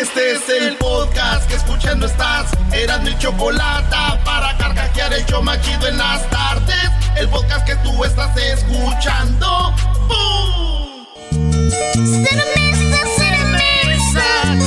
Este 0.00 0.32
es 0.32 0.48
el 0.50 0.76
podcast 0.76 1.48
que 1.48 1.56
escuchando 1.56 2.04
estás. 2.04 2.50
Eran 2.70 3.02
mi 3.02 3.16
chocolate 3.16 3.96
para 4.26 4.54
carcajear 4.58 5.14
el 5.14 5.24
yo 5.24 5.40
machido 5.40 5.88
en 5.88 5.96
las 5.96 6.28
tardes. 6.28 6.90
El 7.16 7.26
podcast 7.30 7.66
que 7.66 7.76
tú 7.76 8.04
estás 8.04 8.36
escuchando. 8.36 9.74
¡Bum! 10.06 11.06
Cerveza, 11.94 12.98
cerveza, 13.16 14.26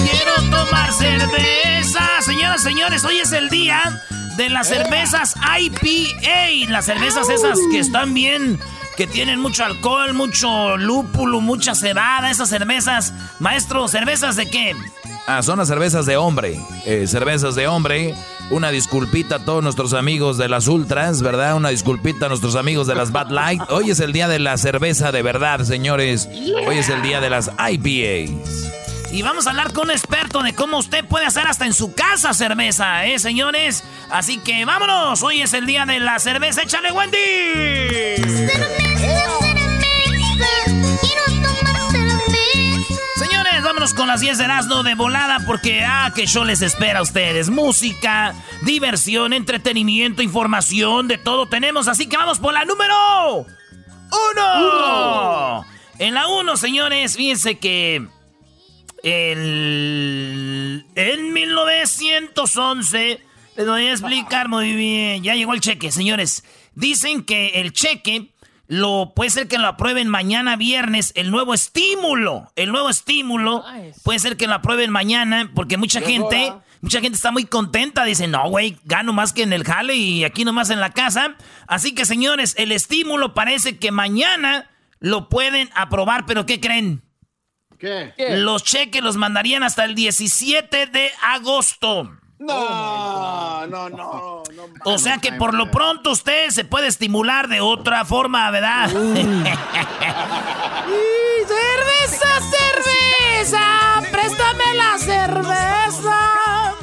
quiero 0.10 0.34
tomar 0.50 0.92
cerveza. 0.94 2.22
Señoras, 2.22 2.64
señores, 2.64 3.06
hoy 3.06 3.20
es 3.20 3.32
el 3.32 3.50
día 3.50 3.84
de 4.40 4.50
las 4.50 4.70
cervezas 4.70 5.36
IPA. 5.60 6.72
Las 6.72 6.86
cervezas 6.86 7.28
esas 7.30 7.60
que 7.72 7.80
están 7.80 8.14
bien, 8.14 8.58
que 8.96 9.06
tienen 9.06 9.42
mucho 9.42 9.66
alcohol, 9.66 10.14
mucho 10.14 10.78
lúpulo, 10.78 11.42
mucha 11.42 11.76
cebada. 11.76 12.32
Esas 12.32 12.48
cervezas, 12.48 13.14
maestro, 13.40 13.90
¿cervezas 13.90 14.38
de 14.38 14.50
qué? 14.50 14.78
Ah, 15.28 15.44
son 15.44 15.60
las 15.60 15.68
cervezas 15.68 16.06
de 16.06 16.16
hombre. 16.16 16.58
Eh, 16.86 17.06
cervezas 17.06 17.56
de 17.56 17.68
hombre. 17.68 18.16
Una 18.50 18.72
disculpita 18.72 19.36
a 19.36 19.40
todos 19.40 19.62
nuestros 19.62 19.94
amigos 19.94 20.38
de 20.38 20.48
las 20.48 20.68
Ultras, 20.68 21.22
¿verdad? 21.22 21.58
Una 21.58 21.70
disculpita 21.70 22.28
a 22.28 22.30
nuestros 22.30 22.56
amigos 22.56 22.88
de 22.88 22.96
las 22.96 23.12
Bad 23.12 23.32
Light. 23.32 23.62
Hoy 23.70 23.92
es 23.92 24.00
el 24.00 24.14
día 24.14 24.30
de 24.30 24.40
la 24.40 24.58
cerveza 24.58 25.12
de 25.12 25.22
verdad, 25.22 25.66
señores. 25.66 26.30
Hoy 26.66 26.78
es 26.78 26.88
el 26.88 27.02
día 27.02 27.20
de 27.20 27.30
las 27.30 27.52
IPAs. 27.60 28.89
Y 29.12 29.24
vamos 29.24 29.48
a 29.48 29.50
hablar 29.50 29.74
con 29.74 29.86
un 29.86 29.92
experto 29.92 30.44
de 30.44 30.54
cómo 30.54 30.78
usted 30.78 31.04
puede 31.04 31.26
hacer 31.26 31.48
hasta 31.48 31.66
en 31.66 31.74
su 31.74 31.94
casa 31.94 32.34
cerveza, 32.34 33.06
¿eh, 33.06 33.18
señores? 33.18 33.84
Así 34.12 34.38
que 34.38 34.66
vámonos. 34.66 35.24
Hoy 35.24 35.42
es 35.42 35.54
el 35.54 35.66
día 35.66 35.86
de 35.86 36.00
la 36.00 36.20
cerveza. 36.20 36.62
¡Échale, 36.62 36.92
Wendy! 36.92 37.18
Señores, 43.16 43.64
vámonos 43.64 43.96
con 43.96 44.08
las 44.08 44.22
10 44.22 44.38
de 44.38 44.44
Erasmo 44.44 44.84
de 44.84 44.94
volada 44.94 45.40
porque, 45.48 45.84
ah, 45.84 46.12
que 46.14 46.28
yo 46.28 46.46
les 46.46 46.62
espera 46.62 47.00
a 47.00 47.02
ustedes. 47.02 47.50
Música, 47.50 48.36
diversión, 48.62 49.34
entretenimiento, 49.34 50.22
información, 50.22 51.08
de 51.08 51.18
todo 51.18 51.48
tenemos. 51.48 51.88
Así 51.88 52.08
que 52.08 52.16
vamos 52.16 52.38
por 52.38 52.54
la 52.54 52.64
número 52.64 53.48
uno. 54.12 55.66
En 55.98 56.14
la 56.14 56.28
uno, 56.28 56.58
señores, 56.58 57.16
fíjense 57.18 57.58
que 57.58 58.08
el, 59.04 60.86
en 60.96 61.34
1911, 61.34 63.22
les 63.58 63.68
voy 63.68 63.86
a 63.88 63.92
explicar 63.92 64.48
muy 64.50 64.74
bien, 64.74 65.24
ya 65.24 65.36
llegó 65.36 65.54
el 65.54 65.62
cheque, 65.62 65.92
señores. 65.92 66.44
Dicen 66.76 67.24
que 67.24 67.60
el 67.62 67.74
cheque 67.74 68.32
lo 68.68 69.14
puede 69.16 69.32
ser 69.32 69.48
que 69.48 69.58
lo 69.58 69.68
aprueben 69.68 70.08
mañana 70.08 70.56
viernes, 70.56 71.12
el 71.16 71.32
nuevo 71.32 71.56
estímulo, 71.56 72.52
el 72.56 72.72
nuevo 72.72 72.90
estímulo, 72.90 73.66
puede 74.04 74.20
ser 74.20 74.38
que 74.38 74.48
lo 74.48 74.54
aprueben 74.54 74.92
mañana 74.92 75.52
porque 75.56 75.78
mucha 75.78 76.02
gente, 76.02 76.54
mucha 76.82 77.02
gente 77.02 77.16
está 77.16 77.32
muy 77.32 77.46
contenta, 77.46 78.06
dice, 78.06 78.28
"No, 78.28 78.48
güey, 78.48 78.78
gano 78.86 79.12
más 79.12 79.34
que 79.34 79.42
en 79.42 79.54
el 79.54 79.64
jale 79.64 79.96
y 79.96 80.24
aquí 80.24 80.46
nomás 80.46 80.70
en 80.70 80.80
la 80.80 80.92
casa." 80.92 81.36
Así 81.68 81.96
que, 81.96 82.06
señores, 82.06 82.54
el 82.60 82.72
estímulo 82.72 83.34
parece 83.34 83.80
que 83.80 83.92
mañana 83.92 84.70
lo 85.00 85.30
pueden 85.30 85.70
aprobar, 85.74 86.28
pero 86.28 86.46
¿qué 86.46 86.60
creen? 86.60 87.02
¿Qué? 87.80 88.14
Los 88.38 88.64
cheques 88.64 89.02
los 89.02 89.16
mandarían 89.16 89.64
hasta 89.64 89.86
el 89.86 89.96
17 89.96 90.88
de 90.88 91.12
agosto. 91.24 92.12
No, 92.40 93.68
no, 93.68 93.90
no, 93.90 93.90
no. 93.90 94.44
O 94.86 94.98
sea 94.98 95.18
que 95.18 95.34
por 95.34 95.54
lo 95.54 95.70
pronto 95.72 96.12
usted 96.12 96.50
se 96.52 96.64
puede 96.64 96.88
estimular 96.88 97.50
de 97.50 97.60
otra 97.60 98.06
forma, 98.06 98.50
¿verdad? 98.50 98.90
¡Cerveza, 101.48 102.40
cerveza! 102.50 104.02
¡Préstame 104.12 104.74
la 104.76 104.98
cerveza! 104.98 106.76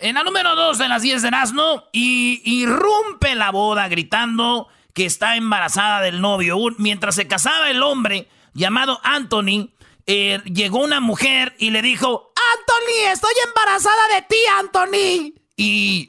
En 0.00 0.14
la 0.14 0.22
número 0.22 0.54
2 0.54 0.78
de 0.78 0.88
las 0.88 1.02
10 1.02 1.22
de 1.22 1.28
Erasmo, 1.28 1.84
y 1.92 2.40
irrumpe 2.44 3.34
la 3.34 3.50
boda 3.50 3.88
gritando 3.88 4.68
que 4.94 5.04
está 5.06 5.36
embarazada 5.36 6.00
del 6.00 6.20
novio. 6.20 6.58
Mientras 6.78 7.14
se 7.14 7.26
casaba 7.26 7.70
el 7.70 7.82
hombre 7.82 8.28
llamado 8.54 9.00
Anthony, 9.02 9.70
eh, 10.06 10.40
llegó 10.44 10.78
una 10.82 11.00
mujer 11.00 11.54
y 11.58 11.70
le 11.70 11.82
dijo, 11.82 12.32
Anthony, 12.58 13.12
estoy 13.12 13.32
embarazada 13.46 14.14
de 14.14 14.22
ti, 14.22 14.36
Anthony. 14.58 15.32
Y 15.56 16.06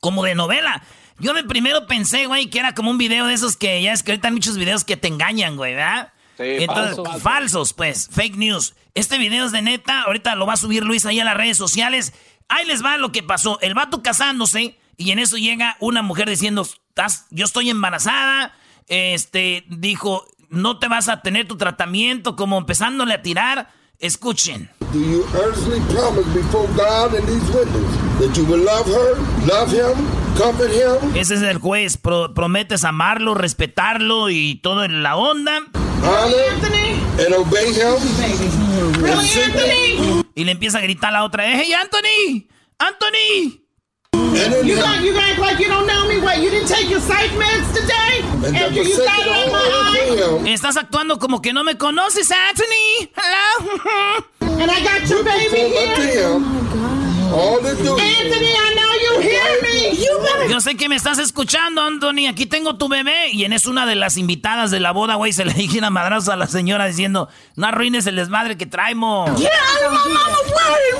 como 0.00 0.22
de 0.24 0.34
novela. 0.34 0.82
Yo 1.18 1.32
de 1.34 1.44
primero 1.44 1.86
pensé, 1.86 2.26
güey, 2.26 2.50
que 2.50 2.58
era 2.58 2.74
como 2.74 2.90
un 2.90 2.98
video 2.98 3.26
de 3.26 3.34
esos 3.34 3.56
que 3.56 3.80
ya 3.82 3.92
es 3.92 4.02
que 4.02 4.12
ahorita 4.12 4.28
hay 4.28 4.34
muchos 4.34 4.56
videos 4.56 4.84
que 4.84 4.96
te 4.96 5.08
engañan, 5.08 5.56
güey, 5.56 5.74
¿verdad? 5.74 6.12
Entonces, 6.38 6.96
falsos. 6.96 7.22
falsos, 7.22 7.72
pues, 7.74 8.08
fake 8.10 8.36
news. 8.36 8.74
Este 8.94 9.18
video 9.18 9.46
es 9.46 9.52
de 9.52 9.62
neta, 9.62 10.02
ahorita 10.02 10.34
lo 10.34 10.46
va 10.46 10.54
a 10.54 10.56
subir 10.56 10.82
Luis 10.84 11.06
ahí 11.06 11.20
a 11.20 11.24
las 11.24 11.36
redes 11.36 11.56
sociales. 11.56 12.12
Ahí 12.48 12.66
les 12.66 12.84
va 12.84 12.96
lo 12.96 13.12
que 13.12 13.22
pasó. 13.22 13.58
El 13.60 13.74
vato 13.74 14.02
casándose 14.02 14.76
y 14.96 15.12
en 15.12 15.18
eso 15.20 15.36
llega 15.36 15.76
una 15.78 16.02
mujer 16.02 16.28
diciendo, 16.28 16.62
"Estás- 16.62 17.26
yo 17.30 17.44
estoy 17.44 17.70
embarazada. 17.70 18.54
Este, 18.88 19.64
dijo, 19.68 20.26
no 20.52 20.78
te 20.78 20.86
vas 20.88 21.08
a 21.08 21.20
tener 21.22 21.48
tu 21.48 21.56
tratamiento, 21.56 22.36
como 22.36 22.58
empezándole 22.58 23.14
a 23.14 23.22
tirar. 23.22 23.70
Escuchen. 23.98 24.68
Do 24.92 24.98
you 24.98 25.24
earnestly 25.34 25.80
promise 25.94 26.26
before 26.34 26.66
God 26.74 27.14
and 27.14 27.26
these 27.28 27.44
witnesses 27.52 28.18
that 28.18 28.36
you 28.36 28.44
will 28.44 28.64
love 28.64 28.84
her, 28.86 29.16
love 29.46 29.70
him, 29.72 29.94
comfort 30.36 30.70
him, 30.72 31.16
Ese 31.16 31.34
es 31.34 31.42
el 31.42 31.58
juez. 31.58 31.96
Pro- 31.96 32.34
prometes 32.34 32.82
amarlo, 32.84 33.34
respetarlo 33.34 34.28
y 34.30 34.56
todo 34.56 34.84
en 34.84 35.02
la 35.04 35.16
onda. 35.16 35.60
honor, 36.02 36.34
and 37.24 37.34
obey 37.34 37.68
him? 37.72 37.94
And 39.06 39.20
sit- 39.22 40.26
Y 40.34 40.44
le 40.44 40.50
empieza 40.52 40.78
a 40.78 40.80
gritar 40.80 41.10
a 41.10 41.12
la 41.12 41.24
otra, 41.24 41.44
¡Hey, 41.46 41.72
Anthony! 41.72 42.48
¡Anthony! 42.78 43.61
And 44.14 44.52
then 44.52 44.66
You 44.66 44.76
got 44.76 45.02
you 45.02 45.16
act 45.16 45.38
like 45.38 45.58
you 45.58 45.68
don't 45.68 45.86
know 45.86 46.06
me. 46.08 46.18
What? 46.20 46.38
You 46.40 46.50
didn't 46.50 46.68
take 46.68 46.88
your 46.90 47.00
psych 47.00 47.30
meds 47.32 47.72
today? 47.74 48.20
and 48.46 48.56
After 48.56 48.74
you 48.82 48.84
sit 48.94 49.04
got 49.06 49.24
down 49.24 49.46
on 49.46 49.52
my 49.52 49.58
eye? 49.58 50.06
and 50.10 50.46
him. 50.46 50.54
Estás 50.54 50.76
actuando 50.76 51.18
como 51.18 51.40
que 51.40 51.52
no 51.52 51.64
me 51.64 51.74
conoces, 51.76 52.30
Anthony. 52.30 53.10
Hello. 53.16 54.24
And 54.60 54.70
I 54.70 54.80
got 54.84 55.08
your 55.08 55.24
baby 55.24 55.48
Perform 55.48 55.88
unto 55.90 56.02
here. 56.02 56.71
Anthony, 57.32 58.52
I 58.52 58.74
know 58.74 58.92
you 59.00 59.20
hear 59.22 59.62
me. 59.62 59.96
You 59.96 60.20
better. 60.20 60.50
Yo 60.50 60.60
sé 60.60 60.76
que 60.76 60.88
me 60.88 60.96
estás 60.96 61.18
escuchando, 61.18 61.80
Anthony. 61.80 62.28
Aquí 62.28 62.46
tengo 62.46 62.76
tu 62.76 62.88
bebé. 62.88 63.30
Y 63.32 63.44
en 63.44 63.52
eso 63.54 63.70
una 63.70 63.86
de 63.86 63.94
las 63.94 64.18
invitadas 64.18 64.70
de 64.70 64.80
la 64.80 64.92
boda, 64.92 65.14
güey, 65.14 65.32
se 65.32 65.44
le 65.44 65.54
dije 65.54 65.78
una 65.78 65.90
madrazo 65.90 66.32
a 66.32 66.36
la 66.36 66.46
señora 66.46 66.86
diciendo, 66.86 67.28
no 67.56 67.66
arruines 67.66 68.06
el 68.06 68.16
desmadre 68.16 68.56
que 68.58 68.66
traemos. 68.66 69.34
Yeah. 69.38 69.50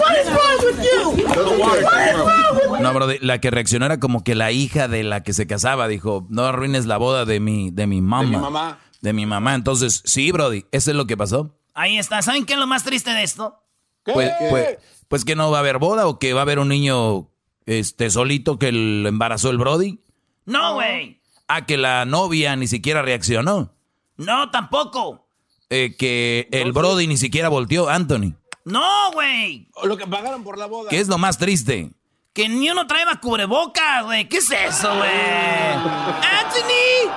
What 0.00 0.16
is 0.20 0.30
wrong 0.30 0.64
with 0.64 0.82
you? 0.82 1.60
What 1.60 1.78
is 1.78 2.14
wrong 2.14 2.70
with 2.72 2.80
No, 2.80 2.94
bro, 2.94 3.08
la 3.20 3.38
que 3.38 3.50
reaccionó 3.50 3.86
era 3.86 4.00
como 4.00 4.24
que 4.24 4.34
la 4.34 4.52
hija 4.52 4.88
de 4.88 5.02
la 5.04 5.22
que 5.22 5.34
se 5.34 5.46
casaba 5.46 5.86
dijo, 5.86 6.26
no 6.30 6.46
arruines 6.46 6.86
la 6.86 6.96
boda 6.96 7.24
de 7.26 7.40
mi, 7.40 7.70
de 7.70 7.86
mi 7.86 8.00
mamá. 8.00 8.22
mi 8.22 8.36
mamá. 8.36 8.78
De 9.02 9.12
mi 9.12 9.26
mamá. 9.26 9.54
Entonces, 9.54 10.02
sí, 10.06 10.32
Brody, 10.32 10.64
eso 10.72 10.90
es 10.90 10.96
lo 10.96 11.06
que 11.06 11.16
pasó. 11.16 11.54
Ahí 11.74 11.98
está. 11.98 12.22
¿Saben 12.22 12.46
qué 12.46 12.54
es 12.54 12.58
lo 12.58 12.66
más 12.66 12.84
triste 12.84 13.10
de 13.10 13.22
esto? 13.22 13.58
Pues, 14.04 14.32
pues, 14.50 14.78
pues 15.12 15.26
que 15.26 15.36
no 15.36 15.50
va 15.50 15.58
a 15.58 15.60
haber 15.60 15.76
boda 15.76 16.06
o 16.06 16.18
que 16.18 16.32
va 16.32 16.40
a 16.40 16.44
haber 16.44 16.58
un 16.58 16.68
niño 16.68 17.28
este 17.66 18.08
solito 18.08 18.58
que 18.58 18.72
lo 18.72 19.06
embarazó 19.06 19.50
el 19.50 19.58
Brody. 19.58 20.00
No, 20.46 20.72
güey. 20.72 21.20
A 21.48 21.66
que 21.66 21.76
la 21.76 22.06
novia 22.06 22.56
ni 22.56 22.66
siquiera 22.66 23.02
reaccionó. 23.02 23.74
No, 24.16 24.50
tampoco. 24.50 25.28
Eh, 25.68 25.96
que 25.98 26.48
el 26.50 26.72
Brody 26.72 27.08
ni 27.08 27.18
siquiera 27.18 27.50
volteó, 27.50 27.90
Anthony. 27.90 28.36
No, 28.64 29.12
güey. 29.12 29.68
Lo 29.84 29.98
que 29.98 30.06
pagaron 30.06 30.44
por 30.44 30.56
la 30.56 30.64
boda. 30.64 30.88
¿Qué 30.88 30.98
es 30.98 31.08
lo 31.08 31.18
más 31.18 31.36
triste? 31.36 31.90
Que 32.32 32.48
ni 32.48 32.70
uno 32.70 32.86
traeba 32.86 33.20
cubreboca, 33.20 34.00
güey. 34.04 34.30
¿Qué 34.30 34.38
es 34.38 34.50
eso, 34.50 34.96
güey? 34.96 35.10
Anthony. 36.40 37.12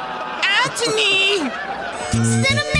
Anthony. 0.65 2.74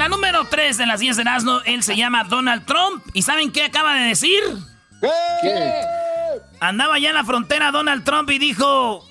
La 0.00 0.08
número 0.08 0.46
3 0.46 0.78
de 0.78 0.86
las 0.86 1.00
10 1.00 1.18
de 1.18 1.24
Nazno, 1.24 1.60
él 1.66 1.82
se 1.82 1.94
llama 1.94 2.24
Donald 2.24 2.64
Trump. 2.64 3.04
¿Y 3.12 3.20
saben 3.20 3.52
qué 3.52 3.64
acaba 3.64 3.92
de 3.92 4.08
decir? 4.08 4.40
¿Qué? 5.42 5.74
Andaba 6.58 6.98
ya 6.98 7.10
en 7.10 7.16
la 7.16 7.22
frontera 7.22 7.70
Donald 7.70 8.02
Trump 8.02 8.30
y 8.30 8.38
dijo, 8.38 9.06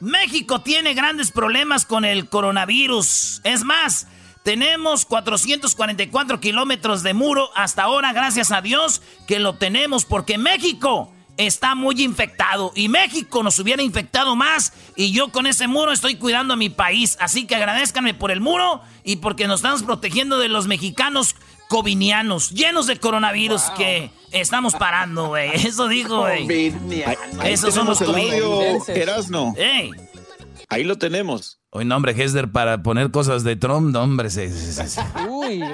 México 0.00 0.62
tiene 0.62 0.94
grandes 0.94 1.30
problemas 1.30 1.84
con 1.84 2.06
el 2.06 2.26
coronavirus. 2.30 3.42
Es 3.44 3.64
más, 3.64 4.06
tenemos 4.42 5.04
444 5.04 6.40
kilómetros 6.40 7.02
de 7.02 7.12
muro 7.12 7.50
hasta 7.54 7.82
ahora, 7.82 8.14
gracias 8.14 8.50
a 8.50 8.62
Dios 8.62 9.02
que 9.28 9.38
lo 9.38 9.56
tenemos, 9.56 10.06
porque 10.06 10.38
México 10.38 11.12
está 11.36 11.74
muy 11.74 12.02
infectado 12.02 12.72
y 12.74 12.88
México 12.88 13.42
nos 13.42 13.58
hubiera 13.58 13.82
infectado 13.82 14.36
más 14.36 14.72
y 14.96 15.12
yo 15.12 15.28
con 15.28 15.46
ese 15.46 15.66
muro 15.66 15.92
estoy 15.92 16.16
cuidando 16.16 16.54
a 16.54 16.56
mi 16.56 16.70
país. 16.70 17.16
Así 17.20 17.46
que 17.46 17.56
agradezcanme 17.56 18.14
por 18.14 18.30
el 18.30 18.40
muro 18.40 18.80
y 19.02 19.16
porque 19.16 19.46
nos 19.46 19.60
estamos 19.60 19.82
protegiendo 19.82 20.38
de 20.38 20.48
los 20.48 20.66
mexicanos 20.66 21.36
covinianos, 21.68 22.50
llenos 22.50 22.86
de 22.86 22.98
coronavirus 22.98 23.62
que 23.76 24.10
estamos 24.30 24.74
parando, 24.74 25.28
güey. 25.28 25.50
Eso 25.54 25.88
dijo, 25.88 26.20
güey. 26.20 26.46
Esos 27.44 27.74
son 27.74 27.86
los 27.86 27.98
covinianos. 27.98 28.88
Erasno. 28.88 29.54
Ey. 29.56 29.90
Ahí 30.68 30.84
lo 30.84 30.96
tenemos. 30.98 31.58
Hoy 31.76 31.84
nombre, 31.84 32.12
Hesder, 32.12 32.46
para 32.52 32.84
poner 32.84 33.10
cosas 33.10 33.42
de 33.42 33.56
Trump, 33.56 33.92
no, 33.92 34.00
hombre, 34.04 34.30
se, 34.30 34.48
se- 34.48 34.86
se- 34.86 35.00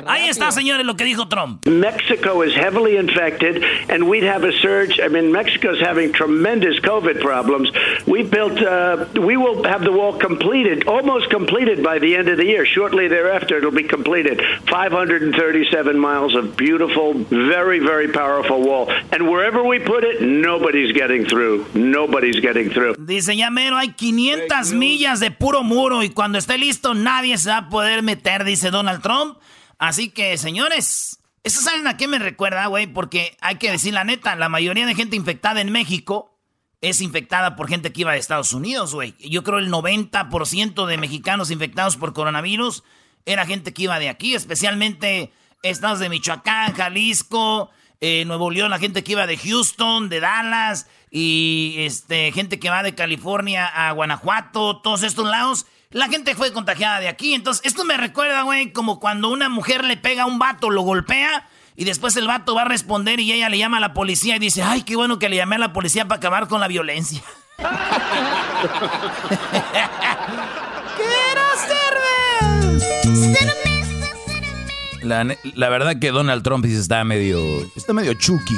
Ahí 0.06 0.28
está, 0.30 0.50
señores, 0.50 0.86
lo 0.86 0.96
que 0.96 1.04
dijo 1.04 1.28
Trump. 1.28 1.66
Mexico 1.68 2.42
is 2.42 2.56
heavily 2.56 2.96
infected, 2.96 3.62
and 3.90 4.04
we'd 4.04 4.24
have 4.24 4.42
a 4.42 4.50
surge. 4.62 4.98
I 4.98 5.08
mean, 5.10 5.30
Mexico's 5.30 5.78
having 5.78 6.10
tremendous 6.12 6.80
COVID 6.80 7.20
problems. 7.20 7.70
We 8.06 8.22
built, 8.22 8.58
uh, 8.62 9.04
we 9.20 9.36
will 9.36 9.62
have 9.64 9.84
the 9.84 9.92
wall 9.92 10.18
completed, 10.18 10.88
almost 10.88 11.28
completed 11.28 11.82
by 11.82 11.98
the 11.98 12.16
end 12.16 12.28
of 12.30 12.38
the 12.38 12.46
year. 12.46 12.64
Shortly 12.64 13.06
thereafter, 13.06 13.58
it'll 13.58 13.70
be 13.70 13.84
completed. 13.86 14.40
537 14.70 15.98
miles 15.98 16.34
of 16.34 16.56
beautiful, 16.56 17.12
very, 17.28 17.78
very 17.78 18.08
powerful 18.08 18.62
wall. 18.62 18.88
And 19.12 19.28
wherever 19.28 19.62
we 19.62 19.78
put 19.78 20.04
it, 20.04 20.22
nobody's 20.22 20.92
getting 20.94 21.26
through. 21.26 21.66
Nobody's 21.74 22.40
getting 22.40 22.70
through. 22.70 22.94
Dice, 22.98 23.36
ya 23.36 23.50
mero, 23.50 23.76
hay 23.76 23.92
500 23.94 24.72
millas 24.72 25.20
de 25.20 25.30
puro 25.30 25.62
muro 25.62 25.89
y 26.02 26.10
cuando 26.10 26.38
esté 26.38 26.58
listo 26.58 26.94
nadie 26.94 27.36
se 27.38 27.50
va 27.50 27.58
a 27.58 27.68
poder 27.68 28.02
meter, 28.02 28.44
dice 28.44 28.70
Donald 28.70 29.02
Trump. 29.02 29.38
Así 29.78 30.10
que, 30.10 30.38
señores, 30.38 31.20
¿eso 31.42 31.60
saben 31.60 31.86
a 31.86 31.96
qué 31.96 32.06
me 32.06 32.18
recuerda, 32.18 32.66
güey? 32.66 32.86
Porque 32.86 33.36
hay 33.40 33.56
que 33.56 33.70
decir 33.70 33.94
la 33.94 34.04
neta, 34.04 34.36
la 34.36 34.48
mayoría 34.48 34.86
de 34.86 34.94
gente 34.94 35.16
infectada 35.16 35.60
en 35.60 35.72
México 35.72 36.38
es 36.80 37.00
infectada 37.00 37.56
por 37.56 37.68
gente 37.68 37.92
que 37.92 38.02
iba 38.02 38.12
de 38.12 38.18
Estados 38.18 38.52
Unidos, 38.52 38.94
güey. 38.94 39.14
Yo 39.18 39.42
creo 39.44 39.58
el 39.58 39.70
90% 39.70 40.86
de 40.86 40.96
mexicanos 40.96 41.50
infectados 41.50 41.96
por 41.96 42.12
coronavirus 42.12 42.84
era 43.26 43.46
gente 43.46 43.72
que 43.74 43.82
iba 43.82 43.98
de 43.98 44.08
aquí, 44.08 44.34
especialmente 44.34 45.32
estados 45.62 45.98
de 45.98 46.08
Michoacán, 46.08 46.74
Jalisco, 46.74 47.70
eh, 48.00 48.24
Nuevo 48.24 48.50
León, 48.50 48.70
la 48.70 48.78
gente 48.78 49.04
que 49.04 49.12
iba 49.12 49.26
de 49.26 49.36
Houston, 49.36 50.08
de 50.08 50.20
Dallas 50.20 50.88
y 51.10 51.74
este 51.78 52.32
gente 52.32 52.58
que 52.58 52.70
va 52.70 52.82
de 52.82 52.94
California 52.94 53.66
a 53.66 53.92
Guanajuato, 53.92 54.80
todos 54.80 55.02
estos 55.02 55.28
lados. 55.28 55.66
La 55.92 56.06
gente 56.06 56.36
fue 56.36 56.52
contagiada 56.52 57.00
de 57.00 57.08
aquí. 57.08 57.34
Entonces, 57.34 57.66
esto 57.66 57.84
me 57.84 57.96
recuerda, 57.96 58.42
güey, 58.42 58.72
como 58.72 59.00
cuando 59.00 59.28
una 59.28 59.48
mujer 59.48 59.84
le 59.84 59.96
pega 59.96 60.22
a 60.22 60.26
un 60.26 60.38
vato, 60.38 60.70
lo 60.70 60.82
golpea 60.82 61.48
y 61.74 61.84
después 61.84 62.14
el 62.14 62.28
vato 62.28 62.54
va 62.54 62.62
a 62.62 62.66
responder 62.66 63.18
y 63.18 63.32
ella 63.32 63.48
le 63.48 63.58
llama 63.58 63.78
a 63.78 63.80
la 63.80 63.92
policía 63.92 64.36
y 64.36 64.38
dice, 64.38 64.62
ay, 64.62 64.82
qué 64.82 64.94
bueno 64.94 65.18
que 65.18 65.28
le 65.28 65.34
llamé 65.34 65.56
a 65.56 65.58
la 65.58 65.72
policía 65.72 66.06
para 66.06 66.18
acabar 66.18 66.46
con 66.46 66.60
la 66.60 66.68
violencia. 66.68 67.20
la, 75.02 75.36
la 75.42 75.68
verdad 75.70 75.98
que 75.98 76.12
Donald 76.12 76.44
Trump 76.44 76.66
está 76.66 77.02
medio, 77.02 77.68
está 77.74 77.92
medio 77.92 78.14
chucky. 78.14 78.54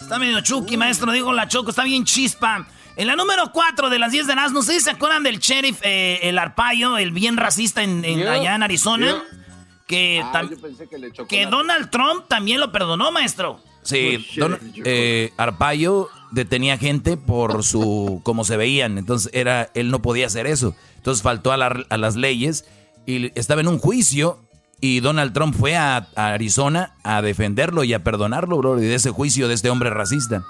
Está 0.00 0.18
medio 0.18 0.40
chucky, 0.40 0.78
maestro, 0.78 1.12
digo 1.12 1.30
la 1.34 1.46
choco, 1.46 1.68
está 1.68 1.84
bien 1.84 2.04
chispa. 2.04 2.66
En 2.96 3.06
la 3.08 3.16
número 3.16 3.50
4 3.52 3.90
de 3.90 3.98
las 3.98 4.12
10 4.12 4.26
de 4.28 4.34
Nas, 4.36 4.52
no 4.52 4.62
sé 4.62 4.74
si 4.74 4.80
se 4.80 4.90
acuerdan 4.90 5.22
del 5.24 5.38
sheriff, 5.40 5.80
eh, 5.82 6.20
el 6.22 6.38
Arpaio, 6.38 6.96
el 6.96 7.10
bien 7.10 7.36
racista 7.36 7.82
en, 7.82 8.04
en- 8.04 8.18
Yeah. 8.20 8.32
allá 8.32 8.54
en 8.54 8.62
Arizona. 8.62 9.22
Que, 9.86 10.22
Ah, 10.24 10.32
tam- 10.32 10.50
yo 10.50 10.58
pensé 10.60 10.86
que 10.88 10.96
le 10.98 11.12
chocó. 11.12 11.28
que 11.28 11.44
la- 11.44 11.50
Donald 11.50 11.90
Trump 11.90 12.24
también 12.28 12.60
lo 12.60 12.70
perdonó, 12.72 13.10
maestro. 13.12 13.60
Sí, 13.82 14.24
Don- 14.38 14.58
eh, 14.84 15.32
Arpaio 15.36 16.08
detenía 16.30 16.78
gente 16.78 17.16
por 17.18 17.64
su 17.64 18.20
cómo 18.24 18.44
se 18.44 18.56
veían, 18.56 18.96
entonces 18.96 19.30
era 19.34 19.68
él 19.74 19.90
no 19.90 20.00
podía 20.00 20.26
hacer 20.26 20.46
eso, 20.46 20.74
entonces 20.96 21.22
faltó 21.22 21.52
a, 21.52 21.56
la- 21.58 21.84
a 21.90 21.96
las 21.98 22.16
leyes 22.16 22.64
y 23.04 23.30
estaba 23.38 23.60
en 23.60 23.68
un 23.68 23.78
juicio 23.78 24.38
y 24.80 25.00
Donald 25.00 25.34
Trump 25.34 25.54
fue 25.54 25.76
a, 25.76 26.08
a 26.16 26.28
Arizona 26.28 26.94
a 27.02 27.20
defenderlo 27.20 27.84
y 27.84 27.92
a 27.92 28.02
perdonarlo, 28.02 28.56
bro, 28.56 28.78
y 28.82 28.86
de 28.86 28.94
ese 28.94 29.10
juicio 29.10 29.48
de 29.48 29.54
este 29.54 29.68
hombre 29.68 29.90
racista. 29.90 30.42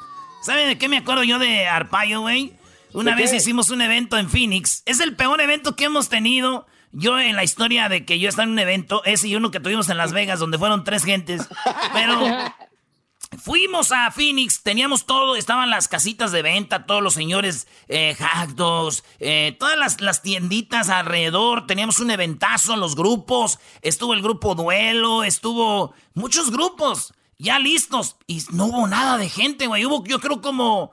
¿Saben 0.44 0.68
de 0.68 0.76
qué 0.76 0.90
me 0.90 0.98
acuerdo 0.98 1.24
yo 1.24 1.38
de 1.38 1.66
Arpaio, 1.66 2.20
güey? 2.20 2.52
Una 2.92 3.12
¿De 3.12 3.22
vez 3.22 3.30
qué? 3.30 3.38
hicimos 3.38 3.70
un 3.70 3.80
evento 3.80 4.18
en 4.18 4.28
Phoenix. 4.28 4.82
Es 4.84 5.00
el 5.00 5.16
peor 5.16 5.40
evento 5.40 5.74
que 5.74 5.84
hemos 5.84 6.10
tenido. 6.10 6.66
Yo 6.92 7.18
en 7.18 7.34
la 7.34 7.44
historia 7.44 7.88
de 7.88 8.04
que 8.04 8.18
yo 8.18 8.28
estaba 8.28 8.44
en 8.44 8.50
un 8.50 8.58
evento, 8.58 9.02
ese 9.06 9.26
y 9.26 9.36
uno 9.36 9.50
que 9.50 9.58
tuvimos 9.58 9.88
en 9.88 9.96
Las 9.96 10.12
Vegas, 10.12 10.40
donde 10.40 10.58
fueron 10.58 10.84
tres 10.84 11.02
gentes. 11.02 11.48
Pero 11.94 12.20
fuimos 13.42 13.90
a 13.90 14.10
Phoenix, 14.10 14.62
teníamos 14.62 15.06
todo, 15.06 15.34
estaban 15.34 15.70
las 15.70 15.88
casitas 15.88 16.30
de 16.30 16.42
venta, 16.42 16.84
todos 16.84 17.02
los 17.02 17.14
señores 17.14 17.66
eh, 17.88 18.14
dogs, 18.54 19.02
eh, 19.20 19.56
todas 19.58 19.78
las, 19.78 20.02
las 20.02 20.20
tienditas 20.20 20.90
alrededor, 20.90 21.66
teníamos 21.66 22.00
un 22.00 22.10
eventazo, 22.10 22.76
los 22.76 22.96
grupos, 22.96 23.58
estuvo 23.80 24.12
el 24.12 24.20
grupo 24.20 24.54
Duelo, 24.54 25.24
estuvo 25.24 25.94
muchos 26.12 26.50
grupos 26.50 27.14
ya 27.44 27.58
listos 27.58 28.16
y 28.26 28.42
no 28.50 28.64
hubo 28.66 28.88
nada 28.88 29.18
de 29.18 29.28
gente, 29.28 29.66
güey. 29.66 29.84
Hubo, 29.84 30.04
yo 30.04 30.18
creo 30.18 30.40
como, 30.40 30.92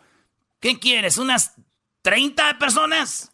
¿qué 0.59 0.77
quieres? 0.79 1.17
¿Unas 1.17 1.53
30 2.03 2.59
personas? 2.59 3.31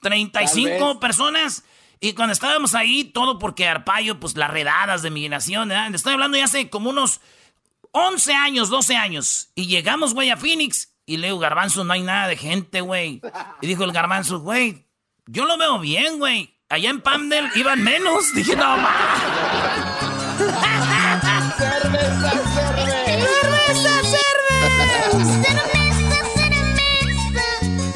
¿35 0.00 0.30
Tal 0.32 0.54
vez. 0.54 0.96
personas? 1.00 1.64
Y 2.00 2.14
cuando 2.14 2.32
estábamos 2.32 2.74
ahí, 2.74 3.04
todo 3.04 3.38
porque 3.38 3.68
Arpaio, 3.68 4.18
pues 4.18 4.36
las 4.36 4.50
redadas 4.50 5.02
de 5.02 5.10
migración, 5.10 5.68
¿verdad? 5.68 5.94
Estoy 5.94 6.14
hablando 6.14 6.38
ya 6.38 6.44
hace 6.44 6.70
como 6.70 6.88
unos 6.88 7.20
11 7.92 8.32
años, 8.32 8.70
12 8.70 8.96
años. 8.96 9.50
Y 9.54 9.66
llegamos, 9.66 10.14
güey, 10.14 10.30
a 10.30 10.38
Phoenix. 10.38 10.94
Y 11.04 11.16
le 11.18 11.26
digo, 11.26 11.40
Garbanzo, 11.40 11.84
no 11.84 11.92
hay 11.92 12.02
nada 12.02 12.28
de 12.28 12.36
gente, 12.36 12.80
güey. 12.80 13.20
Y 13.60 13.66
dijo 13.66 13.84
el 13.84 13.92
Garbanzo, 13.92 14.40
güey, 14.40 14.86
yo 15.26 15.44
lo 15.44 15.58
veo 15.58 15.78
bien, 15.80 16.18
güey. 16.18 16.54
Allá 16.68 16.88
en 16.88 17.00
Pamdel 17.00 17.50
iban 17.56 17.82
menos. 17.82 18.32
Dije, 18.34 18.54
no, 18.54 18.76
ma. 18.76 18.94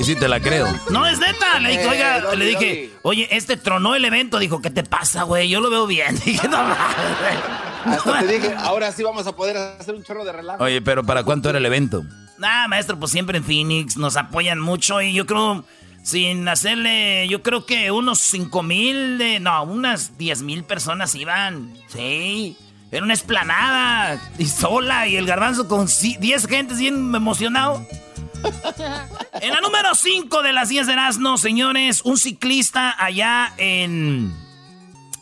Y 0.05 0.07
sí 0.09 0.17
te 0.17 0.29
la 0.29 0.39
creo. 0.39 0.67
No, 0.91 1.07
es 1.07 1.19
neta. 1.19 1.59
Le 1.61 1.71
dije, 1.71 1.87
oiga, 1.87 2.19
Eh, 2.19 2.21
Doggy, 2.21 2.37
le 2.37 2.45
dije, 2.45 2.59
Doggy. 2.93 2.93
oye, 3.03 3.29
este 3.31 3.57
tronó 3.57 3.95
el 3.95 4.05
evento. 4.05 4.39
Dijo, 4.39 4.61
¿qué 4.61 4.69
te 4.69 4.83
pasa, 4.85 5.23
güey? 5.23 5.49
Yo 5.49 5.61
lo 5.61 5.71
veo 5.71 5.87
bien. 5.87 6.15
Dije, 6.25 6.47
no. 6.49 6.59
Hasta 7.87 8.19
te 8.21 8.27
dije, 8.27 8.55
ahora 8.59 8.93
sí 8.93 9.03
vamos 9.03 9.27
a 9.27 9.35
poder 9.35 9.57
hacer 9.57 9.95
un 9.95 10.03
chorro 10.03 10.25
de 10.25 10.33
relajo. 10.33 10.63
Oye, 10.63 10.83
pero 10.83 11.05
¿para 11.05 11.23
cuánto 11.23 11.49
era 11.49 11.59
el 11.59 11.65
evento? 11.67 12.05
Nah, 12.39 12.69
maestro, 12.69 12.99
pues 12.99 13.13
siempre 13.13 13.39
en 13.39 13.45
Phoenix 13.45 13.97
nos 13.97 14.17
apoyan 14.17 14.59
mucho 14.61 15.01
y 15.01 15.15
yo 15.15 15.25
creo, 15.25 15.65
sin 16.03 16.47
hacerle, 16.49 17.27
yo 17.29 17.43
creo 17.43 17.65
que 17.65 17.91
unos 17.91 18.19
5 18.19 18.63
mil, 18.63 19.17
de- 19.19 19.41
no, 19.41 19.63
unas 19.65 20.19
10 20.19 20.43
mil 20.43 20.65
personas 20.65 21.15
iban. 21.15 21.73
Sí, 21.89 22.57
era 22.91 23.05
una 23.05 23.15
esplanada 23.15 24.21
y 24.39 24.47
sola 24.47 25.07
y 25.09 25.17
el 25.17 25.27
garbanzo 25.27 25.67
con 25.69 25.87
ci- 25.87 26.19
10 26.19 26.47
gentes 26.47 26.79
bien 26.79 27.15
emocionado. 27.15 27.87
En 29.41 29.51
la 29.53 29.61
número 29.61 29.95
5 29.95 30.43
de 30.43 30.53
las 30.53 30.69
10 30.69 30.87
de 30.87 30.93
Erasmo, 30.95 31.37
señores, 31.39 32.03
un 32.05 32.17
ciclista 32.17 32.95
allá 32.99 33.53
en, 33.59 34.33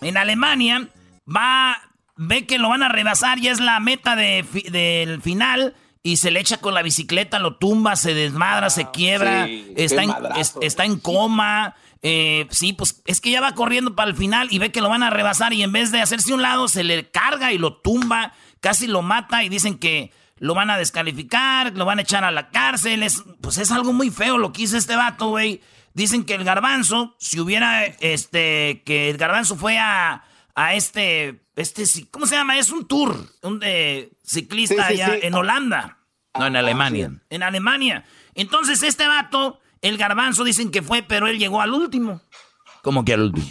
en 0.00 0.16
Alemania 0.16 0.88
va, 1.26 1.80
ve 2.16 2.46
que 2.46 2.58
lo 2.58 2.68
van 2.68 2.82
a 2.82 2.88
rebasar, 2.88 3.38
ya 3.40 3.52
es 3.52 3.60
la 3.60 3.80
meta 3.80 4.16
de 4.16 4.44
del 4.70 5.20
final. 5.22 5.74
Y 6.04 6.16
se 6.16 6.32
le 6.32 6.40
echa 6.40 6.56
con 6.56 6.74
la 6.74 6.82
bicicleta, 6.82 7.38
lo 7.38 7.58
tumba, 7.58 7.94
se 7.94 8.12
desmadra, 8.12 8.70
se 8.70 8.90
quiebra, 8.90 9.46
sí, 9.46 9.72
está, 9.76 9.96
qué 9.98 10.02
en, 10.02 10.08
madrazo. 10.08 10.40
es- 10.60 10.66
está 10.66 10.84
en 10.84 10.98
coma. 10.98 11.76
eh, 12.02 12.48
sí, 12.50 12.72
pues 12.72 13.02
es 13.06 13.20
que 13.20 13.30
ya 13.30 13.40
va 13.40 13.54
corriendo 13.54 13.94
para 13.94 14.10
el 14.10 14.16
final 14.16 14.48
y 14.50 14.58
ve 14.58 14.72
que 14.72 14.80
lo 14.80 14.88
van 14.88 15.04
a 15.04 15.10
rebasar 15.10 15.52
y 15.52 15.62
en 15.62 15.70
vez 15.70 15.92
de 15.92 16.00
hacerse 16.00 16.34
un 16.34 16.42
lado, 16.42 16.66
se 16.66 16.82
le 16.82 17.08
carga 17.08 17.52
y 17.52 17.58
lo 17.58 17.74
tumba, 17.76 18.32
casi 18.60 18.88
lo 18.88 19.02
mata 19.02 19.44
y 19.44 19.48
dicen 19.48 19.78
que 19.78 20.10
lo 20.42 20.54
van 20.54 20.70
a 20.70 20.76
descalificar, 20.76 21.72
lo 21.76 21.84
van 21.84 22.00
a 22.00 22.02
echar 22.02 22.24
a 22.24 22.32
la 22.32 22.50
cárcel. 22.50 23.04
Es, 23.04 23.22
pues 23.40 23.58
es 23.58 23.70
algo 23.70 23.92
muy 23.92 24.10
feo 24.10 24.38
lo 24.38 24.52
que 24.52 24.62
hizo 24.62 24.76
este 24.76 24.96
vato, 24.96 25.28
güey. 25.28 25.60
Dicen 25.94 26.24
que 26.24 26.34
el 26.34 26.42
garbanzo, 26.42 27.14
si 27.20 27.38
hubiera, 27.38 27.84
este, 27.84 28.82
que 28.84 29.08
el 29.08 29.18
garbanzo 29.18 29.54
fue 29.54 29.78
a, 29.78 30.24
a 30.56 30.74
este, 30.74 31.44
este, 31.54 31.84
¿cómo 32.10 32.26
se 32.26 32.34
llama? 32.34 32.58
Es 32.58 32.72
un 32.72 32.88
tour, 32.88 33.16
un 33.42 33.60
de 33.60 34.18
ciclista 34.24 34.84
allá 34.84 35.16
en 35.22 35.32
Holanda. 35.34 35.98
No, 36.36 36.48
en 36.48 36.56
Alemania. 36.56 37.12
En 37.30 37.44
Alemania. 37.44 38.04
Entonces 38.34 38.82
este 38.82 39.06
vato, 39.06 39.60
el 39.80 39.96
garbanzo 39.96 40.42
dicen 40.42 40.72
que 40.72 40.82
fue, 40.82 41.04
pero 41.04 41.28
él 41.28 41.38
llegó 41.38 41.60
al 41.60 41.72
último. 41.72 42.20
¿Cómo 42.82 43.04
que 43.04 43.14
al 43.14 43.20
último? 43.20 43.46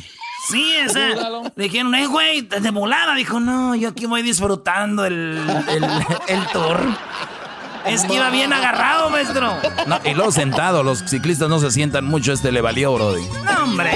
Sí, 0.49 0.75
esa. 0.77 0.99
Le 1.55 1.63
dijeron, 1.63 1.93
eh, 1.95 2.07
güey, 2.07 2.41
de 2.41 2.71
volada. 2.71 3.13
Dijo, 3.15 3.39
no, 3.39 3.75
yo 3.75 3.89
aquí 3.89 4.05
voy 4.05 4.21
disfrutando 4.21 5.05
el, 5.05 5.39
el, 5.69 5.83
el 6.27 6.47
tour. 6.47 6.79
Es 7.85 8.03
que 8.05 8.15
iba 8.15 8.29
bien 8.29 8.53
agarrado, 8.53 9.09
maestro. 9.09 9.53
No, 9.87 9.99
y 10.05 10.13
luego 10.13 10.31
sentado, 10.31 10.83
los 10.83 10.99
ciclistas 10.99 11.49
no 11.49 11.59
se 11.59 11.71
sientan 11.71 12.05
mucho, 12.05 12.31
este 12.33 12.51
le 12.51 12.61
valió, 12.61 12.93
Brody. 12.93 13.23
No, 13.43 13.63
hombre. 13.63 13.91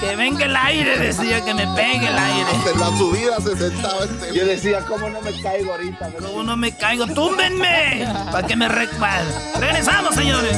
Que 0.00 0.16
venga 0.16 0.46
el 0.46 0.56
aire, 0.56 0.98
decía, 0.98 1.44
que 1.44 1.52
me 1.54 1.66
pegue 1.68 2.08
el 2.08 2.18
aire. 2.18 2.50
En 2.72 2.80
la 2.80 2.86
subida 2.96 3.36
se 3.40 3.56
sentaba 3.56 4.04
este. 4.04 4.34
Yo 4.34 4.46
decía, 4.46 4.84
¿cómo 4.86 5.08
no 5.10 5.20
me 5.20 5.40
caigo 5.42 5.72
ahorita? 5.72 6.08
¿Cómo 6.18 6.42
no 6.42 6.56
me 6.56 6.76
caigo? 6.76 7.06
¡Túmbenme! 7.06 8.08
Para 8.32 8.46
que 8.46 8.56
me 8.56 8.66
recuerde. 8.68 9.32
Regresamos, 9.60 10.14
señores. 10.14 10.56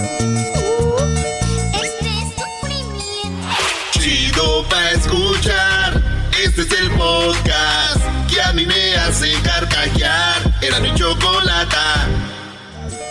Chido 4.42 4.64
pa' 4.68 4.90
escuchar. 4.90 6.02
Este 6.42 6.62
es 6.62 6.72
el 6.72 6.90
podcast 6.92 8.00
que 8.28 8.40
a 8.40 8.52
mí 8.52 8.66
me 8.66 8.96
hace 8.96 9.32
carcajear. 9.42 10.42
Era 10.60 10.80
mi 10.80 10.92
chocolata. 10.94 12.08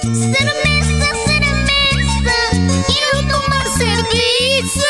Cerveza, 0.01 1.07
cerveza, 1.25 2.33
quiero 2.87 3.27
tomar 3.29 3.67
cerveza. 3.77 4.87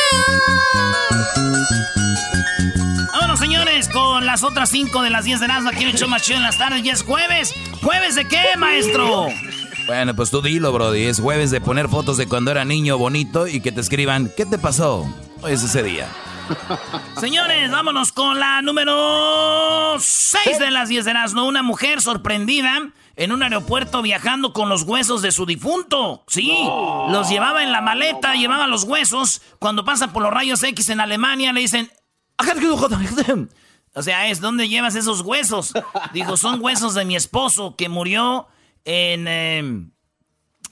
Vámonos, 3.14 3.40
señores, 3.40 3.90
con 3.90 4.26
las 4.26 4.44
otras 4.44 4.70
5 4.70 5.04
de 5.04 5.10
las 5.10 5.26
10 5.26 5.42
de 5.42 5.48
Nazma. 5.48 5.72
Aquí 5.72 5.84
en 5.84 5.90
el 5.90 5.98
show 5.98 6.10
más 6.10 6.24
chido 6.24 6.38
en 6.38 6.44
las 6.44 6.58
tardes. 6.58 6.82
Ya 6.84 6.94
es 6.94 7.04
jueves. 7.04 7.54
¿Jueves 7.84 8.16
de 8.16 8.28
qué, 8.28 8.58
maestro? 8.58 9.28
Bueno, 9.86 10.16
pues 10.16 10.32
tú 10.32 10.42
dilo, 10.42 10.72
Brody. 10.72 11.06
Es 11.06 11.20
jueves 11.20 11.52
de 11.52 11.62
poner 11.62 11.88
fotos 11.88 12.18
de 12.18 12.28
cuando 12.28 12.50
era 12.50 12.66
niño 12.66 12.98
bonito 12.98 13.48
y 13.48 13.62
que 13.62 13.72
te 13.72 13.82
escriban, 13.82 14.32
¿qué 14.36 14.46
te 14.46 14.58
pasó? 14.58 15.06
Hoy 15.44 15.54
es 15.54 15.64
ese 15.64 15.84
día. 15.84 16.08
Señores, 17.20 17.72
vámonos 17.72 18.12
con 18.12 18.40
la 18.40 18.62
número 18.62 19.96
6 20.00 20.60
de 20.60 20.72
las 20.72 20.90
10 20.90 21.06
de 21.06 21.12
Erasmo. 21.12 21.46
Una 21.46 21.64
mujer 21.64 22.02
sorprendida 22.02 22.92
en 23.16 23.32
un 23.32 23.44
aeropuerto 23.44 24.02
viajando 24.02 24.54
con 24.54 24.70
los 24.70 24.84
huesos 24.84 25.22
de 25.22 25.32
su 25.32 25.46
difunto. 25.46 26.24
Sí, 26.28 26.52
los 27.10 27.30
llevaba 27.30 27.64
en 27.64 27.72
la 27.72 27.82
maleta, 27.82 28.36
llevaba 28.36 28.68
los 28.68 28.84
huesos. 28.84 29.42
Cuando 29.60 29.86
pasa 29.86 30.14
por 30.14 30.24
los 30.24 30.32
rayos 30.34 30.64
X 30.64 30.90
en 30.90 31.00
Alemania, 31.00 31.54
le 31.54 31.62
dicen... 31.62 31.92
O 33.94 34.02
sea, 34.02 34.30
es 34.30 34.40
¿dónde 34.40 34.70
llevas 34.70 34.96
esos 34.96 35.20
huesos? 35.20 35.74
Digo, 36.14 36.38
son 36.38 36.62
huesos 36.62 36.94
de 36.94 37.04
mi 37.04 37.18
esposo 37.18 37.76
que 37.76 37.90
murió 37.90 38.48
en, 38.86 39.28
em, 39.28 39.92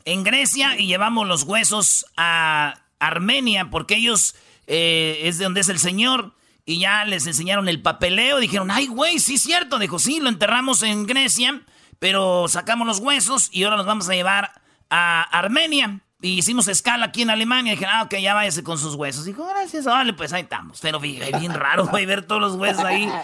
en 0.05 0.23
Grecia 0.23 0.79
y 0.79 0.87
llevamos 0.87 1.27
los 1.27 1.43
huesos 1.43 2.05
a 2.15 2.75
Armenia 2.97 3.69
porque 3.69 3.95
ellos 3.95 4.35
eh, 4.69 5.21
es 5.23 5.39
de 5.39 5.43
donde 5.43 5.61
es 5.61 5.69
el 5.69 5.79
señor. 5.79 6.33
Y 6.63 6.79
ya 6.79 7.03
les 7.03 7.25
enseñaron 7.25 7.67
el 7.67 7.81
papeleo. 7.81 8.37
Dijeron, 8.39 8.69
ay, 8.69 8.87
güey, 8.87 9.19
sí 9.19 9.35
es 9.35 9.41
cierto. 9.41 9.79
Dijo, 9.79 9.97
sí, 9.97 10.19
lo 10.19 10.29
enterramos 10.29 10.83
en 10.83 11.07
Grecia, 11.07 11.61
pero 11.97 12.47
sacamos 12.47 12.85
los 12.87 12.99
huesos 12.99 13.49
y 13.51 13.63
ahora 13.63 13.77
los 13.77 13.87
vamos 13.87 14.07
a 14.07 14.13
llevar 14.13 14.51
a 14.91 15.23
Armenia. 15.23 16.01
Y 16.21 16.37
hicimos 16.37 16.67
escala 16.67 17.07
aquí 17.07 17.23
en 17.23 17.31
Alemania. 17.31 17.71
Dijeron, 17.71 17.95
ah, 17.95 18.03
ok, 18.03 18.15
ya 18.17 18.35
váyase 18.35 18.63
con 18.63 18.77
sus 18.77 18.93
huesos. 18.93 19.25
Dijo, 19.25 19.45
gracias, 19.47 19.85
vale, 19.85 20.13
pues 20.13 20.31
ahí 20.31 20.43
estamos. 20.43 20.79
Pero 20.79 20.99
bien 20.99 21.53
raro, 21.53 21.87
güey, 21.87 22.05
ver 22.05 22.23
todos 22.25 22.41
los 22.41 22.55
huesos 22.55 22.85
ahí. 22.85 23.11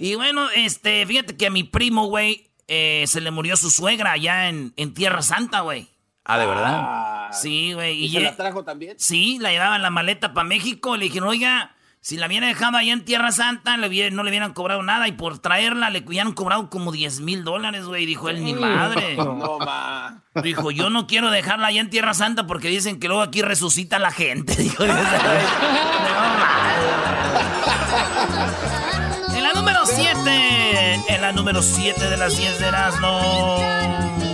Y 0.00 0.14
bueno, 0.14 0.48
este, 0.50 1.04
fíjate 1.06 1.36
que 1.36 1.48
a 1.48 1.50
mi 1.50 1.64
primo, 1.64 2.06
güey, 2.06 2.52
eh, 2.68 3.02
se 3.08 3.20
le 3.20 3.32
murió 3.32 3.56
su 3.56 3.68
suegra 3.68 4.12
allá 4.12 4.48
en, 4.48 4.72
en 4.76 4.94
Tierra 4.94 5.22
Santa, 5.22 5.58
güey. 5.62 5.88
Ah, 6.24 6.38
¿de 6.38 6.46
verdad? 6.46 7.17
Sí, 7.32 7.72
güey. 7.72 8.04
¿Y, 8.04 8.10
se 8.10 8.20
la 8.20 8.36
trajo 8.36 8.64
también? 8.64 8.96
Sí, 8.98 9.38
la 9.40 9.50
llevaba 9.50 9.76
en 9.76 9.82
la 9.82 9.90
maleta 9.90 10.32
para 10.34 10.46
México. 10.46 10.96
Le 10.96 11.04
dijeron, 11.04 11.28
oiga, 11.28 11.74
si 12.00 12.16
la 12.16 12.26
hubiera 12.26 12.46
dejado 12.46 12.76
allá 12.76 12.92
en 12.92 13.04
Tierra 13.04 13.32
Santa, 13.32 13.76
le 13.76 14.10
no 14.10 14.22
le 14.22 14.30
hubieran 14.30 14.52
cobrado 14.52 14.82
nada. 14.82 15.08
Y 15.08 15.12
por 15.12 15.40
traerla 15.40 15.90
le 15.90 16.04
hubieran 16.06 16.32
cobrado 16.32 16.70
como 16.70 16.92
10 16.92 17.20
mil 17.20 17.44
dólares, 17.44 17.84
güey. 17.84 18.06
Dijo 18.06 18.28
él, 18.28 18.44
ni 18.44 18.54
madre. 18.54 19.16
No, 19.38 19.58
ma. 19.58 20.22
Dijo, 20.42 20.70
yo 20.70 20.90
no 20.90 21.06
quiero 21.06 21.30
dejarla 21.30 21.68
allá 21.68 21.80
en 21.80 21.90
Tierra 21.90 22.14
Santa 22.14 22.46
porque 22.46 22.68
dicen 22.68 22.98
que 22.98 23.08
luego 23.08 23.22
aquí 23.22 23.42
resucita 23.42 23.98
la 23.98 24.10
gente. 24.10 24.54
Dijo, 24.62 24.86
no, 24.86 24.94
En 29.34 29.42
la 29.42 29.52
número 29.54 29.80
7. 29.84 31.04
En 31.08 31.20
la 31.20 31.32
número 31.32 31.62
7 31.62 32.08
de 32.08 32.16
las 32.16 32.36
10 32.36 32.58
de 32.58 32.66
Erasmo. 32.68 34.27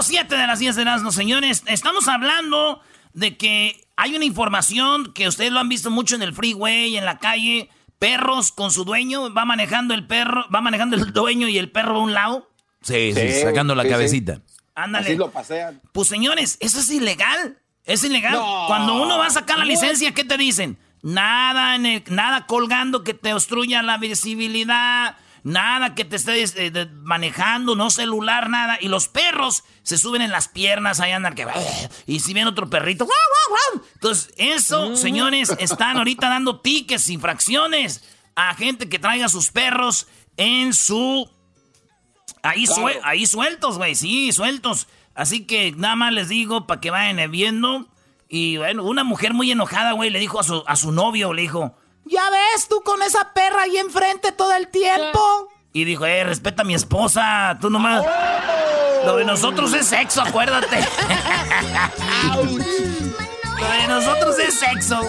Número 0.00 0.22
7 0.22 0.34
de 0.34 0.46
las 0.46 0.58
10 0.58 0.76
de 0.76 0.82
Erasmo, 0.82 1.12
señores, 1.12 1.62
estamos 1.66 2.08
hablando 2.08 2.80
de 3.12 3.36
que 3.36 3.84
hay 3.96 4.14
una 4.16 4.24
información 4.24 5.12
que 5.12 5.28
ustedes 5.28 5.52
lo 5.52 5.58
han 5.60 5.68
visto 5.68 5.90
mucho 5.90 6.14
en 6.16 6.22
el 6.22 6.32
freeway, 6.32 6.96
en 6.96 7.04
la 7.04 7.18
calle. 7.18 7.68
Perros 7.98 8.50
con 8.50 8.70
su 8.70 8.84
dueño, 8.86 9.30
va 9.34 9.44
manejando 9.44 9.92
el 9.92 10.06
perro, 10.06 10.46
va 10.54 10.62
manejando 10.62 10.96
el 10.96 11.12
dueño 11.12 11.48
y 11.48 11.58
el 11.58 11.70
perro 11.70 11.96
a 11.96 11.98
un 12.02 12.14
lado. 12.14 12.48
Sí, 12.80 13.12
sí, 13.14 13.42
sacando 13.42 13.74
la 13.74 13.86
cabecita. 13.86 14.40
Ándale. 14.74 15.08
Así 15.08 15.16
lo 15.16 15.30
pasean. 15.30 15.82
Pues 15.92 16.08
señores, 16.08 16.56
eso 16.60 16.80
es 16.80 16.88
ilegal. 16.90 17.58
Es 17.84 18.02
ilegal. 18.02 18.40
Cuando 18.68 19.02
uno 19.02 19.18
va 19.18 19.26
a 19.26 19.30
sacar 19.30 19.58
la 19.58 19.66
licencia, 19.66 20.14
¿qué 20.14 20.24
te 20.24 20.38
dicen? 20.38 20.78
Nada, 21.02 21.74
en 21.74 21.84
el- 21.84 22.04
nada 22.08 22.46
colgando 22.46 23.04
que 23.04 23.12
te 23.12 23.34
obstruya 23.34 23.82
la 23.82 23.98
visibilidad. 23.98 25.16
Nada 25.42 25.94
que 25.94 26.04
te 26.04 26.16
estés 26.16 26.54
eh, 26.56 26.88
manejando, 27.02 27.74
no 27.74 27.90
celular, 27.90 28.50
nada. 28.50 28.78
Y 28.80 28.88
los 28.88 29.08
perros 29.08 29.64
se 29.82 29.96
suben 29.98 30.22
en 30.22 30.30
las 30.30 30.48
piernas, 30.48 31.00
ahí 31.00 31.12
andan 31.12 31.34
que... 31.34 31.46
Y 32.06 32.20
si 32.20 32.34
ven 32.34 32.46
otro 32.46 32.68
perrito... 32.68 33.04
¡guau, 33.06 33.16
guau, 33.16 33.58
guau! 33.74 33.86
Entonces, 33.94 34.32
eso, 34.36 34.96
señores, 34.96 35.54
están 35.58 35.96
ahorita 35.96 36.28
dando 36.28 36.60
tickets, 36.60 37.08
infracciones 37.08 38.04
a 38.36 38.54
gente 38.54 38.88
que 38.88 38.98
traiga 38.98 39.28
sus 39.28 39.50
perros 39.50 40.06
en 40.36 40.72
su... 40.74 41.28
Ahí, 42.42 42.66
sue- 42.66 43.00
ahí 43.04 43.26
sueltos, 43.26 43.76
güey, 43.76 43.94
sí, 43.94 44.32
sueltos. 44.32 44.86
Así 45.14 45.44
que 45.46 45.72
nada 45.72 45.96
más 45.96 46.12
les 46.12 46.28
digo 46.28 46.66
para 46.66 46.80
que 46.80 46.90
vayan 46.90 47.30
viendo. 47.30 47.88
Y 48.28 48.56
bueno, 48.56 48.84
una 48.84 49.04
mujer 49.04 49.34
muy 49.34 49.50
enojada, 49.50 49.92
güey, 49.92 50.08
le 50.08 50.20
dijo 50.20 50.40
a 50.40 50.44
su, 50.44 50.64
a 50.66 50.76
su 50.76 50.92
novio, 50.92 51.32
le 51.34 51.42
dijo, 51.42 51.76
¿ya 52.10 52.28
ves 52.30 52.68
tú 52.68 52.82
con 52.82 53.02
esa 53.02 53.32
perra 53.32 53.62
ahí 53.62 53.78
enfrente 53.78 54.32
todo 54.32 54.52
el 54.54 54.68
tiempo? 54.68 55.48
Y 55.72 55.84
dijo, 55.84 56.04
eh, 56.04 56.24
respeta 56.24 56.62
a 56.62 56.64
mi 56.64 56.74
esposa, 56.74 57.56
tú 57.60 57.70
nomás. 57.70 58.04
Lo 59.06 59.16
de 59.16 59.24
nosotros 59.24 59.72
es 59.72 59.86
sexo, 59.86 60.20
acuérdate. 60.20 60.78
Lo 62.34 63.70
de 63.70 63.88
nosotros 63.88 64.38
es 64.38 64.54
sexo. 64.54 65.00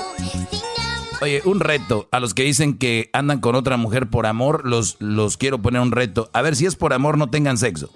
Oye, 1.22 1.42
un 1.46 1.60
reto. 1.60 2.08
A 2.12 2.20
los 2.20 2.34
que 2.34 2.44
dicen 2.44 2.78
que 2.78 3.10
andan 3.14 3.40
con 3.40 3.56
otra 3.56 3.78
mujer 3.78 4.10
por 4.10 4.26
amor, 4.26 4.66
los, 4.66 4.98
los 5.00 5.38
quiero 5.38 5.62
poner 5.62 5.82
un 5.82 5.92
reto. 5.92 6.30
A 6.34 6.42
ver 6.42 6.56
si 6.56 6.66
es 6.66 6.76
por 6.76 6.94
amor, 6.94 7.18
no 7.18 7.30
tengan 7.30 7.58
sexo. 7.58 7.90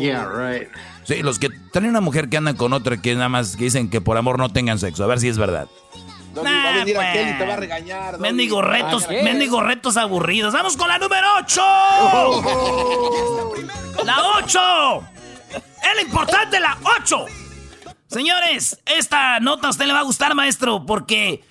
Yeah, 0.00 0.28
right. 0.28 0.68
Sí, 1.04 1.22
los 1.22 1.38
que 1.38 1.48
traen 1.72 1.90
una 1.90 2.00
mujer 2.00 2.28
que 2.28 2.36
andan 2.36 2.56
con 2.56 2.72
otra 2.72 3.00
que 3.00 3.14
nada 3.14 3.28
más 3.28 3.56
que 3.56 3.64
dicen 3.64 3.88
que 3.88 4.00
por 4.00 4.16
amor 4.16 4.38
no 4.38 4.48
tengan 4.48 4.78
sexo. 4.78 5.04
A 5.04 5.06
ver 5.06 5.20
si 5.20 5.28
es 5.28 5.38
verdad. 5.38 5.68
Doggy, 6.34 6.46
va 6.46 6.50
a 6.50 6.62
Nah, 6.72 6.78
venir 6.80 6.94
pues. 6.96 7.08
aquel 7.08 7.28
y 7.28 7.38
te 7.38 7.46
va 7.46 7.52
a 7.52 7.56
regañar. 7.56 8.10
Doggy. 8.12 8.22
Mendigo 8.22 8.62
retos, 8.62 9.06
Ah, 9.08 9.62
retos 9.62 9.96
aburridos. 9.96 10.52
Vamos 10.52 10.76
con 10.76 10.88
la 10.88 10.98
número 10.98 11.26
8. 11.38 11.62
La 14.04 14.16
8. 14.38 15.08
Es 15.54 15.94
lo 15.96 16.00
importante, 16.02 16.60
la 16.60 16.76
8. 17.00 17.24
Señores, 18.06 18.78
esta 18.84 19.40
nota 19.40 19.68
a 19.68 19.70
usted 19.70 19.86
le 19.86 19.92
va 19.92 20.00
a 20.00 20.04
gustar, 20.04 20.34
maestro, 20.34 20.84
porque 20.84 21.42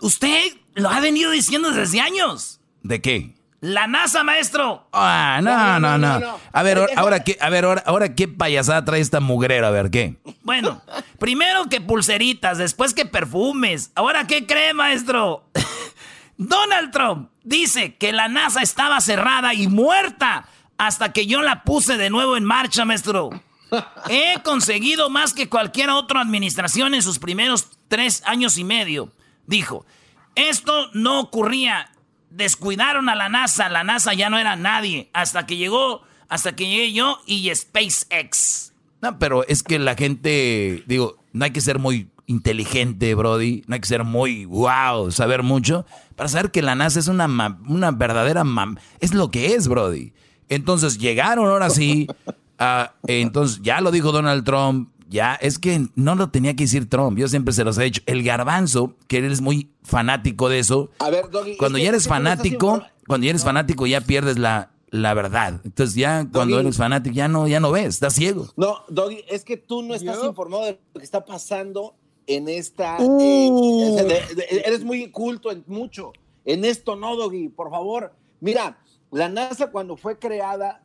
usted 0.00 0.52
lo 0.74 0.90
ha 0.90 1.00
venido 1.00 1.30
diciendo 1.30 1.70
desde 1.70 2.00
años. 2.00 2.60
¿De 2.82 3.00
qué? 3.00 3.34
La 3.62 3.86
NASA, 3.86 4.24
maestro. 4.24 4.88
Ah, 4.92 5.38
no, 5.40 5.78
no, 5.78 5.96
no. 5.96 6.38
A 6.52 6.62
ver, 6.64 6.78
ahora- 6.78 6.92
ahora 6.96 7.20
qué, 7.24 7.38
a 7.40 7.48
ver, 7.48 7.64
ahora, 7.64 7.82
ahora 7.86 8.14
qué 8.16 8.26
payasada 8.26 8.84
trae 8.84 9.00
esta 9.00 9.20
mugrera, 9.20 9.68
a 9.68 9.70
ver 9.70 9.88
qué. 9.92 10.16
Bueno, 10.42 10.82
primero 11.20 11.68
que 11.68 11.80
pulseritas, 11.80 12.58
después 12.58 12.92
que 12.92 13.06
perfumes. 13.06 13.92
Ahora, 13.94 14.26
¿qué 14.26 14.48
cree, 14.48 14.74
maestro? 14.74 15.44
Donald 16.36 16.90
Trump 16.90 17.30
dice 17.44 17.94
que 17.94 18.10
la 18.12 18.26
NASA 18.26 18.62
estaba 18.62 19.00
cerrada 19.00 19.54
y 19.54 19.68
muerta 19.68 20.48
hasta 20.76 21.12
que 21.12 21.26
yo 21.28 21.40
la 21.42 21.62
puse 21.62 21.96
de 21.96 22.10
nuevo 22.10 22.36
en 22.36 22.42
marcha, 22.44 22.84
maestro. 22.84 23.30
He 24.08 24.42
conseguido 24.42 25.08
más 25.08 25.34
que 25.34 25.48
cualquier 25.48 25.88
otra 25.90 26.20
administración 26.20 26.94
en 26.94 27.02
sus 27.02 27.20
primeros 27.20 27.68
tres 27.86 28.24
años 28.26 28.58
y 28.58 28.64
medio. 28.64 29.12
Dijo, 29.46 29.86
esto 30.34 30.88
no 30.94 31.20
ocurría. 31.20 31.91
Descuidaron 32.34 33.08
a 33.08 33.14
la 33.14 33.28
NASA. 33.28 33.68
La 33.68 33.84
NASA 33.84 34.14
ya 34.14 34.30
no 34.30 34.38
era 34.38 34.56
nadie. 34.56 35.10
Hasta 35.12 35.46
que 35.46 35.56
llegó, 35.56 36.02
hasta 36.28 36.56
que 36.56 36.66
llegué 36.66 36.92
yo 36.92 37.20
y 37.26 37.54
SpaceX. 37.54 38.72
No, 39.00 39.18
pero 39.18 39.46
es 39.46 39.62
que 39.62 39.78
la 39.78 39.94
gente, 39.94 40.84
digo, 40.86 41.16
no 41.32 41.44
hay 41.44 41.50
que 41.50 41.60
ser 41.60 41.78
muy 41.78 42.08
inteligente, 42.26 43.14
Brody. 43.14 43.64
No 43.66 43.74
hay 43.74 43.80
que 43.80 43.88
ser 43.88 44.04
muy 44.04 44.44
wow, 44.44 45.10
saber 45.10 45.42
mucho 45.42 45.84
para 46.16 46.28
saber 46.28 46.50
que 46.50 46.62
la 46.62 46.74
NASA 46.74 47.00
es 47.00 47.08
una, 47.08 47.26
una 47.66 47.90
verdadera 47.90 48.44
mam 48.44 48.78
es 49.00 49.12
lo 49.12 49.30
que 49.30 49.54
es, 49.54 49.68
Brody. 49.68 50.12
Entonces 50.48 50.98
llegaron 50.98 51.48
ahora 51.48 51.70
sí. 51.70 52.06
entonces 53.06 53.60
ya 53.62 53.80
lo 53.80 53.90
dijo 53.90 54.12
Donald 54.12 54.44
Trump. 54.44 54.90
Ya, 55.12 55.34
es 55.34 55.58
que 55.58 55.88
no 55.94 56.14
lo 56.14 56.30
tenía 56.30 56.56
que 56.56 56.64
decir 56.64 56.88
Trump. 56.88 57.18
Yo 57.18 57.28
siempre 57.28 57.52
se 57.52 57.64
los 57.64 57.76
he 57.78 57.84
dicho. 57.84 58.02
El 58.06 58.22
garbanzo, 58.22 58.94
que 59.08 59.18
eres 59.18 59.42
muy 59.42 59.70
fanático 59.82 60.48
de 60.48 60.58
eso. 60.58 60.90
A 60.98 61.10
ver, 61.10 61.26
cuando 61.58 61.78
ya 61.78 61.90
eres 61.90 62.08
fanático, 62.08 62.82
cuando 63.06 63.26
ya 63.26 63.30
eres 63.30 63.44
fanático, 63.44 63.86
ya 63.86 64.00
pierdes 64.00 64.38
la, 64.38 64.70
la 64.90 65.12
verdad. 65.14 65.60
Entonces 65.64 65.94
ya 65.94 66.26
cuando 66.32 66.58
eres 66.58 66.76
fanático 66.76 67.14
ya 67.14 67.28
no, 67.28 67.46
ya 67.46 67.60
no 67.60 67.70
ves, 67.72 67.86
estás 67.88 68.14
ciego. 68.14 68.48
No, 68.56 68.84
Doggy, 68.88 69.24
es 69.28 69.44
que 69.44 69.56
tú 69.56 69.82
no 69.82 69.94
estás 69.94 70.22
informado 70.24 70.64
de 70.64 70.78
lo 70.94 71.00
que 71.00 71.04
está 71.04 71.24
pasando 71.24 71.94
en 72.26 72.48
esta... 72.48 72.96
Uh. 73.00 73.98
eres 74.48 74.84
muy 74.84 75.10
culto 75.10 75.50
en 75.50 75.62
mucho. 75.66 76.12
En 76.44 76.64
esto 76.64 76.96
no, 76.96 77.16
Doggy, 77.16 77.48
por 77.48 77.70
favor. 77.70 78.14
Mira, 78.40 78.78
la 79.10 79.28
NASA 79.28 79.70
cuando 79.70 79.96
fue 79.96 80.18
creada 80.18 80.82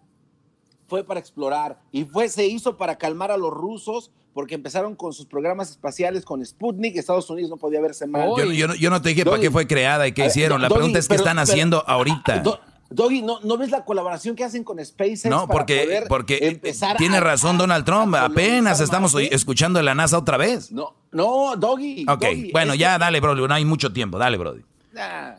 fue 0.87 1.03
para 1.03 1.19
explorar 1.19 1.79
y 1.91 2.05
fue, 2.05 2.29
se 2.29 2.45
hizo 2.45 2.77
para 2.77 2.97
calmar 2.97 3.31
a 3.31 3.37
los 3.37 3.51
rusos 3.51 4.11
porque 4.33 4.55
empezaron 4.55 4.95
con 4.95 5.13
sus 5.13 5.25
programas 5.25 5.71
espaciales 5.71 6.23
con 6.23 6.45
Sputnik, 6.45 6.95
Estados 6.95 7.29
Unidos 7.29 7.49
no 7.49 7.57
podía 7.57 7.81
verse 7.81 8.05
mal. 8.05 8.29
Yo, 8.53 8.89
no, 8.89 9.01
te 9.01 9.09
dije 9.09 9.25
para 9.25 9.39
qué 9.39 9.49
fue 9.49 9.65
creada 9.65 10.07
y 10.07 10.11
qué 10.11 10.27
hicieron. 10.27 10.61
La 10.61 10.69
pregunta 10.69 10.99
es 10.99 11.07
qué 11.07 11.15
están 11.15 11.39
haciendo 11.39 11.83
ahorita. 11.87 12.43
Doggy, 12.89 13.21
¿no, 13.21 13.41
¿no 13.41 13.57
ves 13.57 13.69
la 13.69 13.83
colaboración 13.83 14.35
que 14.35 14.43
hacen 14.45 14.63
con 14.63 14.83
SpaceX? 14.83 15.25
No, 15.25 15.47
porque, 15.47 16.05
porque 16.07 16.61
tiene 16.97 17.19
razón 17.19 17.57
Donald 17.57 17.83
Trump. 17.83 18.15
Apenas 18.15 18.79
estamos 18.79 19.15
escuchando 19.15 19.79
de 19.79 19.83
la 19.83 19.95
NASA 19.95 20.17
otra 20.17 20.37
vez. 20.37 20.71
No, 20.71 20.95
no, 21.11 21.55
Doggy. 21.57 22.05
Ok, 22.07 22.25
bueno, 22.53 22.75
ya 22.75 22.97
dale, 22.97 23.19
Brody. 23.19 23.47
No 23.47 23.53
hay 23.53 23.65
mucho 23.65 23.91
tiempo. 23.91 24.17
Dale, 24.17 24.37
Brody. 24.37 24.61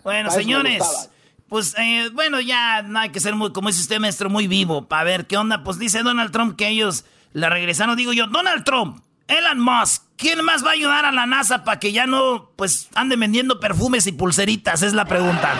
bueno, 0.04 0.30
señores. 0.30 0.82
Pues 1.48 1.74
eh, 1.78 2.10
bueno, 2.12 2.40
ya 2.40 2.82
no 2.82 2.98
hay 2.98 3.08
que 3.10 3.20
ser 3.20 3.34
muy, 3.34 3.52
como 3.52 3.68
dice 3.68 3.80
usted, 3.80 3.98
maestro, 4.00 4.28
muy 4.28 4.46
vivo. 4.46 4.86
Para 4.86 5.04
ver 5.04 5.26
qué 5.26 5.36
onda. 5.36 5.64
Pues 5.64 5.78
dice 5.78 6.02
Donald 6.02 6.30
Trump 6.30 6.56
que 6.56 6.68
ellos 6.68 7.04
la 7.32 7.48
regresaron. 7.48 7.96
Digo 7.96 8.12
yo, 8.12 8.26
Donald 8.26 8.64
Trump, 8.64 9.02
Elon 9.28 9.60
Musk, 9.60 10.02
¿quién 10.16 10.44
más 10.44 10.64
va 10.64 10.70
a 10.70 10.72
ayudar 10.72 11.04
a 11.04 11.12
la 11.12 11.26
NASA 11.26 11.64
para 11.64 11.78
que 11.78 11.92
ya 11.92 12.06
no, 12.06 12.50
pues, 12.56 12.88
ande 12.94 13.16
vendiendo 13.16 13.60
perfumes 13.60 14.06
y 14.06 14.12
pulseritas? 14.12 14.82
Es 14.82 14.92
la 14.92 15.04
pregunta. 15.04 15.54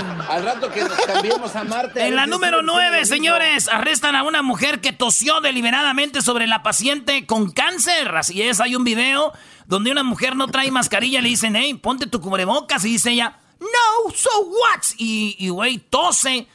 Al 0.28 0.42
rato 0.44 0.70
que 0.70 0.82
nos 0.82 0.98
cambiemos 1.00 1.54
a 1.56 1.64
Marte. 1.64 2.06
En 2.06 2.16
la 2.16 2.26
número 2.26 2.62
9, 2.62 3.04
señores, 3.04 3.68
arrestan 3.68 4.16
a 4.16 4.22
una 4.22 4.42
mujer 4.42 4.80
que 4.80 4.92
tosió 4.92 5.40
deliberadamente 5.40 6.22
sobre 6.22 6.46
la 6.46 6.62
paciente 6.62 7.26
con 7.26 7.50
cáncer. 7.50 8.14
Así 8.14 8.42
es, 8.42 8.60
hay 8.60 8.76
un 8.76 8.84
video 8.84 9.32
donde 9.66 9.90
una 9.90 10.02
mujer 10.02 10.36
no 10.36 10.48
trae 10.48 10.70
mascarilla, 10.70 11.20
le 11.20 11.28
dicen, 11.28 11.56
hey, 11.56 11.74
ponte 11.74 12.06
tu 12.06 12.20
cubrebocas, 12.20 12.84
y 12.84 12.90
dice 12.90 13.10
ella, 13.12 13.38
no, 13.60 14.12
so 14.14 14.30
what? 14.40 14.82
Y, 14.98 15.48
güey, 15.48 15.78
tose. 15.78 16.46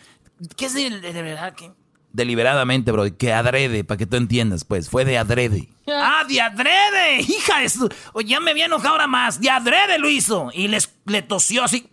¿Qué 0.55 0.65
es 0.65 0.73
de, 0.73 0.89
de 0.89 1.21
verdad? 1.21 1.53
¿Qué? 1.55 1.71
Deliberadamente, 2.11 2.91
bro, 2.91 3.05
que 3.17 3.33
adrede, 3.33 3.83
para 3.83 3.97
que 3.97 4.05
tú 4.05 4.17
entiendas, 4.17 4.63
pues, 4.63 4.89
fue 4.89 5.05
de 5.05 5.17
adrede. 5.17 5.69
¡Ah, 5.87 6.23
de 6.27 6.41
adrede! 6.41 7.21
¡Hija 7.21 7.59
de 7.59 7.69
su... 7.69 7.89
ya 8.25 8.39
me 8.39 8.51
había 8.51 8.65
enojado 8.65 8.89
ahora 8.89 9.07
más. 9.07 9.41
De 9.41 9.49
adrede 9.49 9.99
lo 9.99 10.09
hizo. 10.09 10.51
Y 10.53 10.67
les, 10.67 10.93
le 11.05 11.21
tosió 11.21 11.63
así. 11.63 11.89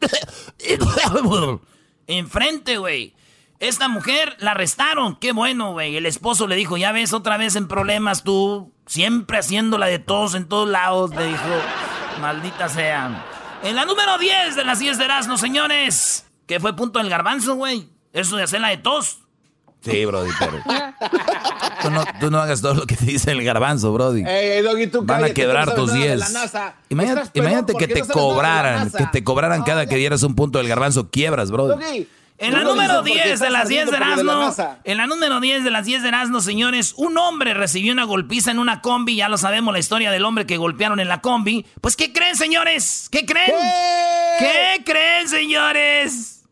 Enfrente, 2.07 2.79
güey. 2.79 3.15
Esta 3.59 3.89
mujer 3.89 4.37
la 4.39 4.51
arrestaron. 4.53 5.17
Qué 5.17 5.33
bueno, 5.33 5.73
güey. 5.73 5.97
El 5.97 6.07
esposo 6.07 6.47
le 6.47 6.57
dijo, 6.57 6.77
ya 6.77 6.93
ves 6.93 7.13
otra 7.13 7.37
vez 7.39 7.57
en 7.57 7.69
problemas 7.69 8.23
tú. 8.23 8.73
Siempre 8.87 9.39
haciéndola 9.39 9.87
de 9.87 9.99
todos 9.99 10.35
en 10.35 10.47
todos 10.47 10.69
lados. 10.69 11.11
Le 11.15 11.27
dijo, 11.27 11.45
maldita 12.21 12.69
sea. 12.69 13.25
En 13.63 13.75
la 13.75 13.87
número 13.87 14.19
10 14.19 14.57
de 14.57 14.65
las 14.65 14.79
10 14.79 14.99
de 14.99 15.05
Erasmo, 15.05 15.39
señores. 15.39 16.27
Que 16.47 16.61
fue 16.61 16.77
punto 16.77 16.99
del 16.99 17.09
garbanzo, 17.09 17.55
güey. 17.55 17.89
Eso 18.13 18.37
de 18.37 18.43
hacerla 18.43 18.69
de 18.69 18.77
tos. 18.77 19.26
Sí, 19.91 20.05
Brody, 20.05 20.31
pero. 20.39 20.63
tú, 22.21 22.31
no, 22.31 22.39
hagas 22.41 22.61
todo 22.61 22.75
lo 22.75 22.87
que 22.87 22.97
te 22.97 23.05
dice 23.05 23.31
el 23.33 23.43
garbanzo, 23.45 23.93
Brody. 23.93 24.25
Van 25.03 25.25
a 25.25 25.31
quebrar 25.31 25.75
tus 25.75 25.93
10. 25.93 26.35
Imagínate, 26.89 27.75
que 27.75 27.89
te 27.89 28.03
cobraran, 28.03 28.91
que 28.91 29.07
te 29.13 29.25
cobraran 29.25 29.63
cada 29.63 29.87
que 29.87 29.97
dieras 29.97 30.23
un 30.23 30.35
punto 30.35 30.59
del 30.59 30.69
garbanzo, 30.69 31.11
quiebras, 31.11 31.51
Brody. 31.51 32.07
En 32.39 32.53
la 32.53 32.65
número 32.65 33.03
10 33.03 33.41
de 33.41 33.51
las 33.51 33.69
10 33.69 33.91
de 33.91 33.97
Erasmo, 33.97 34.55
en 34.85 34.97
la 34.99 35.07
número 35.07 35.41
10 35.41 35.65
de 35.65 35.71
las 35.71 35.87
10 35.87 36.03
de 36.03 36.09
Erasmo, 36.09 36.43
señores, 36.43 36.93
un 36.99 37.17
hombre 37.17 37.55
recibió 37.55 37.93
una 37.93 38.05
golpiza 38.05 38.51
en 38.51 38.59
una 38.59 38.83
combi, 38.83 39.17
ya 39.17 39.31
lo 39.31 39.39
sabemos 39.39 39.73
la 39.73 39.79
historia 39.79 40.11
del 40.11 40.25
hombre 40.25 40.45
que 40.45 40.59
golpearon 40.59 41.01
en 41.01 41.09
la 41.09 41.23
combi. 41.23 41.65
Pues, 41.81 41.97
¿qué 41.97 42.13
creen, 42.13 42.37
señores? 42.37 43.09
¿Qué 43.11 43.25
creen? 43.25 43.53
¿Qué 44.39 44.83
creen, 44.85 45.29
señores? 45.29 46.45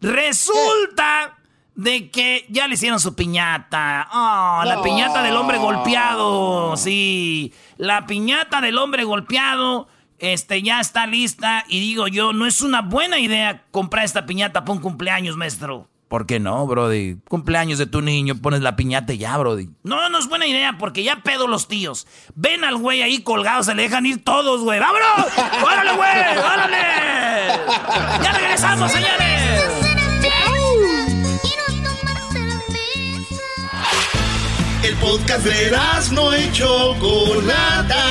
Resulta 0.00 1.36
de 1.74 2.10
que 2.10 2.46
ya 2.48 2.68
le 2.68 2.74
hicieron 2.74 3.00
su 3.00 3.14
piñata. 3.14 4.08
Oh, 4.12 4.62
la 4.64 4.82
piñata 4.82 5.22
del 5.22 5.36
hombre 5.36 5.58
golpeado. 5.58 6.76
Sí, 6.76 7.52
la 7.76 8.06
piñata 8.06 8.60
del 8.60 8.78
hombre 8.78 9.04
golpeado 9.04 9.88
este, 10.18 10.62
ya 10.62 10.80
está 10.80 11.06
lista. 11.06 11.64
Y 11.68 11.80
digo 11.80 12.08
yo, 12.08 12.32
no 12.32 12.46
es 12.46 12.60
una 12.62 12.82
buena 12.82 13.18
idea 13.18 13.64
comprar 13.70 14.04
esta 14.04 14.26
piñata 14.26 14.64
para 14.64 14.72
un 14.72 14.80
cumpleaños, 14.80 15.36
maestro. 15.36 15.88
¿Por 16.08 16.26
qué 16.26 16.38
no, 16.38 16.66
Brody? 16.66 17.16
Cumpleaños 17.28 17.78
de 17.78 17.86
tu 17.86 18.00
niño, 18.00 18.36
pones 18.36 18.60
la 18.60 18.76
piñata 18.76 19.12
y 19.14 19.18
ya, 19.18 19.36
Brody. 19.36 19.70
No, 19.82 20.08
no 20.10 20.18
es 20.18 20.28
buena 20.28 20.46
idea 20.46 20.76
porque 20.78 21.02
ya 21.02 21.22
pedo 21.24 21.48
los 21.48 21.66
tíos. 21.66 22.06
Ven 22.36 22.62
al 22.62 22.76
güey 22.76 23.02
ahí 23.02 23.22
colgado, 23.22 23.64
se 23.64 23.74
le 23.74 23.82
dejan 23.82 24.06
ir 24.06 24.22
todos, 24.22 24.60
güey. 24.60 24.78
¡Vámonos! 24.78 25.26
¡Órale, 25.64 25.92
güey! 25.96 26.38
órale! 26.38 26.76
¡Ya 28.22 28.32
regresamos, 28.32 28.92
señores! 28.92 29.73
Podcast 35.04 35.44
de 35.44 35.70
no 36.12 36.36
y 36.36 36.50
Chocolata. 36.52 38.04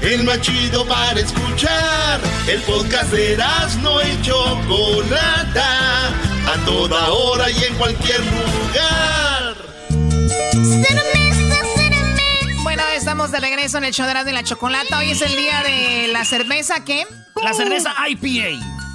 El 0.00 0.24
más 0.24 0.40
chido 0.40 0.86
para 0.86 1.20
escuchar. 1.20 2.20
El 2.48 2.62
podcast 2.62 3.12
de 3.12 3.36
no 3.82 4.00
y 4.00 4.22
Chocolata. 4.22 6.08
A 6.08 6.64
toda 6.64 7.10
hora 7.10 7.50
y 7.50 7.64
en 7.64 7.74
cualquier 7.74 8.20
lugar. 8.20 9.54
Bueno, 12.62 12.82
estamos 12.96 13.30
de 13.30 13.40
regreso 13.40 13.78
en 13.78 13.84
el 13.84 13.92
show 13.92 14.06
de 14.06 14.32
la 14.32 14.42
Chocolata. 14.42 14.98
Hoy 14.98 15.10
es 15.10 15.20
el 15.20 15.36
día 15.36 15.62
de 15.62 16.08
la 16.08 16.24
cerveza, 16.24 16.84
¿qué? 16.84 17.06
La 17.42 17.52
cerveza 17.52 17.92
IPA. 18.08 18.89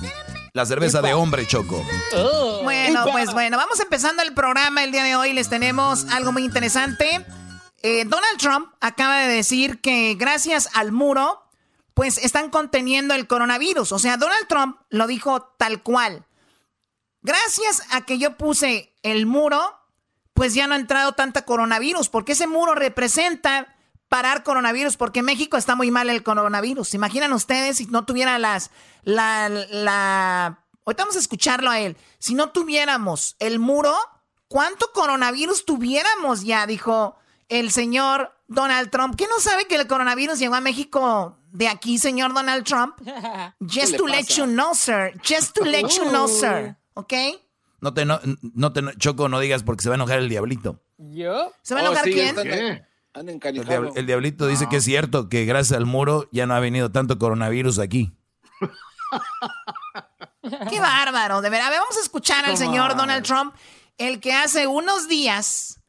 La 0.55 0.65
cerveza 0.65 1.01
de 1.01 1.13
hombre, 1.13 1.45
Choco. 1.45 1.85
Oh. 2.13 2.61
Bueno, 2.63 3.03
pues 3.11 3.33
bueno, 3.33 3.57
vamos 3.57 3.77
empezando 3.81 4.23
el 4.23 4.33
programa. 4.33 4.85
El 4.85 4.93
día 4.93 5.03
de 5.03 5.13
hoy 5.17 5.33
les 5.33 5.49
tenemos 5.49 6.05
algo 6.11 6.31
muy 6.31 6.45
interesante. 6.45 7.25
Eh, 7.81 8.05
Donald 8.05 8.37
Trump 8.39 8.69
acaba 8.79 9.17
de 9.17 9.27
decir 9.27 9.81
que 9.81 10.15
gracias 10.17 10.69
al 10.73 10.93
muro, 10.93 11.43
pues 11.93 12.17
están 12.19 12.51
conteniendo 12.51 13.13
el 13.13 13.27
coronavirus. 13.27 13.91
O 13.91 13.99
sea, 13.99 14.15
Donald 14.15 14.47
Trump 14.47 14.77
lo 14.89 15.07
dijo 15.07 15.41
tal 15.57 15.83
cual. 15.83 16.25
Gracias 17.21 17.83
a 17.91 18.05
que 18.05 18.17
yo 18.17 18.37
puse 18.37 18.93
el 19.03 19.25
muro, 19.25 19.77
pues 20.33 20.53
ya 20.53 20.67
no 20.67 20.75
ha 20.75 20.77
entrado 20.77 21.11
tanta 21.11 21.43
coronavirus, 21.43 22.07
porque 22.07 22.31
ese 22.31 22.47
muro 22.47 22.75
representa 22.75 23.74
parar 24.09 24.43
coronavirus, 24.43 24.97
porque 24.97 25.19
en 25.19 25.25
México 25.25 25.57
está 25.57 25.75
muy 25.75 25.91
mal 25.91 26.09
el 26.09 26.23
coronavirus. 26.23 26.89
¿Se 26.89 26.97
imaginan 26.97 27.33
ustedes 27.33 27.77
si 27.77 27.85
no 27.87 28.05
tuviera 28.05 28.37
las, 28.39 28.71
la, 29.03 29.49
la, 29.49 30.59
ahorita 30.85 31.03
vamos 31.03 31.15
a 31.15 31.19
escucharlo 31.19 31.69
a 31.69 31.79
él, 31.79 31.97
si 32.19 32.33
no 32.33 32.49
tuviéramos 32.49 33.35
el 33.39 33.59
muro, 33.59 33.95
¿cuánto 34.47 34.91
coronavirus 34.93 35.65
tuviéramos 35.65 36.43
ya? 36.43 36.67
Dijo 36.67 37.15
el 37.49 37.71
señor 37.71 38.31
Donald 38.47 38.89
Trump. 38.89 39.15
¿Qué 39.15 39.27
no 39.27 39.39
sabe 39.39 39.65
que 39.65 39.75
el 39.75 39.87
coronavirus 39.87 40.39
llegó 40.39 40.55
a 40.55 40.61
México 40.61 41.37
de 41.51 41.67
aquí, 41.67 41.97
señor 41.97 42.33
Donald 42.33 42.63
Trump? 42.63 42.95
Just 43.67 43.97
to 43.97 44.07
let 44.07 44.25
you 44.35 44.45
know, 44.45 44.73
sir. 44.73 45.13
Just 45.23 45.55
to 45.55 45.63
let 45.63 45.89
you 45.89 46.09
know, 46.09 46.27
sir. 46.27 46.75
¿Ok? 46.93 47.13
No 47.81 47.93
te, 47.93 48.05
no, 48.05 48.73
te, 48.73 48.81
Choco, 48.97 49.29
no 49.29 49.39
digas 49.39 49.63
porque 49.63 49.83
se 49.83 49.89
va 49.89 49.95
a 49.95 49.97
enojar 49.97 50.19
el 50.19 50.29
diablito. 50.29 50.81
¿Yo? 50.97 51.51
¿Se 51.61 51.75
va 51.75 51.81
a 51.81 51.83
enojar 51.83 52.05
oh, 52.07 52.11
quién? 52.11 52.85
El, 53.15 54.05
diablito 54.05 54.45
dice 54.45 54.67
que 54.67 54.77
es 54.77 54.83
cierto 54.83 55.29
que 55.29 55.45
gracias 55.45 55.77
al 55.77 55.85
muro 55.85 56.27
ya 56.33 56.45
no 56.45 56.53
ha 56.53 56.59
venido 56.59 56.91
tanto 56.91 57.17
coronavirus 57.17 57.79
aquí. 57.79 58.11
Qué 60.69 60.79
bárbaro, 60.79 61.41
de 61.41 61.49
verdad. 61.49 61.71
Vamos 61.71 61.97
a 61.97 62.01
escuchar 62.01 62.45
al 62.45 62.57
señor 62.57 62.97
Donald 62.97 63.25
Trump, 63.25 63.55
el 63.97 64.19
que 64.19 64.33
hace 64.33 64.67
unos 64.67 65.07
días, 65.07 65.79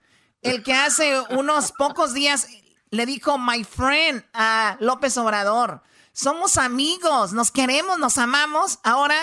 el 0.40 0.62
que 0.62 0.72
hace 0.72 1.20
unos 1.30 1.72
pocos 1.72 2.14
días 2.14 2.46
le 2.90 3.06
dijo 3.06 3.38
my 3.38 3.64
friend 3.64 4.24
a 4.32 4.76
López 4.78 5.18
Obrador. 5.18 5.82
Somos 6.12 6.58
amigos, 6.58 7.32
nos 7.32 7.50
queremos, 7.50 7.98
nos 7.98 8.18
amamos. 8.18 8.78
Ahora 8.84 9.16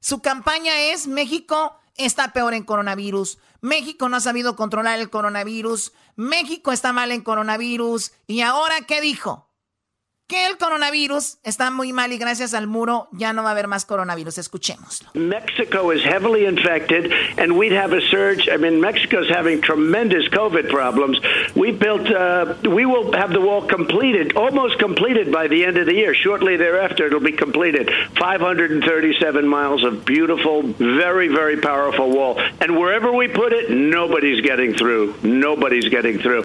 su 0.00 0.20
campaña 0.20 0.78
es 0.78 1.06
México 1.06 1.80
está 1.96 2.32
peor 2.32 2.54
en 2.54 2.64
coronavirus. 2.64 3.38
México 3.60 4.08
no 4.08 4.16
ha 4.16 4.20
sabido 4.20 4.56
controlar 4.56 5.00
el 5.00 5.10
coronavirus. 5.10 5.92
México 6.16 6.72
está 6.72 6.92
mal 6.92 7.12
en 7.12 7.20
coronavirus. 7.20 8.12
¿Y 8.26 8.40
ahora 8.40 8.80
qué 8.86 9.00
dijo? 9.00 9.46
Que 10.28 10.46
el 10.46 10.56
coronavirus 10.58 11.38
está 11.44 11.70
muy 11.70 11.92
mal 11.92 12.12
y 12.12 12.18
gracias 12.18 12.52
al 12.52 12.66
muro 12.66 13.08
ya 13.12 13.32
no 13.32 13.42
va 13.42 13.50
a 13.50 13.52
haber 13.52 13.68
más 13.68 13.84
coronavirus. 13.84 14.38
Escuchémoslo. 14.38 15.10
Mexico 15.14 15.92
is 15.92 16.02
heavily 16.04 16.46
infected 16.46 17.12
and 17.38 17.56
we'd 17.56 17.72
have 17.72 17.96
a 17.96 18.00
surge. 18.10 18.48
I 18.48 18.56
mean, 18.56 18.80
Mexico's 18.80 19.28
having 19.28 19.60
tremendous 19.60 20.28
COVID 20.30 20.68
problems. 20.68 21.18
We 21.54 21.70
built, 21.70 22.10
uh, 22.10 22.54
we 22.64 22.86
will 22.86 23.12
have 23.12 23.32
the 23.32 23.40
wall 23.40 23.66
completed, 23.68 24.36
almost 24.36 24.78
completed 24.78 25.30
by 25.30 25.46
the 25.46 25.64
end 25.64 25.76
of 25.76 25.86
the 25.86 25.94
year. 25.94 26.14
Shortly 26.14 26.56
thereafter, 26.56 27.06
it'll 27.06 27.20
be 27.20 27.32
completed. 27.32 27.88
537 28.18 29.46
miles 29.46 29.84
of 29.84 30.04
beautiful, 30.04 30.62
very, 30.62 31.28
very 31.28 31.56
powerful 31.58 32.10
wall. 32.10 32.40
And 32.60 32.76
wherever 32.76 33.12
we 33.12 33.28
put 33.28 33.52
it, 33.52 33.70
nobody's 33.70 34.40
getting 34.40 34.74
through. 34.74 35.14
Nobody's 35.22 35.88
getting 35.88 36.18
through. 36.18 36.44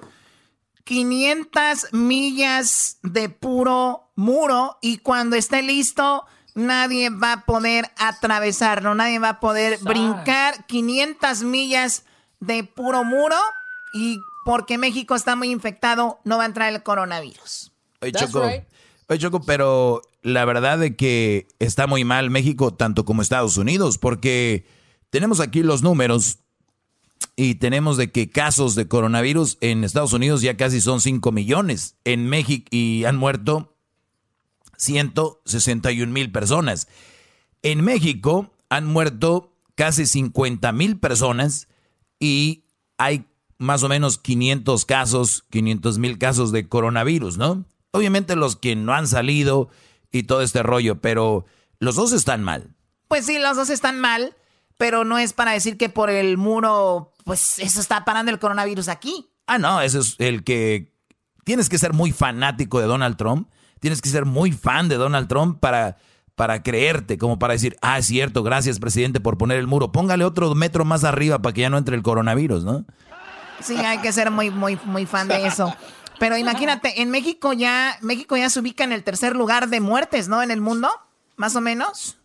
500 0.83 1.93
millas 1.93 2.97
de 3.03 3.29
puro 3.29 4.11
muro 4.15 4.77
y 4.81 4.97
cuando 4.97 5.35
esté 5.35 5.61
listo 5.61 6.25
nadie 6.53 7.09
va 7.09 7.33
a 7.33 7.45
poder 7.45 7.91
atravesarlo, 7.97 8.93
nadie 8.95 9.19
va 9.19 9.29
a 9.29 9.39
poder 9.39 9.79
brincar 9.81 10.65
500 10.67 11.43
millas 11.43 12.05
de 12.39 12.63
puro 12.63 13.03
muro 13.03 13.37
y 13.93 14.19
porque 14.43 14.77
México 14.77 15.15
está 15.15 15.35
muy 15.35 15.51
infectado 15.51 16.19
no 16.23 16.37
va 16.37 16.43
a 16.43 16.47
entrar 16.47 16.73
el 16.73 16.83
coronavirus. 16.83 17.71
Oye, 18.01 18.11
Choco, 18.11 18.43
Choco, 19.17 19.41
pero 19.41 20.01
la 20.23 20.45
verdad 20.45 20.79
de 20.79 20.95
que 20.95 21.47
está 21.59 21.87
muy 21.87 22.03
mal 22.03 22.29
México 22.29 22.73
tanto 22.73 23.05
como 23.05 23.21
Estados 23.21 23.57
Unidos 23.57 23.97
porque 23.97 24.65
tenemos 25.09 25.39
aquí 25.39 25.63
los 25.63 25.83
números 25.83 26.39
y 27.41 27.55
tenemos 27.55 27.97
de 27.97 28.11
que 28.11 28.29
casos 28.29 28.75
de 28.75 28.87
coronavirus 28.87 29.57
en 29.61 29.83
Estados 29.83 30.13
Unidos 30.13 30.43
ya 30.43 30.57
casi 30.57 30.79
son 30.79 31.01
5 31.01 31.31
millones. 31.31 31.95
En 32.03 32.27
México 32.27 32.67
y 32.69 33.03
han 33.05 33.17
muerto 33.17 33.75
161 34.77 36.13
mil 36.13 36.31
personas. 36.31 36.87
En 37.63 37.83
México 37.83 38.53
han 38.69 38.85
muerto 38.85 39.55
casi 39.73 40.05
50 40.05 40.71
mil 40.71 40.99
personas 40.99 41.67
y 42.19 42.65
hay 42.99 43.25
más 43.57 43.81
o 43.81 43.89
menos 43.89 44.19
500 44.19 44.85
casos, 44.85 45.43
500 45.49 45.97
mil 45.97 46.19
casos 46.19 46.51
de 46.51 46.69
coronavirus, 46.69 47.39
¿no? 47.39 47.65
Obviamente 47.89 48.35
los 48.35 48.55
que 48.55 48.75
no 48.75 48.93
han 48.93 49.07
salido 49.07 49.69
y 50.11 50.23
todo 50.23 50.43
este 50.43 50.61
rollo, 50.61 51.01
pero 51.01 51.45
los 51.79 51.95
dos 51.95 52.11
están 52.11 52.43
mal. 52.43 52.75
Pues 53.07 53.25
sí, 53.25 53.39
los 53.39 53.57
dos 53.57 53.71
están 53.71 53.99
mal, 53.99 54.35
pero 54.77 55.05
no 55.05 55.17
es 55.19 55.33
para 55.33 55.53
decir 55.53 55.77
que 55.77 55.89
por 55.89 56.11
el 56.11 56.37
muro 56.37 57.10
pues 57.31 57.59
eso 57.59 57.79
está 57.79 58.03
parando 58.03 58.29
el 58.29 58.39
coronavirus 58.39 58.89
aquí. 58.89 59.31
Ah, 59.47 59.57
no, 59.57 59.79
eso 59.79 59.99
es 59.99 60.15
el 60.17 60.43
que 60.43 60.93
tienes 61.45 61.69
que 61.69 61.77
ser 61.77 61.93
muy 61.93 62.11
fanático 62.11 62.81
de 62.81 62.87
Donald 62.87 63.15
Trump, 63.15 63.49
tienes 63.79 64.01
que 64.01 64.09
ser 64.09 64.25
muy 64.25 64.51
fan 64.51 64.89
de 64.89 64.95
Donald 64.95 65.29
Trump 65.29 65.61
para 65.61 65.97
para 66.35 66.61
creerte, 66.61 67.17
como 67.17 67.39
para 67.39 67.53
decir, 67.53 67.77
ah, 67.81 67.99
es 67.99 68.07
cierto, 68.07 68.43
gracias 68.43 68.79
presidente 68.79 69.21
por 69.21 69.37
poner 69.37 69.59
el 69.59 69.67
muro, 69.67 69.93
póngale 69.93 70.25
otro 70.25 70.53
metro 70.55 70.83
más 70.83 71.05
arriba 71.05 71.41
para 71.41 71.53
que 71.53 71.61
ya 71.61 71.69
no 71.69 71.77
entre 71.77 71.95
el 71.95 72.03
coronavirus, 72.03 72.65
¿no? 72.65 72.83
Sí, 73.61 73.77
hay 73.77 73.99
que 73.99 74.11
ser 74.11 74.29
muy, 74.29 74.49
muy, 74.49 74.77
muy 74.83 75.05
fan 75.05 75.29
de 75.29 75.47
eso. 75.47 75.73
Pero 76.19 76.35
imagínate, 76.35 77.01
en 77.01 77.11
México 77.11 77.53
ya, 77.53 77.97
México 78.01 78.35
ya 78.35 78.49
se 78.49 78.59
ubica 78.59 78.83
en 78.83 78.91
el 78.91 79.05
tercer 79.05 79.37
lugar 79.37 79.69
de 79.69 79.79
muertes, 79.79 80.27
¿no? 80.27 80.43
En 80.43 80.51
el 80.51 80.59
mundo, 80.59 80.89
más 81.37 81.55
o 81.55 81.61
menos. 81.61 82.17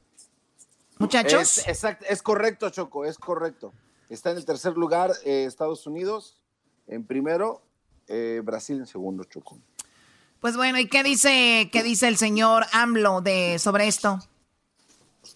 Muchachos. 0.98 1.58
Es, 1.58 1.68
exacto, 1.68 2.06
es 2.08 2.22
correcto, 2.22 2.70
Choco, 2.70 3.04
es 3.04 3.18
correcto. 3.18 3.72
Está 4.08 4.30
en 4.30 4.36
el 4.36 4.44
tercer 4.44 4.76
lugar 4.76 5.12
eh, 5.24 5.44
Estados 5.46 5.86
Unidos, 5.86 6.36
en 6.86 7.04
primero, 7.04 7.62
eh, 8.08 8.40
Brasil 8.44 8.78
en 8.78 8.86
segundo, 8.86 9.24
Choco. 9.24 9.58
Pues 10.40 10.56
bueno, 10.56 10.78
¿y 10.78 10.88
qué 10.88 11.02
dice, 11.02 11.70
qué 11.72 11.82
dice 11.82 12.08
el 12.08 12.16
señor 12.16 12.66
AMLO 12.72 13.20
de, 13.20 13.58
sobre 13.58 13.88
esto? 13.88 14.20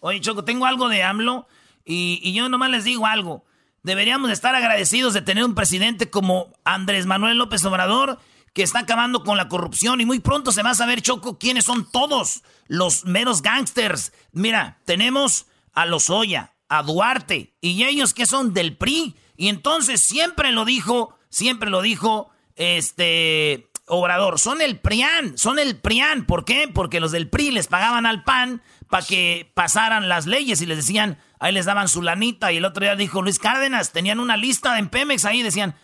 Oye, 0.01 0.21
Choco, 0.21 0.45
tengo 0.45 0.67
algo 0.67 0.89
de 0.89 1.03
AMLO 1.03 1.47
y, 1.85 2.21
y 2.23 2.33
yo 2.33 2.49
nomás 2.49 2.71
les 2.71 2.85
digo 2.85 3.07
algo. 3.07 3.45
Deberíamos 3.83 4.31
estar 4.31 4.55
agradecidos 4.55 5.15
de 5.15 5.23
tener 5.23 5.45
un 5.45 5.55
presidente 5.55 6.11
como 6.11 6.53
Andrés 6.65 7.07
Manuel 7.07 7.39
López 7.39 7.65
Obrador 7.65 8.19
que 8.53 8.63
está 8.63 8.81
acabando 8.81 9.23
con 9.25 9.37
la 9.37 9.49
corrupción 9.49 10.01
y 10.01 10.07
muy 10.07 10.21
pronto 10.21 10.53
se 10.53 10.63
va 10.63 10.71
a 10.71 10.75
saber, 10.75 11.03
Choco, 11.03 11.39
quiénes 11.39 11.65
son 11.65 11.91
todos 11.91 12.43
los 12.67 13.05
meros 13.05 13.43
gangsters. 13.43 14.13
Mira, 14.33 14.79
tenemos 14.85 15.47
a 15.73 15.87
Lozoya, 15.87 16.53
a 16.71 16.83
Duarte 16.85 17.53
y 17.61 17.85
ellos 17.85 18.15
que 18.15 18.25
son 18.25 18.55
del 18.55 18.77
PRI. 18.77 19.17
Y 19.37 19.49
entonces 19.49 20.01
siempre 20.01 20.53
lo 20.53 20.65
dijo, 20.65 21.19
siempre 21.29 21.69
lo 21.69 21.83
dijo 21.83 22.31
este 22.55 23.69
Obrador, 23.87 24.39
son 24.39 24.63
el 24.63 24.79
PRIAN, 24.79 25.37
son 25.37 25.59
el 25.59 25.77
PRIAN. 25.77 26.25
¿Por 26.27 26.45
qué? 26.45 26.71
Porque 26.73 27.01
los 27.01 27.11
del 27.11 27.29
PRI 27.29 27.51
les 27.51 27.67
pagaban 27.67 28.07
al 28.07 28.23
PAN 28.23 28.63
para 28.89 29.05
que 29.05 29.51
pasaran 29.55 30.09
las 30.09 30.27
leyes 30.27 30.63
y 30.63 30.67
les 30.67 30.77
decían, 30.77 31.19
ahí 31.41 31.53
les 31.53 31.67
daban 31.67 31.89
su 31.89 32.03
lanita. 32.03 32.53
Y 32.53 32.59
el 32.59 32.65
otro 32.65 32.85
día 32.85 32.95
dijo 32.95 33.21
Luis 33.21 33.41
Cárdenas, 33.41 33.93
tenían 33.93 34.21
una 34.21 34.37
lista 34.37 34.79
en 34.79 34.89
Pemex 34.89 35.25
ahí, 35.25 35.43
decían, 35.43 35.75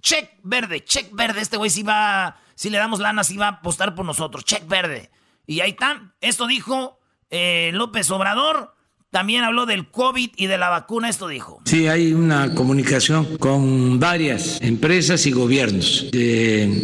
check 0.00 0.30
verde, 0.42 0.82
check 0.82 1.12
verde, 1.12 1.42
este 1.42 1.58
güey 1.58 1.68
si 1.68 1.82
va, 1.82 2.38
si 2.54 2.70
le 2.70 2.78
damos 2.78 3.00
lana, 3.00 3.22
si 3.22 3.36
va 3.36 3.46
a 3.46 3.50
apostar 3.50 3.94
por 3.94 4.06
nosotros, 4.06 4.44
check 4.44 4.66
verde. 4.66 5.10
Y 5.46 5.60
ahí 5.60 5.70
está, 5.70 6.14
esto 6.22 6.46
dijo 6.46 7.00
eh, 7.28 7.70
López 7.74 8.10
Obrador 8.10 8.73
también 9.14 9.44
habló 9.44 9.64
del 9.64 9.86
COVID 9.86 10.30
y 10.36 10.48
de 10.48 10.58
la 10.58 10.70
vacuna, 10.70 11.08
esto 11.08 11.28
dijo. 11.28 11.60
Sí, 11.66 11.86
hay 11.86 12.12
una 12.12 12.52
comunicación 12.52 13.36
con 13.38 14.00
varias 14.00 14.58
empresas 14.60 15.24
y 15.26 15.30
gobiernos. 15.30 16.06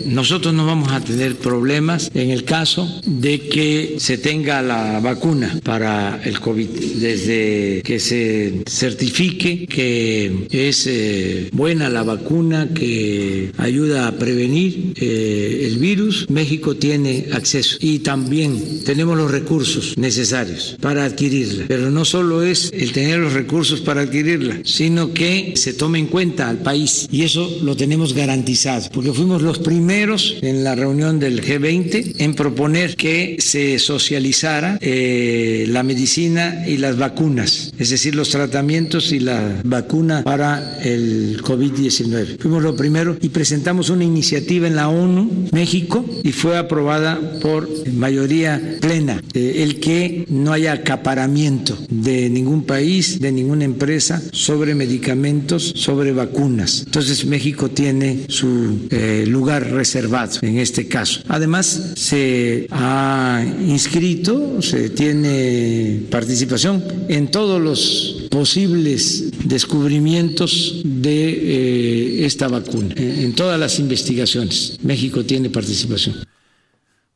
nosotros 0.07 0.55
no 0.55 0.65
vamos 0.65 0.93
a 0.93 1.01
tener 1.01 1.35
problemas 1.35 2.09
en 2.15 2.31
el 2.31 2.45
caso 2.45 2.89
de 3.05 3.49
que 3.49 3.97
se 3.99 4.17
tenga 4.17 4.63
la 4.63 5.01
vacuna 5.01 5.59
para 5.65 6.23
el 6.23 6.39
COVID. 6.39 6.69
Desde 6.69 7.83
que 7.83 7.99
se 7.99 8.63
certifique 8.65 9.67
que 9.67 10.47
es 10.53 10.87
eh, 10.87 11.49
buena 11.53 11.89
la 11.89 12.05
vacuna, 12.05 12.69
que 12.73 13.51
ayuda 13.59 14.07
a 14.07 14.13
prevenir 14.13 14.93
eh, 15.01 15.67
el 15.67 15.79
virus, 15.79 16.31
México 16.31 16.77
tiene 16.77 17.27
acceso. 17.33 17.77
Y 17.81 17.99
también 17.99 18.85
tenemos 18.85 19.17
los 19.17 19.33
recursos 19.33 19.99
necesarios 19.99 20.77
para 20.81 21.05
adquirirla. 21.05 21.65
Pero 21.67 21.91
no 21.91 22.05
solo 22.05 22.20
solo 22.21 22.43
es 22.43 22.71
el 22.75 22.93
tener 22.93 23.19
los 23.19 23.33
recursos 23.33 23.81
para 23.81 24.03
adquirirla, 24.03 24.59
sino 24.65 25.15
que 25.15 25.55
se 25.57 25.73
tome 25.73 25.99
en 25.99 26.07
cuenta 26.07 26.51
al 26.51 26.59
país. 26.59 27.09
Y 27.11 27.23
eso 27.23 27.51
lo 27.63 27.77
tenemos 27.77 28.13
garantizado, 28.13 28.91
porque 28.93 29.15
fuimos 29.15 29.41
los 29.41 29.59
primeros 29.59 30.37
en 30.43 30.63
la 30.63 30.75
reunión 30.75 31.19
del 31.19 31.43
G20 31.43 32.17
en 32.19 32.35
proponer 32.35 32.95
que 32.95 33.39
se 33.39 33.79
socializara 33.79 34.77
eh, 34.83 35.65
la 35.69 35.83
medicina 35.83 36.67
y 36.69 36.77
las 36.77 36.99
vacunas, 36.99 37.73
es 37.79 37.89
decir, 37.89 38.15
los 38.15 38.29
tratamientos 38.29 39.13
y 39.13 39.21
la 39.21 39.63
vacuna 39.65 40.23
para 40.23 40.79
el 40.83 41.41
COVID-19. 41.43 42.39
Fuimos 42.39 42.63
los 42.63 42.77
primeros 42.77 43.17
y 43.23 43.31
presentamos 43.31 43.89
una 43.89 44.05
iniciativa 44.05 44.67
en 44.67 44.77
la 44.77 44.91
ONU, 44.91 45.49
México, 45.53 46.05
y 46.23 46.33
fue 46.33 46.59
aprobada 46.59 47.19
por 47.41 47.67
mayoría 47.95 48.77
plena, 48.79 49.23
eh, 49.33 49.63
el 49.63 49.81
que 49.81 50.27
no 50.29 50.53
haya 50.53 50.75
acaparamiento 50.75 51.79
de 51.89 52.10
de 52.11 52.29
ningún 52.29 52.65
país, 52.65 53.21
de 53.21 53.31
ninguna 53.31 53.65
empresa 53.65 54.21
sobre 54.33 54.75
medicamentos, 54.75 55.73
sobre 55.77 56.13
vacunas. 56.13 56.83
Entonces 56.87 57.25
México 57.25 57.71
tiene 57.71 58.25
su 58.29 58.89
eh, 58.91 59.25
lugar 59.29 59.71
reservado 59.71 60.39
en 60.43 60.59
este 60.59 60.89
caso. 60.89 61.23
Además, 61.29 61.93
se 61.95 62.67
ha 62.71 63.45
inscrito, 63.61 64.61
se 64.61 64.91
tiene 64.91 66.03
participación 66.11 66.83
en 67.09 67.31
todos 67.31 67.61
los 67.61 68.29
posibles 68.31 69.31
descubrimientos 69.45 70.83
de 70.85 71.31
eh, 71.31 72.27
esta 72.27 72.49
vacuna, 72.49 72.95
en 72.97 73.35
todas 73.35 73.59
las 73.59 73.79
investigaciones. 73.79 74.79
México 74.83 75.25
tiene 75.25 75.49
participación. 75.49 76.17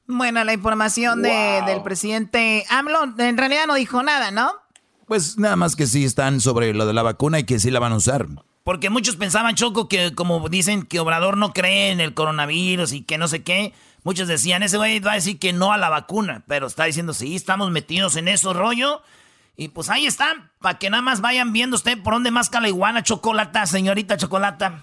Bueno, 0.06 0.44
la 0.44 0.52
información 0.52 1.22
de, 1.22 1.62
del 1.66 1.82
presidente 1.82 2.64
AMLO 2.68 3.14
en 3.18 3.36
realidad 3.36 3.66
no 3.66 3.74
dijo 3.74 4.02
nada, 4.02 4.30
¿no? 4.30 4.63
Pues 5.06 5.38
nada 5.38 5.56
más 5.56 5.76
que 5.76 5.86
sí 5.86 6.04
están 6.04 6.40
sobre 6.40 6.74
lo 6.74 6.86
de 6.86 6.92
la 6.92 7.02
vacuna 7.02 7.38
y 7.38 7.44
que 7.44 7.58
sí 7.58 7.70
la 7.70 7.80
van 7.80 7.92
a 7.92 7.96
usar. 7.96 8.26
Porque 8.64 8.88
muchos 8.88 9.16
pensaban, 9.16 9.54
Choco, 9.54 9.88
que 9.88 10.14
como 10.14 10.48
dicen 10.48 10.84
que 10.84 10.98
Obrador 10.98 11.36
no 11.36 11.52
cree 11.52 11.90
en 11.90 12.00
el 12.00 12.14
coronavirus 12.14 12.92
y 12.92 13.02
que 13.02 13.18
no 13.18 13.28
sé 13.28 13.42
qué, 13.42 13.74
muchos 14.04 14.26
decían, 14.26 14.62
ese 14.62 14.78
güey 14.78 15.00
va 15.00 15.12
a 15.12 15.16
decir 15.16 15.38
que 15.38 15.52
no 15.52 15.72
a 15.72 15.78
la 15.78 15.90
vacuna, 15.90 16.44
pero 16.46 16.66
está 16.66 16.84
diciendo, 16.84 17.12
sí, 17.12 17.36
estamos 17.36 17.70
metidos 17.70 18.16
en 18.16 18.28
eso 18.28 18.54
rollo. 18.54 19.02
Y 19.56 19.68
pues 19.68 19.90
ahí 19.90 20.06
están, 20.06 20.50
para 20.60 20.78
que 20.78 20.90
nada 20.90 21.02
más 21.02 21.20
vayan 21.20 21.52
viendo 21.52 21.76
usted 21.76 22.02
por 22.02 22.14
dónde 22.14 22.30
más 22.30 22.50
la 22.52 22.68
iguana, 22.68 23.02
chocolata, 23.02 23.66
señorita 23.66 24.16
chocolata. 24.16 24.82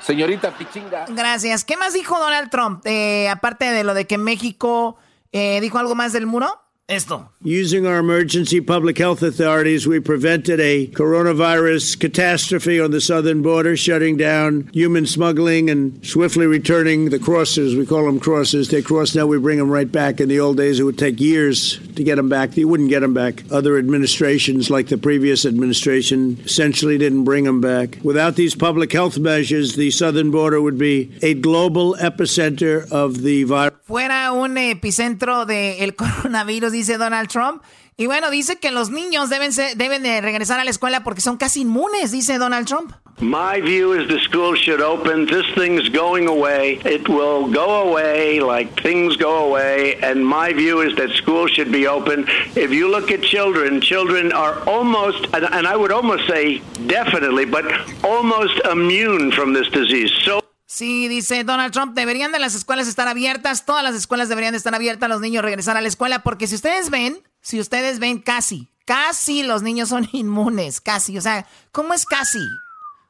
Señorita 0.00 0.50
Pichinga. 0.56 1.06
Gracias. 1.08 1.64
¿Qué 1.64 1.76
más 1.76 1.94
dijo 1.94 2.18
Donald 2.18 2.50
Trump? 2.50 2.84
Eh, 2.86 3.28
aparte 3.28 3.66
de 3.66 3.84
lo 3.84 3.94
de 3.94 4.06
que 4.06 4.18
México 4.18 4.96
eh, 5.30 5.60
dijo 5.60 5.78
algo 5.78 5.94
más 5.94 6.12
del 6.12 6.26
muro. 6.26 6.61
Esto. 6.88 7.28
Using 7.42 7.86
our 7.86 7.98
emergency 7.98 8.60
public 8.60 8.98
health 8.98 9.22
authorities, 9.22 9.86
we 9.86 9.98
prevented 9.98 10.60
a 10.60 10.88
coronavirus 10.88 11.98
catastrophe 11.98 12.80
on 12.80 12.90
the 12.90 13.00
southern 13.00 13.40
border, 13.40 13.76
shutting 13.76 14.16
down 14.16 14.68
human 14.72 15.06
smuggling 15.06 15.70
and 15.70 16.04
swiftly 16.04 16.44
returning 16.44 17.10
the 17.10 17.18
crossers. 17.18 17.78
We 17.78 17.86
call 17.86 18.04
them 18.04 18.20
crossers. 18.20 18.70
They 18.70 18.82
cross 18.82 19.14
now, 19.14 19.26
we 19.26 19.38
bring 19.38 19.58
them 19.58 19.70
right 19.70 19.90
back. 19.90 20.20
In 20.20 20.28
the 20.28 20.40
old 20.40 20.56
days, 20.56 20.80
it 20.80 20.82
would 20.82 20.98
take 20.98 21.20
years 21.20 21.78
to 21.94 22.04
get 22.04 22.16
them 22.16 22.28
back. 22.28 22.56
You 22.56 22.68
wouldn't 22.68 22.90
get 22.90 23.00
them 23.00 23.14
back. 23.14 23.44
Other 23.50 23.78
administrations, 23.78 24.68
like 24.68 24.88
the 24.88 24.98
previous 24.98 25.46
administration, 25.46 26.40
essentially 26.44 26.98
didn't 26.98 27.24
bring 27.24 27.44
them 27.44 27.60
back. 27.60 27.98
Without 28.02 28.34
these 28.36 28.54
public 28.54 28.92
health 28.92 29.18
measures, 29.18 29.76
the 29.76 29.90
southern 29.92 30.30
border 30.30 30.60
would 30.60 30.78
be 30.78 31.12
a 31.22 31.34
global 31.34 31.96
epicenter 32.00 32.90
of 32.90 33.22
the 33.22 33.44
virus. 33.44 33.74
Fuera 33.86 34.32
un 34.32 34.56
epicentro 34.56 35.46
del 35.46 35.94
coronavirus, 35.94 36.71
dice 36.72 36.98
Donald 36.98 37.28
Trump. 37.28 37.62
Y 37.96 38.06
bueno, 38.06 38.30
dice 38.30 38.58
que 38.58 38.70
los 38.70 38.90
niños 38.90 39.28
deben, 39.28 39.52
deben 39.76 40.02
de 40.02 40.20
regresar 40.20 40.58
a 40.58 40.64
la 40.64 40.70
escuela 40.70 41.04
porque 41.04 41.20
son 41.20 41.36
casi 41.36 41.60
inmunes, 41.60 42.10
dice 42.10 42.38
Donald 42.38 42.66
Trump. 42.66 42.92
My 43.20 43.60
view 43.60 43.92
is 43.92 44.08
the 44.08 44.18
school 44.20 44.56
should 44.56 44.80
open. 44.80 45.26
This 45.26 45.46
thing's 45.54 45.88
going 45.90 46.26
away. 46.26 46.80
It 46.84 47.08
will 47.08 47.46
go 47.46 47.88
away 47.88 48.40
like 48.40 48.82
things 48.82 49.16
go 49.16 49.44
away. 49.44 49.96
And 50.02 50.26
my 50.26 50.52
view 50.52 50.80
is 50.80 50.96
that 50.96 51.10
school 51.10 51.46
should 51.46 51.70
be 51.70 51.86
open. 51.86 52.24
If 52.56 52.72
you 52.72 52.90
look 52.90 53.12
at 53.12 53.22
children, 53.22 53.80
children 53.80 54.32
are 54.32 54.58
almost, 54.66 55.26
and 55.34 55.68
I 55.68 55.76
would 55.76 55.92
almost 55.92 56.26
say 56.26 56.62
definitely, 56.88 57.44
but 57.44 57.64
almost 58.02 58.58
immune 58.64 59.30
from 59.30 59.52
this 59.52 59.68
disease. 59.68 60.10
So 60.24 60.42
Sí, 60.74 61.06
dice 61.06 61.44
Donald 61.44 61.70
Trump, 61.70 61.94
deberían 61.94 62.32
de 62.32 62.38
las 62.38 62.54
escuelas 62.54 62.88
estar 62.88 63.06
abiertas, 63.06 63.66
todas 63.66 63.84
las 63.84 63.94
escuelas 63.94 64.30
deberían 64.30 64.52
de 64.52 64.56
estar 64.56 64.74
abiertas, 64.74 65.06
los 65.06 65.20
niños 65.20 65.44
regresar 65.44 65.76
a 65.76 65.82
la 65.82 65.88
escuela, 65.88 66.22
porque 66.22 66.46
si 66.46 66.54
ustedes 66.54 66.88
ven, 66.88 67.22
si 67.42 67.60
ustedes 67.60 67.98
ven 67.98 68.20
casi, 68.20 68.70
casi 68.86 69.42
los 69.42 69.62
niños 69.62 69.90
son 69.90 70.08
inmunes, 70.12 70.80
casi, 70.80 71.18
o 71.18 71.20
sea, 71.20 71.46
¿cómo 71.72 71.92
es 71.92 72.06
casi? 72.06 72.40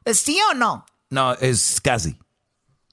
¿Es 0.03 0.19
sí 0.19 0.37
o 0.51 0.55
no? 0.55 0.85
No, 1.09 1.35
es 1.35 1.79
casi. 1.79 2.17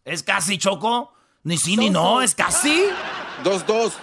¿Es 0.04 0.22
casi, 0.22 0.56
Choco? 0.56 1.14
Ni 1.42 1.58
sí 1.58 1.76
ni 1.76 1.90
no, 1.90 2.22
es 2.22 2.36
casi. 2.36 2.84
Dos, 3.42 3.66
dos. 3.66 3.94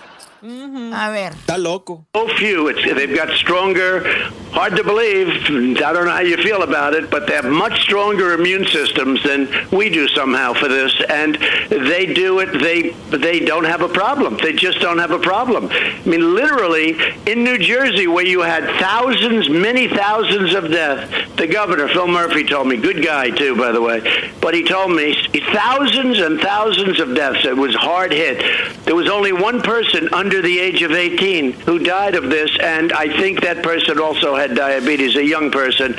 Mm-hmm. 0.44 0.94
A 0.94 1.12
ver. 1.12 1.36
Está 1.36 1.58
loco. 1.58 2.06
So 2.16 2.28
few. 2.38 2.68
It's, 2.68 2.84
they've 2.84 3.16
got 3.16 3.30
stronger, 3.38 4.04
hard 4.52 4.76
to 4.76 4.84
believe. 4.84 5.28
I 5.28 5.94
don't 5.94 6.06
know 6.06 6.12
how 6.12 6.20
you 6.20 6.38
feel 6.38 6.64
about 6.64 6.94
it, 6.94 7.10
but 7.10 7.28
they 7.28 7.34
have 7.34 7.46
much 7.46 7.82
stronger 7.82 8.34
immune 8.34 8.66
systems 8.68 9.24
than 9.24 9.48
we 9.72 9.90
do 9.90 10.08
somehow 10.10 10.54
for 10.54 10.68
this. 10.68 10.94
And 11.10 11.36
they 11.70 12.06
do 12.06 12.40
it, 12.40 12.52
they, 12.62 12.90
they 13.16 13.40
don't 13.40 13.66
have 13.66 13.82
a 13.82 13.90
problem. 13.90 14.38
They 14.38 14.54
just 14.54 14.80
don't 14.80 15.00
have 15.00 15.12
a 15.12 15.20
problem. 15.20 15.70
I 15.72 16.02
mean, 16.06 16.36
literally, 16.36 16.98
in 17.26 17.44
New 17.44 17.58
Jersey, 17.58 18.08
where 18.08 18.26
you 18.26 18.42
had 18.42 18.64
thousands, 18.80 19.50
many 19.50 19.88
thousands 19.88 20.54
of 20.54 20.70
deaths, 20.70 21.36
the 21.38 21.48
governor, 21.48 21.88
Phil 21.88 22.08
Murphy, 22.08 22.44
told 22.44 22.68
me, 22.68 22.78
good 22.78 23.04
guy 23.04 23.30
too, 23.30 23.56
by 23.56 23.72
the 23.72 23.82
way, 23.82 24.32
but 24.42 24.54
he 24.54 24.64
told 24.64 24.92
me 24.92 25.16
thousands 25.54 26.20
and 26.20 26.40
thousands 26.40 27.00
of 27.00 27.16
deaths. 27.16 27.46
It 27.46 27.56
was 27.56 27.76
hard 27.76 28.12
hit. 28.12 28.86
There 28.86 28.96
was 28.96 29.10
only 29.10 29.32
one 29.32 29.62
person 29.62 30.10
under 30.14 30.27
the 30.30 30.60
age 30.60 30.84
of 30.84 30.92
18 30.92 31.54
who 31.66 31.80
died 31.80 32.16
of 32.16 32.30
this, 32.30 32.52
and 32.62 32.92
I 32.94 33.10
think 33.20 33.42
that 33.42 33.62
person 33.62 34.00
also 34.00 34.36
had 34.36 34.56
diabetes, 34.56 35.16
a 35.16 35.24
young 35.24 35.52
person. 35.52 35.96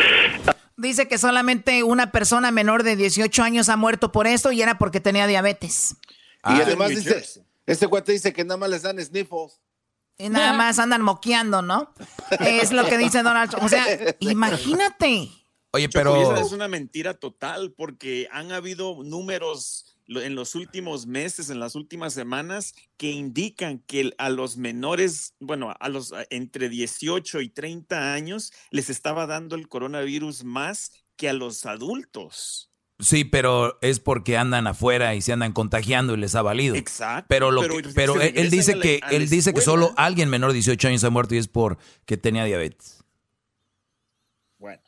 Dice 0.76 1.08
que 1.08 1.18
solamente 1.18 1.82
una 1.82 2.12
persona 2.12 2.50
menor 2.50 2.84
de 2.84 2.94
18 2.94 3.42
años 3.42 3.68
ha 3.68 3.76
muerto 3.76 4.12
por 4.12 4.26
esto 4.26 4.52
y 4.52 4.62
era 4.62 4.78
porque 4.78 5.00
tenía 5.00 5.26
diabetes. 5.26 5.96
y 6.44 6.60
además 6.60 6.90
dice, 6.90 7.42
este 7.66 7.88
cuate 7.88 8.12
dice 8.12 8.32
que 8.32 8.44
nada 8.44 8.56
más 8.56 8.70
les 8.70 8.82
dan 8.82 8.98
sniffles. 9.04 9.60
Y 10.18 10.28
nada 10.28 10.52
más 10.52 10.78
andan 10.78 11.02
moqueando, 11.02 11.62
¿no? 11.62 11.92
es 12.40 12.72
lo 12.72 12.84
que 12.86 12.98
dice 12.98 13.22
Donald 13.22 13.50
Trump. 13.50 13.64
O 13.64 13.68
sea, 13.68 13.84
imagínate. 14.20 15.30
Oye, 15.70 15.88
pero... 15.88 16.36
es 16.36 16.52
una 16.52 16.66
mentira 16.66 17.14
total 17.14 17.72
porque 17.76 18.28
han 18.32 18.50
habido 18.52 19.02
números 19.04 19.88
en 20.08 20.34
los 20.34 20.54
últimos 20.54 21.06
meses, 21.06 21.50
en 21.50 21.60
las 21.60 21.74
últimas 21.74 22.14
semanas, 22.14 22.74
que 22.96 23.10
indican 23.10 23.78
que 23.80 24.14
a 24.18 24.30
los 24.30 24.56
menores, 24.56 25.34
bueno, 25.38 25.74
a 25.78 25.88
los 25.88 26.14
entre 26.30 26.68
18 26.68 27.40
y 27.42 27.48
30 27.50 28.14
años, 28.14 28.52
les 28.70 28.90
estaba 28.90 29.26
dando 29.26 29.54
el 29.54 29.68
coronavirus 29.68 30.44
más 30.44 30.92
que 31.16 31.28
a 31.28 31.32
los 31.34 31.66
adultos. 31.66 32.70
Sí, 33.00 33.24
pero 33.24 33.78
es 33.80 34.00
porque 34.00 34.36
andan 34.36 34.66
afuera 34.66 35.14
y 35.14 35.20
se 35.20 35.32
andan 35.32 35.52
contagiando 35.52 36.14
y 36.14 36.16
les 36.16 36.34
ha 36.34 36.42
valido. 36.42 36.74
Exacto. 36.74 37.26
Pero, 37.28 37.52
lo 37.52 37.62
pero, 37.94 38.20
él, 38.20 38.50
dice 38.50 38.80
que 38.80 39.00
él 39.10 39.28
dice 39.28 39.54
que 39.54 39.60
solo 39.60 39.92
alguien 39.96 40.28
menor 40.28 40.50
de 40.50 40.54
18 40.54 40.88
años 40.88 41.04
ha 41.04 41.10
muerto 41.10 41.34
y 41.34 41.38
es 41.38 41.46
porque 41.46 42.16
tenía 42.16 42.44
diabetes. 42.44 43.04
Bueno. 44.58 44.82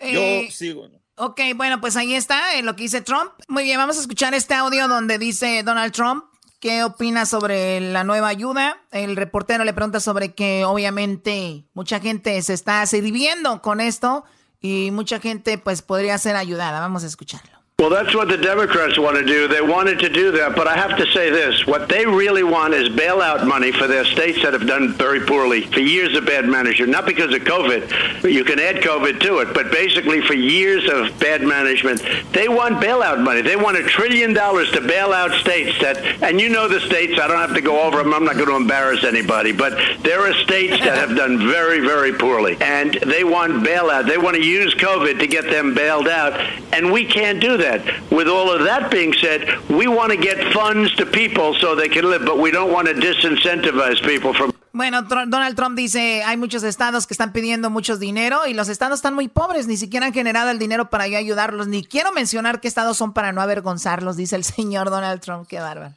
yo 0.00 0.20
eh, 0.20 0.48
sigo. 0.50 0.88
¿no? 0.88 1.03
Ok, 1.16 1.40
bueno, 1.54 1.80
pues 1.80 1.96
ahí 1.96 2.14
está 2.14 2.54
eh, 2.54 2.62
lo 2.62 2.74
que 2.76 2.84
dice 2.84 3.00
Trump. 3.00 3.30
Muy 3.48 3.64
bien, 3.64 3.78
vamos 3.78 3.96
a 3.96 4.00
escuchar 4.00 4.34
este 4.34 4.54
audio 4.54 4.88
donde 4.88 5.18
dice 5.18 5.62
Donald 5.62 5.92
Trump 5.92 6.24
qué 6.64 6.82
opina 6.82 7.26
sobre 7.26 7.78
la 7.78 8.04
nueva 8.04 8.28
ayuda. 8.28 8.78
El 8.90 9.16
reportero 9.16 9.64
le 9.64 9.74
pregunta 9.74 10.00
sobre 10.00 10.32
que 10.32 10.64
obviamente 10.64 11.66
mucha 11.74 12.00
gente 12.00 12.40
se 12.40 12.54
está 12.54 12.86
sirviendo 12.86 13.60
con 13.60 13.82
esto 13.82 14.24
y 14.62 14.90
mucha 14.90 15.20
gente 15.20 15.58
pues 15.58 15.82
podría 15.82 16.16
ser 16.16 16.36
ayudada. 16.36 16.80
Vamos 16.80 17.04
a 17.04 17.06
escucharlo. 17.06 17.63
Well, 17.80 17.90
that's 17.90 18.14
what 18.14 18.28
the 18.28 18.38
Democrats 18.38 18.98
want 18.98 19.18
to 19.18 19.24
do. 19.26 19.48
They 19.48 19.60
wanted 19.60 19.98
to 19.98 20.08
do 20.08 20.30
that, 20.30 20.54
but 20.54 20.68
I 20.68 20.76
have 20.76 20.96
to 20.96 21.04
say 21.12 21.28
this. 21.28 21.66
What 21.66 21.88
they 21.88 22.06
really 22.06 22.44
want 22.44 22.72
is 22.72 22.88
bailout 22.88 23.46
money 23.46 23.72
for 23.72 23.88
their 23.88 24.04
states 24.04 24.40
that 24.42 24.52
have 24.52 24.66
done 24.66 24.94
very 24.94 25.20
poorly 25.20 25.62
for 25.66 25.80
years 25.80 26.16
of 26.16 26.24
bad 26.24 26.46
management, 26.46 26.92
not 26.92 27.04
because 27.04 27.34
of 27.34 27.42
COVID. 27.42 28.32
You 28.32 28.44
can 28.44 28.60
add 28.60 28.76
COVID 28.76 29.20
to 29.22 29.40
it, 29.40 29.52
but 29.52 29.72
basically 29.72 30.22
for 30.22 30.34
years 30.34 30.88
of 30.88 31.18
bad 31.18 31.42
management. 31.42 32.00
They 32.32 32.48
want 32.48 32.76
bailout 32.76 33.22
money. 33.22 33.42
They 33.42 33.56
want 33.56 33.76
a 33.76 33.82
trillion 33.82 34.32
dollars 34.32 34.70
to 34.70 34.80
bail 34.80 35.12
out 35.12 35.32
states 35.32 35.76
that, 35.80 35.98
and 36.22 36.40
you 36.40 36.48
know 36.48 36.68
the 36.68 36.80
states, 36.80 37.20
I 37.20 37.26
don't 37.26 37.36
have 37.36 37.54
to 37.54 37.60
go 37.60 37.82
over 37.82 37.98
them. 37.98 38.14
I'm 38.14 38.24
not 38.24 38.36
going 38.36 38.48
to 38.48 38.56
embarrass 38.56 39.02
anybody, 39.02 39.50
but 39.50 39.76
there 40.02 40.20
are 40.20 40.32
states 40.32 40.78
that 40.84 40.96
have 40.96 41.16
done 41.16 41.38
very, 41.50 41.80
very 41.80 42.12
poorly, 42.14 42.56
and 42.62 42.94
they 42.94 43.24
want 43.24 43.66
bailout. 43.66 44.06
They 44.06 44.16
want 44.16 44.36
to 44.36 44.42
use 44.42 44.74
COVID 44.76 45.18
to 45.18 45.26
get 45.26 45.50
them 45.50 45.74
bailed 45.74 46.08
out, 46.08 46.32
and 46.72 46.90
we 46.90 47.04
can't 47.04 47.40
do 47.40 47.58
that 47.58 47.63
that. 47.64 47.80
With 48.10 48.28
all 48.28 48.50
of 48.50 48.64
that 48.64 48.90
being 48.90 49.12
said, 49.14 49.40
we 49.68 49.86
want 49.86 50.12
to 50.12 50.18
get 50.18 50.38
funds 50.52 50.94
to 50.96 51.06
people 51.06 51.54
so 51.60 51.74
they 51.74 51.88
can 51.88 52.04
live, 52.10 52.24
but 52.24 52.38
we 52.38 52.50
don't 52.50 52.72
want 52.72 52.86
to 52.88 52.94
disincentivize 52.94 54.00
people 54.02 54.32
from 54.34 54.52
bueno, 54.76 55.02
Donald 55.02 55.54
Trump 55.54 55.76
dice, 55.76 56.24
hay 56.24 56.36
muchos 56.36 56.64
estados 56.64 57.06
que 57.06 57.14
están 57.14 57.32
pidiendo 57.32 57.70
mucho 57.70 57.96
dinero 57.96 58.44
y 58.48 58.54
los 58.54 58.68
estados 58.68 58.98
están 58.98 59.14
muy 59.14 59.28
pobres, 59.28 59.68
ni 59.68 59.76
siquiera 59.76 60.06
han 60.06 60.12
generado 60.12 60.50
el 60.50 60.58
dinero 60.58 60.90
para 60.90 61.04
ayudarlos, 61.04 61.68
ni 61.68 61.84
quiero 61.84 62.10
mencionar 62.10 62.60
qué 62.60 62.66
estados 62.66 62.96
son 62.96 63.12
para 63.12 63.30
no 63.30 63.40
avergonzarlos, 63.40 64.16
dice 64.16 64.34
el 64.34 64.42
señor 64.44 64.90
Donald 64.90 65.20
Trump, 65.20 65.46
qué 65.46 65.60
bárbaro. 65.60 65.94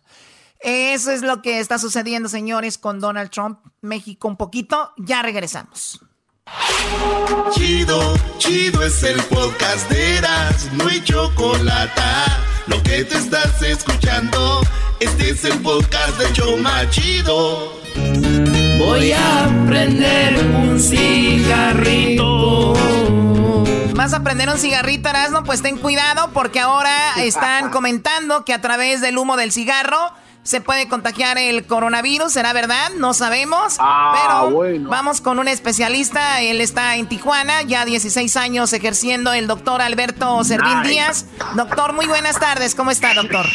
Eso 0.59 1.09
es 1.09 1.23
lo 1.23 1.41
que 1.41 1.59
está 1.59 1.79
sucediendo, 1.79 2.29
señores, 2.29 2.77
con 2.77 2.99
Donald 2.99 3.31
Trump, 3.31 3.57
México 3.81 4.27
un 4.27 4.37
poquito, 4.37 4.93
ya 4.97 5.23
regresamos. 5.23 5.99
Chido, 7.51 8.15
chido 8.37 8.83
es 8.83 9.03
el 9.03 9.21
podcast 9.23 9.89
de 9.89 10.17
Eras, 10.17 10.69
no 10.73 10.87
hay 10.87 11.03
chocolate. 11.03 12.01
Lo 12.67 12.81
que 12.83 13.03
te 13.03 13.17
estás 13.17 13.61
escuchando, 13.61 14.61
este 14.99 15.31
es 15.31 15.43
el 15.45 15.59
podcast 15.59 16.17
de 16.17 16.31
Choma 16.33 16.89
Chido. 16.89 17.73
Voy 18.79 19.11
a 19.11 19.49
prender 19.67 20.37
un 20.45 20.79
cigarrito. 20.79 22.73
¿Vas 23.95 24.13
a 24.13 24.23
prender 24.23 24.49
un 24.49 24.57
cigarrito, 24.57 25.09
Erasmo? 25.09 25.43
Pues 25.43 25.61
ten 25.61 25.77
cuidado 25.77 26.31
porque 26.33 26.59
ahora 26.59 27.15
están 27.17 27.69
comentando 27.71 28.45
que 28.45 28.53
a 28.53 28.61
través 28.61 29.01
del 29.01 29.17
humo 29.17 29.35
del 29.37 29.51
cigarro 29.51 30.13
se 30.47 30.61
puede 30.61 30.87
contagiar 30.87 31.37
el 31.37 31.65
coronavirus, 31.65 32.31
¿será 32.31 32.53
verdad? 32.53 32.91
No 32.95 33.13
sabemos. 33.13 33.75
Ah, 33.79 34.47
pero 34.49 34.79
vamos 34.87 35.19
con 35.19 35.39
un 35.39 35.49
especialista. 35.49 36.39
Él 36.41 36.61
está 36.61 36.95
en 36.95 37.09
Tijuana, 37.09 37.63
ya 37.63 37.83
16 37.83 38.37
años 38.37 38.71
ejerciendo 38.71 39.33
el 39.33 39.47
doctor 39.47 39.81
Alberto 39.81 40.41
Servín 40.45 40.83
Díaz. 40.83 41.25
Doctor, 41.55 41.91
muy 41.91 42.05
buenas 42.05 42.39
tardes. 42.39 42.75
¿Cómo 42.75 42.91
está, 42.91 43.13
doctor? 43.13 43.45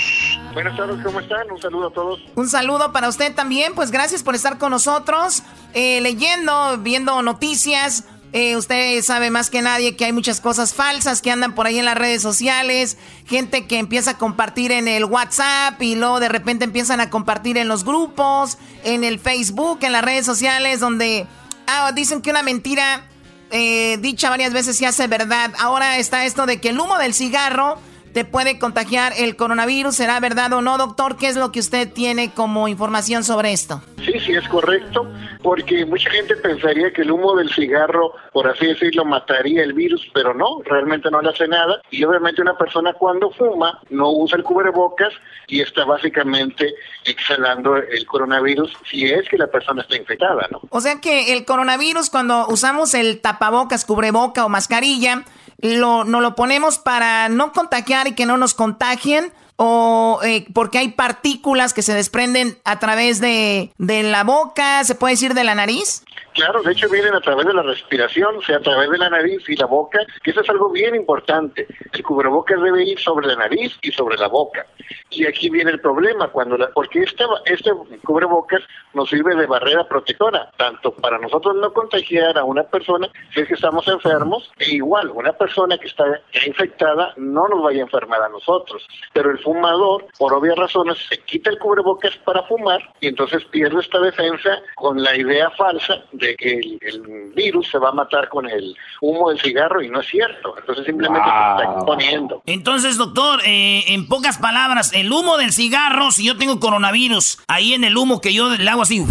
Buenas 0.53 0.77
tardes, 0.77 1.03
¿cómo 1.03 1.21
están? 1.21 1.51
Un 1.51 1.63
saludo 1.63 1.89
a 1.89 1.93
todos. 1.95 2.21
Un 2.35 2.51
saludo 2.51 2.93
para 2.93 3.09
usted 3.09 3.35
también. 3.35 3.75
Pues 3.75 3.91
gracias 3.91 4.23
por 4.23 4.35
estar 4.35 4.59
con 4.59 4.71
nosotros, 4.71 5.45
eh, 5.73 6.03
leyendo, 6.03 6.77
viendo 6.77 7.23
noticias. 7.23 8.05
Eh, 8.33 8.57
usted 8.57 9.03
sabe 9.03 9.31
más 9.31 9.51
que 9.51 9.61
nadie 9.61 9.95
que 9.95 10.07
hay 10.07 10.13
muchas 10.13 10.41
cosas 10.41 10.73
falsas 10.73 11.21
que 11.21 11.31
andan 11.31 11.55
por 11.55 11.67
ahí 11.67 11.79
en 11.79 11.85
las 11.85 11.99
redes 11.99 12.23
sociales, 12.23 12.97
gente 13.27 13.67
que 13.67 13.79
empieza 13.79 14.13
a 14.13 14.19
compartir 14.19 14.73
en 14.73 14.89
el 14.89 15.05
WhatsApp 15.05 15.81
y 15.83 15.97
luego 15.97 16.19
de 16.19 16.31
repente 16.31 16.65
empiezan 16.65 17.01
a 17.01 17.11
compartir 17.11 17.59
en 17.59 17.69
los 17.69 17.85
grupos, 17.85 18.57
en 18.85 19.05
el 19.05 19.19
Facebook, 19.19 19.81
en 19.83 19.93
las 19.93 20.03
redes 20.03 20.25
sociales, 20.25 20.81
donde 20.81 21.27
ah, 21.67 21.93
dicen 21.93 22.23
que 22.23 22.31
una 22.31 22.43
mentira 22.43 23.05
eh, 23.51 23.99
dicha 24.01 24.31
varias 24.31 24.55
veces 24.55 24.79
se 24.79 24.87
hace 24.87 25.07
verdad. 25.09 25.53
Ahora 25.59 25.99
está 25.99 26.25
esto 26.25 26.47
de 26.47 26.59
que 26.59 26.71
el 26.71 26.81
humo 26.81 26.97
del 26.97 27.13
cigarro 27.13 27.79
te 28.13 28.25
puede 28.25 28.59
contagiar 28.59 29.13
el 29.17 29.37
coronavirus. 29.37 29.97
¿Será 29.97 30.21
verdad 30.21 30.53
o 30.53 30.63
no, 30.63 30.79
doctor? 30.79 31.17
¿Qué 31.17 31.29
es 31.29 31.37
lo 31.37 31.53
que 31.53 31.61
usted 31.61 31.93
tiene 31.93 32.33
como 32.33 32.69
información 32.69 33.25
sobre 33.25 33.53
esto? 33.53 33.83
Sí, 34.05 34.13
sí 34.21 34.33
es 34.33 34.47
correcto, 34.49 35.07
porque 35.43 35.87
mucha 35.87 36.11
gente 36.11 36.37
pensaría 36.37 36.93
que 36.93 37.03
el 37.03 37.11
humo 37.11 37.37
del 37.37 37.51
cigarro, 37.51 38.13
por 38.33 38.49
así 38.49 38.67
decirlo, 38.67 39.05
mataría 39.05 39.63
el 39.63 39.73
virus, 39.73 40.11
pero 40.13 40.35
no, 40.35 40.61
realmente 40.65 41.11
no 41.11 41.21
le 41.21 41.31
hace 41.31 41.49
nada. 41.49 41.81
Y 41.91 42.05
obviamente 42.05 42.43
una 42.43 42.57
persona 42.57 42.93
cuando 42.93 43.31
fuma 43.31 43.81
no 43.91 44.11
usa 44.11 44.39
el 44.39 44.45
cubrebocas 44.45 45.13
y 45.47 45.61
está 45.61 45.85
básicamente 45.85 46.75
exhalando 47.05 47.77
el 47.77 48.07
coronavirus 48.07 48.73
si 48.91 49.07
es 49.07 49.29
que 49.29 49.39
la 49.39 49.47
persona 49.47 49.83
está 49.83 49.97
infectada, 49.97 50.49
¿no? 50.51 50.61
O 50.71 50.81
sea 50.81 51.01
que 51.01 51.33
el 51.33 51.45
coronavirus 51.45 52.11
cuando 52.11 52.47
usamos 52.49 52.95
el 52.95 53.21
tapabocas, 53.21 53.85
cubreboca 53.85 54.45
o 54.45 54.49
mascarilla, 54.49 55.25
lo, 55.63 56.05
no 56.05 56.21
lo 56.21 56.35
ponemos 56.35 56.79
para 56.79 57.29
no 57.29 57.53
contagiar 57.53 58.09
y 58.09 58.13
que 58.13 58.27
no 58.27 58.37
nos 58.37 58.55
contagien 58.55 59.33
o 59.57 60.21
eh, 60.25 60.47
porque 60.53 60.79
hay 60.79 60.89
partículas 60.89 61.73
que 61.73 61.83
se 61.83 61.95
desprenden 61.95 62.59
a 62.65 62.79
través 62.79 63.21
de, 63.21 63.73
de 63.79 64.03
la 64.03 64.25
boca, 64.25 64.83
se 64.85 64.95
puede 64.95 65.15
decir 65.15 65.35
de 65.35 65.45
la 65.45 65.55
nariz. 65.55 66.03
Claro, 66.35 66.63
de 66.63 66.73
hecho 66.73 66.89
vienen 66.89 67.15
a 67.15 67.21
través 67.21 67.47
de 67.47 67.53
la 67.53 67.63
respiración, 67.63 68.37
o 68.37 68.43
sea, 68.43 68.57
a 68.57 68.61
través 68.61 68.91
de 68.91 68.99
la 68.99 69.11
nariz 69.11 69.49
y 69.49 69.57
la 69.57 69.67
boca, 69.67 70.01
que 70.23 70.31
eso 70.31 70.41
es 70.41 70.49
algo 70.49 70.71
bien 70.71 70.95
importante. 70.95 71.67
El 71.93 72.03
cubrebocas 72.03 72.61
debe 72.63 72.85
ir 72.85 72.99
sobre 72.99 73.27
la 73.27 73.37
nariz 73.37 73.77
y 73.83 73.93
sobre 73.93 74.17
la 74.17 74.29
boca. 74.29 74.67
Y 75.11 75.27
aquí 75.27 75.51
viene 75.51 75.71
el 75.73 75.81
problema, 75.81 76.29
cuando 76.29 76.57
la, 76.57 76.69
porque 76.71 77.01
este, 77.01 77.25
este 77.47 77.71
cubrebocas 78.03 78.63
nos 78.95 79.11
sirve 79.11 79.35
de 79.37 79.47
barrera 79.47 79.87
protectora, 79.87 80.51
tanto 80.57 80.93
para 80.95 81.19
nosotros 81.19 81.57
no 81.57 81.73
contagiar 81.73 82.39
a 82.39 82.45
una 82.45 82.63
persona 82.65 83.11
si 83.35 83.41
es 83.41 83.49
que 83.49 83.55
estamos 83.55 83.87
enfermos, 83.89 84.51
e 84.59 84.71
igual, 84.71 85.11
una 85.11 85.33
persona 85.33 85.77
que 85.79 85.89
está 85.89 86.05
infectada 86.47 87.13
no 87.17 87.49
nos 87.49 87.63
vaya 87.63 87.81
a 87.81 87.83
enfermar 87.83 88.23
a 88.23 88.29
nosotros. 88.29 88.87
Pero 89.13 89.31
el 89.31 89.39
fumador, 89.39 90.07
por 90.19 90.33
obvias 90.33 90.57
razones, 90.57 90.99
se 91.09 91.19
quita 91.19 91.51
el 91.51 91.59
cubrebocas 91.59 92.17
para 92.19 92.43
fumar 92.45 92.81
y 93.01 93.09
entonces 93.09 93.45
pierde 93.47 93.81
esta 93.81 94.01
defensa 94.01 94.63
con 94.77 95.03
la 95.03 95.17
idea 95.17 95.51
falsa 95.51 96.03
de 96.13 96.22
que 96.39 96.61
el, 96.81 97.33
virus 97.35 97.71
se 97.71 97.79
va 97.79 97.89
a 97.89 97.93
matar 97.93 98.29
con 98.29 98.49
el 98.49 98.77
humo 99.01 99.31
del 99.31 99.41
cigarro 99.41 99.83
y 99.83 99.89
no 99.89 100.01
es 100.01 100.07
cierto. 100.07 100.55
Entonces 100.59 100.85
simplemente 100.85 101.29
se 101.29 101.63
está 101.63 101.75
exponiendo. 101.75 102.43
Entonces, 102.47 102.97
doctor, 102.97 103.41
eh, 103.45 103.85
en 103.89 104.07
pocas 104.07 104.39
palabras, 104.39 104.93
el 104.93 105.11
humo 105.11 105.39
del 105.39 105.53
cigarro, 105.53 106.11
si 106.11 106.25
yo 106.27 106.37
tengo 106.37 106.61
coronavirus, 106.61 107.39
ahí 107.49 107.75
en 107.75 107.85
el 107.85 107.97
humo 107.97 108.21
que 108.21 108.33
yo 108.33 108.51
le 108.51 108.69
hago 108.69 108.83
así... 108.83 109.05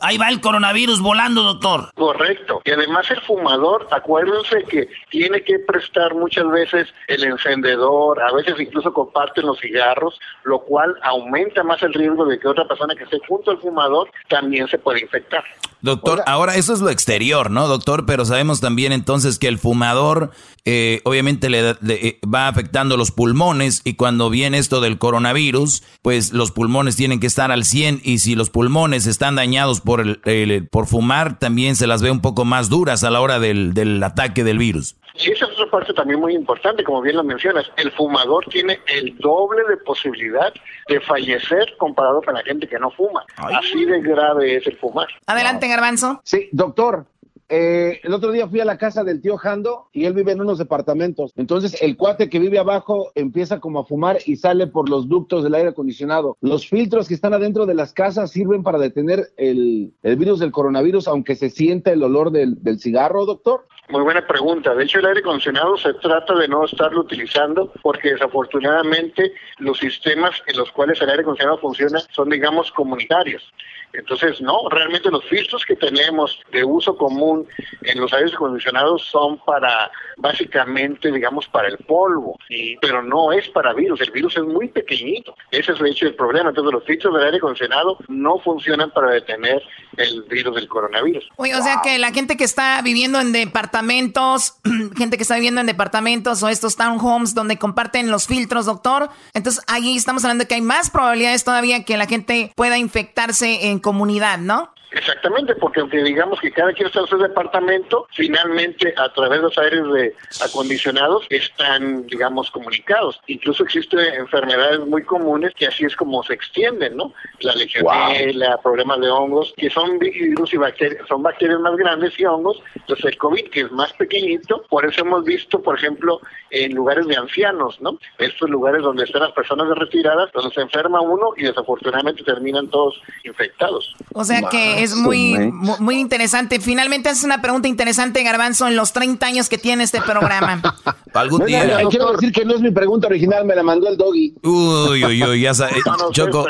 Ahí 0.00 0.18
va 0.18 0.28
el 0.28 0.40
coronavirus 0.40 1.00
volando, 1.00 1.42
doctor. 1.42 1.90
Correcto. 1.94 2.60
Y 2.64 2.70
además 2.70 3.10
el 3.10 3.20
fumador, 3.22 3.88
acuérdense 3.90 4.64
que 4.64 4.88
tiene 5.10 5.42
que 5.42 5.58
prestar 5.58 6.14
muchas 6.14 6.48
veces 6.48 6.88
el 7.08 7.24
encendedor, 7.24 8.22
a 8.22 8.32
veces 8.32 8.58
incluso 8.58 8.92
comparten 8.92 9.46
los 9.46 9.58
cigarros, 9.60 10.18
lo 10.44 10.60
cual 10.60 10.94
aumenta 11.02 11.62
más 11.62 11.82
el 11.82 11.94
riesgo 11.94 12.24
de 12.24 12.38
que 12.38 12.48
otra 12.48 12.66
persona 12.66 12.94
que 12.94 13.04
esté 13.04 13.18
junto 13.28 13.50
al 13.50 13.58
fumador 13.58 14.10
también 14.28 14.68
se 14.68 14.78
pueda 14.78 15.00
infectar. 15.00 15.44
Doctor, 15.80 16.22
ahora 16.26 16.56
eso 16.56 16.72
es 16.72 16.80
lo 16.80 16.90
exterior, 16.90 17.50
¿no, 17.50 17.68
doctor? 17.68 18.06
Pero 18.06 18.24
sabemos 18.24 18.60
también 18.60 18.92
entonces 18.92 19.38
que 19.38 19.48
el 19.48 19.58
fumador 19.58 20.30
eh, 20.66 21.00
obviamente 21.04 21.48
le, 21.48 21.70
eh, 21.88 22.18
va 22.22 22.48
afectando 22.48 22.96
los 22.96 23.12
pulmones 23.12 23.82
y 23.84 23.94
cuando 23.94 24.30
viene 24.30 24.58
esto 24.58 24.80
del 24.80 24.98
coronavirus, 24.98 25.84
pues 26.02 26.32
los 26.32 26.50
pulmones 26.50 26.96
tienen 26.96 27.20
que 27.20 27.28
estar 27.28 27.52
al 27.52 27.64
100 27.64 28.00
y 28.02 28.18
si 28.18 28.34
los 28.34 28.50
pulmones 28.50 29.06
están 29.06 29.36
dañados 29.36 29.80
por, 29.80 30.00
el, 30.00 30.68
por 30.68 30.86
fumar, 30.86 31.38
también 31.38 31.76
se 31.76 31.86
las 31.86 32.02
ve 32.02 32.10
un 32.10 32.20
poco 32.20 32.44
más 32.44 32.68
duras 32.68 33.04
a 33.04 33.10
la 33.10 33.20
hora 33.20 33.38
del, 33.38 33.74
del 33.74 34.02
ataque 34.02 34.42
del 34.42 34.58
virus. 34.58 34.96
Y 35.18 35.30
esa 35.30 35.46
es 35.46 35.52
otra 35.52 35.70
parte 35.70 35.94
también 35.94 36.20
muy 36.20 36.34
importante, 36.34 36.84
como 36.84 37.00
bien 37.00 37.16
lo 37.16 37.24
mencionas. 37.24 37.70
El 37.76 37.90
fumador 37.92 38.44
tiene 38.50 38.80
el 38.86 39.16
doble 39.18 39.62
de 39.68 39.76
posibilidad 39.78 40.52
de 40.88 41.00
fallecer 41.00 41.74
comparado 41.78 42.20
con 42.22 42.34
la 42.34 42.42
gente 42.42 42.68
que 42.68 42.78
no 42.78 42.90
fuma. 42.90 43.24
Así 43.36 43.84
de 43.84 44.00
grave 44.02 44.56
es 44.56 44.66
el 44.66 44.76
fumar. 44.76 45.06
Adelante, 45.26 45.68
Garbanzo. 45.68 46.20
Sí, 46.24 46.48
doctor. 46.52 47.06
Eh, 47.48 48.00
el 48.02 48.12
otro 48.12 48.32
día 48.32 48.48
fui 48.48 48.60
a 48.60 48.64
la 48.64 48.76
casa 48.76 49.04
del 49.04 49.20
tío 49.20 49.36
Jando 49.36 49.88
y 49.92 50.06
él 50.06 50.14
vive 50.14 50.32
en 50.32 50.40
unos 50.40 50.58
departamentos. 50.58 51.32
Entonces 51.36 51.80
el 51.80 51.96
cuate 51.96 52.28
que 52.28 52.38
vive 52.38 52.58
abajo 52.58 53.12
empieza 53.14 53.60
como 53.60 53.80
a 53.80 53.84
fumar 53.84 54.18
y 54.26 54.36
sale 54.36 54.66
por 54.66 54.88
los 54.88 55.08
ductos 55.08 55.44
del 55.44 55.54
aire 55.54 55.70
acondicionado. 55.70 56.36
Los 56.40 56.68
filtros 56.68 57.08
que 57.08 57.14
están 57.14 57.34
adentro 57.34 57.66
de 57.66 57.74
las 57.74 57.92
casas 57.92 58.32
sirven 58.32 58.62
para 58.62 58.78
detener 58.78 59.28
el, 59.36 59.92
virus 60.02 60.40
del 60.40 60.50
coronavirus, 60.50 61.06
aunque 61.08 61.36
se 61.36 61.50
sienta 61.50 61.92
el 61.92 62.02
olor 62.02 62.30
del, 62.32 62.62
del 62.62 62.80
cigarro, 62.80 63.26
doctor. 63.26 63.66
Muy 63.88 64.02
buena 64.02 64.26
pregunta. 64.26 64.74
De 64.74 64.82
hecho, 64.82 64.98
el 64.98 65.06
aire 65.06 65.20
acondicionado 65.20 65.76
se 65.76 65.94
trata 65.94 66.34
de 66.34 66.48
no 66.48 66.64
estarlo 66.64 67.02
utilizando 67.02 67.72
porque 67.82 68.12
desafortunadamente 68.12 69.32
los 69.58 69.78
sistemas 69.78 70.42
en 70.46 70.56
los 70.56 70.72
cuales 70.72 71.00
el 71.00 71.10
aire 71.10 71.22
acondicionado 71.22 71.58
funciona 71.58 72.00
son, 72.10 72.30
digamos, 72.30 72.72
comunitarios. 72.72 73.52
Entonces, 73.98 74.40
no, 74.40 74.68
realmente 74.70 75.10
los 75.10 75.24
filtros 75.24 75.64
que 75.64 75.76
tenemos 75.76 76.38
de 76.52 76.64
uso 76.64 76.96
común 76.96 77.46
en 77.82 78.00
los 78.00 78.12
aires 78.12 78.34
acondicionados 78.34 79.06
son 79.06 79.38
para, 79.38 79.90
básicamente, 80.16 81.10
digamos, 81.10 81.46
para 81.48 81.68
el 81.68 81.78
polvo, 81.78 82.38
y, 82.48 82.76
pero 82.78 83.02
no 83.02 83.32
es 83.32 83.48
para 83.48 83.72
virus. 83.72 84.00
El 84.00 84.10
virus 84.10 84.36
es 84.36 84.44
muy 84.44 84.68
pequeñito. 84.68 85.34
Ese 85.50 85.72
es 85.72 85.78
de 85.78 85.90
hecho 85.90 86.06
el 86.06 86.14
problema. 86.14 86.50
Entonces, 86.50 86.72
los 86.72 86.84
filtros 86.84 87.14
del 87.14 87.24
aire 87.24 87.38
acondicionado 87.38 87.98
no 88.08 88.38
funcionan 88.38 88.90
para 88.90 89.10
detener 89.10 89.62
el 89.96 90.22
virus 90.24 90.54
del 90.54 90.68
coronavirus. 90.68 91.28
Oye, 91.36 91.54
o 91.54 91.62
sea 91.62 91.80
que 91.82 91.98
la 91.98 92.12
gente 92.12 92.36
que 92.36 92.44
está 92.44 92.80
viviendo 92.82 93.20
en 93.20 93.32
departamentos, 93.32 94.56
gente 94.96 95.16
que 95.16 95.22
está 95.22 95.36
viviendo 95.36 95.60
en 95.60 95.66
departamentos 95.66 96.42
o 96.42 96.48
estos 96.48 96.76
townhomes 96.76 97.34
donde 97.34 97.58
comparten 97.58 98.10
los 98.10 98.26
filtros, 98.26 98.66
doctor, 98.66 99.08
entonces 99.34 99.64
ahí 99.66 99.96
estamos 99.96 100.24
hablando 100.24 100.44
de 100.44 100.48
que 100.48 100.54
hay 100.56 100.60
más 100.60 100.90
probabilidades 100.90 101.44
todavía 101.44 101.84
que 101.84 101.96
la 101.96 102.06
gente 102.06 102.52
pueda 102.54 102.78
infectarse 102.78 103.68
en 103.68 103.78
comunidad, 103.86 104.38
¿no? 104.38 104.72
Exactamente, 104.92 105.54
porque 105.56 105.80
aunque 105.80 106.02
digamos 106.02 106.40
que 106.40 106.52
cada 106.52 106.72
quien 106.72 106.86
está 106.86 107.00
en 107.00 107.06
su 107.06 107.18
departamento, 107.18 108.06
finalmente 108.12 108.94
a 108.96 109.12
través 109.12 109.38
de 109.38 109.42
los 109.42 109.58
aires 109.58 109.82
de 109.92 110.14
acondicionados 110.44 111.26
están, 111.30 112.06
digamos, 112.06 112.50
comunicados. 112.50 113.20
Incluso 113.26 113.64
existen 113.64 113.98
enfermedades 114.14 114.80
muy 114.80 115.02
comunes 115.02 115.52
que 115.54 115.66
así 115.66 115.84
es 115.84 115.96
como 115.96 116.22
se 116.22 116.34
extienden, 116.34 116.96
¿no? 116.96 117.12
La 117.40 117.54
legionela, 117.54 118.60
problemas 118.62 119.00
de 119.00 119.10
hongos, 119.10 119.54
que 119.56 119.70
son 119.70 119.98
virus 119.98 120.54
y 120.54 120.56
bacterias, 120.56 121.06
son 121.08 121.22
bacterias 121.22 121.60
más 121.60 121.76
grandes 121.76 122.18
y 122.18 122.24
hongos. 122.24 122.62
Entonces 122.74 123.06
el 123.06 123.18
COVID, 123.18 123.50
que 123.50 123.62
es 123.62 123.72
más 123.72 123.92
pequeñito, 123.94 124.64
por 124.68 124.86
eso 124.86 125.00
hemos 125.00 125.24
visto, 125.24 125.60
por 125.60 125.76
ejemplo, 125.76 126.20
en 126.50 126.74
lugares 126.74 127.06
de 127.06 127.16
ancianos, 127.16 127.80
¿no? 127.80 127.98
Estos 128.18 128.48
lugares 128.48 128.82
donde 128.82 129.04
están 129.04 129.22
las 129.22 129.32
personas 129.32 129.68
retiradas, 129.76 130.30
donde 130.32 130.54
se 130.54 130.60
enferma 130.60 131.00
uno 131.00 131.30
y 131.36 131.42
desafortunadamente 131.42 132.22
terminan 132.22 132.68
todos 132.68 133.00
infectados. 133.24 133.94
O 134.14 134.24
sea 134.24 134.42
que 134.48 134.75
es 134.76 134.94
muy, 134.94 135.52
muy 135.78 135.98
interesante. 135.98 136.60
Finalmente 136.60 137.08
haces 137.08 137.24
una 137.24 137.40
pregunta 137.40 137.68
interesante, 137.68 138.22
Garbanzo, 138.22 138.66
en 138.66 138.76
los 138.76 138.92
30 138.92 139.26
años 139.26 139.48
que 139.48 139.58
tiene 139.58 139.84
este 139.84 140.00
programa. 140.00 140.62
Algún 141.14 141.46
día. 141.46 141.80
quiero 141.90 142.12
decir 142.12 142.32
que 142.32 142.44
no 142.44 142.54
es 142.54 142.60
mi 142.60 142.70
pregunta 142.70 143.06
original, 143.06 143.44
me 143.44 143.54
la 143.54 143.62
mandó 143.62 143.88
el 143.88 143.96
doggy. 143.96 144.34
Uy, 144.42 145.04
uy, 145.04 145.22
uy, 145.22 145.40
ya 145.40 145.54
sabes. 145.54 145.82
Choco. 146.12 146.46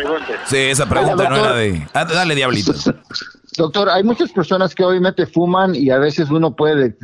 Sí, 0.47 0.57
esa 0.57 0.89
pregunta 0.89 1.29
no 1.29 1.37
era 1.37 1.55
de. 1.55 1.87
Ah, 1.95 2.05
dale, 2.05 2.35
diablito. 2.35 2.73
Doctor, 3.57 3.89
hay 3.89 4.03
muchas 4.03 4.33
personas 4.33 4.75
que 4.75 4.85
obviamente 4.85 5.27
fuman 5.27 5.75
y 5.75 5.89
a 5.91 5.99
veces 5.99 6.31
uno 6.31 6.55
puede 6.55 6.95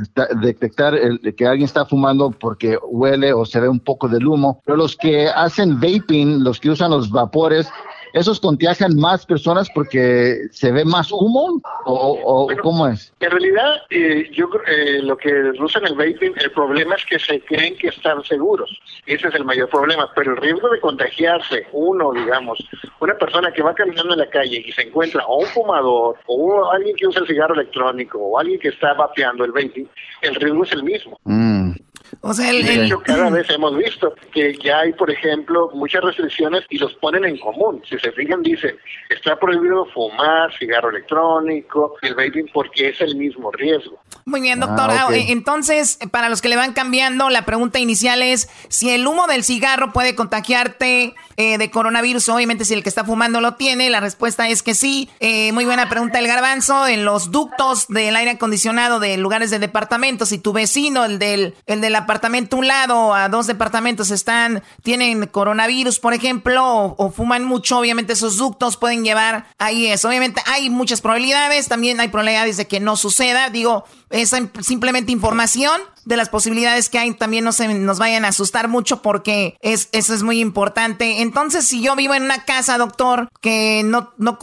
detectar 0.42 0.94
el, 0.94 1.18
que 1.34 1.46
alguien 1.46 1.64
está 1.64 1.86
fumando 1.86 2.30
porque 2.30 2.76
huele 2.88 3.32
o 3.32 3.46
se 3.46 3.58
ve 3.58 3.68
un 3.68 3.80
poco 3.80 4.06
del 4.06 4.26
humo, 4.26 4.60
pero 4.66 4.76
los 4.76 4.94
que 4.96 5.28
hacen 5.28 5.80
vaping, 5.80 6.44
los 6.44 6.60
que 6.60 6.68
usan 6.68 6.90
los 6.90 7.10
vapores, 7.10 7.68
¿Esos 8.12 8.40
contagian 8.40 8.96
más 8.96 9.24
personas 9.24 9.68
porque 9.74 10.48
se 10.50 10.70
ve 10.70 10.84
más 10.84 11.10
humo 11.10 11.60
o, 11.86 12.48
cómo 12.62 12.88
es? 12.88 13.12
En 13.20 13.30
realidad, 13.30 13.74
eh, 13.90 14.30
yo 14.32 14.48
eh, 14.66 15.00
lo 15.02 15.16
que 15.16 15.52
usan 15.60 15.86
el 15.86 15.94
vaping, 15.94 16.34
el 16.36 16.50
problema 16.52 16.94
es 16.96 17.06
que 17.06 17.18
se 17.18 17.40
creen 17.40 17.76
que 17.76 17.88
están 17.88 18.22
seguros. 18.24 18.70
Ese 19.06 19.28
es 19.28 19.34
el 19.34 19.44
mayor 19.44 19.68
problema. 19.70 20.10
Pero 20.14 20.32
el 20.32 20.36
riesgo 20.38 20.68
de 20.68 20.80
contagiarse, 20.80 21.66
uno, 21.72 22.12
digamos, 22.12 22.58
una 23.00 23.14
persona 23.14 23.50
que 23.52 23.62
va 23.62 23.74
caminando 23.74 24.12
en 24.12 24.20
la 24.20 24.30
calle 24.30 24.62
y 24.66 24.72
se 24.72 24.82
encuentra 24.82 25.24
o 25.26 25.40
un 25.40 25.46
fumador 25.46 26.16
o 26.26 26.70
alguien 26.70 26.94
que 26.96 27.06
usa 27.06 27.22
el 27.22 27.26
cigarro 27.26 27.54
electrónico 27.54 28.18
o 28.18 28.38
alguien 28.38 28.60
que 28.60 28.68
está 28.68 28.92
vapeando 28.94 29.44
el 29.44 29.52
vaping, 29.52 29.88
el 30.20 30.34
riesgo 30.34 30.64
es 30.64 30.72
el 30.72 30.82
mismo. 30.82 31.18
Mm. 31.24 31.72
O 32.20 32.34
sea, 32.34 32.52
de 32.52 32.84
hecho, 32.84 33.00
cada 33.00 33.30
vez 33.30 33.48
hemos 33.50 33.76
visto 33.76 34.14
que 34.32 34.56
ya 34.62 34.80
hay, 34.80 34.92
por 34.92 35.10
ejemplo, 35.10 35.70
muchas 35.74 36.02
restricciones 36.02 36.62
y 36.68 36.78
los 36.78 36.94
ponen 36.94 37.24
en 37.24 37.38
común. 37.38 37.82
Si 37.88 37.98
se 37.98 38.12
fijan, 38.12 38.42
dice, 38.42 38.76
está 39.08 39.38
prohibido 39.38 39.86
fumar, 39.86 40.52
cigarro 40.58 40.90
electrónico, 40.90 41.96
el 42.02 42.14
vaping, 42.14 42.48
porque 42.52 42.90
es 42.90 43.00
el 43.00 43.16
mismo 43.16 43.50
riesgo. 43.50 43.98
Muy 44.24 44.40
bien, 44.40 44.60
doctor. 44.60 44.90
Ah, 44.90 45.06
ah, 45.08 45.14
entonces, 45.14 45.98
para 46.10 46.28
los 46.28 46.40
que 46.42 46.48
le 46.48 46.56
van 46.56 46.72
cambiando, 46.74 47.28
la 47.30 47.44
pregunta 47.44 47.80
inicial 47.80 48.22
es 48.22 48.48
si 48.68 48.90
el 48.90 49.06
humo 49.06 49.26
del 49.26 49.42
cigarro 49.42 49.92
puede 49.92 50.14
contagiarte 50.14 51.14
eh, 51.36 51.58
de 51.58 51.70
coronavirus. 51.70 52.28
Obviamente, 52.28 52.64
si 52.64 52.74
el 52.74 52.82
que 52.82 52.88
está 52.88 53.04
fumando 53.04 53.40
lo 53.40 53.54
tiene, 53.54 53.90
la 53.90 54.00
respuesta 54.00 54.48
es 54.48 54.62
que 54.62 54.74
sí. 54.74 55.10
Eh, 55.18 55.52
muy 55.52 55.64
buena 55.64 55.88
pregunta 55.88 56.18
el 56.18 56.28
garbanzo. 56.28 56.86
En 56.86 57.04
los 57.04 57.32
ductos 57.32 57.88
del 57.88 58.14
aire 58.14 58.32
acondicionado 58.32 59.00
de 59.00 59.16
lugares 59.16 59.50
de 59.50 59.58
departamentos, 59.58 60.28
si 60.28 60.38
tu 60.38 60.52
vecino, 60.52 61.04
el, 61.04 61.18
del, 61.18 61.54
el 61.66 61.80
de 61.80 61.90
la 61.90 62.01
apartamento 62.02 62.56
un 62.56 62.68
lado, 62.68 63.14
a 63.14 63.28
dos 63.28 63.46
departamentos 63.46 64.10
están, 64.10 64.62
tienen 64.82 65.26
coronavirus, 65.26 65.98
por 65.98 66.14
ejemplo, 66.14 66.94
o, 66.96 67.10
fuman 67.10 67.44
mucho, 67.44 67.78
obviamente 67.78 68.12
esos 68.12 68.36
ductos 68.36 68.76
pueden 68.76 69.04
llevar 69.04 69.46
ahí 69.58 69.86
eso. 69.86 70.08
Obviamente 70.08 70.42
hay 70.46 70.70
muchas 70.70 71.00
probabilidades, 71.00 71.68
también 71.68 72.00
hay 72.00 72.08
probabilidades 72.08 72.56
de 72.56 72.66
que 72.66 72.80
no 72.80 72.96
suceda. 72.96 73.50
Digo, 73.50 73.84
es 74.10 74.34
simplemente 74.60 75.12
información 75.12 75.80
de 76.04 76.16
las 76.16 76.28
posibilidades 76.28 76.88
que 76.88 76.98
hay. 76.98 77.12
También 77.14 77.44
no 77.44 77.52
se 77.52 77.68
nos 77.68 77.98
vayan 77.98 78.24
a 78.24 78.28
asustar 78.28 78.68
mucho 78.68 79.02
porque 79.02 79.56
es, 79.60 79.88
eso 79.92 80.14
es 80.14 80.22
muy 80.22 80.40
importante. 80.40 81.22
Entonces, 81.22 81.66
si 81.66 81.82
yo 81.82 81.96
vivo 81.96 82.14
en 82.14 82.24
una 82.24 82.44
casa, 82.44 82.78
doctor, 82.78 83.28
que 83.40 83.82
no, 83.84 84.12
no 84.18 84.38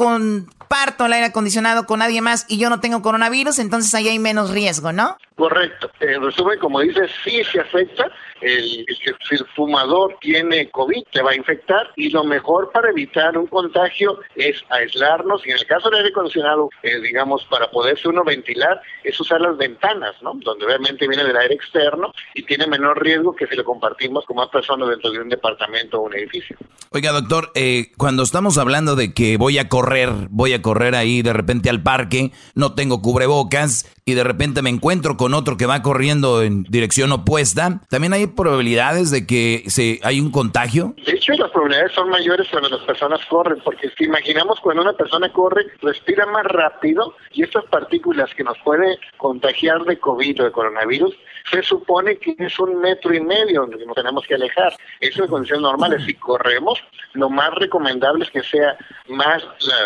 comparto 0.70 1.08
el 1.08 1.14
aire 1.14 1.26
acondicionado 1.26 1.88
con 1.88 1.98
nadie 1.98 2.22
más 2.22 2.46
y 2.48 2.60
yo 2.60 2.70
no 2.70 2.80
tengo 2.80 3.02
coronavirus, 3.02 3.58
entonces 3.58 3.92
ahí 3.96 4.08
hay 4.08 4.20
menos 4.20 4.52
riesgo, 4.52 4.92
¿no? 4.92 5.18
Correcto. 5.36 5.90
En 6.02 6.22
resumen, 6.22 6.60
como 6.60 6.82
dices, 6.82 7.10
sí 7.24 7.42
se 7.50 7.62
afecta. 7.62 8.12
El, 8.42 8.86
si 9.28 9.36
el 9.36 9.46
fumador 9.56 10.18
tiene 10.22 10.70
COVID, 10.70 11.04
te 11.12 11.22
va 11.22 11.32
a 11.32 11.36
infectar 11.36 11.90
y 11.96 12.10
lo 12.10 12.24
mejor 12.24 12.72
para 12.72 12.90
evitar 12.90 13.38
un 13.38 13.48
contagio 13.48 14.20
es 14.36 14.64
aislarnos 14.70 15.46
y 15.46 15.52
en 15.52 15.58
el 15.58 15.66
caso 15.66 15.90
del 15.90 16.00
aire 16.00 16.10
acondicionado, 16.10 16.70
eh, 16.84 17.00
digamos, 17.02 17.46
para 17.50 17.70
poderse 17.72 18.08
uno 18.08 18.24
ventilar, 18.24 18.82
es 19.04 19.20
usar 19.20 19.42
las 19.42 19.58
ventanas, 19.58 20.16
¿no? 20.22 20.34
Donde 20.36 20.66
obviamente 20.66 21.08
viene 21.08 21.24
del 21.24 21.36
aire 21.36 21.56
externo 21.56 22.14
y 22.34 22.44
tiene 22.44 22.68
menor 22.68 23.02
riesgo 23.02 23.36
que 23.36 23.48
si 23.48 23.56
lo 23.56 23.64
compartimos 23.64 24.26
con 24.26 24.38
más 24.38 24.50
personas 24.50 24.90
dentro 24.90 25.10
de 25.12 25.20
un 25.20 25.30
departamento 25.30 26.00
o 26.00 26.04
un 26.04 26.16
edificio. 26.16 26.58
Oiga, 26.92 27.12
doctor, 27.12 27.52
eh, 27.56 27.92
cuando 27.98 28.24
estamos 28.24 28.58
hablando 28.58 28.96
de 28.96 29.14
que 29.14 29.38
voy 29.38 29.58
a 29.58 29.70
correr, 29.70 30.10
voy 30.30 30.54
a 30.54 30.59
correr 30.62 30.96
ahí 30.96 31.22
de 31.22 31.34
repente 31.34 31.70
al 31.70 31.84
parque, 31.84 32.32
no 32.56 32.74
tengo 32.74 33.02
cubrebocas 33.02 33.86
y 34.06 34.16
de 34.16 34.24
repente 34.24 34.62
me 34.62 34.70
encuentro 34.70 35.18
con 35.18 35.34
otro 35.34 35.56
que 35.56 35.66
va 35.66 35.82
corriendo 35.82 36.42
en 36.42 36.64
dirección 36.64 37.12
opuesta, 37.12 37.82
¿también 37.90 38.14
hay 38.14 38.28
probabilidades 38.28 39.12
de 39.12 39.28
que 39.28 39.64
se, 39.68 40.00
hay 40.04 40.20
un 40.20 40.32
contagio? 40.32 40.96
De 41.06 41.14
hecho, 41.14 41.34
las 41.34 41.52
probabilidades 41.52 41.94
son 41.94 42.10
mayores 42.10 42.48
cuando 42.50 42.70
las 42.70 42.82
personas 42.82 43.24
corren, 43.28 43.60
porque 43.64 43.90
si 43.98 44.06
imaginamos 44.06 44.60
cuando 44.62 44.82
una 44.82 44.94
persona 44.94 45.32
corre, 45.32 45.66
respira 45.82 46.26
más 46.26 46.46
rápido 46.46 47.16
y 47.32 47.44
estas 47.44 47.66
partículas 47.66 48.34
que 48.34 48.44
nos 48.44 48.58
puede 48.60 48.98
contagiar 49.18 49.84
de 49.84 50.00
COVID 50.00 50.42
o 50.42 50.46
de 50.46 50.52
coronavirus, 50.52 51.16
se 51.52 51.64
supone 51.64 52.18
que 52.18 52.36
es 52.38 52.60
un 52.60 52.80
metro 52.80 53.14
y 53.14 53.22
medio 53.22 53.62
donde 53.62 53.86
nos 53.86 53.96
tenemos 53.96 54.26
que 54.28 54.36
alejar. 54.36 54.74
Eso 55.00 55.24
es 55.24 55.30
condiciones 55.30 55.64
normales. 55.64 56.04
Si 56.06 56.14
corremos, 56.16 56.80
lo 57.14 57.30
más 57.30 57.54
recomendable 57.56 58.26
es 58.26 58.32
que 58.32 58.44
sea 58.44 58.78
más 59.08 59.44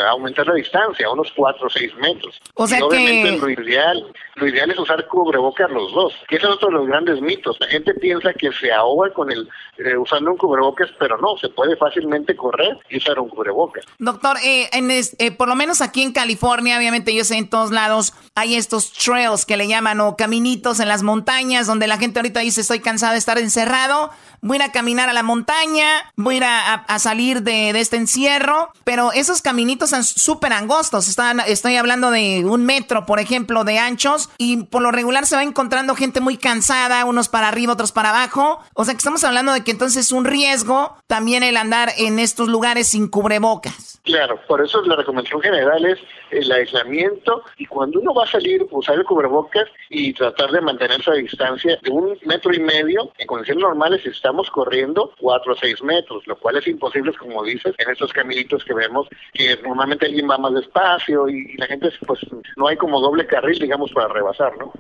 aumentar 0.10 0.48
la 0.48 0.56
unos 1.12 1.32
cuatro 1.36 1.68
o 1.68 1.70
seis 1.70 1.94
metros. 1.96 2.40
O 2.56 2.68
sea 2.68 2.84
obviamente 2.84 3.38
lo 3.38 3.50
ideal, 3.50 4.14
lo 4.36 4.48
ideal 4.48 4.72
es 4.72 4.80
usar 4.80 5.08
cubrebocas 5.08 5.70
los 5.70 5.94
dos, 5.94 6.14
que 6.28 6.38
ese 6.38 6.48
es 6.48 6.54
otro 6.54 6.70
de 6.70 6.76
los 6.76 6.88
grandes 6.88 7.22
mitos. 7.22 7.58
La 7.60 7.68
gente 7.68 7.94
piensa 7.96 8.34
que 8.34 8.52
se 8.52 8.72
ahoga 8.72 9.14
con 9.14 9.32
el 9.32 9.48
eh, 9.78 9.98
usando 9.98 10.32
un 10.32 10.38
cubrebocas, 10.38 10.90
pero 11.00 11.18
no, 11.18 11.38
se 11.38 11.50
puede 11.50 11.76
fácilmente 11.76 12.36
correr 12.36 12.78
y 12.90 12.98
usar 12.98 13.20
un 13.20 13.30
cubrebocas. 13.30 13.86
Doctor, 14.00 14.38
eh, 14.44 14.70
en 14.72 14.90
eh, 14.92 15.32
por 15.32 15.48
lo 15.48 15.56
menos 15.56 15.82
aquí 15.82 16.04
en 16.04 16.12
California, 16.12 16.78
obviamente 16.78 17.14
yo 17.14 17.24
sé 17.24 17.38
en 17.38 17.50
todos 17.50 17.72
lados 17.72 18.14
hay 18.36 18.56
estos 18.56 18.92
trails 18.94 19.46
que 19.46 19.58
le 19.58 19.68
llaman 19.68 20.00
o 20.02 20.16
caminitos 20.16 20.80
en 20.80 20.88
las 20.88 21.04
montañas 21.04 21.68
donde 21.68 21.88
la 21.88 21.98
gente 21.98 22.20
ahorita 22.20 22.40
dice 22.42 22.62
estoy 22.62 22.80
cansado 22.80 23.14
de 23.14 23.20
estar 23.20 23.38
encerrado, 23.38 24.12
voy 24.42 24.58
a 24.58 24.64
ir 24.64 24.70
a 24.70 24.72
caminar 24.72 25.10
a 25.10 25.14
la 25.14 25.24
montaña, 25.24 26.12
voy 26.16 26.36
a 26.36 26.38
ir 26.38 26.44
a, 26.44 27.00
salir 27.00 27.44
de, 27.44 27.70
este 27.72 27.98
encierro, 27.98 28.72
pero 28.84 29.12
esos 29.12 29.42
caminitos 29.42 29.90
son 29.90 30.04
súper 30.04 30.53
angostos, 30.54 31.08
Están, 31.08 31.40
estoy 31.42 31.76
hablando 31.76 32.12
de 32.12 32.46
un 32.46 32.66
metro, 32.66 33.06
por 33.06 33.20
ejemplo, 33.20 33.64
de 33.64 33.80
anchos, 33.80 34.30
y 34.38 34.64
por 34.64 34.82
lo 34.82 34.92
regular 34.92 35.26
se 35.26 35.36
va 35.36 35.44
encontrando 35.44 35.96
gente 35.96 36.22
muy 36.22 36.38
cansada, 36.38 37.06
unos 37.06 37.30
para 37.30 37.48
arriba, 37.48 37.74
otros 37.74 37.92
para 37.92 38.10
abajo, 38.10 38.60
o 38.74 38.86
sea 38.86 38.94
que 38.94 39.00
estamos 39.00 39.24
hablando 39.24 39.54
de 39.54 39.64
que 39.64 39.72
entonces 39.72 40.06
es 40.06 40.12
un 40.12 40.26
riesgo 40.26 40.96
también 41.08 41.44
el 41.44 41.58
andar 41.58 41.92
en 41.98 42.20
estos 42.20 42.48
lugares 42.48 42.88
sin 42.88 43.08
cubrebocas. 43.08 43.93
Claro, 44.04 44.38
por 44.50 44.62
eso 44.62 44.82
la 44.82 44.98
recomendación 44.98 45.42
general 45.42 45.86
es 45.86 45.98
el 46.30 46.52
aislamiento 46.52 47.42
y 47.58 47.66
cuando 47.66 48.02
uno 48.02 48.14
va 48.14 48.26
a 48.26 48.32
salir, 48.32 48.68
usar 48.70 48.98
el 48.98 49.06
cubrebocas 49.06 49.70
y 49.90 50.12
tratar 50.12 50.52
de 50.52 50.60
mantenerse 50.60 51.10
a 51.10 51.14
distancia 51.14 51.80
de 51.82 51.90
un 51.90 52.18
metro 52.26 52.54
y 52.54 52.60
medio. 52.60 53.14
En 53.18 53.28
condiciones 53.28 53.64
normales 53.64 54.06
estamos 54.06 54.50
corriendo 54.50 55.14
cuatro 55.18 55.54
o 55.54 55.56
seis 55.56 55.82
metros, 55.82 56.28
lo 56.28 56.38
cual 56.38 56.58
es 56.58 56.68
imposible, 56.68 57.14
como 57.14 57.46
dices, 57.46 57.74
en 57.78 57.92
estos 57.92 58.12
caminitos 58.12 58.66
que 58.66 58.74
vemos 58.74 59.08
que 59.34 59.56
normalmente 59.64 60.08
alguien 60.08 60.30
va 60.30 60.38
más 60.38 60.54
despacio 60.54 61.30
y, 61.30 61.56
la 61.56 61.68
gente, 61.68 61.90
pues 62.06 62.20
no 62.58 62.68
hay 62.68 62.76
como 62.76 63.00
doble 63.00 63.26
carril, 63.26 63.58
digamos, 63.58 63.94
para 63.94 64.10
rebasar, 64.10 64.58
¿no? 64.58 64.74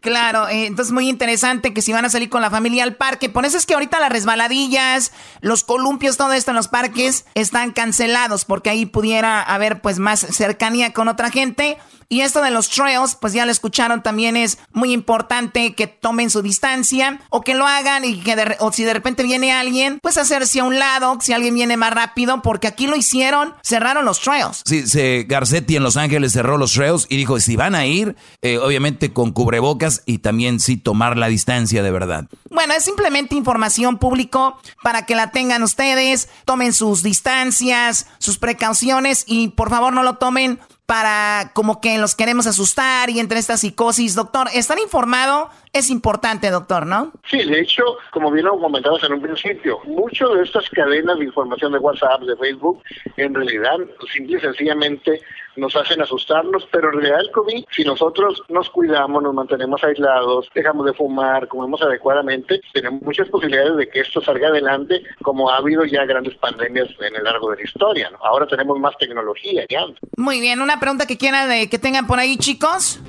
Claro, 0.00 0.46
eh, 0.48 0.66
entonces 0.66 0.92
muy 0.92 1.08
interesante 1.08 1.74
que 1.74 1.82
si 1.82 1.92
van 1.92 2.04
a 2.04 2.10
salir 2.10 2.28
con 2.28 2.40
la 2.40 2.50
familia 2.50 2.84
al 2.84 2.94
parque, 2.94 3.28
por 3.28 3.44
eso 3.44 3.56
es 3.56 3.66
que 3.66 3.74
ahorita 3.74 3.98
las 3.98 4.10
resbaladillas, 4.10 5.10
los 5.40 5.64
columpios, 5.64 6.16
todo 6.16 6.32
esto 6.32 6.52
en 6.52 6.56
los 6.56 6.68
parques 6.68 7.24
están 7.34 7.72
cancelados 7.72 8.44
porque 8.44 8.70
ahí 8.70 8.86
pudiera 8.86 9.42
haber 9.42 9.80
pues 9.80 9.98
más 9.98 10.20
cercanía 10.20 10.92
con 10.92 11.08
otra 11.08 11.30
gente. 11.30 11.78
Y 12.08 12.20
esto 12.20 12.42
de 12.42 12.50
los 12.50 12.68
trails, 12.68 13.16
pues 13.20 13.32
ya 13.32 13.44
lo 13.46 13.52
escucharon, 13.52 14.02
también 14.02 14.36
es 14.36 14.58
muy 14.72 14.92
importante 14.92 15.74
que 15.74 15.86
tomen 15.86 16.30
su 16.30 16.42
distancia 16.42 17.20
o 17.30 17.40
que 17.40 17.54
lo 17.54 17.66
hagan 17.66 18.04
y 18.04 18.20
que 18.20 18.36
o 18.60 18.72
si 18.72 18.84
de 18.84 18.94
repente 18.94 19.22
viene 19.22 19.52
alguien, 19.52 19.98
pues 20.02 20.18
hacerse 20.18 20.60
a 20.60 20.64
un 20.64 20.78
lado, 20.78 21.18
si 21.20 21.32
alguien 21.32 21.54
viene 21.54 21.76
más 21.76 21.92
rápido, 21.92 22.42
porque 22.42 22.68
aquí 22.68 22.86
lo 22.86 22.96
hicieron, 22.96 23.54
cerraron 23.62 24.04
los 24.04 24.20
trails. 24.20 24.62
Sí, 24.64 24.86
se, 24.86 25.24
Garcetti 25.28 25.76
en 25.76 25.82
Los 25.82 25.96
Ángeles 25.96 26.32
cerró 26.32 26.58
los 26.58 26.72
trails 26.72 27.06
y 27.08 27.16
dijo, 27.16 27.40
si 27.40 27.56
van 27.56 27.74
a 27.74 27.86
ir, 27.86 28.16
eh, 28.42 28.58
obviamente 28.58 29.12
con 29.12 29.32
cubrebocas 29.32 30.02
y 30.06 30.18
también 30.18 30.60
sí 30.60 30.76
tomar 30.76 31.16
la 31.16 31.28
distancia 31.28 31.82
de 31.82 31.90
verdad. 31.90 32.26
Bueno, 32.50 32.74
es 32.74 32.84
simplemente 32.84 33.34
información 33.34 33.98
público 33.98 34.58
para 34.82 35.06
que 35.06 35.14
la 35.14 35.30
tengan 35.30 35.62
ustedes, 35.62 36.28
tomen 36.44 36.72
sus 36.72 37.02
distancias, 37.02 38.06
sus 38.18 38.38
precauciones 38.38 39.24
y 39.26 39.48
por 39.48 39.70
favor 39.70 39.92
no 39.92 40.02
lo 40.02 40.14
tomen 40.14 40.60
para 40.86 41.50
como 41.52 41.80
que 41.80 41.98
los 41.98 42.14
queremos 42.14 42.46
asustar 42.46 43.10
y 43.10 43.18
entre 43.18 43.38
esta 43.38 43.56
psicosis. 43.56 44.14
Doctor, 44.14 44.46
estar 44.54 44.78
informado 44.78 45.50
es 45.72 45.90
importante, 45.90 46.50
doctor, 46.50 46.86
¿no? 46.86 47.12
Sí, 47.28 47.44
de 47.44 47.60
hecho, 47.60 47.82
como 48.12 48.30
bien 48.30 48.46
lo 48.46 48.56
en 48.56 49.12
un 49.12 49.20
principio, 49.20 49.80
mucho 49.84 50.28
de 50.28 50.44
estas 50.44 50.70
cadenas 50.70 51.18
de 51.18 51.24
información 51.24 51.72
de 51.72 51.78
WhatsApp, 51.78 52.22
de 52.22 52.36
Facebook, 52.36 52.82
en 53.16 53.34
realidad, 53.34 53.78
simple 54.12 54.38
y 54.38 54.40
sencillamente 54.40 55.20
nos 55.56 55.74
hacen 55.76 56.00
asustarnos, 56.00 56.66
pero 56.70 56.88
en 56.88 57.00
realidad 57.00 57.20
el 57.20 57.30
COVID, 57.30 57.64
si 57.70 57.84
nosotros 57.84 58.42
nos 58.48 58.70
cuidamos, 58.70 59.22
nos 59.22 59.34
mantenemos 59.34 59.82
aislados, 59.84 60.48
dejamos 60.54 60.86
de 60.86 60.92
fumar, 60.92 61.48
comemos 61.48 61.82
adecuadamente, 61.82 62.60
tenemos 62.72 63.02
muchas 63.02 63.28
posibilidades 63.28 63.76
de 63.76 63.88
que 63.88 64.00
esto 64.00 64.20
salga 64.20 64.48
adelante, 64.48 65.02
como 65.22 65.50
ha 65.50 65.56
habido 65.56 65.84
ya 65.84 66.04
grandes 66.04 66.34
pandemias 66.36 66.88
en 67.00 67.16
el 67.16 67.24
largo 67.24 67.50
de 67.50 67.56
la 67.56 67.62
historia. 67.62 68.10
¿no? 68.10 68.18
Ahora 68.24 68.46
tenemos 68.46 68.78
más 68.78 68.96
tecnología 68.98 69.64
ya. 69.68 69.86
Muy 70.16 70.40
bien, 70.40 70.60
una 70.60 70.80
pregunta 70.80 71.06
que 71.06 71.16
quieran 71.16 71.48
de, 71.48 71.68
que 71.68 71.78
tengan 71.78 72.06
por 72.06 72.18
ahí, 72.18 72.36
chicos. 72.36 73.00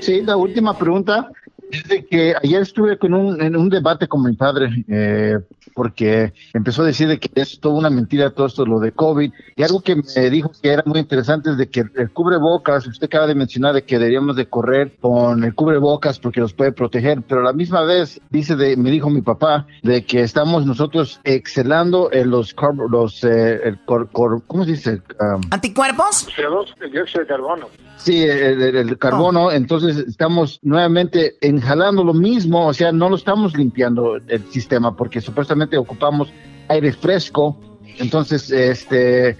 Sí, 0.00 0.22
la 0.22 0.36
última 0.36 0.76
pregunta. 0.76 1.30
Desde 1.72 2.04
que 2.04 2.34
ayer 2.42 2.60
estuve 2.60 2.98
con 2.98 3.14
un, 3.14 3.40
en 3.40 3.56
un 3.56 3.70
debate 3.70 4.06
con 4.06 4.22
mi 4.22 4.36
padre, 4.36 4.84
eh, 4.88 5.38
porque 5.74 6.34
empezó 6.52 6.82
a 6.82 6.86
decir 6.86 7.18
que 7.18 7.30
es 7.40 7.58
toda 7.60 7.76
una 7.76 7.88
mentira 7.88 8.28
todo 8.28 8.46
esto, 8.46 8.66
lo 8.66 8.78
de 8.78 8.92
COVID, 8.92 9.32
y 9.56 9.62
algo 9.62 9.80
que 9.80 9.96
me 9.96 10.30
dijo 10.30 10.52
que 10.62 10.68
era 10.68 10.82
muy 10.84 11.00
interesante 11.00 11.48
es 11.48 11.56
de 11.56 11.70
que 11.70 11.84
el 11.96 12.10
cubrebocas, 12.10 12.86
usted 12.86 13.06
acaba 13.06 13.26
de 13.26 13.34
mencionar 13.34 13.72
de 13.72 13.84
que 13.84 13.98
deberíamos 13.98 14.36
de 14.36 14.46
correr 14.46 14.98
con 15.00 15.44
el 15.44 15.54
cubrebocas 15.54 16.18
porque 16.18 16.40
nos 16.40 16.52
puede 16.52 16.72
proteger, 16.72 17.22
pero 17.22 17.40
a 17.40 17.44
la 17.44 17.54
misma 17.54 17.80
vez, 17.82 18.20
dice 18.28 18.54
de, 18.54 18.76
me 18.76 18.90
dijo 18.90 19.08
mi 19.08 19.22
papá, 19.22 19.66
de 19.82 20.04
que 20.04 20.20
estamos 20.20 20.66
nosotros 20.66 21.20
excelando 21.24 22.12
en 22.12 22.30
los, 22.30 22.54
los 22.90 23.24
eh, 23.24 23.60
el 23.64 23.78
¿cómo 23.86 24.64
se 24.64 24.70
dice? 24.72 25.02
Um, 25.20 25.40
¿Anticuerpos? 25.50 26.28
El 26.82 26.92
dióxido 26.92 27.22
de 27.22 27.26
carbono. 27.26 27.68
Sí, 28.04 28.24
el, 28.24 28.98
carbono, 28.98 29.44
oh. 29.44 29.52
entonces 29.52 29.96
estamos 29.96 30.58
nuevamente 30.62 31.36
inhalando 31.40 32.02
lo 32.02 32.14
mismo, 32.14 32.66
o 32.66 32.74
sea, 32.74 32.90
no 32.90 33.08
lo 33.08 33.14
estamos 33.14 33.56
limpiando 33.56 34.16
el 34.16 34.44
sistema 34.50 34.96
porque 34.96 35.20
supuestamente 35.20 35.76
ocupamos 35.76 36.32
aire 36.68 36.92
fresco, 36.92 37.56
entonces, 37.98 38.50
este, 38.50 39.36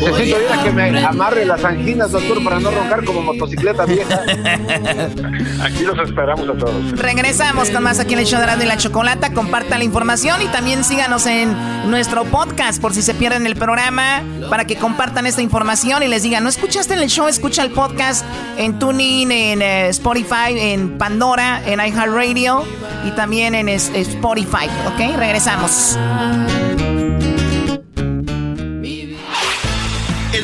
Necesito 0.00 0.40
ir 0.40 0.52
a 0.52 0.62
que 0.62 0.70
me 0.70 1.04
amarre 1.04 1.44
las 1.44 1.64
anginas, 1.64 2.12
doctor, 2.12 2.42
para 2.44 2.60
no 2.60 2.70
roncar 2.70 3.04
como 3.04 3.22
motocicleta 3.22 3.84
vieja. 3.84 4.20
Aquí 5.62 5.84
los 5.84 5.98
esperamos 5.98 6.48
a 6.48 6.54
todos. 6.54 6.92
Regresamos 6.92 7.70
con 7.70 7.82
más 7.82 7.98
aquí 8.00 8.14
en 8.14 8.20
el 8.20 8.26
show 8.26 8.40
de 8.40 8.64
y 8.64 8.66
la 8.66 8.76
Chocolata. 8.76 9.32
Compartan 9.32 9.78
la 9.78 9.84
información 9.84 10.42
y 10.42 10.46
también 10.46 10.84
síganos 10.84 11.26
en 11.26 11.54
nuestro 11.90 12.24
podcast 12.24 12.80
por 12.80 12.92
si 12.94 13.02
se 13.02 13.14
pierden 13.14 13.46
el 13.46 13.56
programa 13.56 14.22
para 14.50 14.66
que 14.66 14.76
compartan 14.76 15.26
esta 15.26 15.42
información 15.42 16.02
y 16.02 16.08
les 16.08 16.22
digan, 16.22 16.42
no 16.42 16.48
escuchaste 16.48 16.94
en 16.94 17.00
el 17.00 17.08
show, 17.08 17.28
escucha 17.28 17.62
el 17.62 17.70
podcast 17.70 18.24
en 18.56 18.78
TuneIn, 18.78 19.30
en 19.32 19.62
eh, 19.62 19.88
Spotify, 19.88 20.52
en 20.58 20.98
Pandora, 20.98 21.62
en 21.66 21.80
iHeartRadio 21.80 22.64
y 23.06 23.10
también 23.12 23.54
en 23.54 23.68
es- 23.68 23.90
Spotify. 23.94 24.66
¿Ok? 24.86 25.16
Regresamos. 25.16 25.96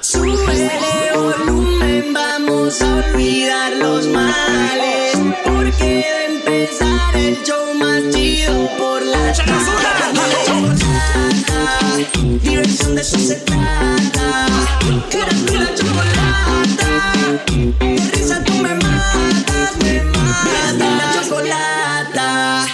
Súbele 0.00 0.70
volumen, 1.14 2.12
vamos 2.14 2.80
a 2.82 2.96
olvidar 2.96 3.72
los 3.76 4.06
males. 4.06 5.18
Porque 5.44 5.84
de 5.84 6.24
empezar 6.36 7.16
el 7.16 7.42
show 7.42 7.74
más 7.74 8.02
chido 8.10 8.68
por 8.78 9.04
la 9.04 9.32
tarde. 9.32 9.66
Diversión 12.42 12.94
de 12.94 13.00
eso 13.00 13.18
se 13.18 13.36
trata. 13.36 14.46
Erasmo 15.10 15.52
y 15.52 15.56
la 15.58 15.74
chocolata. 15.74 16.88
De 17.80 18.10
risa 18.12 18.44
tú 18.44 18.52
me 18.54 18.74
matas, 18.74 19.76
me 19.82 20.02
matas. 20.04 20.74
La 20.78 21.12
chocolata. 21.20 22.66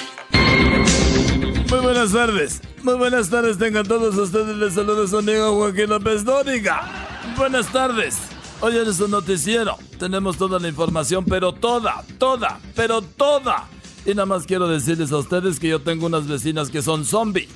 Muy 1.70 1.80
buenas 1.80 2.12
tardes. 2.12 2.60
Muy 2.82 2.94
buenas 2.96 3.30
tardes, 3.30 3.56
tengan 3.56 3.88
todos 3.88 4.14
ustedes. 4.16 4.56
Les 4.56 4.74
saluda 4.74 5.08
su 5.08 5.16
amigo 5.16 5.54
Joaquín 5.54 5.88
López 5.88 6.22
Dóriga. 6.22 7.13
Buenas 7.36 7.70
tardes. 7.72 8.16
Hoy 8.60 8.78
en 8.78 8.94
su 8.94 9.08
noticiero 9.08 9.76
tenemos 9.98 10.38
toda 10.38 10.58
la 10.60 10.68
información, 10.68 11.24
pero 11.24 11.52
toda, 11.52 12.04
toda, 12.18 12.60
pero 12.76 13.02
toda. 13.02 13.68
Y 14.06 14.10
nada 14.10 14.26
más 14.26 14.46
quiero 14.46 14.68
decirles 14.68 15.10
a 15.10 15.18
ustedes 15.18 15.58
que 15.58 15.68
yo 15.68 15.82
tengo 15.82 16.06
unas 16.06 16.28
vecinas 16.28 16.70
que 16.70 16.80
son 16.80 17.04
zombie. 17.04 17.48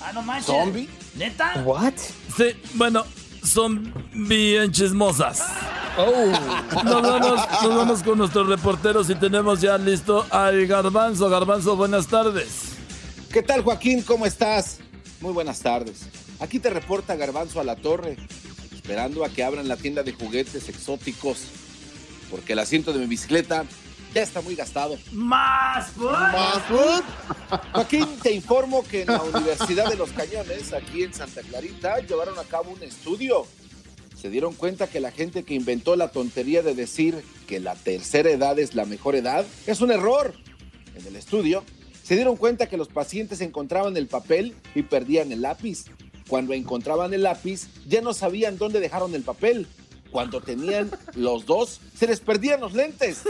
Ah, 0.00 0.12
no 0.12 0.22
manches. 0.22 0.46
¿Zombie? 0.46 0.88
¿Neta? 1.16 1.62
¿What? 1.64 1.94
Sí, 2.36 2.44
bueno, 2.74 3.04
son 3.42 3.92
bien 4.12 4.70
chismosas. 4.70 5.42
Oh. 5.98 6.82
Nos 6.84 7.02
vamos, 7.02 7.40
nos 7.62 7.74
vamos 7.74 8.02
con 8.02 8.18
nuestros 8.18 8.46
reporteros 8.48 9.10
y 9.10 9.16
tenemos 9.16 9.60
ya 9.60 9.76
listo 9.76 10.24
al 10.30 10.66
Garbanzo. 10.66 11.28
Garbanzo, 11.28 11.76
buenas 11.76 12.06
tardes. 12.06 12.76
¿Qué 13.32 13.42
tal, 13.42 13.62
Joaquín? 13.62 14.02
¿Cómo 14.02 14.24
estás? 14.24 14.78
Muy 15.20 15.32
buenas 15.32 15.60
tardes. 15.60 16.06
Aquí 16.38 16.58
te 16.58 16.70
reporta 16.70 17.16
Garbanzo 17.16 17.60
a 17.60 17.64
la 17.64 17.76
Torre, 17.76 18.16
esperando 18.90 19.24
a 19.24 19.28
que 19.28 19.44
abran 19.44 19.68
la 19.68 19.76
tienda 19.76 20.02
de 20.02 20.12
juguetes 20.12 20.68
exóticos, 20.68 21.44
porque 22.28 22.54
el 22.54 22.58
asiento 22.58 22.92
de 22.92 22.98
mi 22.98 23.06
bicicleta 23.06 23.64
ya 24.12 24.20
está 24.20 24.40
muy 24.40 24.56
gastado. 24.56 24.98
Más, 25.12 25.92
pues. 25.96 27.62
Joaquín, 27.72 28.08
te 28.20 28.32
informo 28.32 28.82
que 28.82 29.02
en 29.02 29.06
la 29.06 29.22
Universidad 29.22 29.88
de 29.88 29.94
los 29.94 30.10
Cañones, 30.10 30.72
aquí 30.72 31.04
en 31.04 31.14
Santa 31.14 31.42
Clarita, 31.42 32.00
llevaron 32.00 32.36
a 32.36 32.42
cabo 32.42 32.72
un 32.72 32.82
estudio. 32.82 33.46
Se 34.20 34.28
dieron 34.28 34.54
cuenta 34.54 34.88
que 34.88 34.98
la 34.98 35.12
gente 35.12 35.44
que 35.44 35.54
inventó 35.54 35.94
la 35.94 36.08
tontería 36.08 36.62
de 36.62 36.74
decir 36.74 37.22
que 37.46 37.60
la 37.60 37.76
tercera 37.76 38.30
edad 38.30 38.58
es 38.58 38.74
la 38.74 38.86
mejor 38.86 39.14
edad 39.14 39.46
es 39.68 39.80
un 39.80 39.92
error. 39.92 40.34
En 40.96 41.06
el 41.06 41.14
estudio, 41.14 41.62
se 42.02 42.16
dieron 42.16 42.34
cuenta 42.36 42.68
que 42.68 42.76
los 42.76 42.88
pacientes 42.88 43.40
encontraban 43.40 43.96
el 43.96 44.08
papel 44.08 44.56
y 44.74 44.82
perdían 44.82 45.30
el 45.30 45.42
lápiz. 45.42 45.84
Cuando 46.30 46.54
encontraban 46.54 47.12
el 47.12 47.24
lápiz, 47.24 47.66
ya 47.88 48.00
no 48.00 48.14
sabían 48.14 48.56
dónde 48.56 48.78
dejaron 48.78 49.14
el 49.16 49.22
papel. 49.22 49.66
Cuando 50.12 50.40
tenían 50.40 50.88
los 51.14 51.44
dos, 51.44 51.80
se 51.98 52.06
les 52.06 52.20
perdían 52.20 52.60
los 52.60 52.72
lentes. 52.72 53.22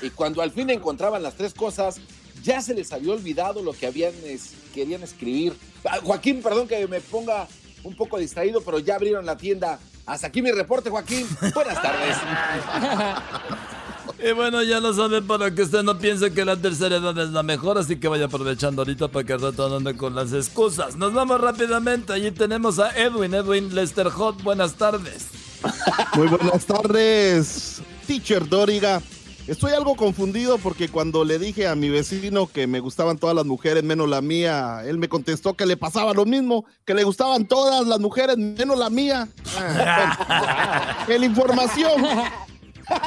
Y 0.00 0.08
cuando 0.08 0.40
al 0.40 0.50
fin 0.50 0.70
encontraban 0.70 1.22
las 1.22 1.34
tres 1.34 1.52
cosas, 1.52 2.00
ya 2.42 2.62
se 2.62 2.72
les 2.72 2.90
había 2.94 3.12
olvidado 3.12 3.62
lo 3.62 3.74
que 3.74 3.86
habían 3.86 4.14
es- 4.24 4.54
querían 4.72 5.02
escribir. 5.02 5.52
Ah, 5.84 5.98
Joaquín, 6.02 6.40
perdón 6.42 6.66
que 6.66 6.86
me 6.88 7.02
ponga 7.02 7.46
un 7.84 7.94
poco 7.94 8.18
distraído, 8.18 8.62
pero 8.62 8.78
ya 8.78 8.94
abrieron 8.94 9.26
la 9.26 9.36
tienda. 9.36 9.78
Hasta 10.06 10.28
aquí 10.28 10.40
mi 10.40 10.50
reporte, 10.50 10.88
Joaquín. 10.88 11.26
Buenas 11.54 11.82
tardes. 11.82 12.16
Y 14.22 14.32
bueno, 14.32 14.62
ya 14.62 14.80
lo 14.80 14.92
saben 14.92 15.26
para 15.26 15.54
que 15.54 15.62
usted 15.62 15.82
no 15.82 15.98
piense 15.98 16.32
que 16.32 16.44
la 16.44 16.56
tercera 16.56 16.96
edad 16.96 17.16
es 17.18 17.30
la 17.30 17.42
mejor, 17.42 17.78
así 17.78 17.96
que 17.96 18.06
vaya 18.06 18.26
aprovechando 18.26 18.82
ahorita 18.82 19.08
para 19.08 19.24
que 19.24 19.32
ande 19.32 19.96
con 19.96 20.14
las 20.14 20.32
excusas. 20.32 20.96
Nos 20.96 21.14
vamos 21.14 21.40
rápidamente, 21.40 22.12
allí 22.12 22.30
tenemos 22.30 22.78
a 22.78 22.90
Edwin, 22.90 23.32
Edwin 23.32 23.74
Lester 23.74 24.08
Hot, 24.10 24.42
buenas 24.42 24.74
tardes. 24.74 25.28
Muy 26.14 26.28
buenas 26.28 26.66
tardes, 26.66 27.80
teacher 28.06 28.46
Doriga. 28.46 29.00
Estoy 29.46 29.72
algo 29.72 29.96
confundido 29.96 30.58
porque 30.58 30.88
cuando 30.88 31.24
le 31.24 31.38
dije 31.38 31.66
a 31.66 31.74
mi 31.74 31.88
vecino 31.88 32.46
que 32.46 32.66
me 32.66 32.78
gustaban 32.78 33.18
todas 33.18 33.34
las 33.34 33.46
mujeres 33.46 33.82
menos 33.82 34.08
la 34.08 34.20
mía, 34.20 34.82
él 34.84 34.98
me 34.98 35.08
contestó 35.08 35.54
que 35.54 35.64
le 35.66 35.76
pasaba 35.76 36.12
lo 36.12 36.26
mismo, 36.26 36.66
que 36.84 36.94
le 36.94 37.04
gustaban 37.04 37.48
todas 37.48 37.86
las 37.86 37.98
mujeres 37.98 38.36
menos 38.36 38.78
la 38.78 38.90
mía. 38.90 39.28
Ah, 39.58 40.94
bueno. 41.06 41.14
En 41.16 41.20
la 41.22 41.26
información, 41.26 42.02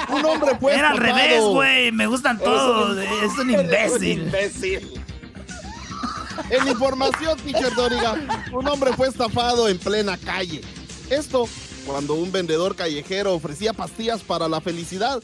un 0.09 0.25
hombre 0.25 0.57
fue 0.59 0.75
Era 0.75 0.89
al 0.91 0.97
estafado. 0.97 1.17
revés, 1.17 1.41
güey. 1.43 1.91
Me 1.91 2.07
gustan 2.07 2.39
todos. 2.39 2.97
Es 3.23 3.37
un 3.37 3.49
imbécil. 3.51 4.31
En 6.49 6.65
la 6.65 6.71
información, 6.71 7.37
teacher 7.39 7.73
Doriga, 7.75 8.15
un 8.51 8.67
hombre 8.67 8.91
fue 8.93 9.07
estafado 9.07 9.69
en 9.69 9.77
plena 9.77 10.17
calle. 10.17 10.61
Esto 11.09 11.47
cuando 11.85 12.13
un 12.15 12.31
vendedor 12.31 12.75
callejero 12.75 13.33
ofrecía 13.33 13.73
pastillas 13.73 14.21
para 14.21 14.47
la 14.47 14.61
felicidad. 14.61 15.21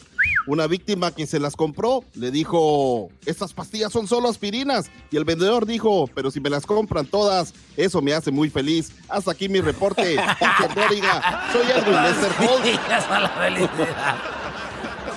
Una 0.47 0.67
víctima 0.67 1.11
que 1.11 1.27
se 1.27 1.39
las 1.39 1.55
compró 1.55 2.03
le 2.15 2.31
dijo, 2.31 3.09
estas 3.25 3.53
pastillas 3.53 3.91
son 3.91 4.07
solo 4.07 4.29
aspirinas. 4.29 4.89
Y 5.11 5.17
el 5.17 5.25
vendedor 5.25 5.65
dijo, 5.65 6.09
pero 6.13 6.31
si 6.31 6.39
me 6.39 6.49
las 6.49 6.65
compran 6.65 7.05
todas, 7.05 7.53
eso 7.77 8.01
me 8.01 8.13
hace 8.13 8.31
muy 8.31 8.49
feliz. 8.49 8.91
Hasta 9.07 9.31
aquí 9.31 9.49
mi 9.49 9.61
reporte. 9.61 10.15
Teacher 10.39 10.75
Doriga, 10.75 11.43
soy 11.51 11.65
Edwin 11.71 12.03
Lester 12.03 12.31
Holt. 12.39 12.65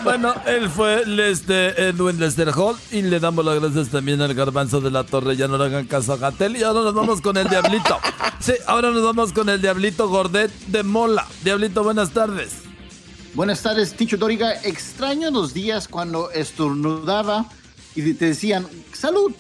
Bueno, 0.05 0.35
él 0.47 0.69
fue 0.69 1.07
Lester, 1.07 1.79
Edwin 1.79 2.19
Lester 2.19 2.49
Hall 2.57 2.77
y 2.91 3.03
le 3.03 3.21
damos 3.21 3.45
las 3.45 3.61
gracias 3.61 3.89
también 3.89 4.21
al 4.21 4.35
garbanzo 4.35 4.81
de 4.81 4.91
la 4.91 5.05
torre. 5.05 5.37
Ya 5.37 5.47
no 5.47 5.57
le 5.59 5.67
hagan 5.67 5.87
caso 5.87 6.13
a 6.13 6.17
Gatel 6.17 6.57
y 6.57 6.63
ahora 6.65 6.81
nos 6.83 6.95
vamos 6.95 7.21
con 7.21 7.37
el 7.37 7.49
Diablito. 7.49 7.99
Sí, 8.41 8.53
ahora 8.67 8.91
nos 8.91 9.05
vamos 9.05 9.33
con 9.33 9.49
el 9.49 9.63
Diablito 9.63 10.09
Gordet 10.09 10.51
de 10.67 10.83
Mola. 10.83 11.27
Diablito, 11.45 11.85
buenas 11.85 12.11
tardes. 12.11 12.63
Buenas 13.35 13.63
tardes, 13.63 13.95
Ticho 13.95 14.17
Doriga. 14.17 14.53
Extraño 14.65 15.31
los 15.31 15.55
días 15.55 15.87
cuando 15.87 16.33
estornudaba 16.33 17.47
y 17.95 18.13
te 18.15 18.27
decían, 18.27 18.67
salud. 18.93 19.33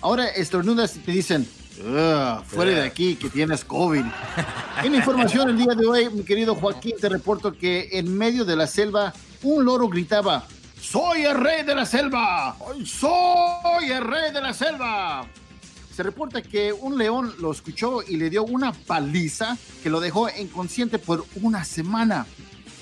Ahora 0.00 0.26
estornudas 0.26 0.96
y 0.96 0.98
te 1.00 1.12
dicen, 1.12 1.48
"Ugh, 1.80 2.44
fuera 2.44 2.72
de 2.72 2.82
aquí 2.82 3.14
que 3.14 3.30
tienes 3.30 3.64
COVID. 3.64 4.04
En 4.84 4.94
información 4.94 5.48
el 5.48 5.58
día 5.58 5.74
de 5.74 5.86
hoy, 5.86 6.08
mi 6.10 6.22
querido 6.22 6.54
Joaquín, 6.54 6.94
te 7.00 7.08
reporto 7.08 7.52
que 7.52 7.88
en 7.92 8.16
medio 8.16 8.44
de 8.44 8.54
la 8.56 8.66
selva 8.66 9.12
un 9.42 9.64
loro 9.64 9.88
gritaba, 9.88 10.44
soy 10.80 11.24
el 11.24 11.36
rey 11.36 11.64
de 11.64 11.74
la 11.74 11.86
selva, 11.86 12.56
soy 12.84 13.90
el 13.90 14.04
rey 14.04 14.32
de 14.32 14.40
la 14.40 14.52
selva. 14.52 15.26
Se 15.94 16.02
reporta 16.02 16.42
que 16.42 16.72
un 16.72 16.96
león 16.96 17.34
lo 17.40 17.50
escuchó 17.50 18.02
y 18.06 18.16
le 18.16 18.30
dio 18.30 18.44
una 18.44 18.72
paliza 18.72 19.56
que 19.82 19.90
lo 19.90 20.00
dejó 20.00 20.28
inconsciente 20.30 20.98
por 20.98 21.26
una 21.42 21.64
semana. 21.64 22.26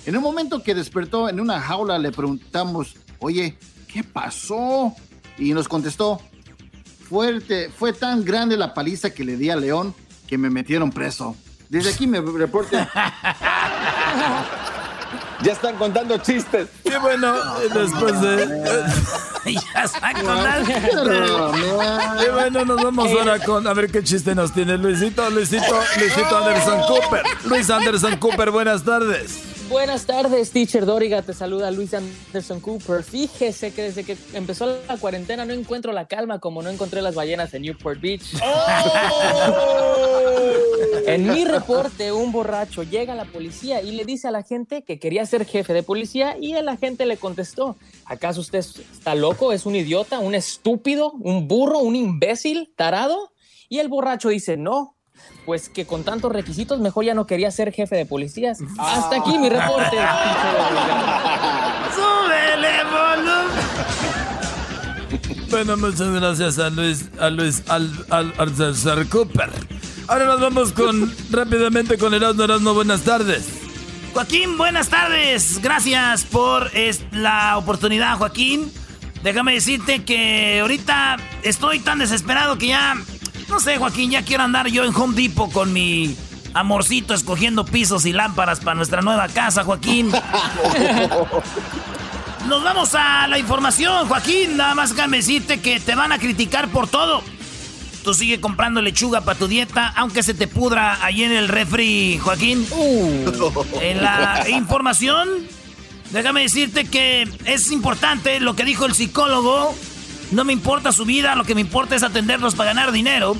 En 0.05 0.17
un 0.17 0.23
momento 0.23 0.63
que 0.63 0.75
despertó 0.75 1.29
en 1.29 1.41
una 1.41 1.61
jaula 1.61 1.99
le 1.99 2.13
preguntamos, 2.13 2.97
oye, 3.19 3.57
¿qué 3.89 4.05
pasó? 4.05 4.95
Y 5.39 5.55
nos 5.55 5.67
contestó, 5.67 6.21
fuerte, 7.09 7.71
fue 7.71 7.93
tan 7.93 8.25
grande 8.25 8.57
la 8.57 8.75
paliza 8.75 9.11
que 9.11 9.25
le 9.25 9.37
di 9.37 9.51
a 9.51 9.57
León 9.57 9.95
que 10.27 10.39
me 10.39 10.51
metieron 10.51 10.91
preso. 10.91 11.37
Desde 11.69 11.91
aquí 11.91 12.07
me 12.07 12.21
reporte. 12.21 12.77
Ya 15.43 15.53
están 15.53 15.77
contando 15.77 16.17
chistes. 16.19 16.69
Y 16.85 16.95
bueno, 17.01 17.35
después 17.75 18.21
de. 18.21 18.47
ya 19.75 19.85
están 19.85 20.15
contando. 20.25 21.53
Y 22.25 22.31
bueno, 22.33 22.65
nos 22.65 22.83
vamos 22.83 23.11
ahora 23.11 23.39
con. 23.41 23.67
A 23.67 23.75
ver 23.75 23.91
qué 23.91 24.03
chiste 24.03 24.35
nos 24.35 24.53
tiene 24.53 24.79
Luisito, 24.79 25.29
Luisito, 25.31 25.81
Luisito 25.99 26.39
Anderson 26.39 26.81
Cooper. 26.89 27.23
Luis 27.45 27.71
Anderson 27.71 28.17
Cooper, 28.17 28.51
buenas 28.51 28.83
tardes. 28.83 29.56
Buenas 29.69 30.07
tardes, 30.07 30.53
teacher 30.53 30.87
Doriga. 30.87 31.23
Te 31.23 31.35
saluda 31.35 31.73
Luis 31.73 31.93
Anderson 31.93 32.61
Cooper. 32.61 33.03
Fíjese 33.03 33.73
que 33.73 33.83
desde 33.83 34.05
que 34.05 34.17
empezó 34.33 34.67
la 34.67 34.97
cuarentena 34.97 35.45
no 35.45 35.53
encuentro 35.53 35.93
la 35.93 36.07
calma 36.07 36.39
como 36.39 36.63
no 36.63 36.71
encontré 36.71 37.03
las 37.03 37.17
ballenas 37.17 37.53
en 37.53 37.63
Newport 37.63 38.01
Beach. 38.01 38.23
en 41.07 41.29
mi 41.29 41.45
reporte, 41.45 42.13
un 42.13 42.31
borracho 42.31 42.85
llega 42.85 43.15
a 43.15 43.17
la 43.17 43.25
policía 43.25 43.83
y 43.83 43.91
le 43.93 44.05
dice 44.05 44.29
a 44.29 44.31
la 44.31 44.45
gente 44.45 44.83
que 44.83 45.01
quería 45.01 45.27
ser 45.27 45.45
jefe 45.45 45.73
de 45.73 45.83
policía 45.83 46.37
y 46.41 46.55
el 46.55 46.69
agente 46.69 47.05
le 47.05 47.17
contestó, 47.17 47.75
¿acaso 48.05 48.41
usted 48.41 48.61
está 48.61 49.17
loco? 49.17 49.53
¿Es 49.53 49.67
un 49.67 49.75
idiota? 49.75 50.21
¿Un 50.21 50.37
estúpido? 50.37 51.11
¿Un 51.11 51.49
burro? 51.49 51.81
¿Un 51.81 51.97
imbécil? 51.97 52.73
¿Tarado? 52.77 53.33
Y 53.69 53.81
el 53.81 53.89
borracho 53.89 54.29
dice, 54.29 54.57
no, 54.57 54.96
pues 55.47 55.69
que 55.71 55.87
con 55.87 56.05
tantos 56.05 56.31
requisitos 56.33 56.81
mejor 56.81 57.05
ya 57.05 57.15
no 57.15 57.27
quería 57.27 57.51
ser 57.51 57.73
jefe 57.73 57.97
de 57.97 58.05
policías. 58.05 58.59
Hasta 58.79 59.17
aquí 59.17 59.39
mi 59.39 59.49
reporte. 59.49 59.97
¡Súbele, 61.95 62.85
volumen! 62.85 63.47
Bueno, 65.49 65.77
muchas 65.77 66.11
gracias 66.11 66.59
a 66.59 66.69
Luis, 66.69 67.09
a 67.21 67.31
Luis, 67.31 67.63
al, 67.69 67.91
al, 68.11 68.35
al 68.39 69.09
Cooper. 69.09 69.51
Ahora 70.09 70.25
nos 70.27 70.41
vamos 70.41 70.73
con, 70.73 71.15
rápidamente 71.31 71.97
con 71.97 72.13
Erasmo 72.13 72.43
Erasmo, 72.43 72.75
buenas 72.75 73.03
tardes. 73.03 73.47
Joaquín, 74.13 74.59
buenas 74.59 74.89
tardes. 74.89 75.61
Gracias 75.63 76.25
por 76.25 76.71
es, 76.75 77.05
la 77.13 77.59
oportunidad, 77.59 78.17
Joaquín. 78.19 78.73
Déjame 79.23 79.55
decirte 79.55 80.05
que 80.05 80.61
ahorita 80.61 81.17
estoy 81.43 81.81
tan 81.81 81.99
desesperado 81.99 82.59
que 82.59 82.69
ya, 82.69 82.97
no 83.49 83.61
sé, 83.61 83.79
Joaquín, 83.79 84.11
ya 84.11 84.23
quiero 84.23 84.43
andar 84.43 84.69
yo 84.69 84.85
en 84.85 84.95
Home 84.95 85.15
Depot 85.15 85.53
con 85.53 85.73
mi 85.73 86.17
amorcito 86.55 87.15
escogiendo 87.15 87.65
pisos 87.65 88.07
y 88.07 88.13
lámparas 88.13 88.61
para 88.61 88.75
nuestra 88.75 89.03
nueva 89.03 89.29
casa, 89.29 89.63
Joaquín. 89.65 90.11
Nos 92.49 92.63
vamos 92.63 92.95
a 92.95 93.27
la 93.27 93.39
información, 93.39 94.07
Joaquín. 94.09 94.57
Nada 94.57 94.75
más 94.75 94.95
déjame 94.95 95.19
decirte 95.19 95.61
que 95.61 95.81
te 95.81 95.95
van 95.95 96.13
a 96.13 96.19
criticar 96.19 96.69
por 96.69 96.87
todo. 96.89 97.23
Tú 98.05 98.15
sigue 98.15 98.41
comprando 98.41 98.81
lechuga 98.81 99.23
para 99.23 99.37
tu 99.37 99.49
dieta, 99.49 99.93
aunque 99.97 100.23
se 100.23 100.33
te 100.33 100.47
pudra 100.47 101.05
ahí 101.05 101.25
en 101.25 101.33
el 101.33 101.49
refri, 101.49 102.21
Joaquín. 102.23 102.65
En 103.81 104.01
la 104.01 104.45
información, 104.49 105.29
déjame 106.13 106.43
decirte 106.43 106.85
que 106.85 107.29
es 107.47 107.73
importante 107.73 108.39
lo 108.39 108.55
que 108.55 108.65
dijo 108.65 108.87
el 108.87 108.95
psicólogo. 108.95 109.75
No 110.31 110.45
me 110.45 110.53
importa 110.53 110.93
su 110.93 111.05
vida, 111.05 111.35
lo 111.35 111.45
que 111.45 111.55
me 111.55 111.61
importa 111.61 111.95
es 111.95 112.03
atenderlos 112.03 112.55
para 112.55 112.71
ganar 112.73 112.93
dinero. 112.93 113.37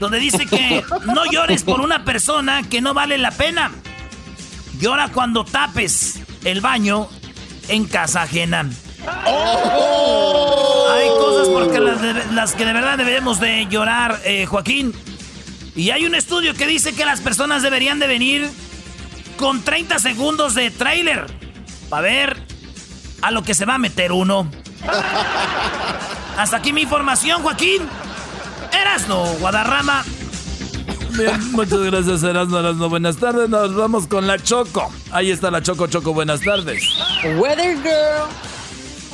Donde 0.00 0.18
dice 0.18 0.46
que 0.46 0.82
no 1.06 1.24
llores 1.30 1.62
por 1.62 1.80
una 1.80 2.04
persona 2.04 2.62
que 2.68 2.80
no 2.80 2.94
vale 2.94 3.18
la 3.18 3.30
pena. 3.30 3.70
Llora 4.80 5.08
cuando 5.08 5.44
tapes 5.44 6.20
el 6.44 6.60
baño 6.60 7.08
en 7.68 7.84
casa 7.84 8.22
ajena. 8.22 8.68
Hay 10.94 11.08
cosas 11.08 11.48
por 11.48 11.80
las, 11.80 12.00
de- 12.02 12.32
las 12.32 12.54
que 12.54 12.64
de 12.64 12.72
verdad 12.72 12.98
deberemos 12.98 13.38
de 13.40 13.66
llorar, 13.68 14.20
eh, 14.24 14.46
Joaquín. 14.46 14.92
Y 15.76 15.90
hay 15.90 16.04
un 16.06 16.14
estudio 16.14 16.54
que 16.54 16.66
dice 16.66 16.94
que 16.94 17.04
las 17.04 17.20
personas 17.20 17.62
deberían 17.62 17.98
de 17.98 18.06
venir 18.06 18.50
con 19.36 19.62
30 19.62 19.98
segundos 19.98 20.54
de 20.54 20.70
tráiler 20.70 21.26
para 21.88 22.02
ver 22.02 22.36
a 23.22 23.30
lo 23.30 23.42
que 23.42 23.54
se 23.54 23.64
va 23.64 23.74
a 23.74 23.78
meter 23.78 24.12
uno. 24.12 24.50
Hasta 26.36 26.56
aquí 26.56 26.72
mi 26.72 26.82
información, 26.82 27.42
Joaquín. 27.42 27.82
Erasno, 28.72 29.24
Guadarrama. 29.38 30.04
Bien, 31.10 31.52
muchas 31.52 31.80
gracias, 31.80 32.22
Erasmo 32.22 32.58
Erasmo, 32.58 32.88
buenas 32.88 33.16
tardes. 33.18 33.48
Nos 33.48 33.74
vamos 33.74 34.06
con 34.06 34.26
la 34.26 34.38
Choco. 34.38 34.90
Ahí 35.10 35.30
está 35.30 35.50
la 35.50 35.62
Choco 35.62 35.86
Choco, 35.86 36.14
buenas 36.14 36.40
tardes. 36.40 36.84
Weather 37.36 37.76
Girl. 37.82 38.28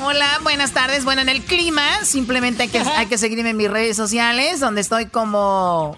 Hola, 0.01 0.39
buenas 0.43 0.71
tardes. 0.71 1.03
Bueno, 1.03 1.21
en 1.21 1.29
el 1.29 1.41
clima, 1.41 2.05
simplemente 2.05 2.63
hay 2.63 2.69
que, 2.69 2.79
hay 2.79 3.07
que 3.07 3.17
seguirme 3.17 3.49
en 3.49 3.57
mis 3.57 3.69
redes 3.69 3.97
sociales, 3.97 4.61
donde 4.61 4.79
estoy 4.79 5.07
como 5.07 5.97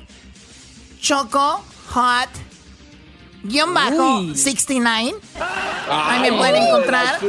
Choco 1.00 1.64
Hot 1.92 2.30
guion 3.44 3.74
bajo 3.74 4.24
69. 4.34 5.16
Ahí 5.90 6.20
me 6.22 6.38
pueden 6.38 6.64
encontrar. 6.64 7.20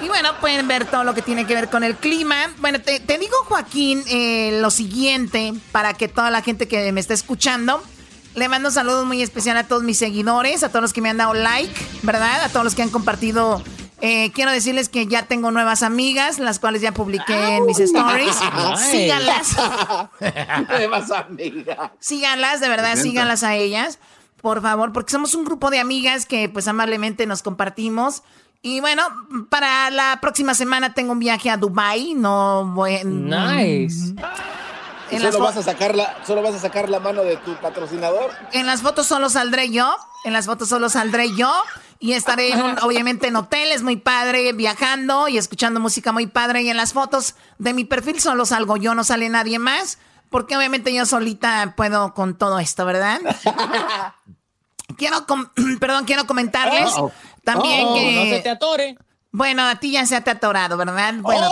Y 0.00 0.08
bueno, 0.08 0.38
pueden 0.40 0.68
ver 0.68 0.84
todo 0.84 1.04
lo 1.04 1.14
que 1.14 1.22
tiene 1.22 1.46
que 1.46 1.54
ver 1.54 1.68
con 1.68 1.82
el 1.82 1.96
clima. 1.96 2.36
Bueno, 2.58 2.80
te, 2.80 3.00
te 3.00 3.18
digo, 3.18 3.34
Joaquín, 3.44 4.02
eh, 4.08 4.58
lo 4.60 4.70
siguiente, 4.70 5.54
para 5.72 5.94
que 5.94 6.08
toda 6.08 6.30
la 6.30 6.42
gente 6.42 6.68
que 6.68 6.92
me 6.92 7.00
está 7.00 7.14
escuchando, 7.14 7.82
le 8.34 8.48
mando 8.48 8.70
saludos 8.70 9.06
muy 9.06 9.22
especial 9.22 9.56
a 9.56 9.64
todos 9.64 9.82
mis 9.82 9.98
seguidores, 9.98 10.62
a 10.62 10.68
todos 10.68 10.82
los 10.82 10.92
que 10.92 11.00
me 11.00 11.08
han 11.08 11.16
dado 11.16 11.32
like, 11.32 11.74
¿verdad? 12.02 12.42
A 12.42 12.48
todos 12.50 12.64
los 12.64 12.74
que 12.74 12.82
han 12.82 12.90
compartido. 12.90 13.62
Eh, 14.02 14.30
quiero 14.32 14.50
decirles 14.50 14.90
que 14.90 15.06
ya 15.06 15.22
tengo 15.22 15.50
nuevas 15.50 15.82
amigas, 15.82 16.38
las 16.38 16.58
cuales 16.58 16.82
ya 16.82 16.92
publiqué 16.92 17.56
en 17.56 17.64
mis 17.64 17.78
stories. 17.80 18.36
Síganlas. 18.90 19.56
Nuevas 20.68 21.10
amigas. 21.10 21.92
Síganlas, 21.98 22.60
de 22.60 22.68
verdad, 22.68 22.96
síganlas 22.96 23.42
a 23.42 23.54
ellas, 23.54 23.98
por 24.42 24.60
favor, 24.60 24.92
porque 24.92 25.12
somos 25.12 25.34
un 25.34 25.46
grupo 25.46 25.70
de 25.70 25.78
amigas 25.78 26.26
que 26.26 26.50
pues 26.50 26.68
amablemente 26.68 27.24
nos 27.24 27.42
compartimos. 27.42 28.22
Y 28.66 28.80
bueno, 28.80 29.04
para 29.48 29.90
la 29.90 30.18
próxima 30.20 30.52
semana 30.52 30.92
tengo 30.92 31.12
un 31.12 31.20
viaje 31.20 31.50
a 31.50 31.56
Dubai, 31.56 32.14
no 32.14 32.66
voy 32.74 32.98
Nice. 33.04 34.12
¿Y 35.08 35.14
En 35.14 35.22
las 35.22 35.34
solo 35.34 35.44
vas 35.44 35.56
a 35.56 35.62
sacar 35.62 35.94
la, 35.94 36.16
solo 36.26 36.42
vas 36.42 36.56
a 36.56 36.58
sacar 36.58 36.88
la 36.88 36.98
mano 36.98 37.22
de 37.22 37.36
tu 37.36 37.54
patrocinador. 37.58 38.28
En 38.50 38.66
las 38.66 38.82
fotos 38.82 39.06
solo 39.06 39.28
saldré 39.30 39.70
yo, 39.70 39.96
en 40.24 40.32
las 40.32 40.46
fotos 40.46 40.68
solo 40.68 40.88
saldré 40.88 41.32
yo 41.36 41.52
y 42.00 42.14
estaré 42.14 42.50
en 42.54 42.60
un- 42.60 42.76
obviamente 42.82 43.28
en 43.28 43.36
hoteles 43.36 43.84
muy 43.84 43.98
padre, 43.98 44.52
viajando 44.52 45.28
y 45.28 45.38
escuchando 45.38 45.78
música 45.78 46.10
muy 46.10 46.26
padre 46.26 46.62
y 46.62 46.68
en 46.68 46.76
las 46.76 46.92
fotos 46.92 47.36
de 47.58 47.72
mi 47.72 47.84
perfil 47.84 48.20
solo 48.20 48.46
salgo 48.46 48.76
yo, 48.76 48.96
no 48.96 49.04
sale 49.04 49.28
nadie 49.28 49.60
más, 49.60 49.98
porque 50.28 50.56
obviamente 50.56 50.92
yo 50.92 51.06
solita 51.06 51.74
puedo 51.76 52.14
con 52.14 52.34
todo 52.36 52.58
esto, 52.58 52.84
¿verdad? 52.84 53.20
quiero, 54.96 55.24
com- 55.24 55.46
perdón, 55.78 56.04
quiero 56.04 56.26
comentarles 56.26 56.90
Oh. 56.96 57.12
También 57.46 57.86
Oh, 57.88 57.94
que... 57.94 58.12
no 58.12 58.22
se 58.24 58.40
te 58.40 58.50
atore. 58.50 58.98
Bueno, 59.30 59.62
a 59.62 59.76
ti 59.76 59.92
ya 59.92 60.04
se 60.04 60.20
te 60.20 60.30
ha 60.30 60.34
atorado, 60.34 60.76
¿verdad? 60.76 61.14
Bueno, 61.20 61.48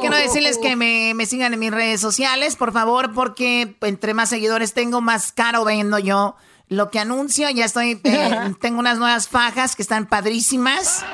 quiero 0.00 0.16
decirles 0.16 0.58
que 0.58 0.76
me, 0.76 1.14
me 1.14 1.26
sigan 1.26 1.52
en 1.52 1.58
mis 1.58 1.70
redes 1.72 2.00
sociales, 2.00 2.56
por 2.56 2.72
favor, 2.72 3.12
porque 3.12 3.76
entre 3.80 4.14
más 4.14 4.28
seguidores 4.28 4.72
tengo, 4.74 5.00
más 5.00 5.32
caro 5.32 5.64
vendo 5.64 5.98
yo 5.98 6.36
lo 6.68 6.90
que 6.90 6.98
anuncio. 7.00 7.48
Ya 7.50 7.64
estoy, 7.64 8.00
eh, 8.04 8.54
tengo 8.60 8.78
unas 8.78 8.98
nuevas 8.98 9.28
fajas 9.28 9.74
que 9.74 9.82
están 9.82 10.06
padrísimas. 10.06 11.04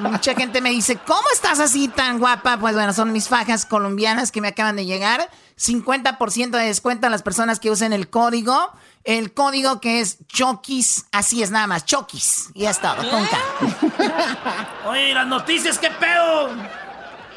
Mucha 0.00 0.34
gente 0.34 0.60
me 0.60 0.70
dice, 0.70 0.96
¿cómo 0.96 1.28
estás 1.34 1.60
así 1.60 1.88
tan 1.88 2.18
guapa? 2.18 2.58
Pues 2.58 2.74
bueno, 2.74 2.92
son 2.92 3.12
mis 3.12 3.28
fajas 3.28 3.66
colombianas 3.66 4.32
que 4.32 4.40
me 4.40 4.48
acaban 4.48 4.76
de 4.76 4.86
llegar. 4.86 5.28
50% 5.58 6.50
de 6.50 6.66
descuento 6.66 7.06
a 7.06 7.10
las 7.10 7.22
personas 7.22 7.60
que 7.60 7.70
usen 7.70 7.92
el 7.92 8.08
código. 8.08 8.72
El 9.06 9.32
código 9.32 9.80
que 9.80 10.00
es 10.00 10.26
Chokis, 10.26 11.06
así 11.12 11.40
es 11.40 11.52
nada 11.52 11.68
más, 11.68 11.84
Chokis. 11.84 12.50
Y 12.54 12.62
ya 12.62 12.70
está, 12.70 12.96
con 12.96 13.24
K. 13.24 14.68
Oye, 14.88 15.14
las 15.14 15.28
noticias, 15.28 15.78
¿qué 15.78 15.90
pedo? 15.92 16.50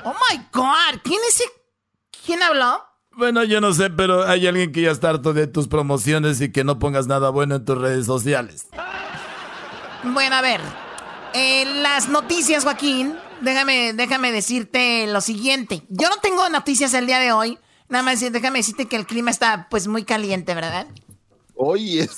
Oh 0.04 0.14
my 0.14 0.42
God, 0.52 1.00
¿quién 1.04 1.20
es 1.30 1.36
ese? 1.36 1.44
¿Quién 2.26 2.42
habló? 2.42 2.84
Bueno, 3.12 3.44
yo 3.44 3.62
no 3.62 3.72
sé, 3.72 3.92
pero 3.92 4.28
hay 4.28 4.48
alguien 4.48 4.72
que 4.72 4.82
ya 4.82 4.90
está 4.90 5.12
harto 5.12 5.32
de 5.32 5.46
tus 5.46 5.68
promociones 5.68 6.42
y 6.42 6.52
que 6.52 6.64
no 6.64 6.80
pongas 6.80 7.06
nada 7.06 7.30
bueno 7.30 7.58
en 7.58 7.66
tus 7.66 7.78
redes 7.78 8.08
sociales. 8.08 8.66
Bueno, 10.04 10.38
a 10.38 10.42
ver. 10.42 10.62
En 11.34 11.84
las 11.84 12.10
noticias, 12.10 12.64
Joaquín, 12.64 13.16
déjame, 13.42 13.94
déjame 13.94 14.32
decirte 14.32 15.06
lo 15.06 15.22
siguiente. 15.22 15.84
Yo 15.90 16.10
no 16.10 16.16
tengo 16.16 16.50
noticias 16.50 16.96
el 16.96 17.06
día 17.06 17.20
de 17.20 17.32
hoy. 17.32 17.60
Nada 17.90 18.04
más 18.04 18.20
déjame 18.20 18.60
decirte 18.60 18.88
que 18.88 18.96
el 18.96 19.06
clima 19.06 19.30
está 19.30 19.68
pues 19.70 19.88
muy 19.88 20.04
caliente, 20.04 20.56
¿verdad? 20.56 20.88
Oye. 21.62 22.08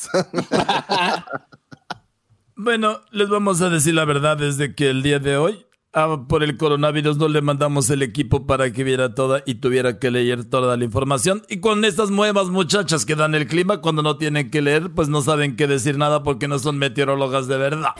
Bueno, 2.63 2.99
les 3.09 3.27
vamos 3.27 3.59
a 3.63 3.71
decir 3.71 3.95
la 3.95 4.05
verdad 4.05 4.37
desde 4.37 4.75
que 4.75 4.91
el 4.91 5.01
día 5.01 5.17
de 5.17 5.35
hoy, 5.35 5.65
ah, 5.93 6.25
por 6.29 6.43
el 6.43 6.57
coronavirus, 6.57 7.17
no 7.17 7.27
le 7.27 7.41
mandamos 7.41 7.89
el 7.89 8.03
equipo 8.03 8.45
para 8.45 8.71
que 8.71 8.83
viera 8.83 9.15
toda 9.15 9.41
y 9.47 9.55
tuviera 9.55 9.97
que 9.97 10.11
leer 10.11 10.47
toda 10.47 10.77
la 10.77 10.83
información. 10.83 11.41
Y 11.49 11.59
con 11.59 11.83
estas 11.85 12.11
nuevas 12.11 12.49
muchachas 12.49 13.03
que 13.03 13.15
dan 13.15 13.33
el 13.33 13.47
clima, 13.47 13.81
cuando 13.81 14.03
no 14.03 14.17
tienen 14.17 14.51
que 14.51 14.61
leer, 14.61 14.91
pues 14.93 15.09
no 15.09 15.23
saben 15.23 15.55
qué 15.55 15.65
decir 15.65 15.97
nada 15.97 16.21
porque 16.21 16.47
no 16.47 16.59
son 16.59 16.77
meteorólogas 16.77 17.47
de 17.47 17.57
verdad. 17.57 17.95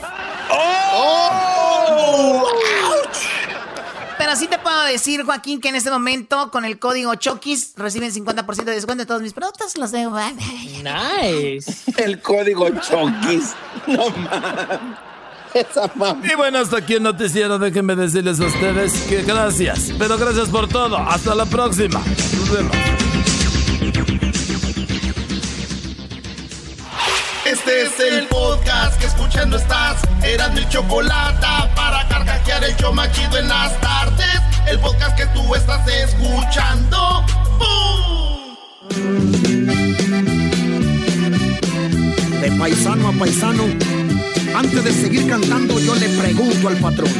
Pero 4.32 4.40
sí 4.40 4.48
te 4.48 4.56
puedo 4.56 4.82
decir, 4.84 5.24
Joaquín, 5.24 5.60
que 5.60 5.68
en 5.68 5.74
este 5.74 5.90
momento 5.90 6.50
con 6.50 6.64
el 6.64 6.78
código 6.78 7.14
Chokis 7.16 7.74
reciben 7.76 8.10
50% 8.10 8.64
de 8.64 8.72
descuento 8.72 9.02
de 9.02 9.06
todos 9.06 9.20
mis 9.20 9.34
productos. 9.34 9.76
Los 9.76 9.92
dejo. 9.92 10.16
Nice. 10.18 11.92
el 11.98 12.18
código 12.22 12.70
Chokis. 12.70 13.52
No 13.88 14.08
mames. 14.08 14.80
Esa 15.52 15.92
mamá. 15.96 16.22
Y 16.26 16.34
bueno, 16.34 16.60
hasta 16.60 16.78
aquí 16.78 16.94
el 16.94 17.02
noticiero. 17.02 17.58
Déjenme 17.58 17.94
decirles 17.94 18.40
a 18.40 18.46
ustedes 18.46 19.02
que 19.02 19.20
gracias. 19.20 19.92
Pero 19.98 20.16
gracias 20.16 20.48
por 20.48 20.66
todo. 20.66 20.96
Hasta 20.96 21.34
la 21.34 21.44
próxima. 21.44 21.98
Nos 21.98 22.50
vemos. 22.50 23.11
Este 27.52 27.82
es 27.82 28.00
el 28.00 28.26
podcast 28.28 28.98
que 28.98 29.06
escuchando 29.06 29.58
estás. 29.58 30.00
Eran 30.24 30.54
mi 30.54 30.66
chocolate 30.70 31.46
para 31.76 32.08
carcajear 32.08 32.64
el 32.64 32.74
yo 32.78 32.94
machido 32.94 33.36
en 33.36 33.46
las 33.46 33.78
tardes. 33.78 34.40
El 34.66 34.78
podcast 34.78 35.14
que 35.18 35.26
tú 35.26 35.54
estás 35.54 35.86
escuchando. 35.86 37.26
¡Bum! 37.58 38.56
De 42.40 42.52
paisano 42.58 43.08
a 43.08 43.12
paisano, 43.12 43.64
antes 44.56 44.84
de 44.84 44.92
seguir 44.94 45.28
cantando 45.28 45.78
yo 45.78 45.94
le 45.96 46.08
pregunto 46.08 46.68
al 46.68 46.76
patrón. 46.78 47.12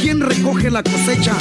¿Quién 0.00 0.20
recoge 0.20 0.70
la 0.70 0.82
cosecha? 0.82 1.36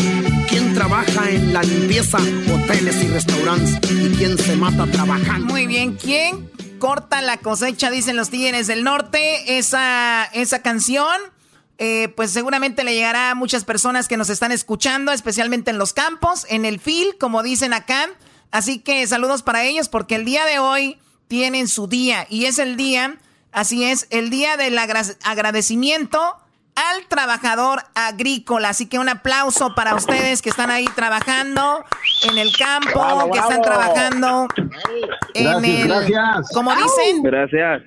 ¿Quién 0.50 0.74
trabaja 0.74 1.30
en 1.30 1.54
la 1.54 1.64
limpieza, 1.64 2.18
hoteles 2.54 3.02
y 3.02 3.08
restaurantes? 3.08 3.80
¿Y 3.90 4.10
quién 4.18 4.38
se 4.38 4.58
mata 4.58 4.86
trabajando? 4.88 5.54
Muy 5.54 5.68
bien, 5.68 5.96
¿quién 5.96 6.51
corta 6.82 7.22
la 7.22 7.38
cosecha? 7.38 7.90
Dicen 7.90 8.18
los 8.18 8.30
Tigres 8.30 8.68
del 8.68 8.84
Norte. 8.84 9.58
Esa, 9.58 10.26
esa 10.34 10.62
canción, 10.62 11.16
eh, 11.78 12.10
pues 12.18 12.32
seguramente 12.32 12.84
le 12.84 12.94
llegará 12.94 13.30
a 13.32 13.36
muchas 13.36 13.64
personas 13.64 14.10
que 14.10 14.18
nos 14.18 14.30
están 14.30 14.52
escuchando, 14.52 15.14
especialmente 15.14 15.72
en 15.72 15.78
los 15.78 15.94
campos, 15.94 16.46
en 16.50 16.66
el 16.66 16.82
field, 16.82 17.18
como 17.20 17.44
dicen 17.44 17.72
acá. 17.72 18.10
Así 18.52 18.80
que 18.80 19.08
saludos 19.08 19.44
para 19.44 19.64
ellos 19.64 19.88
porque 19.88 20.16
el 20.16 20.26
día 20.26 20.44
de 20.46 20.60
hoy 20.60 21.00
tienen 21.30 21.70
su 21.70 21.88
día 21.88 22.28
y 22.30 22.46
es 22.48 22.60
el 22.60 22.76
día, 22.76 23.18
así 23.54 23.86
es, 23.86 24.08
el 24.10 24.30
día 24.30 24.58
del 24.58 24.78
agra- 24.78 25.16
agradecimiento 25.24 26.36
al 26.76 27.06
trabajador 27.08 27.84
agrícola. 27.96 28.70
Así 28.70 28.88
que 28.88 29.00
un 29.00 29.10
aplauso 29.10 29.76
para 29.76 29.96
ustedes 29.96 30.42
que 30.42 30.50
están 30.50 30.70
ahí 30.72 30.86
trabajando 30.96 31.84
en 32.24 32.38
el 32.38 32.56
campo, 32.56 32.92
Bravo, 33.00 33.32
que 33.32 33.40
están 33.40 33.62
bravo. 33.62 33.64
trabajando 33.64 34.48
en 35.34 35.46
Gracias, 35.46 35.80
el... 35.82 35.88
gracias. 35.88 36.50
Como 36.54 36.72
dicen, 36.76 37.24
Gracias. 37.24 37.84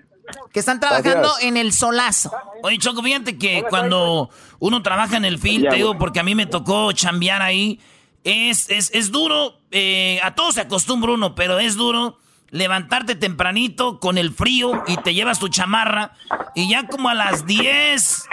que 0.53 0.61
están 0.61 0.81
trabajando 0.81 1.33
en 1.41 1.57
el 1.57 1.73
solazo. 1.73 2.31
Oye, 2.63 2.79
Choco, 2.79 3.03
fíjate 3.03 3.39
que 3.39 3.65
cuando 3.69 4.31
uno 4.59 4.83
trabaja 4.83 5.17
en 5.17 5.25
el 5.25 5.39
field, 5.39 5.65
Ya, 5.65 5.71
te 5.71 5.77
digo, 5.77 5.99
porque 5.99 6.21
a 6.21 6.23
mí 6.23 6.35
me 6.35 6.47
tocó 6.47 6.93
chambear 6.93 7.43
ahí, 7.43 7.81
es, 8.23 8.71
es, 8.71 8.91
es 8.95 9.11
duro, 9.13 9.59
eh, 9.71 10.19
a 10.23 10.35
todos 10.35 10.55
se 10.55 10.63
acostumbra 10.63 11.13
uno, 11.13 11.35
pero 11.35 11.59
es 11.59 11.77
duro 11.77 12.19
levantarte 12.51 13.17
tempranito 13.17 13.99
con 13.99 14.17
el 14.17 14.33
frío 14.33 14.83
y 14.87 14.97
te 14.99 15.13
llevas 15.13 15.39
tu 15.41 15.49
chamarra 15.49 16.13
y 16.55 16.69
ya 16.71 16.87
como 16.87 17.09
a 17.09 17.15
las 17.15 17.45
10, 17.47 18.25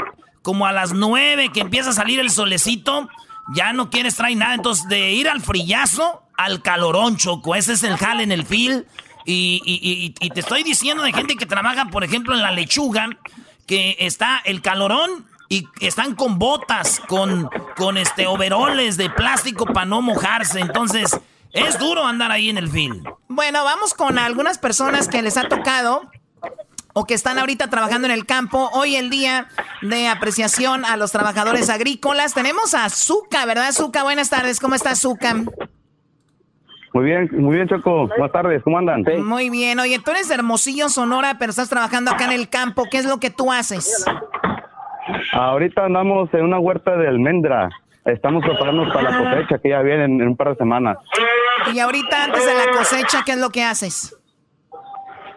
como 0.42 0.66
a 0.66 0.72
las 0.72 0.94
9 0.94 1.50
que 1.54 1.62
empieza 1.62 1.92
a 1.92 1.94
salir 1.94 2.20
el 2.20 2.30
solecito, 2.32 3.08
ya 3.54 3.74
no 3.74 3.90
quieres 3.90 4.16
traer 4.16 4.38
nada. 4.38 4.54
Entonces, 4.56 4.88
de 4.88 5.12
ir 5.12 5.28
al 5.30 5.42
frillazo 5.42 6.24
al 6.38 6.62
calorón, 6.62 7.18
Choco, 7.18 7.56
ese 7.56 7.74
es 7.74 7.84
el 7.84 7.98
jale 7.98 8.24
en 8.24 8.32
el 8.32 8.46
field. 8.46 8.86
Y, 9.26 9.62
y- 9.66 10.16
y- 10.22 10.26
y 10.26 10.30
te 10.32 10.40
estoy 10.40 10.64
diciendo 10.64 11.04
de 11.04 11.14
gente 11.14 11.36
que 11.36 11.46
trabaja, 11.46 11.86
por 11.86 12.04
ejemplo, 12.04 12.34
en 12.34 12.42
la 12.42 12.52
lechuga, 12.52 13.08
que 13.68 13.96
está 14.00 14.42
el 14.46 14.62
calorón 14.64 15.28
y 15.48 15.68
están 15.80 16.16
con 16.16 16.40
botas, 16.40 17.00
con, 17.08 17.50
con 17.76 17.98
este 17.98 18.26
overoles 18.26 18.98
de 18.98 19.10
plástico 19.12 19.66
para 19.68 19.86
no 19.86 20.02
mojarse. 20.02 20.60
Entonces, 20.60 21.20
es 21.54 21.78
duro 21.78 22.06
andar 22.08 22.32
ahí 22.32 22.50
en 22.50 22.58
el 22.58 22.70
field. 22.70 23.06
Bueno, 23.28 23.64
vamos 23.64 23.94
con 23.94 24.18
algunas 24.18 24.58
personas 24.58 25.08
que 25.08 25.22
les 25.22 25.38
ha 25.38 25.48
tocado 25.48 26.10
o 26.94 27.06
que 27.06 27.14
están 27.14 27.40
ahorita 27.40 27.70
trabajando 27.70 28.08
en 28.08 28.14
el 28.14 28.26
campo. 28.26 28.70
Hoy 28.74 28.96
el 28.96 29.10
día 29.10 29.48
de 29.82 30.08
apreciación 30.08 30.86
a 30.86 30.98
los 30.98 31.12
trabajadores 31.12 31.70
agrícolas. 31.70 32.34
Tenemos 32.34 32.74
a 32.74 32.90
Zuka, 32.90 33.46
¿verdad, 33.46 33.72
Zuka? 33.72 34.04
Buenas 34.04 34.30
tardes, 34.30 34.60
¿cómo 34.60 34.76
está 34.76 34.96
Zuka? 34.96 35.36
Muy 36.94 37.06
bien, 37.06 37.30
muy 37.32 37.56
bien, 37.56 37.70
Choco. 37.70 38.08
Buenas 38.08 38.32
tardes, 38.34 38.62
¿cómo 38.64 38.78
andan? 38.78 39.06
Muy 39.24 39.50
bien. 39.50 39.80
Oye, 39.80 40.00
tú 40.00 40.12
eres 40.12 40.28
de 40.28 40.36
Hermosillo, 40.36 40.90
Sonora, 40.90 41.38
pero 41.40 41.52
estás 41.52 41.70
trabajando 41.70 42.12
acá 42.12 42.26
en 42.26 42.34
el 42.34 42.50
campo. 42.50 42.86
¿Qué 42.92 42.98
es 42.98 43.06
lo 43.06 43.20
que 43.20 43.30
tú 43.30 43.52
haces? 43.52 44.06
Ahorita 45.32 45.86
andamos 45.86 46.34
en 46.34 46.44
una 46.44 46.60
huerta 46.60 46.98
de 46.98 47.08
almendra. 47.08 47.70
Estamos 48.04 48.44
preparándonos 48.44 48.94
para 48.94 49.12
la 49.12 49.18
cosecha 49.18 49.60
que 49.60 49.70
ya 49.70 49.82
viene 49.82 50.06
en, 50.06 50.22
en 50.22 50.28
un 50.30 50.36
par 50.36 50.50
de 50.50 50.56
semanas. 50.56 50.98
Y 51.74 51.80
ahorita, 51.80 52.26
antes 52.26 52.46
de 52.46 52.54
la 52.56 52.72
cosecha, 52.72 53.24
¿qué 53.26 53.34
es 53.34 53.38
lo 53.38 53.52
que 53.52 53.64
haces? 53.64 54.18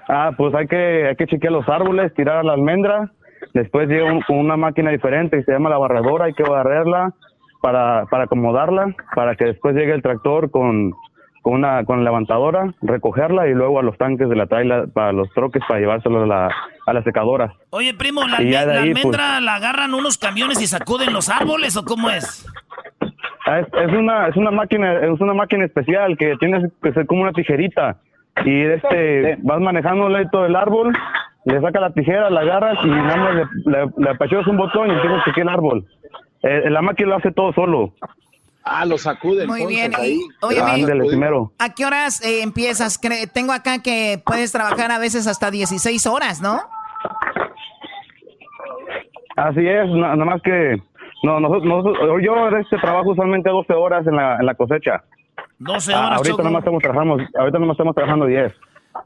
Ah, 0.09 0.33
pues 0.37 0.55
hay 0.55 0.67
que, 0.67 1.07
hay 1.09 1.17
que 1.17 1.27
chequear 1.27 1.53
los 1.53 1.69
árboles, 1.69 2.13
tirar 2.15 2.45
la 2.45 2.53
almendra. 2.53 3.11
Después 3.53 3.89
llega 3.89 4.05
un- 4.13 4.23
una 4.29 4.57
máquina 4.57 4.91
diferente 4.91 5.37
que 5.39 5.45
se 5.45 5.53
llama 5.53 5.71
la 5.71 5.79
barredora. 5.79 6.27
Hay 6.27 6.33
que 6.35 6.43
barrerla 6.43 7.13
para, 7.63 8.05
para 8.07 8.25
acomodarla, 8.25 8.95
para 9.15 9.35
que 9.37 9.47
después 9.47 9.75
llegue 9.75 9.93
el 9.93 10.03
tractor 10.03 10.51
con, 10.51 10.93
con 11.43 11.55
una 11.55 11.85
con 11.85 12.05
levantadora, 12.05 12.75
recogerla 12.83 13.49
y 13.49 13.55
luego 13.55 13.79
a 13.79 13.83
los 13.83 13.97
tanques 13.97 14.29
de 14.29 14.37
la 14.37 14.47
traila 14.47 14.85
para 14.93 15.13
los 15.13 15.31
troques 15.33 15.63
para 15.67 15.81
llevárselo 15.81 16.23
a 16.25 16.27
la, 16.27 16.51
a 16.87 16.93
la 16.93 17.03
secadora. 17.03 17.55
Oye, 17.71 17.95
primo, 17.95 18.27
¿la, 18.27 18.39
de 18.39 18.51
la 18.51 18.61
ahí, 18.83 18.91
almendra 18.91 19.41
la 19.41 19.55
agarran 19.57 19.95
unos 19.95 20.19
camiones 20.19 20.61
y 20.61 20.67
sacuden 20.67 21.13
los 21.13 21.29
árboles 21.31 21.77
o 21.79 21.85
cómo 21.85 22.11
es? 22.11 22.47
Ah, 23.47 23.61
Es, 23.61 23.67
es 23.73 23.93
una 23.93 24.29
es 24.29 24.37
una 24.37 24.51
máquina 24.51 24.99
es 25.01 25.21
una 25.21 25.35
máquina 25.35 25.65
especial 25.67 26.17
que 26.19 26.35
tienes 26.41 26.71
que 26.83 26.93
ser 26.93 27.07
como 27.07 27.23
una 27.23 27.33
tijerita 27.33 27.97
y 28.45 28.63
este 28.63 29.37
vas 29.43 29.61
manejando 29.61 30.09
todo 30.33 30.47
el 30.47 30.57
árbol 30.57 30.93
le 31.45 31.61
sacas 31.61 31.81
la 31.83 31.91
tijera 31.93 32.31
la 32.31 32.41
agarras 32.41 32.79
y 32.85 32.89
nada 32.89 33.17
más 33.17 33.35
le, 33.35 33.45
le, 33.71 33.87
le 33.97 34.11
apachurras 34.11 34.47
un 34.47 34.57
botón 34.57 34.89
y 34.89 34.95
empiezas 34.95 35.21
a 35.21 35.25
chequear 35.25 35.47
el 35.49 35.53
árbol 35.55 35.85
Eh, 36.43 36.69
la 36.71 36.83
máquina 36.83 37.11
lo 37.11 37.17
hace 37.17 37.33
todo 37.33 37.53
solo 37.53 37.93
Ah, 38.67 38.87
lo 38.87 38.97
sacude. 38.97 39.47
Muy 39.47 39.67
bien. 39.67 39.93
ahí. 39.95 40.19
Ándele, 40.59 41.05
primero 41.07 41.53
¿a 41.59 41.75
qué 41.75 41.85
horas 41.85 42.25
eh, 42.25 42.43
empiezas? 42.43 42.99
Cre- 42.99 43.31
Tengo 43.31 43.53
acá 43.53 43.83
que 43.83 44.23
puedes 44.25 44.53
trabajar 44.53 44.91
a 44.91 44.99
veces 44.99 45.27
hasta 45.27 45.51
16 45.51 46.07
horas, 46.07 46.41
¿no? 46.41 46.59
así 49.37 49.67
es 49.67 49.89
na- 49.91 50.17
nada 50.17 50.25
más 50.25 50.43
que 50.43 50.77
no 51.25 51.41
nosotros, 51.41 51.65
nosotros- 51.65 52.23
yo 52.23 52.51
de 52.51 52.61
este 52.61 52.79
trabajo 52.79 53.11
usualmente 53.11 53.51
12 53.51 53.73
horas 53.75 54.07
en 54.07 54.17
la, 54.17 54.37
en 54.39 54.47
la 54.47 54.55
cosecha 54.55 55.03
12 55.65 55.93
Ah, 55.95 55.99
horas, 56.07 56.17
ahorita 56.19 56.31
Choco. 56.33 56.43
nomás 56.45 56.61
estamos 56.61 56.83
trabajando 56.83 57.17
ahorita 57.39 57.59
nomás 57.59 57.75
estamos 57.75 57.95
trabajando 57.95 58.27
10 58.27 58.53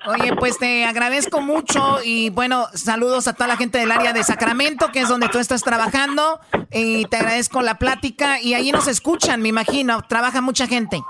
Oye, 0.07 0.37
pues 0.37 0.59
te 0.59 0.85
agradezco 0.85 1.41
mucho 1.41 1.99
y 2.05 2.29
bueno, 2.29 2.67
saludos 2.75 3.27
a 3.27 3.33
toda 3.33 3.47
la 3.49 3.57
gente 3.57 3.79
del 3.79 3.91
área 3.91 4.13
de 4.13 4.23
Sacramento, 4.23 4.89
que 4.93 5.01
es 5.01 5.09
donde 5.09 5.29
tú 5.31 5.39
estás 5.39 5.63
trabajando, 5.63 6.41
y 6.71 7.07
te 7.07 7.17
agradezco 7.17 7.63
la 7.63 7.77
plática 7.77 8.39
y 8.39 8.53
ahí 8.53 8.71
nos 8.71 8.87
escuchan, 8.87 9.41
me 9.41 9.49
imagino, 9.49 10.03
trabaja 10.03 10.43
mucha 10.43 10.67
gente. 10.67 11.01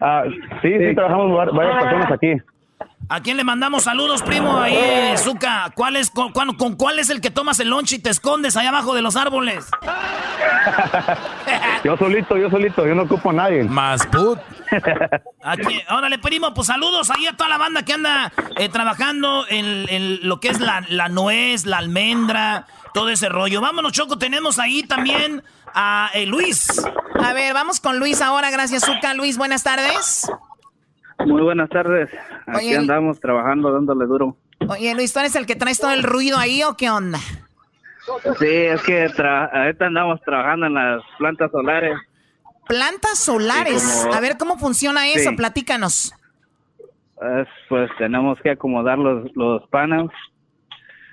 Ah, 0.00 0.22
sí, 0.62 0.68
sí 0.78 0.94
trabajamos 0.94 1.36
var- 1.36 1.52
varias 1.52 1.82
personas 1.82 2.12
aquí 2.12 2.32
¿A 3.12 3.20
quién 3.22 3.36
le 3.36 3.42
mandamos 3.44 3.82
saludos, 3.82 4.22
primo? 4.22 4.60
Ahí, 4.60 5.16
Zuka. 5.18 5.72
¿Cuál 5.74 5.96
es, 5.96 6.10
con, 6.10 6.30
cuál- 6.32 6.56
con 6.56 6.76
cuál 6.76 7.00
es 7.00 7.10
el 7.10 7.20
que 7.20 7.30
tomas 7.32 7.58
el 7.58 7.68
lunch 7.68 7.92
y 7.94 7.98
te 7.98 8.08
escondes 8.08 8.56
allá 8.56 8.68
abajo 8.68 8.94
de 8.94 9.02
los 9.02 9.16
árboles? 9.16 9.66
yo 11.84 11.96
solito 11.96 12.36
yo 12.36 12.48
solito 12.50 12.86
yo 12.86 12.94
no 12.94 13.02
ocupo 13.02 13.30
a 13.30 13.32
nadie 13.32 13.64
más 13.64 14.06
put 14.06 14.38
Aquí, 15.42 15.82
órale, 15.90 16.18
primo, 16.18 16.54
pues 16.54 16.68
saludos 16.68 17.10
ahí 17.10 17.26
a 17.26 17.36
toda 17.36 17.50
la 17.50 17.58
banda 17.58 17.82
que 17.82 17.94
anda 17.94 18.32
eh, 18.56 18.68
trabajando 18.68 19.44
en, 19.48 19.86
en 19.88 20.28
lo 20.28 20.38
que 20.38 20.48
es 20.48 20.60
la, 20.60 20.84
la 20.88 21.08
nuez, 21.08 21.66
la 21.66 21.78
almendra, 21.78 22.66
todo 22.94 23.08
ese 23.08 23.28
rollo. 23.28 23.60
Vámonos, 23.60 23.92
Choco, 23.92 24.18
tenemos 24.18 24.58
ahí 24.60 24.84
también 24.84 25.42
a 25.74 26.10
eh, 26.14 26.26
Luis. 26.26 26.66
A 27.20 27.32
ver, 27.32 27.54
vamos 27.54 27.80
con 27.80 27.98
Luis 27.98 28.20
ahora, 28.20 28.50
gracias 28.50 28.84
Zuka. 28.84 29.14
Luis, 29.14 29.36
buenas 29.38 29.64
tardes. 29.64 30.30
Muy 31.26 31.42
buenas 31.42 31.68
tardes. 31.70 32.08
Aquí 32.46 32.66
Oye, 32.68 32.76
andamos 32.76 33.20
trabajando, 33.20 33.72
dándole 33.72 34.06
duro. 34.06 34.36
Oye, 34.68 34.94
Luis, 34.94 35.12
¿tú 35.12 35.20
eres 35.20 35.36
el 35.36 35.46
que 35.46 35.56
traes 35.56 35.78
todo 35.78 35.92
el 35.92 36.02
ruido 36.02 36.38
ahí 36.38 36.62
o 36.62 36.76
qué 36.76 36.90
onda? 36.90 37.18
Sí, 38.38 38.46
es 38.46 38.82
que 38.82 39.06
tra- 39.10 39.48
ahorita 39.52 39.86
andamos 39.86 40.20
trabajando 40.22 40.66
en 40.66 40.74
las 40.74 41.02
plantas 41.18 41.50
solares. 41.50 41.96
Plantas 42.66 43.18
solares. 43.18 43.82
Sí, 43.82 44.02
como- 44.04 44.14
A 44.14 44.20
ver, 44.20 44.36
¿cómo 44.38 44.58
funciona 44.58 45.08
eso? 45.08 45.30
Sí. 45.30 45.36
Platícanos. 45.36 46.12
Es, 47.22 47.48
pues 47.68 47.90
tenemos 47.98 48.38
que 48.40 48.50
acomodar 48.50 48.98
los, 48.98 49.30
los 49.36 49.66
paneles, 49.68 50.10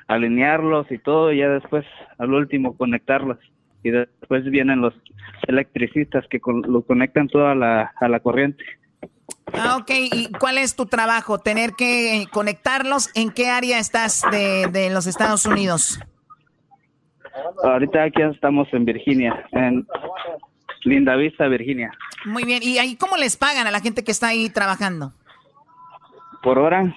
alinearlos 0.08 0.90
y 0.92 0.98
todo, 1.00 1.32
y 1.34 1.40
ya 1.40 1.50
después, 1.50 1.86
al 2.18 2.34
último, 2.34 2.76
conectarlos. 2.78 3.38
Y 3.84 3.92
después 3.92 4.44
vienen 4.46 4.82
los 4.82 4.94
electricistas 5.48 6.26
que 6.30 6.40
con- 6.40 6.62
lo 6.62 6.82
conectan 6.82 7.28
todo 7.28 7.48
a 7.48 7.56
la, 7.56 7.94
a 8.00 8.08
la 8.08 8.20
corriente. 8.20 8.64
Ah, 9.54 9.78
ok. 9.78 9.90
¿Y 9.90 10.32
cuál 10.40 10.58
es 10.58 10.76
tu 10.76 10.86
trabajo? 10.86 11.40
¿Tener 11.40 11.74
que 11.74 12.26
conectarlos? 12.32 13.10
¿En 13.16 13.32
qué 13.32 13.50
área 13.50 13.80
estás 13.80 14.24
de, 14.32 14.68
de 14.68 14.90
los 14.90 15.08
Estados 15.08 15.46
Unidos? 15.46 16.00
Ahorita 17.64 18.04
aquí 18.04 18.22
estamos 18.22 18.68
en 18.72 18.86
Virginia, 18.86 19.46
en 19.52 19.88
Linda 20.84 21.16
Vista, 21.16 21.48
Virginia. 21.48 21.92
Muy 22.26 22.44
bien. 22.44 22.62
¿Y 22.62 22.78
ahí 22.78 22.96
cómo 22.96 23.18
les 23.18 23.38
pagan 23.38 23.68
a 23.68 23.72
la 23.72 23.80
gente 23.80 24.04
que 24.04 24.12
está 24.12 24.28
ahí 24.28 24.50
trabajando? 24.50 25.14
Por 26.44 26.60
hora. 26.60 26.94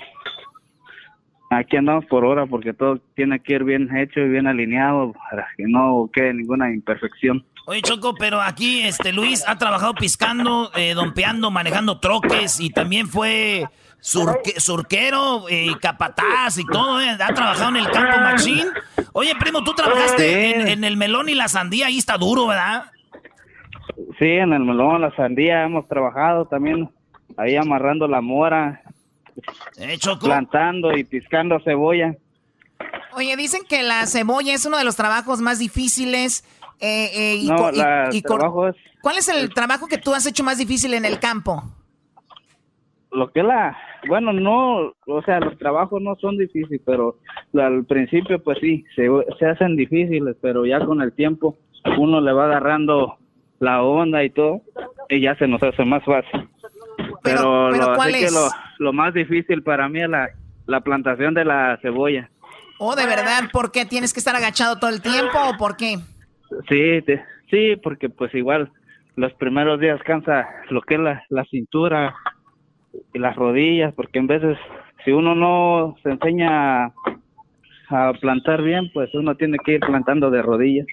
Aquí 1.50 1.76
andamos 1.76 2.04
por 2.06 2.24
hora 2.24 2.46
porque 2.46 2.72
todo 2.72 2.98
tiene 3.14 3.40
que 3.40 3.54
ir 3.54 3.64
bien 3.64 3.94
hecho 3.96 4.20
y 4.20 4.28
bien 4.28 4.46
alineado 4.46 5.12
para 5.12 5.48
que 5.56 5.64
no 5.66 6.08
quede 6.12 6.32
ninguna 6.32 6.72
imperfección. 6.72 7.44
Oye, 7.66 7.82
Choco, 7.82 8.14
pero 8.14 8.40
aquí 8.40 8.82
este 8.82 9.12
Luis 9.12 9.44
ha 9.46 9.56
trabajado 9.58 9.94
piscando, 9.94 10.70
eh, 10.74 10.94
dompeando, 10.94 11.50
manejando 11.50 12.00
troques 12.00 12.58
y 12.60 12.70
también 12.70 13.06
fue 13.06 13.66
surquero 14.00 15.44
y 15.48 15.74
capataz 15.76 16.58
y 16.58 16.64
todo. 16.64 17.00
Eh, 17.00 17.10
ha 17.10 17.34
trabajado 17.34 17.68
en 17.70 17.76
el 17.76 17.90
campo 17.90 18.18
machín. 18.18 18.66
Oye, 19.12 19.34
primo, 19.38 19.62
tú 19.62 19.74
trabajaste 19.74 20.72
en, 20.72 20.84
el 20.84 20.96
melón 20.96 21.28
y 21.28 21.34
la 21.34 21.48
sandía. 21.48 21.86
Ahí 21.86 21.98
está 21.98 22.16
duro, 22.16 22.46
¿verdad? 22.46 22.84
Sí, 24.18 24.26
en 24.26 24.52
el 24.52 24.60
melón, 24.60 25.02
la 25.02 25.14
sandía 25.14 25.64
hemos 25.64 25.86
trabajado 25.86 26.46
también 26.46 26.90
ahí 27.36 27.56
amarrando 27.56 28.08
la 28.08 28.20
mora. 28.20 28.82
Eh, 29.76 29.98
plantando 30.20 30.96
y 30.96 31.04
piscando 31.04 31.60
cebolla. 31.60 32.14
Oye, 33.12 33.36
dicen 33.36 33.62
que 33.68 33.82
la 33.82 34.06
cebolla 34.06 34.54
es 34.54 34.64
uno 34.66 34.76
de 34.76 34.84
los 34.84 34.96
trabajos 34.96 35.40
más 35.40 35.58
difíciles. 35.58 36.44
Eh, 36.80 37.10
eh, 37.14 37.36
y, 37.36 37.48
no, 37.48 37.70
y, 38.10 38.22
trabajo 38.22 38.68
es, 38.68 38.76
¿Cuál 39.02 39.18
es 39.18 39.28
el 39.28 39.52
trabajo 39.52 39.86
que 39.86 39.98
tú 39.98 40.14
has 40.14 40.26
hecho 40.26 40.42
más 40.42 40.56
difícil 40.58 40.94
en 40.94 41.04
el 41.04 41.18
campo? 41.18 41.62
Lo 43.12 43.30
que 43.32 43.42
la, 43.42 43.76
bueno, 44.08 44.32
no, 44.32 44.94
o 45.06 45.22
sea, 45.24 45.40
los 45.40 45.58
trabajos 45.58 46.00
no 46.00 46.16
son 46.16 46.38
difíciles, 46.38 46.80
pero 46.86 47.18
al 47.54 47.84
principio 47.84 48.42
pues 48.42 48.58
sí, 48.60 48.84
se, 48.94 49.08
se 49.38 49.46
hacen 49.46 49.76
difíciles, 49.76 50.36
pero 50.40 50.64
ya 50.64 50.84
con 50.84 51.02
el 51.02 51.12
tiempo 51.12 51.58
uno 51.98 52.20
le 52.20 52.32
va 52.32 52.44
agarrando 52.44 53.18
la 53.58 53.82
onda 53.82 54.24
y 54.24 54.30
todo, 54.30 54.62
y 55.08 55.20
ya 55.20 55.36
se 55.36 55.46
nos 55.46 55.62
hace 55.62 55.84
más 55.84 56.04
fácil. 56.04 56.48
Pero, 57.22 57.70
lo, 57.70 57.94
¿cuál 57.94 58.14
es? 58.14 58.34
lo, 58.78 58.92
más 58.92 59.12
difícil 59.12 59.62
para 59.62 59.88
mí 59.88 60.00
es 60.00 60.08
la, 60.08 60.30
la 60.66 60.80
plantación 60.80 61.34
de 61.34 61.44
la 61.44 61.78
cebolla. 61.82 62.30
Oh, 62.78 62.96
de 62.96 63.04
verdad, 63.04 63.50
¿por 63.52 63.72
qué 63.72 63.84
tienes 63.84 64.14
que 64.14 64.20
estar 64.20 64.34
agachado 64.34 64.78
todo 64.78 64.88
el 64.88 65.02
tiempo 65.02 65.38
o 65.48 65.58
por 65.58 65.76
qué? 65.76 65.98
Sí, 66.68 67.00
sí, 67.50 67.76
porque 67.82 68.08
pues 68.08 68.34
igual 68.34 68.70
los 69.16 69.32
primeros 69.34 69.80
días 69.80 70.00
cansa 70.04 70.48
lo 70.70 70.82
que 70.82 70.94
es 70.94 71.00
la, 71.00 71.22
la 71.28 71.44
cintura 71.44 72.14
y 73.12 73.18
las 73.18 73.36
rodillas, 73.36 73.94
porque 73.94 74.18
en 74.18 74.26
veces 74.26 74.58
si 75.04 75.12
uno 75.12 75.34
no 75.34 75.96
se 76.02 76.10
enseña 76.10 76.92
a 77.90 78.12
plantar 78.20 78.62
bien, 78.62 78.90
pues 78.92 79.10
uno 79.14 79.34
tiene 79.34 79.58
que 79.64 79.72
ir 79.72 79.80
plantando 79.80 80.30
de 80.30 80.42
rodillas. 80.42 80.86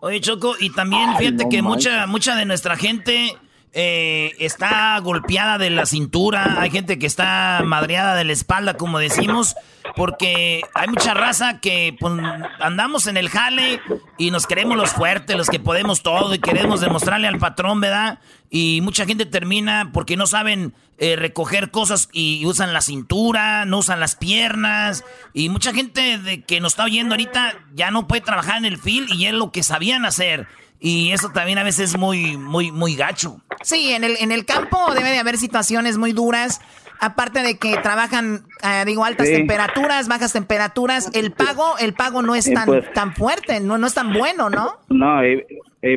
Oye, 0.00 0.20
Choco, 0.20 0.54
y 0.58 0.70
también 0.70 1.16
fíjate 1.18 1.48
que 1.50 1.60
mucha, 1.60 2.06
mucha 2.06 2.34
de 2.34 2.46
nuestra 2.46 2.76
gente 2.76 3.32
eh, 3.72 4.32
está 4.38 4.98
golpeada 5.00 5.58
de 5.58 5.70
la 5.70 5.86
cintura, 5.86 6.60
hay 6.60 6.70
gente 6.70 6.98
que 6.98 7.06
está 7.06 7.60
madreada 7.64 8.14
de 8.16 8.24
la 8.24 8.32
espalda, 8.32 8.74
como 8.74 8.98
decimos, 8.98 9.56
porque 9.96 10.62
hay 10.74 10.88
mucha 10.88 11.14
raza 11.14 11.60
que 11.60 11.96
pues, 11.98 12.12
andamos 12.60 13.06
en 13.06 13.16
el 13.16 13.28
jale 13.28 13.80
y 14.18 14.30
nos 14.30 14.46
queremos 14.46 14.76
los 14.76 14.90
fuertes, 14.90 15.36
los 15.36 15.48
que 15.48 15.60
podemos 15.60 16.02
todo 16.02 16.34
y 16.34 16.38
queremos 16.38 16.80
demostrarle 16.80 17.28
al 17.28 17.38
patrón, 17.38 17.80
¿verdad? 17.80 18.18
Y 18.50 18.80
mucha 18.82 19.06
gente 19.06 19.26
termina 19.26 19.90
porque 19.92 20.16
no 20.16 20.26
saben 20.26 20.74
eh, 20.98 21.16
recoger 21.16 21.70
cosas 21.70 22.08
y 22.12 22.44
usan 22.46 22.72
la 22.72 22.80
cintura, 22.80 23.64
no 23.64 23.78
usan 23.78 24.00
las 24.00 24.16
piernas. 24.16 25.04
Y 25.32 25.48
mucha 25.48 25.72
gente 25.72 26.18
de 26.18 26.42
que 26.42 26.60
nos 26.60 26.72
está 26.72 26.84
oyendo 26.84 27.14
ahorita 27.14 27.54
ya 27.74 27.90
no 27.90 28.08
puede 28.08 28.22
trabajar 28.22 28.58
en 28.58 28.64
el 28.64 28.78
field 28.78 29.12
y 29.14 29.26
es 29.26 29.32
lo 29.32 29.52
que 29.52 29.62
sabían 29.62 30.04
hacer. 30.04 30.46
Y 30.80 31.12
eso 31.12 31.28
también 31.30 31.58
a 31.58 31.62
veces 31.62 31.90
es 31.90 31.98
muy, 31.98 32.36
muy, 32.36 32.72
muy 32.72 32.96
gacho. 32.96 33.40
Sí, 33.62 33.92
en 33.92 34.02
el, 34.02 34.16
en 34.18 34.32
el 34.32 34.46
campo 34.46 34.94
debe 34.94 35.10
de 35.10 35.18
haber 35.18 35.36
situaciones 35.36 35.98
muy 35.98 36.12
duras. 36.12 36.60
Aparte 37.00 37.42
de 37.42 37.58
que 37.58 37.76
trabajan, 37.78 38.44
eh, 38.62 38.84
digo, 38.84 39.04
altas 39.04 39.28
temperaturas, 39.28 40.06
bajas 40.08 40.32
temperaturas, 40.32 41.10
el 41.14 41.32
pago, 41.32 41.78
el 41.78 41.94
pago 41.94 42.20
no 42.22 42.34
es 42.34 42.52
tan, 42.52 42.66
pues 42.66 42.92
tan 42.92 43.14
fuerte, 43.14 43.60
no, 43.60 43.78
no 43.78 43.86
es 43.86 43.94
tan 43.94 44.12
bueno, 44.12 44.50
¿no? 44.50 44.74
No, 44.88 45.26
y, 45.26 45.44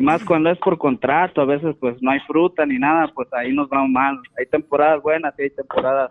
más 0.00 0.24
cuando 0.24 0.50
es 0.50 0.58
por 0.58 0.78
contrato, 0.78 1.42
a 1.42 1.44
veces 1.44 1.76
pues 1.78 1.96
no 2.00 2.10
hay 2.10 2.20
fruta 2.20 2.64
ni 2.64 2.78
nada, 2.78 3.10
pues 3.14 3.28
ahí 3.34 3.52
nos 3.52 3.68
vamos 3.68 3.90
mal. 3.90 4.18
Hay 4.38 4.46
temporadas 4.46 5.02
buenas 5.02 5.34
y 5.38 5.42
hay 5.42 5.50
temporadas 5.50 6.10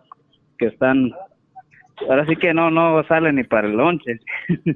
que 0.60 0.68
están 0.68 1.12
Ahora 2.10 2.26
sí 2.26 2.36
que 2.36 2.54
no, 2.54 2.70
no 2.72 3.04
sale 3.08 3.32
ni 3.32 3.44
para 3.44 3.68
el 3.68 3.74
lonche. 3.74 4.20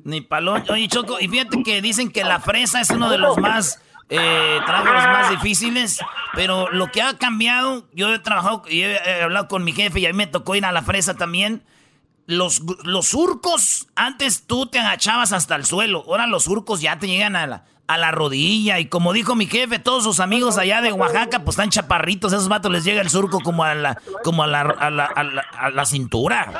Ni 0.05 0.21
para 0.21 0.39
el 0.39 0.45
lonche. 0.45 0.71
Oye, 0.71 0.87
Choco, 0.87 1.17
y 1.19 1.27
fíjate 1.27 1.63
que 1.63 1.81
dicen 1.81 2.11
que 2.11 2.23
la 2.23 2.39
fresa 2.39 2.79
es 2.81 2.89
uno 2.89 3.09
de 3.09 3.17
los 3.17 3.37
más 3.37 3.83
eh, 4.09 4.59
trabajos 4.65 4.93
más 4.93 5.29
difíciles, 5.29 5.99
pero 6.33 6.71
lo 6.71 6.91
que 6.91 7.01
ha 7.01 7.17
cambiado, 7.17 7.87
yo 7.93 8.13
he 8.13 8.19
trabajado 8.19 8.63
y 8.69 8.81
he, 8.81 9.23
hablado 9.23 9.47
con 9.47 9.63
mi 9.63 9.73
jefe 9.73 9.99
y 9.99 10.05
a 10.05 10.09
mí 10.09 10.17
me 10.17 10.27
tocó 10.27 10.55
ir 10.55 10.65
a 10.65 10.71
la 10.71 10.81
fresa 10.81 11.15
también. 11.15 11.63
Los, 12.25 12.61
los 12.83 13.07
surcos, 13.07 13.87
antes 13.95 14.45
tú 14.45 14.65
te 14.65 14.79
agachabas 14.79 15.31
hasta 15.31 15.55
el 15.55 15.65
suelo, 15.65 16.03
ahora 16.07 16.27
los 16.27 16.43
surcos 16.43 16.81
ya 16.81 16.99
te 16.99 17.07
llegan 17.07 17.35
a 17.35 17.47
la, 17.47 17.63
a 17.87 17.97
la 17.97 18.11
rodilla. 18.11 18.79
Y 18.79 18.85
como 18.87 19.13
dijo 19.13 19.35
mi 19.35 19.47
jefe, 19.47 19.79
todos 19.79 20.03
sus 20.03 20.19
amigos 20.19 20.57
allá 20.57 20.81
de 20.81 20.91
Oaxaca, 20.91 21.39
pues 21.39 21.55
están 21.55 21.69
chaparritos. 21.69 22.33
esos 22.33 22.49
vatos 22.49 22.71
les 22.71 22.83
llega 22.83 23.01
el 23.01 23.09
surco 23.09 23.39
como 23.39 23.63
a 23.63 23.73
la, 23.75 23.97
como 24.23 24.43
a 24.43 24.47
la, 24.47 24.61
a 24.61 24.89
la, 24.89 25.05
a 25.05 25.69
la, 25.69 25.85
cintura. 25.85 26.51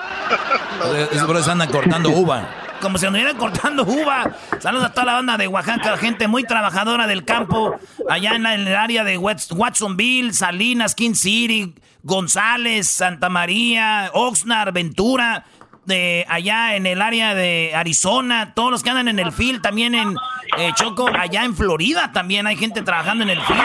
Esos 1.12 1.28
brothers 1.28 1.48
andan 1.48 1.70
cortando 1.70 2.10
uva. 2.10 2.67
Como 2.82 2.98
si 2.98 3.06
anduvieran 3.06 3.38
cortando 3.38 3.84
uva. 3.84 4.32
Saludos 4.60 4.86
a 4.86 4.92
toda 4.92 5.06
la 5.06 5.14
banda 5.14 5.38
de 5.38 5.48
Oaxaca, 5.48 5.98
gente 5.98 6.28
muy 6.28 6.44
trabajadora 6.44 7.08
del 7.08 7.26
campo, 7.26 7.80
allá 8.10 8.36
en, 8.36 8.46
el 8.46 8.76
área 8.76 9.04
de 9.04 9.18
Watsonville, 9.18 10.34
Salinas, 10.34 10.96
King 10.96 11.14
City, 11.14 11.74
González, 12.04 12.88
Santa 12.88 13.30
María, 13.30 14.10
Oxnard, 14.14 14.74
Ventura 14.74 15.46
de 15.88 16.26
allá 16.28 16.76
en 16.76 16.86
el 16.86 17.02
área 17.02 17.34
de 17.34 17.72
Arizona, 17.74 18.54
todos 18.54 18.72
los 18.72 18.84
que 18.84 18.90
andan 18.90 19.08
en 19.08 19.20
el 19.20 19.32
field, 19.32 19.62
también 19.62 19.96
en 19.96 20.16
eh, 20.58 20.72
Choco, 20.76 21.08
allá 21.08 21.46
en 21.46 21.56
Florida 21.56 22.12
también 22.12 22.46
hay 22.46 22.58
gente 22.58 22.82
trabajando 22.82 23.24
en 23.24 23.30
el 23.30 23.42
field 23.42 23.62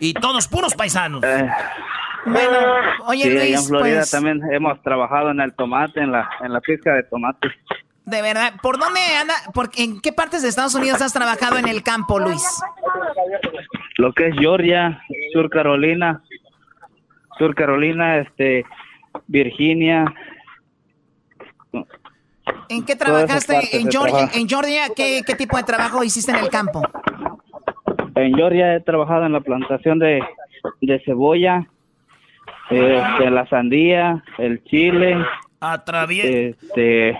y 0.00 0.14
todos 0.14 0.48
puros 0.48 0.74
paisanos. 0.74 1.22
Eh, 1.22 1.46
bueno, 2.24 2.58
oye 3.04 3.24
sí, 3.24 3.30
Luis, 3.30 3.58
en 3.60 3.64
Florida 3.66 3.98
pues, 3.98 4.10
también 4.10 4.40
hemos 4.50 4.82
trabajado 4.82 5.30
en 5.30 5.40
el 5.40 5.52
tomate, 5.52 6.00
en 6.00 6.10
la 6.10 6.28
en 6.40 6.54
la 6.54 6.60
pizca 6.60 6.94
de 6.94 7.02
tomate. 7.02 7.48
De 8.08 8.22
verdad, 8.22 8.54
¿por 8.62 8.78
dónde 8.78 9.00
anda? 9.20 9.34
Por, 9.52 9.70
¿En 9.76 10.00
qué 10.00 10.12
partes 10.12 10.42
de 10.42 10.48
Estados 10.48 10.74
Unidos 10.74 11.02
has 11.02 11.12
trabajado 11.12 11.58
en 11.58 11.68
el 11.68 11.82
campo, 11.82 12.18
Luis? 12.18 12.42
Lo 13.98 14.12
que 14.14 14.28
es 14.28 14.34
Georgia, 14.38 15.02
Sur 15.32 15.50
Carolina, 15.50 16.22
Sur 17.38 17.54
Carolina, 17.54 18.18
este, 18.18 18.64
Virginia, 19.26 20.06
¿En 22.70 22.84
qué 22.84 22.96
trabajaste 22.96 23.76
en 23.78 23.90
Georgia? 23.90 24.28
¿En 24.34 24.48
Georgia 24.48 24.84
qué, 24.94 25.22
tipo 25.36 25.56
de 25.56 25.62
trabajo 25.64 26.02
hiciste 26.02 26.32
en 26.32 26.38
el 26.38 26.48
campo? 26.48 26.82
En 28.14 28.34
Georgia 28.34 28.74
he 28.74 28.80
trabajado 28.80 29.26
en 29.26 29.32
la 29.32 29.40
plantación 29.40 29.98
de, 29.98 30.22
cebolla, 31.04 31.66
de 32.70 32.96
este, 32.96 33.30
la 33.30 33.46
sandía, 33.48 34.22
el 34.38 34.62
chile. 34.64 35.16
Atraviesa. 35.60 36.28
Este, 36.28 37.18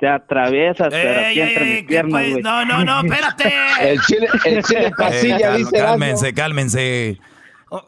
te 0.00 0.08
atraviesas, 0.08 0.88
pero 0.90 1.20
aquí 1.20 1.40
entre 1.40 1.64
mis 1.64 1.82
piernas, 1.84 2.22
güey. 2.30 2.42
No, 2.42 2.64
no, 2.64 2.84
no, 2.84 3.00
espérate. 3.00 3.52
el 3.82 4.00
chile, 4.00 4.28
el 4.46 4.62
chile 4.64 4.92
pasilla, 4.96 5.54
eh, 5.54 5.58
dice. 5.58 5.78
Cálmense, 5.78 6.34
cálmense. 6.34 7.20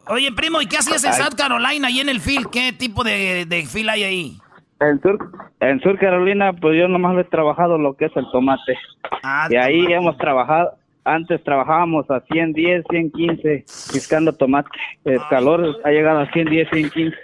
oye, 0.06 0.30
primo, 0.32 0.60
¿y 0.60 0.66
qué 0.66 0.76
hacías 0.76 1.02
en 1.04 1.14
South 1.14 1.34
Carolina 1.36 1.88
ahí 1.88 2.00
en 2.00 2.10
el 2.10 2.20
field? 2.20 2.50
¿Qué 2.50 2.72
tipo 2.72 3.02
de, 3.02 3.46
de 3.46 3.66
field 3.66 3.88
hay 3.88 4.04
ahí? 4.04 4.38
En 4.80 5.00
Sur, 5.00 5.18
en 5.60 5.80
Sur 5.80 5.98
Carolina, 5.98 6.52
pues 6.52 6.76
yo 6.78 6.86
nomás 6.88 7.16
he 7.16 7.24
trabajado 7.24 7.78
lo 7.78 7.94
que 7.94 8.06
es 8.06 8.16
el 8.16 8.26
tomate. 8.30 8.76
Ah, 9.22 9.46
y 9.48 9.56
ahí 9.56 9.92
hemos 9.92 10.16
trabajado, 10.18 10.72
antes 11.04 11.42
trabajábamos 11.44 12.10
a 12.10 12.20
110, 12.20 12.84
115, 12.90 13.64
piscando 13.92 14.32
tomate. 14.34 14.68
El 15.04 15.18
ah. 15.18 15.26
calor 15.30 15.80
ha 15.84 15.90
llegado 15.90 16.20
a 16.20 16.32
110, 16.32 16.68
115. 16.68 17.16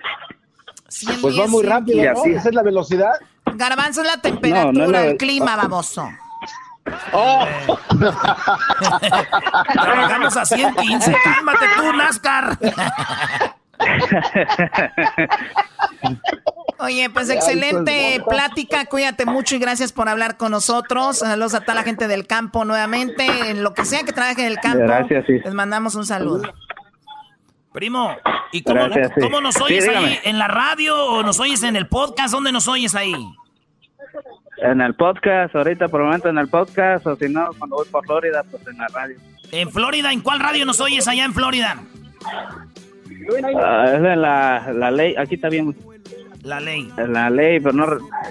pues 1.20 1.38
va 1.38 1.46
muy 1.48 1.64
rápido, 1.64 1.98
¿no? 1.98 2.24
¿Esa 2.24 2.48
es 2.48 2.54
la 2.54 2.62
velocidad? 2.62 3.12
Garbanzo 3.54 4.02
es 4.02 4.06
la 4.06 4.20
temperatura, 4.20 5.04
el 5.04 5.16
clima, 5.16 5.56
baboso. 5.56 6.08
Oh. 7.12 7.46
Trabajamos 9.72 10.36
a 10.36 10.46
115, 10.46 11.16
cálmate 11.22 11.66
tú, 11.76 11.92
NASCAR. 11.92 12.58
Oye, 16.78 17.10
pues 17.10 17.28
excelente 17.30 18.22
plática, 18.28 18.86
cuídate 18.86 19.26
mucho 19.26 19.56
y 19.56 19.58
gracias 19.58 19.92
por 19.92 20.08
hablar 20.08 20.36
con 20.36 20.52
nosotros. 20.52 21.18
Saludos 21.18 21.54
a 21.54 21.60
toda 21.60 21.74
la 21.74 21.82
gente 21.82 22.08
del 22.08 22.26
campo 22.26 22.64
nuevamente, 22.64 23.50
en 23.50 23.62
lo 23.62 23.74
que 23.74 23.84
sea 23.84 24.04
que 24.04 24.12
trabaje 24.12 24.42
en 24.42 24.48
el 24.48 24.58
campo. 24.60 24.78
Gracias, 24.78 25.26
sí. 25.26 25.40
Les 25.44 25.54
mandamos 25.54 25.94
un 25.94 26.06
saludo. 26.06 26.42
Primo, 27.72 28.16
¿y 28.50 28.62
cómo, 28.62 29.40
nos 29.40 29.60
oyes 29.60 29.86
ahí? 29.88 30.18
¿En 30.24 30.38
la 30.38 30.48
radio 30.48 30.96
o 30.96 31.22
nos 31.22 31.38
oyes 31.38 31.62
en 31.62 31.76
el 31.76 31.86
podcast? 31.86 32.32
¿Dónde 32.32 32.50
nos 32.50 32.66
oyes 32.66 32.94
ahí? 32.94 33.14
En 34.58 34.80
el 34.80 34.94
podcast, 34.94 35.54
ahorita 35.54 35.88
por 35.88 36.00
el 36.00 36.06
momento 36.06 36.28
en 36.28 36.38
el 36.38 36.48
podcast, 36.48 37.06
o 37.06 37.14
si 37.14 37.28
no, 37.28 37.50
cuando 37.58 37.76
voy 37.76 37.86
por 37.86 38.04
Florida, 38.06 38.42
pues 38.50 38.66
en 38.66 38.78
la 38.78 38.88
radio. 38.88 39.16
¿En 39.52 39.70
Florida? 39.70 40.12
¿En 40.12 40.20
cuál 40.20 40.40
radio 40.40 40.64
nos 40.64 40.80
oyes 40.80 41.06
allá 41.06 41.24
en 41.24 41.34
Florida? 41.34 41.76
Ah, 43.62 43.84
es 43.86 43.94
en 43.94 44.22
la, 44.22 44.72
la 44.74 44.90
ley, 44.90 45.14
aquí 45.16 45.34
está 45.34 45.48
bien. 45.48 45.76
La 46.42 46.60
ley. 46.60 46.90
En 46.96 47.12
la 47.12 47.28
ley, 47.28 47.60
pero 47.60 47.74
no, 47.74 47.86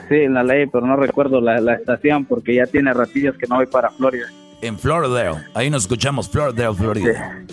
sí, 0.10 0.28
la 0.28 0.44
ley, 0.44 0.66
pero 0.66 0.86
no 0.86 0.96
recuerdo 0.96 1.40
la, 1.40 1.62
la 1.62 1.76
estación 1.76 2.26
porque 2.26 2.56
ya 2.56 2.66
tiene 2.66 2.94
ratillos 2.94 3.38
que 3.38 3.46
no 3.48 3.56
voy 3.58 3.68
para 3.68 3.92
Florida. 3.92 4.28
En 4.62 4.78
Floridale. 4.80 5.46
Ahí 5.54 5.70
nos 5.70 5.84
escuchamos, 5.84 6.30
Floridale, 6.30 6.76
Florida. 6.76 7.44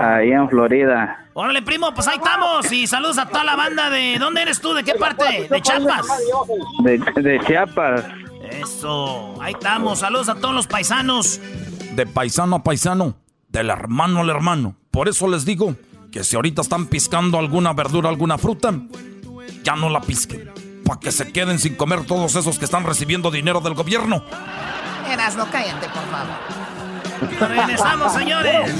Ahí 0.00 0.32
en 0.32 0.48
Florida. 0.48 1.26
Órale, 1.34 1.62
primo, 1.62 1.92
pues 1.94 2.08
ahí 2.08 2.16
estamos. 2.16 2.70
Y 2.72 2.86
saludos 2.86 3.18
a 3.18 3.26
toda 3.26 3.44
la 3.44 3.56
banda 3.56 3.90
de... 3.90 4.18
¿Dónde 4.18 4.42
eres 4.42 4.60
tú? 4.60 4.74
¿De 4.74 4.82
qué 4.82 4.94
parte? 4.94 5.46
¿De 5.48 5.60
Chiapas? 5.60 6.06
De, 6.82 6.98
de 6.98 7.40
Chiapas. 7.46 8.04
Eso, 8.50 9.40
ahí 9.40 9.52
estamos. 9.52 10.00
Saludos 10.00 10.28
a 10.28 10.34
todos 10.34 10.54
los 10.54 10.66
paisanos. 10.66 11.40
De 11.94 12.06
paisano 12.06 12.56
a 12.56 12.62
paisano, 12.62 13.16
del 13.48 13.70
hermano 13.70 14.20
al 14.20 14.30
hermano. 14.30 14.76
Por 14.90 15.08
eso 15.08 15.28
les 15.28 15.44
digo 15.44 15.74
que 16.10 16.24
si 16.24 16.36
ahorita 16.36 16.62
están 16.62 16.86
piscando 16.86 17.38
alguna 17.38 17.72
verdura, 17.72 18.08
alguna 18.08 18.38
fruta, 18.38 18.72
ya 19.62 19.76
no 19.76 19.90
la 19.90 20.00
pisquen. 20.00 20.50
Para 20.84 21.00
que 21.00 21.12
se 21.12 21.30
queden 21.32 21.58
sin 21.58 21.74
comer 21.74 22.04
todos 22.06 22.34
esos 22.34 22.58
que 22.58 22.64
están 22.64 22.84
recibiendo 22.84 23.30
dinero 23.30 23.60
del 23.60 23.74
gobierno. 23.74 24.24
Erasno, 25.10 25.46
cállate, 25.50 25.86
por 25.88 26.04
favor. 26.10 26.77
Regresamos, 27.40 28.12
señores. 28.12 28.74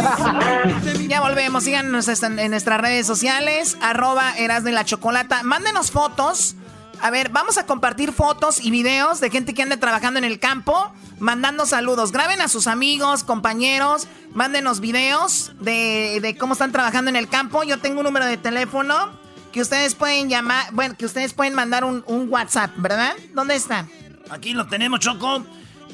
Ya 1.08 1.20
volvemos. 1.20 1.64
Síganos 1.64 2.08
en 2.08 2.50
nuestras 2.50 2.80
redes 2.80 3.06
sociales. 3.06 3.76
Arroba 3.80 4.36
Erasno 4.36 4.70
y 4.70 4.72
la 4.72 4.84
Chocolata. 4.84 5.42
Mándenos 5.42 5.90
fotos. 5.90 6.56
A 7.00 7.10
ver, 7.10 7.28
vamos 7.28 7.58
a 7.58 7.66
compartir 7.66 8.12
fotos 8.12 8.60
y 8.60 8.70
videos 8.70 9.20
de 9.20 9.30
gente 9.30 9.54
que 9.54 9.62
anda 9.62 9.76
trabajando 9.76 10.18
en 10.18 10.24
el 10.24 10.40
campo, 10.40 10.92
mandando 11.20 11.64
saludos. 11.64 12.10
Graben 12.10 12.40
a 12.40 12.48
sus 12.48 12.66
amigos, 12.66 13.22
compañeros, 13.22 14.08
mándenos 14.34 14.80
videos 14.80 15.52
de, 15.60 16.18
de 16.20 16.36
cómo 16.36 16.54
están 16.54 16.72
trabajando 16.72 17.08
en 17.08 17.14
el 17.14 17.28
campo. 17.28 17.62
Yo 17.62 17.78
tengo 17.78 18.00
un 18.00 18.04
número 18.04 18.26
de 18.26 18.36
teléfono 18.36 19.10
que 19.52 19.60
ustedes 19.60 19.94
pueden 19.94 20.28
llamar, 20.28 20.66
bueno, 20.72 20.96
que 20.98 21.06
ustedes 21.06 21.34
pueden 21.34 21.54
mandar 21.54 21.84
un, 21.84 22.02
un 22.06 22.28
WhatsApp, 22.28 22.72
¿verdad? 22.76 23.14
¿Dónde 23.32 23.54
está? 23.54 23.86
Aquí 24.30 24.52
lo 24.52 24.66
tenemos, 24.66 24.98
Choco. 24.98 25.44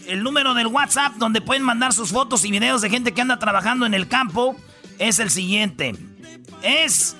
El 0.07 0.23
número 0.23 0.55
del 0.55 0.67
WhatsApp 0.69 1.15
donde 1.17 1.41
pueden 1.41 1.63
mandar 1.63 1.93
sus 1.93 2.11
fotos 2.11 2.45
y 2.45 2.51
videos 2.51 2.81
de 2.83 2.91
gente 2.91 3.13
que 3.13 3.21
anda 3.23 3.39
trabajando 3.39 3.87
en 3.87 3.95
el 3.95 4.09
campo 4.09 4.57
es 4.99 5.19
el 5.19 5.31
siguiente. 5.31 5.95
Es 6.63 7.17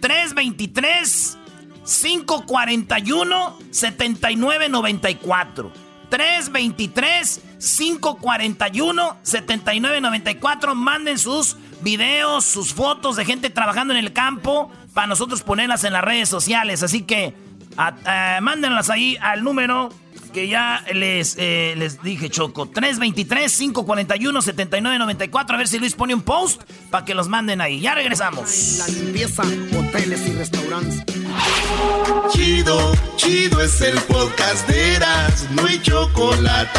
323 0.00 1.38
541 1.84 3.58
7994. 3.70 5.72
323 6.10 7.40
541 7.58 9.16
7994. 9.22 10.74
Manden 10.74 11.18
sus 11.18 11.56
videos, 11.82 12.44
sus 12.44 12.74
fotos 12.74 13.16
de 13.16 13.24
gente 13.24 13.50
trabajando 13.50 13.92
en 13.94 14.00
el 14.00 14.12
campo 14.12 14.70
para 14.94 15.06
nosotros 15.06 15.42
ponerlas 15.42 15.84
en 15.84 15.92
las 15.92 16.02
redes 16.04 16.28
sociales. 16.28 16.82
Así 16.82 17.02
que 17.02 17.34
a- 17.76 18.38
mándenlas 18.42 18.90
ahí 18.90 19.16
al 19.20 19.42
número 19.42 19.88
que 20.32 20.48
ya 20.48 20.84
les, 20.92 21.36
eh, 21.38 21.74
les 21.76 22.02
dije, 22.02 22.28
Choco. 22.30 22.66
323-541-7994. 22.66 25.54
A 25.54 25.58
ver 25.58 25.68
si 25.68 25.78
Luis 25.78 25.94
pone 25.94 26.14
un 26.14 26.22
post 26.22 26.62
para 26.90 27.04
que 27.04 27.14
los 27.14 27.28
manden 27.28 27.60
ahí. 27.60 27.78
Ya 27.80 27.94
regresamos. 27.94 28.78
La 28.78 28.88
limpieza, 28.88 29.44
hoteles 29.78 30.26
y 30.26 30.32
restaurantes. 30.32 31.04
Chido, 32.30 32.92
chido 33.16 33.60
es 33.62 33.80
el 33.80 33.98
podcast 34.02 34.68
de 34.68 34.96
Eras, 34.96 35.48
no 35.50 35.64
hay 35.66 35.80
chocolate. 35.80 36.78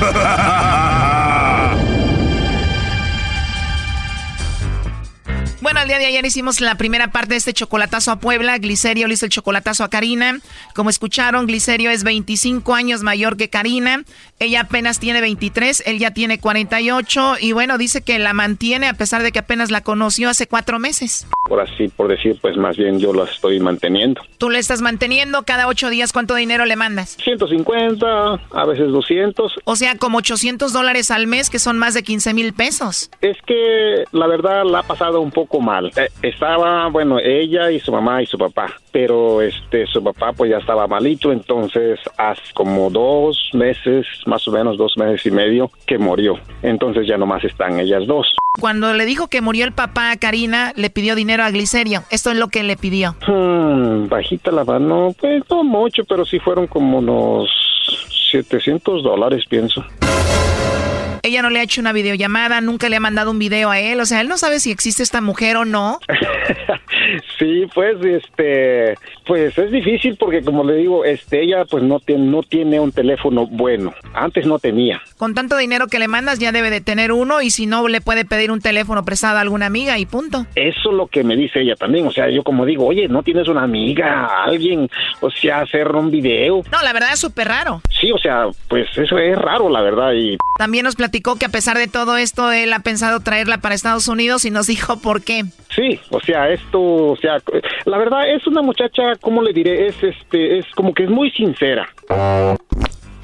Ha 0.00 0.12
ha 0.12 0.36
ha 0.36 0.58
ha! 0.62 0.77
Bueno, 5.68 5.82
el 5.82 5.88
día 5.88 5.98
de 5.98 6.06
ayer 6.06 6.24
hicimos 6.24 6.62
la 6.62 6.76
primera 6.76 7.08
parte 7.08 7.34
de 7.34 7.36
este 7.36 7.52
chocolatazo 7.52 8.10
a 8.10 8.18
Puebla. 8.20 8.56
Glicerio 8.56 9.06
le 9.06 9.12
hizo 9.12 9.26
el 9.26 9.30
chocolatazo 9.30 9.84
a 9.84 9.90
Karina. 9.90 10.40
Como 10.74 10.88
escucharon, 10.88 11.46
Glicerio 11.46 11.90
es 11.90 12.04
25 12.04 12.74
años 12.74 13.02
mayor 13.02 13.36
que 13.36 13.50
Karina. 13.50 14.02
Ella 14.38 14.62
apenas 14.62 14.98
tiene 14.98 15.20
23, 15.20 15.82
él 15.84 15.98
ya 15.98 16.12
tiene 16.12 16.38
48. 16.38 17.34
Y 17.40 17.52
bueno, 17.52 17.76
dice 17.76 18.00
que 18.00 18.18
la 18.18 18.32
mantiene 18.32 18.88
a 18.88 18.94
pesar 18.94 19.22
de 19.22 19.30
que 19.30 19.40
apenas 19.40 19.70
la 19.70 19.82
conoció 19.82 20.30
hace 20.30 20.46
cuatro 20.46 20.78
meses. 20.78 21.26
por 21.46 21.60
así 21.60 21.88
por 21.88 22.08
decir, 22.08 22.38
pues 22.40 22.56
más 22.56 22.78
bien 22.78 22.98
yo 22.98 23.12
la 23.12 23.24
estoy 23.24 23.60
manteniendo. 23.60 24.22
Tú 24.38 24.48
le 24.48 24.60
estás 24.60 24.80
manteniendo 24.80 25.42
cada 25.42 25.66
ocho 25.66 25.90
días. 25.90 26.14
¿Cuánto 26.14 26.34
dinero 26.34 26.64
le 26.64 26.76
mandas? 26.76 27.18
150, 27.22 28.06
a 28.52 28.64
veces 28.64 28.88
200. 28.90 29.52
O 29.64 29.76
sea, 29.76 29.98
como 29.98 30.16
800 30.16 30.72
dólares 30.72 31.10
al 31.10 31.26
mes, 31.26 31.50
que 31.50 31.58
son 31.58 31.76
más 31.76 31.92
de 31.92 32.02
15 32.02 32.32
mil 32.32 32.54
pesos. 32.54 33.10
Es 33.20 33.36
que 33.46 34.04
la 34.12 34.26
verdad 34.26 34.64
la 34.64 34.78
ha 34.78 34.82
pasado 34.84 35.20
un 35.20 35.30
poco 35.30 35.57
mal. 35.60 35.90
Eh, 35.96 36.08
estaba, 36.22 36.88
bueno, 36.88 37.18
ella 37.18 37.70
y 37.70 37.80
su 37.80 37.92
mamá 37.92 38.22
y 38.22 38.26
su 38.26 38.38
papá, 38.38 38.72
pero 38.92 39.42
este 39.42 39.86
su 39.86 40.02
papá 40.02 40.32
pues 40.32 40.50
ya 40.50 40.58
estaba 40.58 40.86
malito, 40.86 41.32
entonces 41.32 41.98
hace 42.16 42.42
como 42.54 42.90
dos 42.90 43.50
meses, 43.52 44.06
más 44.26 44.46
o 44.48 44.52
menos 44.52 44.76
dos 44.76 44.96
meses 44.96 45.24
y 45.26 45.30
medio, 45.30 45.70
que 45.86 45.98
murió. 45.98 46.38
Entonces 46.62 47.06
ya 47.06 47.16
nomás 47.16 47.44
están 47.44 47.78
ellas 47.78 48.06
dos. 48.06 48.26
Cuando 48.60 48.92
le 48.92 49.04
dijo 49.04 49.28
que 49.28 49.40
murió 49.40 49.64
el 49.64 49.72
papá 49.72 50.10
a 50.10 50.16
Karina, 50.16 50.72
le 50.74 50.90
pidió 50.90 51.14
dinero 51.14 51.44
a 51.44 51.50
Glicerio. 51.50 52.02
Esto 52.10 52.30
es 52.32 52.38
lo 52.38 52.48
que 52.48 52.64
le 52.64 52.76
pidió. 52.76 53.14
Hmm, 53.26 54.08
bajita 54.08 54.50
la 54.50 54.64
mano, 54.64 55.14
pues 55.18 55.44
no 55.48 55.62
mucho, 55.62 56.04
pero 56.04 56.24
sí 56.24 56.40
fueron 56.40 56.66
como 56.66 56.98
unos 56.98 57.48
700 58.32 59.02
dólares, 59.02 59.44
pienso. 59.48 59.84
Ella 61.22 61.42
no 61.42 61.50
le 61.50 61.60
ha 61.60 61.62
hecho 61.62 61.80
una 61.80 61.92
videollamada, 61.92 62.60
nunca 62.60 62.88
le 62.88 62.96
ha 62.96 63.00
mandado 63.00 63.30
un 63.30 63.38
video 63.38 63.70
a 63.70 63.80
él. 63.80 64.00
O 64.00 64.06
sea, 64.06 64.20
él 64.20 64.28
no 64.28 64.38
sabe 64.38 64.60
si 64.60 64.70
existe 64.70 65.02
esta 65.02 65.20
mujer 65.20 65.56
o 65.56 65.64
no. 65.64 66.00
Sí, 67.38 67.66
pues, 67.74 67.96
este, 68.04 68.94
pues 69.26 69.56
es 69.56 69.70
difícil 69.70 70.16
porque 70.16 70.42
como 70.42 70.64
le 70.64 70.74
digo, 70.76 71.04
este, 71.04 71.42
ella 71.42 71.64
pues 71.64 71.82
no 71.82 72.00
tiene, 72.00 72.26
no 72.26 72.42
tiene 72.42 72.80
un 72.80 72.92
teléfono 72.92 73.46
bueno. 73.46 73.94
Antes 74.14 74.46
no 74.46 74.58
tenía. 74.58 75.00
Con 75.16 75.34
tanto 75.34 75.56
dinero 75.56 75.86
que 75.86 75.98
le 75.98 76.08
mandas, 76.08 76.38
ya 76.38 76.52
debe 76.52 76.70
de 76.70 76.80
tener 76.80 77.12
uno. 77.12 77.40
Y 77.42 77.50
si 77.50 77.66
no, 77.66 77.86
le 77.88 78.00
puede 78.00 78.24
pedir 78.24 78.50
un 78.50 78.60
teléfono 78.60 79.04
prestado 79.04 79.38
a 79.38 79.40
alguna 79.40 79.66
amiga 79.66 79.98
y 79.98 80.06
punto. 80.06 80.46
Eso 80.54 80.90
es 80.90 80.96
lo 80.96 81.06
que 81.06 81.24
me 81.24 81.36
dice 81.36 81.60
ella 81.60 81.76
también. 81.76 82.06
O 82.06 82.12
sea, 82.12 82.28
yo 82.30 82.42
como 82.42 82.64
digo, 82.64 82.86
oye, 82.86 83.08
¿no 83.08 83.22
tienes 83.22 83.48
una 83.48 83.62
amiga, 83.62 84.44
alguien, 84.44 84.88
o 85.20 85.30
sea, 85.30 85.60
hacer 85.60 85.88
un 85.88 86.10
video? 86.10 86.62
No, 86.70 86.82
la 86.82 86.92
verdad 86.92 87.10
es 87.12 87.18
súper 87.20 87.48
raro. 87.48 87.80
Sí, 88.00 88.12
o 88.12 88.18
sea, 88.18 88.46
pues 88.68 88.86
eso 88.96 89.18
es 89.18 89.36
raro, 89.36 89.68
la 89.68 89.80
verdad. 89.82 90.12
Y 90.12 90.36
También 90.58 90.84
nos 90.84 90.96
platicó 90.96 91.36
que 91.36 91.46
a 91.46 91.50
pesar 91.50 91.78
de 91.78 91.88
todo 91.88 92.16
esto, 92.16 92.50
él 92.52 92.72
ha 92.72 92.80
pensado 92.80 93.20
traerla 93.20 93.58
para 93.58 93.74
Estados 93.74 94.08
Unidos 94.08 94.44
y 94.44 94.50
nos 94.50 94.66
dijo 94.66 95.00
por 95.00 95.22
qué. 95.22 95.44
sí, 95.74 95.98
o 96.10 96.20
sea, 96.20 96.50
esto, 96.50 96.78
o 97.06 97.16
sea, 97.16 97.38
la 97.84 97.98
verdad 97.98 98.28
es 98.30 98.46
una 98.46 98.62
muchacha, 98.62 99.16
¿cómo 99.20 99.42
le 99.42 99.52
diré? 99.52 99.88
Es, 99.88 100.02
este, 100.02 100.58
es 100.58 100.66
como 100.74 100.94
que 100.94 101.04
es 101.04 101.10
muy 101.10 101.30
sincera. 101.30 101.88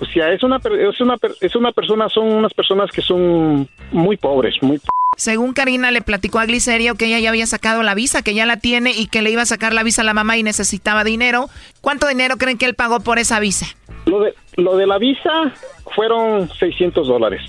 O 0.01 0.07
sea, 0.07 0.33
es 0.33 0.43
una, 0.43 0.57
es 0.57 1.01
una, 1.01 1.17
es 1.41 1.57
una 1.57 1.73
persona, 1.73 2.09
son 2.09 2.33
unas 2.33 2.53
personas 2.53 2.91
que 2.91 3.01
son 3.01 3.69
muy 3.93 4.17
pobres, 4.17 4.57
muy 4.63 4.81
Según 5.17 5.53
Karina 5.53 5.91
le 5.91 6.03
platicó 6.03 6.41
a 6.41 6.47
Glicerio 6.47 6.97
que 6.97 7.07
ella 7.07 7.21
ya 7.21 7.29
había 7.29 7.47
sacado 7.47 7.83
la 7.83 7.95
visa, 7.95 8.23
que 8.23 8.35
ya 8.35 8.45
la 8.45 8.59
tiene 8.59 8.91
y 8.93 9.07
que 9.07 9.23
le 9.23 9.31
iba 9.31 9.43
a 9.43 9.47
sacar 9.47 9.73
la 9.73 9.83
visa 9.83 10.03
a 10.03 10.05
la 10.05 10.15
mamá 10.15 10.37
y 10.37 10.43
necesitaba 10.43 11.05
dinero. 11.05 11.49
¿Cuánto 11.81 12.09
dinero 12.09 12.37
creen 12.37 12.59
que 12.59 12.67
él 12.67 12.75
pagó 12.75 13.01
por 13.01 13.19
esa 13.19 13.39
visa? 13.39 13.67
Lo 14.07 14.21
de, 14.21 14.35
lo 14.57 14.77
de 14.77 14.87
la 14.87 14.99
visa 14.99 15.55
fueron 15.95 16.51
600 16.51 17.07
dólares. 17.07 17.41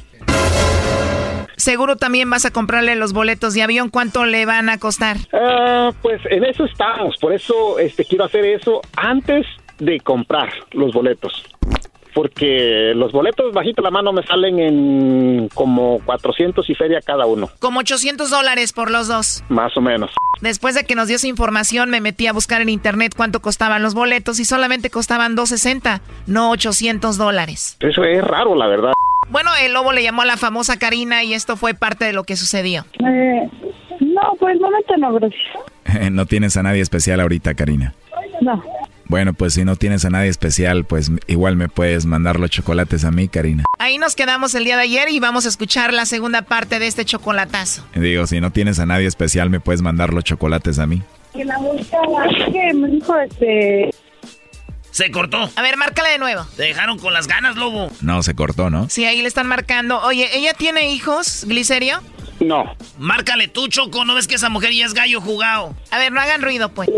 Seguro 1.58 1.96
también 1.96 2.30
vas 2.30 2.46
a 2.46 2.52
comprarle 2.52 2.96
los 2.96 3.14
boletos 3.14 3.54
de 3.54 3.64
avión. 3.64 3.90
¿Cuánto 3.90 4.26
le 4.26 4.46
van 4.46 4.70
a 4.70 4.78
costar? 4.80 5.18
Ah, 5.34 5.92
pues 6.02 6.22
en 6.30 6.44
eso 6.46 6.66
estamos, 6.66 7.16
por 7.18 7.34
eso 7.34 7.80
este, 7.80 8.06
quiero 8.06 8.26
hacer 8.26 8.46
eso 8.46 8.82
antes 8.96 9.46
de 9.80 10.00
comprar 10.00 10.50
los 10.72 10.94
boletos. 10.94 11.44
porque 12.14 12.94
los 12.96 13.12
boletos 13.12 13.52
bajito 13.54 13.82
la 13.82 13.92
mano 13.92 14.14
me 14.14 14.24
salen 14.24 14.58
en 14.60 15.50
como 15.54 16.00
400 16.06 16.70
y 16.70 16.74
feria 16.74 17.02
cada 17.02 17.26
uno. 17.26 17.50
Como 17.60 17.82
800 17.82 18.30
dólares 18.30 18.72
por 18.72 18.90
los 18.90 19.10
dos. 19.10 19.44
Más 19.50 19.76
o 19.76 19.82
menos. 19.82 20.12
Después 20.40 20.76
de 20.76 20.86
que 20.86 20.96
nos 20.96 21.08
dio 21.10 21.18
esa 21.18 21.28
información, 21.28 21.90
me 21.90 22.00
metí 22.00 22.28
a 22.28 22.32
buscar 22.34 22.62
en 22.62 22.70
internet 22.70 23.14
cuánto 23.18 23.42
costaban 23.42 23.84
los 23.84 23.94
boletos 23.96 24.40
y 24.40 24.46
solamente 24.46 24.90
costaban 24.90 25.36
260, 25.36 26.02
no 26.28 26.52
800 26.52 27.18
dólares. 27.18 27.76
Eso 27.82 28.06
es 28.06 28.24
raro, 28.24 28.56
la 28.56 28.68
verdad. 28.68 28.94
Bueno, 29.30 29.52
el 29.62 29.74
lobo 29.74 29.92
le 29.92 30.04
llamó 30.04 30.22
a 30.22 30.26
la 30.26 30.38
famosa 30.38 30.78
Karina 30.78 31.24
y 31.24 31.34
esto 31.34 31.58
fue 31.58 31.74
parte 31.74 32.06
de 32.06 32.14
lo 32.14 32.24
que 32.24 32.36
sucedió. 32.36 32.86
Eh, 33.00 33.50
no, 34.00 34.22
pues 34.40 34.58
no 34.60 34.70
no, 34.98 35.14
gracias. 35.14 36.12
no 36.12 36.26
tienes 36.26 36.58
a 36.58 36.64
nadie 36.64 36.82
especial 36.82 37.20
ahorita, 37.20 37.54
Karina. 37.54 37.94
No. 38.42 38.64
Bueno, 39.08 39.34
pues 39.34 39.54
si 39.54 39.64
no 39.64 39.76
tienes 39.76 40.04
a 40.06 40.10
nadie 40.10 40.30
especial, 40.30 40.84
pues 40.84 41.12
igual 41.28 41.58
me 41.58 41.70
puedes 41.70 42.06
mandar 42.06 42.40
los 42.40 42.50
chocolates 42.50 43.06
a 43.06 43.12
mí, 43.12 43.28
Karina. 43.28 43.64
Ahí 43.78 43.98
nos 44.00 44.16
quedamos 44.16 44.56
el 44.56 44.64
día 44.64 44.78
de 44.78 44.84
ayer 44.84 45.10
y 45.10 45.20
vamos 45.20 45.46
a 45.46 45.50
escuchar 45.50 45.94
la 45.94 46.06
segunda 46.06 46.42
parte 46.42 46.80
de 46.80 46.88
este 46.88 47.06
chocolatazo. 47.06 47.86
Digo, 47.94 48.26
si 48.26 48.42
no 48.42 48.52
tienes 48.52 48.80
a 48.80 48.86
nadie 48.86 49.06
especial, 49.06 49.50
me 49.50 49.60
puedes 49.60 49.82
mandar 49.82 50.12
los 50.12 50.24
chocolates 50.24 50.80
a 50.80 50.88
mí. 50.88 51.04
Que 51.34 51.46
la 51.46 51.56
que 52.52 52.74
me 52.74 52.88
dijo 52.88 53.16
este... 53.20 53.92
Se 54.96 55.12
cortó. 55.12 55.50
A 55.58 55.62
ver, 55.62 55.76
márcale 55.76 56.12
de 56.12 56.20
nuevo. 56.20 56.46
Te 56.56 56.64
dejaron 56.64 56.98
con 56.98 57.12
las 57.12 57.28
ganas, 57.28 57.58
lobo. 57.58 57.92
No, 58.00 58.24
se 58.24 58.34
cortó, 58.34 58.70
¿no? 58.70 58.88
Sí, 58.90 59.04
ahí 59.04 59.22
le 59.22 59.28
están 59.28 59.46
marcando. 59.46 60.00
Oye, 60.00 60.30
¿ella 60.38 60.54
tiene 60.54 60.90
hijos, 60.94 61.44
Glicerio? 61.46 62.02
No. 62.40 62.64
Márcale 62.98 63.50
tú, 63.50 63.68
Choco. 63.68 64.06
¿No 64.06 64.16
ves 64.16 64.26
que 64.26 64.36
esa 64.36 64.48
mujer 64.48 64.72
ya 64.72 64.86
es 64.86 64.94
gallo 64.94 65.20
jugado? 65.20 65.76
A 65.92 65.98
ver, 65.98 66.14
no 66.14 66.22
hagan 66.22 66.42
ruido, 66.42 66.70
pues. 66.70 66.90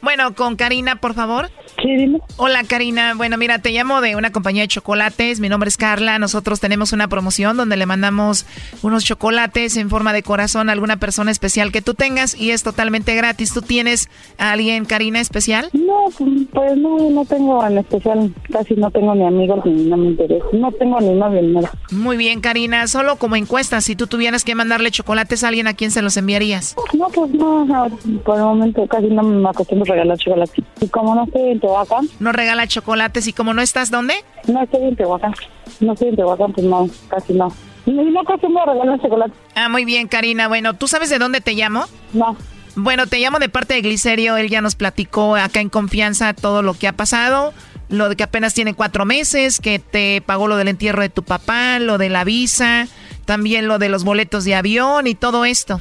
Bueno, 0.00 0.34
con 0.34 0.56
Karina, 0.56 0.96
por 0.96 1.14
favor. 1.14 1.52
Sí, 1.80 1.94
dime. 1.96 2.20
Hola, 2.36 2.64
Karina. 2.64 3.14
Bueno, 3.14 3.36
mira, 3.38 3.60
te 3.60 3.70
llamo 3.70 4.00
de 4.00 4.16
una 4.16 4.32
compañía 4.32 4.62
de 4.62 4.68
chocolates. 4.68 5.38
Mi 5.38 5.48
nombre 5.48 5.68
es 5.68 5.76
Carla. 5.76 6.18
Nosotros 6.18 6.58
tenemos 6.58 6.92
una 6.92 7.06
promoción 7.06 7.56
donde 7.56 7.76
le 7.76 7.86
mandamos 7.86 8.46
unos 8.82 9.04
chocolates 9.04 9.76
en 9.76 9.88
forma 9.88 10.12
de 10.12 10.24
corazón 10.24 10.68
a 10.68 10.72
alguna 10.72 10.96
persona 10.96 11.30
especial 11.30 11.70
que 11.70 11.80
tú 11.80 11.94
tengas 11.94 12.34
y 12.34 12.50
es 12.50 12.64
totalmente 12.64 13.14
gratis. 13.14 13.54
¿Tú 13.54 13.62
tienes 13.62 14.08
a 14.38 14.52
alguien, 14.52 14.86
Karina, 14.86 15.20
especial? 15.20 15.68
No, 15.72 16.06
pues 16.52 16.76
no, 16.76 17.10
no 17.10 17.24
tengo 17.24 17.64
en 17.64 17.78
especial. 17.78 18.34
Casi 18.52 18.74
no 18.74 18.90
tengo 18.90 19.14
ni 19.14 19.24
amigos 19.24 19.64
ni 19.64 19.84
no 19.84 19.96
me 19.96 20.08
interesa. 20.08 20.46
No 20.52 20.72
tengo 20.72 21.00
ni 21.00 21.14
novio 21.14 21.42
ni 21.42 21.52
nada. 21.52 21.70
Muy 21.92 22.16
bien, 22.16 22.40
Karina. 22.40 22.88
Solo 22.88 23.16
como 23.16 23.36
encuesta, 23.36 23.80
si 23.80 23.94
tú 23.94 24.08
tuvieras 24.08 24.44
que 24.44 24.56
mandarle 24.56 24.90
chocolates 24.90 25.44
a 25.44 25.48
alguien, 25.48 25.68
¿a 25.68 25.74
quién 25.74 25.92
se 25.92 26.02
los 26.02 26.16
enviarías? 26.16 26.74
No, 26.92 27.06
pues 27.08 27.30
no. 27.30 27.88
Por 28.24 28.36
el 28.36 28.42
momento 28.42 28.84
casi 28.88 29.06
no 29.06 29.22
me 29.22 29.48
acostumbro 29.48 29.92
a 29.92 29.94
regalar 29.94 30.18
chocolates. 30.18 30.64
Y 30.80 30.88
como 30.88 31.14
no 31.14 31.24
estoy 31.24 31.58
Tehuacán. 31.68 32.08
No 32.18 32.32
regala 32.32 32.66
chocolates. 32.66 33.26
¿Y 33.26 33.32
como 33.32 33.52
no 33.54 33.60
estás 33.62 33.90
dónde? 33.90 34.14
No 34.46 34.62
estoy 34.62 34.84
en 34.84 34.96
Tehuacán. 34.96 35.34
No 35.80 35.92
estoy 35.92 36.08
en 36.08 36.16
Tehuacán, 36.16 36.52
pues 36.52 36.66
no, 36.66 36.88
casi 37.08 37.34
no. 37.34 37.52
No 37.86 38.20
acostumbro 38.20 38.62
a 38.62 38.72
regalar 38.72 39.00
chocolates. 39.00 39.36
Ah, 39.54 39.68
muy 39.68 39.84
bien, 39.84 40.08
Karina. 40.08 40.48
Bueno, 40.48 40.74
¿tú 40.74 40.88
sabes 40.88 41.10
de 41.10 41.18
dónde 41.18 41.40
te 41.40 41.52
llamo? 41.52 41.84
No. 42.12 42.36
Bueno, 42.74 43.06
te 43.06 43.18
llamo 43.18 43.38
de 43.38 43.48
parte 43.48 43.74
de 43.74 43.82
Glicerio. 43.82 44.36
Él 44.36 44.48
ya 44.48 44.60
nos 44.60 44.76
platicó 44.76 45.36
acá 45.36 45.60
en 45.60 45.68
confianza 45.68 46.32
todo 46.34 46.62
lo 46.62 46.74
que 46.74 46.88
ha 46.88 46.92
pasado. 46.92 47.52
Lo 47.88 48.08
de 48.08 48.16
que 48.16 48.22
apenas 48.22 48.52
tiene 48.54 48.74
cuatro 48.74 49.04
meses, 49.04 49.60
que 49.60 49.78
te 49.78 50.20
pagó 50.20 50.48
lo 50.48 50.56
del 50.56 50.68
entierro 50.68 51.00
de 51.02 51.08
tu 51.08 51.22
papá, 51.22 51.78
lo 51.78 51.96
de 51.96 52.10
la 52.10 52.24
visa, 52.24 52.86
también 53.24 53.66
lo 53.66 53.78
de 53.78 53.88
los 53.88 54.04
boletos 54.04 54.44
de 54.44 54.54
avión 54.54 55.06
y 55.06 55.14
todo 55.14 55.46
esto. 55.46 55.80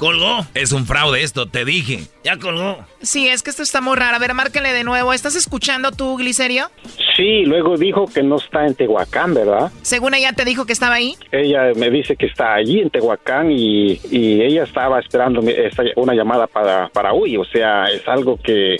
Colgó. 0.00 0.46
Es 0.54 0.72
un 0.72 0.86
fraude 0.86 1.22
esto, 1.22 1.44
te 1.44 1.66
dije. 1.66 2.06
Ya 2.24 2.38
colgó. 2.38 2.78
Sí, 3.02 3.28
es 3.28 3.42
que 3.42 3.50
esto 3.50 3.62
está 3.62 3.82
muy 3.82 3.96
raro. 3.96 4.16
A 4.16 4.18
ver, 4.18 4.32
márcale 4.32 4.72
de 4.72 4.82
nuevo. 4.82 5.12
¿Estás 5.12 5.36
escuchando 5.36 5.92
tú, 5.92 6.16
Glicerio? 6.16 6.70
Sí, 7.16 7.44
luego 7.44 7.76
dijo 7.76 8.06
que 8.06 8.22
no 8.22 8.36
está 8.36 8.66
en 8.66 8.74
Tehuacán, 8.74 9.34
¿verdad? 9.34 9.70
Según 9.82 10.14
ella 10.14 10.32
te 10.32 10.46
dijo 10.46 10.64
que 10.64 10.72
estaba 10.72 10.94
ahí. 10.94 11.16
Ella 11.30 11.72
me 11.76 11.90
dice 11.90 12.16
que 12.16 12.24
está 12.24 12.54
allí 12.54 12.80
en 12.80 12.88
Tehuacán 12.88 13.52
y, 13.52 14.00
ella 14.10 14.62
estaba 14.62 15.00
esperando 15.00 15.42
una 15.96 16.14
llamada 16.14 16.46
para, 16.46 16.88
para 16.88 17.12
Uy. 17.12 17.36
O 17.36 17.44
sea, 17.44 17.84
es 17.90 18.08
algo 18.08 18.38
que 18.38 18.76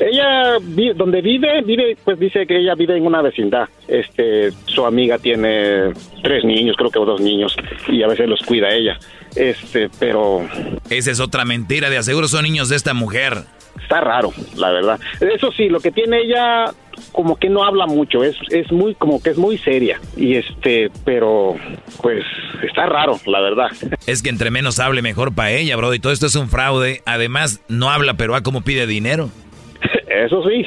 ella, 0.00 0.58
donde 0.96 1.22
vive, 1.22 1.62
vive, 1.62 1.96
pues 2.02 2.18
dice 2.18 2.48
que 2.48 2.58
ella 2.58 2.74
vive 2.74 2.96
en 2.96 3.06
una 3.06 3.22
vecindad. 3.22 3.68
Este, 3.86 4.50
su 4.66 4.84
amiga 4.84 5.18
tiene 5.18 5.92
tres 6.24 6.42
niños, 6.44 6.74
creo 6.76 6.90
que 6.90 6.98
dos 6.98 7.20
niños, 7.20 7.56
y 7.86 8.02
a 8.02 8.08
veces 8.08 8.28
los 8.28 8.40
cuida 8.40 8.70
ella. 8.70 8.98
Este, 9.36 9.90
pero... 9.98 10.46
Esa 10.90 11.10
es 11.10 11.20
otra 11.20 11.44
mentira, 11.44 11.90
de 11.90 11.98
aseguro 11.98 12.28
son 12.28 12.44
niños 12.44 12.68
de 12.68 12.76
esta 12.76 12.94
mujer. 12.94 13.44
Está 13.82 14.00
raro, 14.00 14.32
la 14.56 14.70
verdad. 14.70 15.00
Eso 15.20 15.52
sí, 15.52 15.68
lo 15.68 15.80
que 15.80 15.90
tiene 15.90 16.20
ella 16.20 16.72
como 17.12 17.36
que 17.36 17.48
no 17.48 17.64
habla 17.64 17.86
mucho, 17.86 18.22
es, 18.22 18.36
es 18.50 18.70
muy 18.70 18.94
como 18.94 19.22
que 19.22 19.30
es 19.30 19.36
muy 19.36 19.58
seria 19.58 20.00
y 20.16 20.36
este, 20.36 20.90
pero 21.04 21.56
pues 22.02 22.24
está 22.62 22.86
raro, 22.86 23.18
la 23.26 23.40
verdad. 23.40 23.68
Es 24.06 24.22
que 24.22 24.30
entre 24.30 24.50
menos 24.50 24.78
hable 24.78 25.02
mejor 25.02 25.34
para 25.34 25.50
ella, 25.50 25.76
bro, 25.76 25.92
y 25.94 25.98
todo 25.98 26.12
esto 26.12 26.26
es 26.26 26.34
un 26.34 26.48
fraude. 26.48 27.02
Además, 27.06 27.60
no 27.68 27.90
habla, 27.90 28.14
pero 28.14 28.34
a 28.34 28.42
cómo 28.42 28.62
pide 28.62 28.86
dinero. 28.86 29.30
Eso 30.08 30.42
sí. 30.48 30.66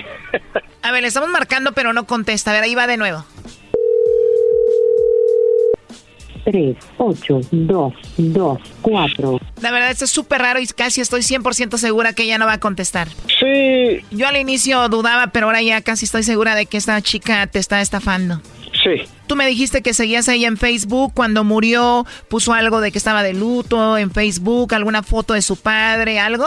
a 0.82 0.91
ver, 0.91 1.01
le 1.01 1.07
estamos 1.07 1.30
marcando, 1.30 1.72
pero 1.74 1.93
no 1.93 2.05
contesta. 2.05 2.51
A 2.51 2.53
ver, 2.53 2.63
ahí 2.63 2.76
va 2.76 2.88
de 2.88 2.97
nuevo. 2.97 3.26
3, 6.48 6.78
8, 6.98 7.39
2, 7.52 7.93
2, 8.18 8.60
4. 8.82 9.39
La 9.62 9.72
verdad, 9.72 9.91
esto 9.91 10.06
es 10.06 10.12
súper 10.12 10.41
raro 10.41 10.62
y 10.62 10.68
casi 10.68 11.02
estoy 11.02 11.20
100% 11.20 11.78
segura 11.78 12.14
que 12.14 12.24
ella 12.24 12.38
no 12.38 12.45
va 12.45 12.54
a 12.54 12.60
contestar. 12.62 13.10
Sí. 13.28 14.00
Yo 14.12 14.30
al 14.30 14.38
inicio 14.38 14.88
dudaba, 14.88 15.28
pero 15.28 15.48
ahora 15.48 15.62
ya 15.62 15.82
casi 15.82 16.06
estoy 16.06 16.24
segura 16.24 16.56
de 16.56 16.66
que 16.66 16.78
esta 16.78 17.02
chica 17.02 17.48
te 17.48 17.60
está 17.60 17.82
estafando. 17.82 18.41
Sí. 18.72 19.04
Tú 19.28 19.36
me 19.36 19.45
dijiste 19.45 19.82
que 19.82 19.93
seguías 19.93 20.30
a 20.30 20.36
ella 20.36 20.48
en 20.48 20.56
Facebook. 20.56 21.12
Cuando 21.14 21.43
murió, 21.43 22.06
puso 22.30 22.54
algo 22.54 22.80
de 22.80 22.93
que 22.93 22.98
estaba 22.98 23.24
de 23.24 23.34
luto 23.34 23.98
en 23.98 24.12
Facebook, 24.12 24.74
alguna 24.74 25.04
foto 25.04 25.34
de 25.34 25.41
su 25.41 25.58
padre, 25.58 26.22
algo. 26.22 26.45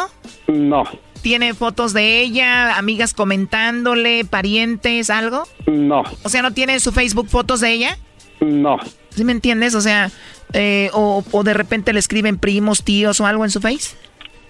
No. 0.48 0.84
¿Tiene 1.20 1.52
fotos 1.52 1.92
de 1.92 2.22
ella, 2.22 2.78
amigas 2.78 3.12
comentándole, 3.12 4.24
parientes, 4.24 5.10
algo? 5.10 5.46
No. 5.66 6.04
O 6.22 6.30
sea, 6.30 6.40
¿no 6.40 6.54
tiene 6.54 6.80
su 6.80 6.90
Facebook 6.90 7.28
fotos 7.28 7.60
de 7.60 7.72
ella? 7.72 7.98
No. 8.40 8.78
¿Sí 9.20 9.24
me 9.26 9.32
entiendes? 9.32 9.74
O 9.74 9.82
sea, 9.82 10.08
eh, 10.54 10.88
o, 10.94 11.22
de 11.44 11.52
repente 11.52 11.92
le 11.92 11.98
escriben 11.98 12.38
primos, 12.38 12.82
tíos 12.82 13.20
o 13.20 13.26
algo 13.26 13.44
en 13.44 13.50
su 13.50 13.60
Face. 13.60 13.94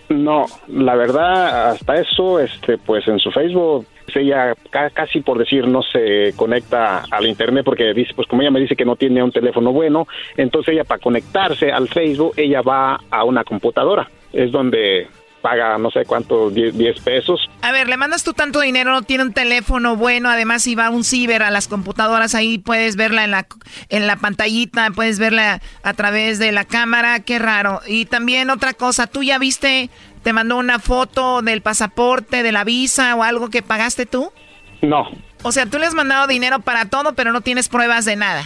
No, 0.08 0.46
la 0.68 0.94
verdad, 0.94 1.70
hasta 1.70 1.96
eso, 1.96 2.38
este, 2.38 2.78
pues 2.78 3.08
en 3.08 3.18
su 3.18 3.32
Facebook 3.32 3.84
ella 4.14 4.54
casi 4.70 5.22
por 5.22 5.38
decir 5.38 5.66
no 5.66 5.82
se 5.82 6.32
conecta 6.36 7.02
al 7.10 7.26
internet 7.26 7.64
porque 7.64 7.92
dice 7.94 8.12
pues 8.14 8.28
como 8.28 8.42
ella 8.42 8.52
me 8.52 8.60
dice 8.60 8.76
que 8.76 8.84
no 8.84 8.96
tiene 8.96 9.22
un 9.22 9.30
teléfono 9.30 9.72
bueno 9.72 10.08
entonces 10.36 10.74
ella 10.74 10.82
para 10.82 11.00
conectarse 11.00 11.70
al 11.70 11.86
Facebook 11.86 12.34
ella 12.36 12.60
va 12.60 12.98
a 13.08 13.22
una 13.22 13.44
computadora 13.44 14.10
es 14.32 14.50
donde 14.50 15.06
paga 15.40 15.78
no 15.78 15.90
sé 15.90 16.04
cuánto, 16.04 16.50
10, 16.50 17.00
pesos. 17.00 17.48
A 17.62 17.72
ver, 17.72 17.88
le 17.88 17.96
mandas 17.96 18.24
tú 18.24 18.32
tanto 18.32 18.60
dinero, 18.60 18.92
no 18.92 19.02
tiene 19.02 19.24
un 19.24 19.32
teléfono 19.32 19.96
bueno, 19.96 20.28
además 20.28 20.62
si 20.62 20.74
va 20.74 20.86
a 20.86 20.90
un 20.90 21.04
ciber, 21.04 21.42
a 21.42 21.50
las 21.50 21.68
computadoras, 21.68 22.34
ahí 22.34 22.58
puedes 22.58 22.96
verla 22.96 23.24
en 23.24 23.30
la, 23.30 23.46
en 23.88 24.06
la 24.06 24.16
pantallita, 24.16 24.90
puedes 24.90 25.18
verla 25.18 25.60
a 25.82 25.94
través 25.94 26.38
de 26.38 26.52
la 26.52 26.64
cámara, 26.64 27.20
qué 27.20 27.38
raro. 27.38 27.80
Y 27.86 28.06
también 28.06 28.50
otra 28.50 28.74
cosa, 28.74 29.06
tú 29.06 29.22
ya 29.22 29.38
viste, 29.38 29.90
te 30.22 30.32
mandó 30.32 30.56
una 30.56 30.78
foto 30.78 31.42
del 31.42 31.62
pasaporte, 31.62 32.42
de 32.42 32.52
la 32.52 32.64
visa 32.64 33.14
o 33.14 33.22
algo 33.22 33.50
que 33.50 33.62
pagaste 33.62 34.06
tú? 34.06 34.32
No. 34.82 35.08
O 35.42 35.52
sea, 35.52 35.66
tú 35.66 35.78
le 35.78 35.86
has 35.86 35.94
mandado 35.94 36.26
dinero 36.26 36.60
para 36.60 36.86
todo, 36.86 37.14
pero 37.14 37.32
no 37.32 37.40
tienes 37.40 37.68
pruebas 37.68 38.04
de 38.04 38.16
nada. 38.16 38.44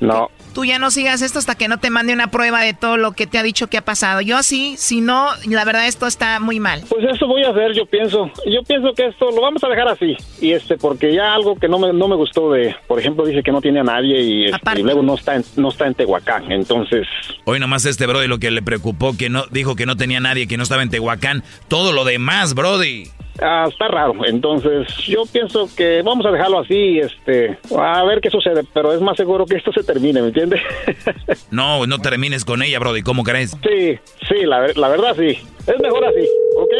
No. 0.00 0.30
Tú 0.54 0.64
ya 0.64 0.78
no 0.78 0.90
sigas 0.90 1.22
esto 1.22 1.38
hasta 1.38 1.54
que 1.54 1.68
no 1.68 1.78
te 1.78 1.90
mande 1.90 2.12
una 2.12 2.30
prueba 2.30 2.60
de 2.60 2.74
todo 2.74 2.96
lo 2.96 3.12
que 3.12 3.26
te 3.26 3.38
ha 3.38 3.42
dicho 3.42 3.68
que 3.68 3.78
ha 3.78 3.84
pasado. 3.84 4.20
Yo 4.20 4.36
así, 4.36 4.74
si 4.76 5.00
no, 5.00 5.28
la 5.46 5.64
verdad 5.64 5.86
esto 5.86 6.06
está 6.06 6.40
muy 6.40 6.60
mal. 6.60 6.82
Pues 6.88 7.04
eso 7.04 7.26
voy 7.26 7.42
a 7.44 7.50
hacer, 7.50 7.72
yo 7.72 7.86
pienso. 7.86 8.30
Yo 8.46 8.62
pienso 8.62 8.92
que 8.94 9.06
esto 9.06 9.30
lo 9.30 9.40
vamos 9.40 9.64
a 9.64 9.68
dejar 9.68 9.88
así. 9.88 10.16
Y 10.40 10.52
este, 10.52 10.76
porque 10.76 11.14
ya 11.14 11.34
algo 11.34 11.56
que 11.56 11.68
no 11.68 11.78
me, 11.78 11.92
no 11.92 12.08
me 12.08 12.16
gustó 12.16 12.52
de, 12.52 12.74
por 12.86 12.98
ejemplo, 12.98 13.24
dice 13.24 13.42
que 13.42 13.52
no 13.52 13.60
tiene 13.60 13.80
a 13.80 13.84
nadie 13.84 14.20
y, 14.20 14.44
este, 14.46 14.82
luego 14.82 15.02
no 15.02 15.14
está, 15.14 15.36
en, 15.36 15.44
no 15.56 15.70
está 15.70 15.86
en 15.86 15.94
Tehuacán. 15.94 16.52
Entonces. 16.52 17.06
Hoy 17.44 17.58
nomás 17.58 17.84
este 17.86 18.06
Brody 18.06 18.26
lo 18.26 18.38
que 18.38 18.50
le 18.50 18.62
preocupó, 18.62 19.16
que 19.16 19.30
no, 19.30 19.44
dijo 19.50 19.76
que 19.76 19.86
no 19.86 19.96
tenía 19.96 20.20
nadie, 20.20 20.46
que 20.46 20.56
no 20.56 20.62
estaba 20.62 20.82
en 20.82 20.90
Tehuacán. 20.90 21.42
Todo 21.68 21.92
lo 21.92 22.04
demás, 22.04 22.54
Brody. 22.54 23.04
Ah, 23.40 23.66
está 23.68 23.88
raro. 23.88 24.14
Entonces, 24.26 24.88
yo 25.06 25.22
pienso 25.30 25.68
que 25.74 26.02
vamos 26.02 26.26
a 26.26 26.30
dejarlo 26.30 26.60
así, 26.60 26.98
este, 26.98 27.58
a 27.76 28.04
ver 28.04 28.20
qué 28.20 28.30
sucede, 28.30 28.62
pero 28.72 28.92
es 28.92 29.00
más 29.00 29.16
seguro 29.16 29.46
que 29.46 29.56
esto 29.56 29.72
se 29.72 29.82
termine, 29.82 30.20
¿me 30.20 30.28
entiendes? 30.28 30.60
no, 31.50 31.86
no 31.86 31.98
termines 31.98 32.44
con 32.44 32.62
ella, 32.62 32.78
Brody, 32.78 33.02
¿cómo 33.02 33.22
crees? 33.22 33.56
Sí, 33.62 33.98
sí, 34.28 34.44
la, 34.44 34.68
la 34.74 34.88
verdad 34.88 35.16
sí. 35.16 35.38
Es 35.66 35.80
mejor 35.80 36.04
así, 36.04 36.28
¿ok? 36.56 36.72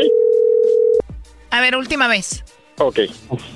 A 1.50 1.60
ver, 1.60 1.76
última 1.76 2.08
vez. 2.08 2.44
Ok. 2.78 3.00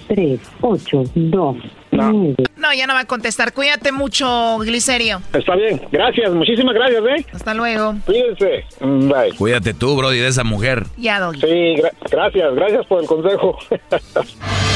3, 0.09 0.41
8, 0.61 1.03
2, 1.15 1.57
no. 1.93 2.35
No, 2.67 2.75
ya 2.75 2.89
no 2.89 2.95
va 2.95 3.01
a 3.01 3.05
contestar. 3.05 3.53
Cuídate 3.53 3.93
mucho, 3.93 4.59
Glicerio. 4.59 5.23
Está 5.33 5.55
bien. 5.55 5.81
Gracias. 5.93 6.33
Muchísimas 6.33 6.75
gracias, 6.75 7.01
¿eh? 7.07 7.27
Hasta 7.33 7.55
luego. 7.55 7.95
Cuídense. 8.05 8.65
Bye. 8.81 9.37
Cuídate 9.39 9.73
tú, 9.73 9.97
Brody, 9.97 10.19
de 10.19 10.27
esa 10.27 10.43
mujer. 10.43 10.85
Ya, 10.97 11.21
Doggy. 11.21 11.41
Sí, 11.43 11.83
gracias. 12.11 12.55
Gracias 12.57 12.85
por 12.87 13.03
el 13.03 13.07
consejo. 13.07 13.57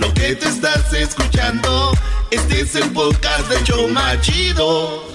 Lo 0.00 0.12
que 0.14 0.34
te 0.34 0.48
estás 0.48 0.92
escuchando, 0.94 1.92
este 2.30 2.62
es 2.62 2.74
el 2.74 2.90
podcast 2.90 3.46
de 3.48 3.62
Choma 3.64 4.18
Chido. 4.22 5.06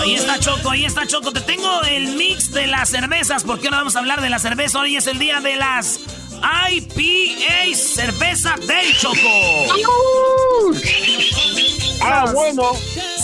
Ahí 0.00 0.14
está 0.14 0.40
Choco, 0.40 0.70
ahí 0.70 0.84
está 0.84 1.06
Choco. 1.06 1.32
Te 1.32 1.40
tengo 1.40 1.82
el 1.84 2.16
mix 2.16 2.50
de 2.50 2.66
las 2.66 2.88
cervezas. 2.88 3.44
¿Por 3.44 3.60
qué 3.60 3.70
no 3.70 3.76
vamos 3.76 3.94
a 3.94 4.00
hablar 4.00 4.20
de 4.20 4.28
la 4.28 4.40
cerveza? 4.40 4.80
Hoy 4.80 4.96
es 4.96 5.06
el 5.06 5.20
día 5.20 5.40
de 5.40 5.54
las 5.54 6.00
IPA 6.72 7.76
Cerveza 7.76 8.56
Day 8.66 8.92
Choco. 8.98 10.74
Ah, 12.02 12.30
bueno. 12.32 12.72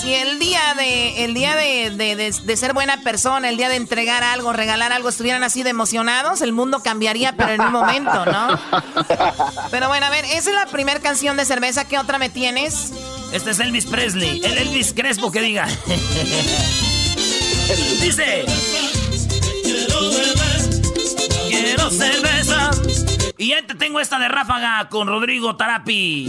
Si 0.01 0.12
el 0.15 0.39
día 0.39 0.74
de 0.77 1.24
el 1.24 1.35
día 1.35 1.57
de, 1.57 1.90
de- 1.90 2.15
de- 2.16 2.31
de 2.31 2.57
ser 2.57 2.73
buena 2.74 3.01
persona, 3.03 3.48
el 3.48 3.57
día 3.57 3.69
de 3.69 3.77
entregar 3.77 4.23
algo, 4.23 4.53
regalar 4.53 4.93
algo, 4.93 5.09
estuvieran 5.09 5.43
así 5.43 5.62
de 5.62 5.70
emocionados, 5.70 6.40
el 6.43 6.53
mundo 6.53 6.81
cambiaría, 6.82 7.32
pero 7.36 7.53
en 7.53 7.61
un 7.62 7.73
momento, 7.73 8.24
¿no? 8.27 8.59
Pero 9.70 9.89
bueno, 9.89 10.07
a 10.07 10.11
ver, 10.11 10.24
esa 10.27 10.51
es 10.51 10.55
la 10.57 10.66
primera 10.66 11.01
canción 11.01 11.36
de 11.36 11.44
cerveza. 11.44 11.86
¿Qué 11.86 11.98
otra 11.98 12.19
me 12.19 12.28
tienes? 12.31 12.93
Este 13.32 13.51
es 13.51 13.59
Elvis 13.61 13.86
Presley, 13.86 14.40
el 14.44 14.59
Elvis 14.59 14.93
Crespo 14.94 15.31
que 15.32 15.40
diga. 15.40 15.66
Dice. 18.01 18.44
Quiero 21.48 21.90
cerveza. 21.90 22.70
Y 23.39 23.48
ya 23.51 23.66
te 23.66 23.74
tengo 23.74 24.01
esta 24.01 24.19
de 24.19 24.28
ráfaga 24.28 24.89
con 24.89 25.09
Rodrigo 25.09 25.57
Tarapi. 25.57 26.28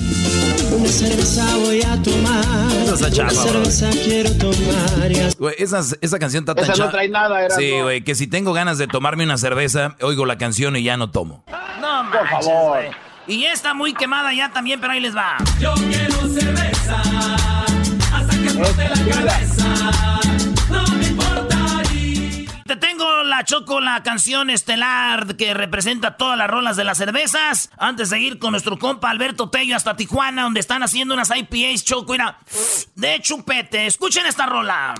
Una 0.76 0.90
cerveza 0.90 1.46
voy 1.58 1.82
a 1.82 2.02
tomar. 2.02 2.72
Esa 2.94 3.12
chafa, 3.12 3.32
Una 3.34 3.42
bro. 3.52 3.66
cerveza 3.66 3.90
quiero 4.04 4.32
tomar. 4.38 5.12
y 5.12 5.36
Güey, 5.38 5.56
esa, 5.58 5.82
esa 6.02 6.20
canción 6.20 6.44
está 6.44 6.56
tan 6.56 6.64
Esa 6.66 6.86
no 6.86 6.90
trae 6.92 7.10
nada, 7.10 7.40
Erasmo. 7.46 7.60
Sí, 7.62 7.72
güey, 7.82 8.04
que 8.04 8.16
si 8.16 8.28
tengo 8.28 8.54
ganas 8.54 8.78
de 8.78 8.88
tomarme 8.88 9.24
una 9.24 9.38
cerveza, 9.38 9.96
oigo 10.02 10.26
la 10.26 10.38
canción 10.38 10.76
y 10.76 10.84
ya 10.84 10.98
no 10.98 11.12
tomo. 11.12 11.44
No 11.82 12.04
manches, 12.04 12.46
güey. 12.48 12.90
Y 13.28 13.42
ya 13.42 13.52
está 13.52 13.74
muy 13.74 13.94
quemada 13.94 14.34
ya 14.34 14.52
también, 14.52 14.80
pero 14.80 14.94
ahí 14.94 15.00
les 15.02 15.16
va. 15.16 15.38
Yo 15.60 15.74
quiero 15.74 16.16
cerveza. 16.30 17.02
Hasta 18.14 18.38
que 18.38 18.44
explote 18.46 18.90
la 18.90 19.16
cabeza. 19.16 20.20
Te 22.68 22.76
tengo 22.76 23.24
la 23.24 23.46
choco, 23.46 23.80
la 23.80 24.04
canción 24.04 24.50
estelar 24.50 25.38
que 25.38 25.54
representa 25.54 26.18
todas 26.18 26.38
las 26.38 26.50
rolas 26.50 26.76
de 26.76 26.84
las 26.84 26.98
cervezas. 26.98 27.70
Antes 27.78 28.10
de 28.10 28.20
ir 28.20 28.40
con 28.40 28.52
nuestro 28.52 28.78
compa 28.78 29.10
Alberto 29.10 29.50
Tello 29.50 29.74
hasta 29.78 29.96
Tijuana, 29.96 30.44
donde 30.44 30.60
están 30.60 30.84
haciendo 30.84 31.14
unas 31.14 31.32
IPAs 31.34 31.86
choco, 31.86 32.12
mira, 32.12 32.40
de 32.96 33.22
chupete. 33.22 33.88
Escuchen 33.88 34.26
esta 34.26 34.48
rola. 34.48 34.96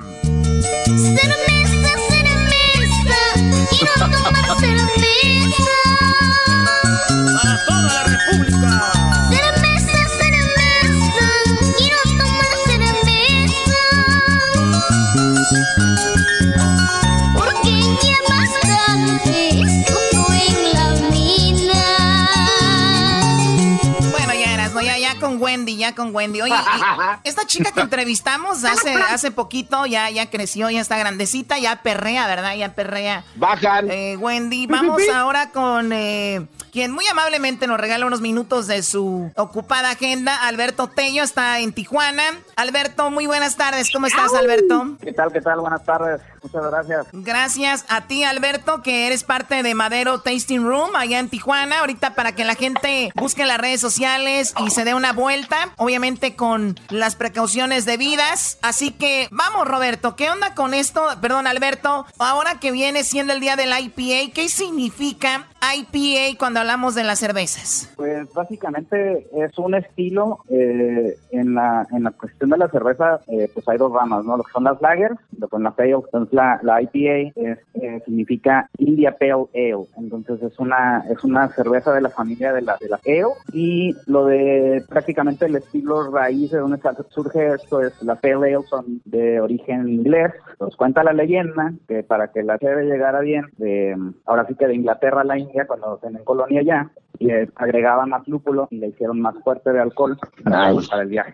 Para 7.42 7.66
toda 7.66 7.94
la 7.94 8.04
República. 8.06 8.97
Con 25.38 25.42
Wendy, 25.44 25.78
ya 25.78 25.96
con 25.96 26.16
Wendy. 26.16 26.42
Oye, 26.42 26.54
y 26.54 27.28
esta 27.28 27.46
chica 27.46 27.72
que 27.72 27.82
entrevistamos 27.82 28.64
hace, 28.64 28.94
hace 28.94 29.32
poquito, 29.32 29.86
ya, 29.86 30.10
ya 30.10 30.30
creció, 30.30 30.70
ya 30.70 30.82
está 30.82 30.98
grandecita, 30.98 31.58
ya 31.58 31.82
perrea, 31.82 32.28
¿verdad? 32.28 32.56
Ya 32.56 32.74
perrea. 32.74 33.24
Bajan. 33.36 33.90
Eh, 33.90 34.18
Wendy, 34.18 34.68
vamos 34.68 35.02
ahora 35.14 35.52
con 35.52 35.92
eh, 35.94 36.48
quien 36.78 36.92
muy 36.92 37.08
amablemente 37.08 37.66
nos 37.66 37.80
regala 37.80 38.06
unos 38.06 38.22
minutos 38.22 38.68
de 38.68 38.84
su 38.84 39.32
ocupada 39.36 39.90
agenda. 39.90 40.36
Alberto 40.36 40.88
Tello 40.88 41.24
está 41.24 41.60
en 41.60 41.74
Tijuana. 41.74 42.22
Alberto, 42.56 43.10
muy 43.10 43.26
buenas 43.26 43.56
tardes. 43.56 43.90
¿Cómo 43.92 44.06
estás, 44.06 44.32
Alberto? 44.36 44.96
¿Qué 45.02 45.12
tal, 45.12 45.34
qué 45.34 45.42
tal? 45.42 45.60
Buenas 45.60 45.84
tardes. 45.84 46.22
Muchas 46.44 46.64
gracias. 46.70 47.08
Gracias 47.14 47.86
a 47.90 48.02
ti, 48.06 48.24
Alberto, 48.24 48.84
que 48.84 49.08
eres 49.08 49.24
parte 49.24 49.64
de 49.64 49.74
Madero 49.74 50.22
Tasting 50.22 50.64
Room 50.64 50.96
allá 50.96 51.18
en 51.18 51.30
Tijuana. 51.30 51.80
Ahorita 51.80 52.14
para 52.14 52.36
que 52.36 52.46
la 52.46 52.54
gente 52.54 53.12
busque 53.16 53.48
las 53.48 53.58
redes 53.58 53.82
sociales 53.82 54.54
y 54.64 54.70
se 54.70 54.84
dé 54.84 54.94
una 54.94 55.14
vuelta, 55.14 55.74
obviamente 55.78 56.36
con 56.36 56.80
las 56.90 57.16
precauciones 57.16 57.86
debidas. 57.86 58.60
Así 58.62 58.92
que 58.92 59.28
vamos, 59.32 59.68
Roberto, 59.68 60.16
¿qué 60.16 60.30
onda 60.30 60.54
con 60.54 60.76
esto? 60.76 61.08
Perdón, 61.22 61.48
Alberto, 61.48 62.06
ahora 62.20 62.60
que 62.60 62.70
viene 62.70 63.04
siendo 63.04 63.34
el 63.34 63.40
día 63.40 63.56
del 63.56 63.74
IPA, 63.76 64.32
¿qué 64.32 64.48
significa 64.48 65.48
IPA 65.62 66.38
cuando 66.38 66.60
hablamos 66.60 66.96
de 66.96 67.04
las 67.04 67.20
cervezas? 67.20 67.94
Pues 67.96 68.32
básicamente 68.34 69.28
es 69.34 69.58
un 69.58 69.76
estilo 69.76 70.40
eh, 70.50 71.18
en 71.32 71.56
la 71.56 71.88
en 71.92 72.04
la 72.04 72.12
cuestión 72.12 72.50
de 72.50 72.58
la 72.58 72.70
cerveza, 72.70 73.22
eh, 73.28 73.50
pues 73.54 73.68
hay 73.68 73.78
dos 73.78 73.92
ramas, 73.92 74.24
¿no? 74.26 74.38
Lo 74.38 74.44
que 74.44 74.52
son 74.52 74.64
las 74.64 74.82
lagers, 74.82 75.16
lo 75.38 75.48
que 75.48 75.52
son 75.56 75.64
las 75.64 75.74
pale. 75.74 75.94
Entonces 75.94 76.34
la, 76.34 76.60
la 76.64 76.82
IPA 76.82 77.32
es, 77.36 77.60
eh, 77.76 78.02
significa 78.06 78.70
India 78.78 79.16
Pale 79.18 79.48
Ale. 79.54 79.88
Entonces 79.98 80.42
es 80.42 80.58
una 80.60 81.04
es 81.10 81.24
una 81.24 81.48
cerveza 81.50 81.94
de 81.94 82.02
la 82.02 82.10
familia 82.10 82.54
de 82.54 82.62
la 82.62 82.78
de 82.80 82.90
la 82.90 83.00
ale 83.06 83.34
y 83.54 83.96
lo 84.06 84.26
de 84.26 84.84
prácticamente 84.88 85.46
el 85.46 85.56
estilo 85.56 86.12
raíz 86.12 86.52
de 86.52 86.60
donde 86.60 86.80
surge 87.10 87.54
esto 87.54 87.82
es 87.82 88.02
la 88.02 88.16
Pale 88.16 88.56
Ale 88.56 88.64
son 88.70 89.02
de 89.06 89.40
origen 89.40 89.88
inglés. 89.90 90.34
Nos 90.60 90.76
cuenta 90.76 91.04
la 91.04 91.14
leyenda 91.14 91.74
que 91.88 92.04
para 92.04 92.32
que 92.32 92.44
la 92.44 92.58
cheve 92.58 92.86
llegara 92.86 93.20
bien, 93.22 93.46
de, 93.58 93.96
ahora 94.26 94.46
sí 94.48 94.56
que 94.56 94.68
de 94.68 94.76
Inglaterra 94.76 95.22
a 95.22 95.24
la 95.24 95.38
India 95.38 95.57
cuando 95.66 95.98
tienen 95.98 96.24
colonia 96.24 96.62
ya 96.62 96.92
y 97.20 97.32
eh, 97.32 97.50
agregaban 97.56 98.10
más 98.10 98.28
lúpulo 98.28 98.68
y 98.70 98.78
le 98.78 98.90
hicieron 98.90 99.20
más 99.22 99.36
fuerte 99.44 99.72
de 99.72 99.80
alcohol 99.80 100.18
para, 100.44 100.72
para 100.90 101.02
el 101.02 101.08
viaje. 101.08 101.34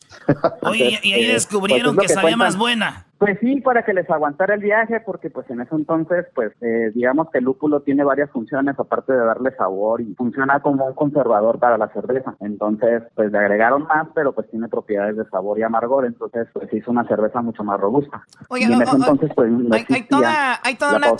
Oye, 0.61 0.85
Entonces, 0.85 0.99
y 1.05 1.13
ahí 1.13 1.25
eh, 1.25 1.33
descubrieron 1.33 1.95
pues 1.95 2.05
es 2.05 2.11
que 2.11 2.13
lo 2.15 2.21
sabía 2.21 2.35
cuentan. 2.35 2.47
más 2.47 2.57
buena. 2.57 3.07
Pues 3.23 3.39
sí, 3.39 3.61
para 3.61 3.85
que 3.85 3.93
les 3.93 4.09
aguantara 4.09 4.55
el 4.55 4.59
viaje, 4.59 4.99
porque 4.99 5.29
pues 5.29 5.49
en 5.49 5.61
ese 5.61 5.73
entonces, 5.73 6.25
pues 6.35 6.51
eh, 6.59 6.91
digamos 6.93 7.29
que 7.31 7.37
el 7.37 7.45
lúpulo 7.45 7.79
tiene 7.79 8.03
varias 8.03 8.29
funciones, 8.31 8.77
aparte 8.77 9.13
de 9.13 9.19
darle 9.19 9.55
sabor 9.55 10.01
y 10.01 10.13
funciona 10.15 10.59
como 10.59 10.87
un 10.87 10.93
conservador 10.93 11.57
para 11.57 11.77
la 11.77 11.87
cerveza. 11.93 12.35
Entonces, 12.41 13.01
pues 13.15 13.31
le 13.31 13.37
agregaron 13.37 13.83
más, 13.83 14.09
pero 14.13 14.33
pues 14.33 14.49
tiene 14.51 14.67
propiedades 14.67 15.15
de 15.15 15.23
sabor 15.29 15.57
y 15.57 15.63
amargor, 15.63 16.05
entonces 16.05 16.49
pues 16.51 16.67
hizo 16.73 16.91
una 16.91 17.07
cerveza 17.07 17.41
mucho 17.41 17.63
más 17.63 17.79
robusta. 17.79 18.25
Oye, 18.49 18.65
y 18.67 18.73
en 18.73 18.81
ese 18.81 18.93
entonces, 18.93 19.31
pues 19.33 19.49
no 19.49 19.73
Hay, 19.73 19.85
hay 19.89 20.03
toda, 20.03 20.59
hay, 20.61 20.75
toda 20.75 20.97
una 20.97 21.13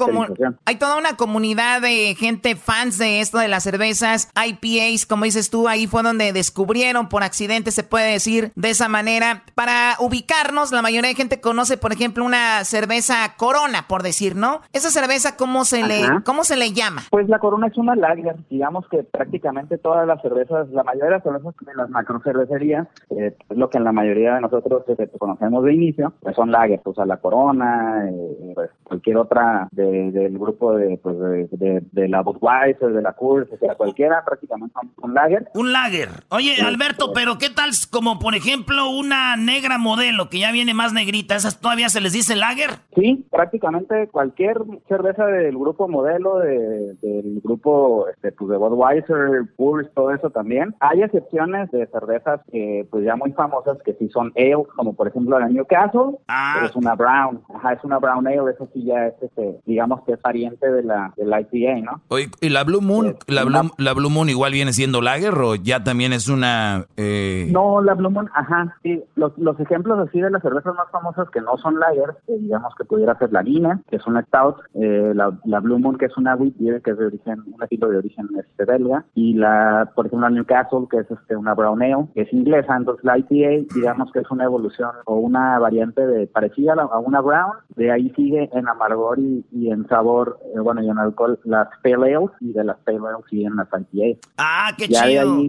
hay 0.65 0.75
toda 0.75 0.97
una 0.97 1.15
comunidad 1.15 1.81
de 1.81 2.15
gente 2.15 2.57
fans 2.57 2.97
de 2.97 3.21
esto 3.21 3.38
de 3.38 3.47
las 3.47 3.63
cervezas, 3.63 4.30
IPAs, 4.35 5.05
como 5.05 5.23
dices 5.23 5.49
tú, 5.49 5.69
ahí 5.69 5.88
fue 5.88 6.03
donde 6.03 6.34
descubrieron 6.34 7.07
por 7.07 7.23
accidente, 7.23 7.71
se 7.71 7.84
puede 7.84 8.11
decir 8.11 8.51
de 8.57 8.71
esa 8.71 8.89
manera. 8.89 9.43
Para 9.55 9.95
ubicarnos, 10.01 10.73
la 10.73 10.81
mayoría 10.81 11.07
de 11.07 11.15
gente 11.15 11.39
conoce, 11.39 11.77
por 11.77 11.93
ejemplo, 11.94 12.24
una 12.26 12.64
cerveza 12.65 13.15
Corona, 13.38 13.86
por 13.88 14.03
decir, 14.03 14.36
¿no? 14.36 14.61
Esa 14.74 14.90
cerveza, 14.90 15.38
¿cómo 15.38 15.65
se, 15.65 15.84
le. 15.84 16.02
¿cómo 16.26 16.44
se 16.44 16.56
le 16.57 16.72
llama? 16.74 17.03
Pues 17.10 17.28
la 17.30 17.40
Corona 17.40 17.68
es 17.68 17.78
una 17.78 17.95
lager, 17.95 18.36
digamos 18.49 18.86
que 18.90 19.03
prácticamente 19.03 19.78
todas 19.78 20.06
las 20.07 20.22
cervezas, 20.22 20.68
la 20.70 20.84
mayoría 20.84 21.06
de 21.06 21.11
las 21.11 21.24
cervezas 21.24 21.53
de 21.61 21.76
las 21.76 21.90
macrocervecerías, 21.90 22.88
eh, 23.11 23.36
es 23.49 23.57
lo 23.57 23.70
que 23.70 23.78
en 23.78 23.84
la 23.84 23.91
mayoría 23.91 24.36
de 24.36 24.41
nosotros 24.41 24.84
eh, 24.88 25.10
conocemos 25.18 25.64
de 25.64 25.74
inicio, 25.74 26.14
pues 26.22 26.36
son 26.36 26.52
lagers, 26.52 26.82
o 26.86 26.94
sea, 26.94 27.06
la 27.06 27.18
Corona, 27.18 28.07
eh, 28.10 28.52
pues 28.56 28.70
cualquier 28.84 29.18
otra 29.18 29.68
de- 29.72 30.11
del 30.11 30.38
grupo 30.38 30.76
de, 30.76 30.98
pues 31.02 31.18
de, 31.20 31.48
de- 31.52 31.84
de 31.91 32.07
la 32.10 32.22
Budweiser, 32.22 32.91
de 32.94 33.02
la 33.02 33.14
Coors, 33.14 33.48
o 33.52 33.57
sea, 33.57 33.76
cualquiera 33.76 34.24
prácticamente 34.26 34.74
son, 34.74 34.91
son 34.99 35.14
lager. 35.14 35.49
Un 35.53 35.72
lager. 35.74 36.10
Oye, 36.30 36.56
Alberto, 36.61 37.11
pero 37.14 37.38
¿qué 37.38 37.49
tal 37.49 37.72
como 37.91 38.20
por 38.20 38.36
ejemplo 38.36 38.90
una 38.90 39.36
negra 39.36 39.78
modelo 39.78 40.30
que 40.30 40.40
ya 40.40 40.52
viene 40.52 40.74
más 40.74 40.94
negrita? 40.94 41.36
¿Esas 41.36 41.60
todavía 41.60 41.82
se 41.89 42.01
les 42.01 42.14
dice 42.14 42.35
lager? 42.35 42.72
Sí, 42.95 43.26
prácticamente 43.31 44.07
cualquier 44.10 44.57
cerveza 44.88 45.26
del 45.27 45.57
grupo 45.57 45.88
modelo, 45.88 46.39
de, 46.39 46.93
del 47.01 47.41
grupo 47.43 48.07
este, 48.10 48.31
pues 48.31 48.49
de 48.51 48.57
Budweiser, 48.57 49.43
Purs, 49.55 49.88
todo 49.93 50.11
eso 50.11 50.30
también. 50.30 50.76
Hay 50.80 51.01
excepciones 51.01 51.69
de 51.72 51.88
cervezas 51.88 52.41
que 52.51 52.88
pues 52.91 53.03
ya 53.05 53.15
muy 53.15 53.31
famosas 53.34 53.77
que 53.84 53.93
sí 53.93 54.10
son 54.10 54.31
ale, 54.35 54.64
como 54.76 54.93
por 54.93 55.07
ejemplo 55.07 55.39
la 55.39 55.47
Newcastle, 55.49 56.18
Ah. 56.27 56.61
es 56.65 56.76
una 56.76 56.95
brown, 56.95 57.41
ajá, 57.55 57.73
es 57.73 57.84
una 57.84 57.99
brown 57.99 58.26
ale, 58.27 58.51
eso 58.51 58.68
sí 58.73 58.84
ya 58.85 59.07
es 59.07 59.14
este, 59.22 59.60
digamos 59.65 60.01
que 60.03 60.14
es 60.14 60.19
pariente 60.19 60.69
de 60.72 60.84
la 60.84 61.14
del 61.18 61.30
IPA, 61.30 61.81
¿no? 61.81 62.01
Oye, 62.10 62.30
¿y 62.41 62.49
la 62.49 62.64
Blue 62.64 62.81
Moon, 62.81 63.15
la 63.27 63.43
Blue, 63.43 63.72
la 63.77 63.93
Blue 63.93 64.10
Moon 64.10 64.30
igual 64.30 64.51
viene 64.53 64.73
siendo 64.73 65.01
lager 65.01 65.34
o 65.35 65.55
ya 65.55 65.84
también 65.84 66.14
es 66.14 66.27
una... 66.30 66.85
eh, 66.97 67.47
No, 67.51 67.81
la 67.81 67.93
Blue 67.93 68.10
Moon, 68.10 68.30
ajá, 68.34 68.76
sí. 68.84 69.03
Los, 69.15 69.38
los 69.38 69.60
ejemplos 69.60 69.99
así 70.07 70.19
de 70.19 70.30
las 70.30 70.41
cervezas 70.41 70.73
más 70.76 70.89
famosas 70.91 71.30
que 71.30 71.41
no 71.41 71.57
son 71.64 71.80
lager, 71.80 72.11
eh, 72.27 72.38
digamos 72.40 72.73
que 72.77 72.85
pudiera 72.85 73.18
ser 73.18 73.31
la 73.34 73.41
Guinness, 73.41 73.80
que 73.90 73.95
es 73.95 74.06
una 74.06 74.22
stout, 74.23 74.57
eh, 74.76 75.14
la, 75.15 75.31
la 75.45 75.60
Blue 75.60 75.80
Moon, 75.80 75.98
que 75.98 76.06
es 76.06 76.18
una 76.18 76.35
wheat 76.35 76.53
beer, 76.60 76.81
que 76.84 76.91
es 76.91 76.98
de 76.99 77.06
origen, 77.07 77.41
un 77.52 77.64
estilo 77.64 77.90
de 77.90 77.98
origen 77.98 78.27
este, 78.40 78.65
belga, 78.65 79.06
y 79.15 79.34
la, 79.34 79.90
por 79.95 80.06
ejemplo, 80.06 80.30
la 80.30 80.35
Newcastle, 80.35 80.88
que 80.91 80.98
es 80.99 81.10
este, 81.10 81.35
una 81.35 81.56
brown 81.56 81.81
ale, 81.81 82.07
que 82.14 82.22
es 82.22 82.34
inglesa. 82.34 82.76
Entonces 82.77 83.03
la 83.03 83.18
IPA, 83.18 83.73
digamos 83.73 84.11
que 84.11 84.19
es 84.19 84.30
una 84.30 84.44
evolución 84.44 84.91
o 85.06 85.15
una 85.15 85.57
variante 85.57 86.06
de 86.06 86.27
parecida 86.27 86.73
a, 86.73 86.76
la- 86.76 86.84
a 86.84 86.99
una 86.99 87.22
brown, 87.22 87.53
de 87.76 87.91
ahí 87.91 88.11
sigue 88.15 88.49
en 88.53 88.68
amargor 88.68 89.18
y, 89.19 89.45
y 89.52 89.72
en 89.72 89.88
sabor, 89.88 90.38
eh, 90.56 90.60
bueno, 90.60 90.84
y 90.84 90.90
en 90.90 90.98
alcohol, 90.99 91.40
las 91.45 91.69
pale 91.81 92.15
ales, 92.15 92.30
y 92.41 92.52
de 92.53 92.64
las 92.64 92.77
pale 92.80 92.98
ales 92.98 93.26
siguen 93.30 93.56
las 93.56 93.68
IPA. 93.68 94.19
Ah, 94.38 94.72
qué 94.77 94.88
Ya 94.90 95.03
chido. 95.07 95.22
ahí, 95.35 95.48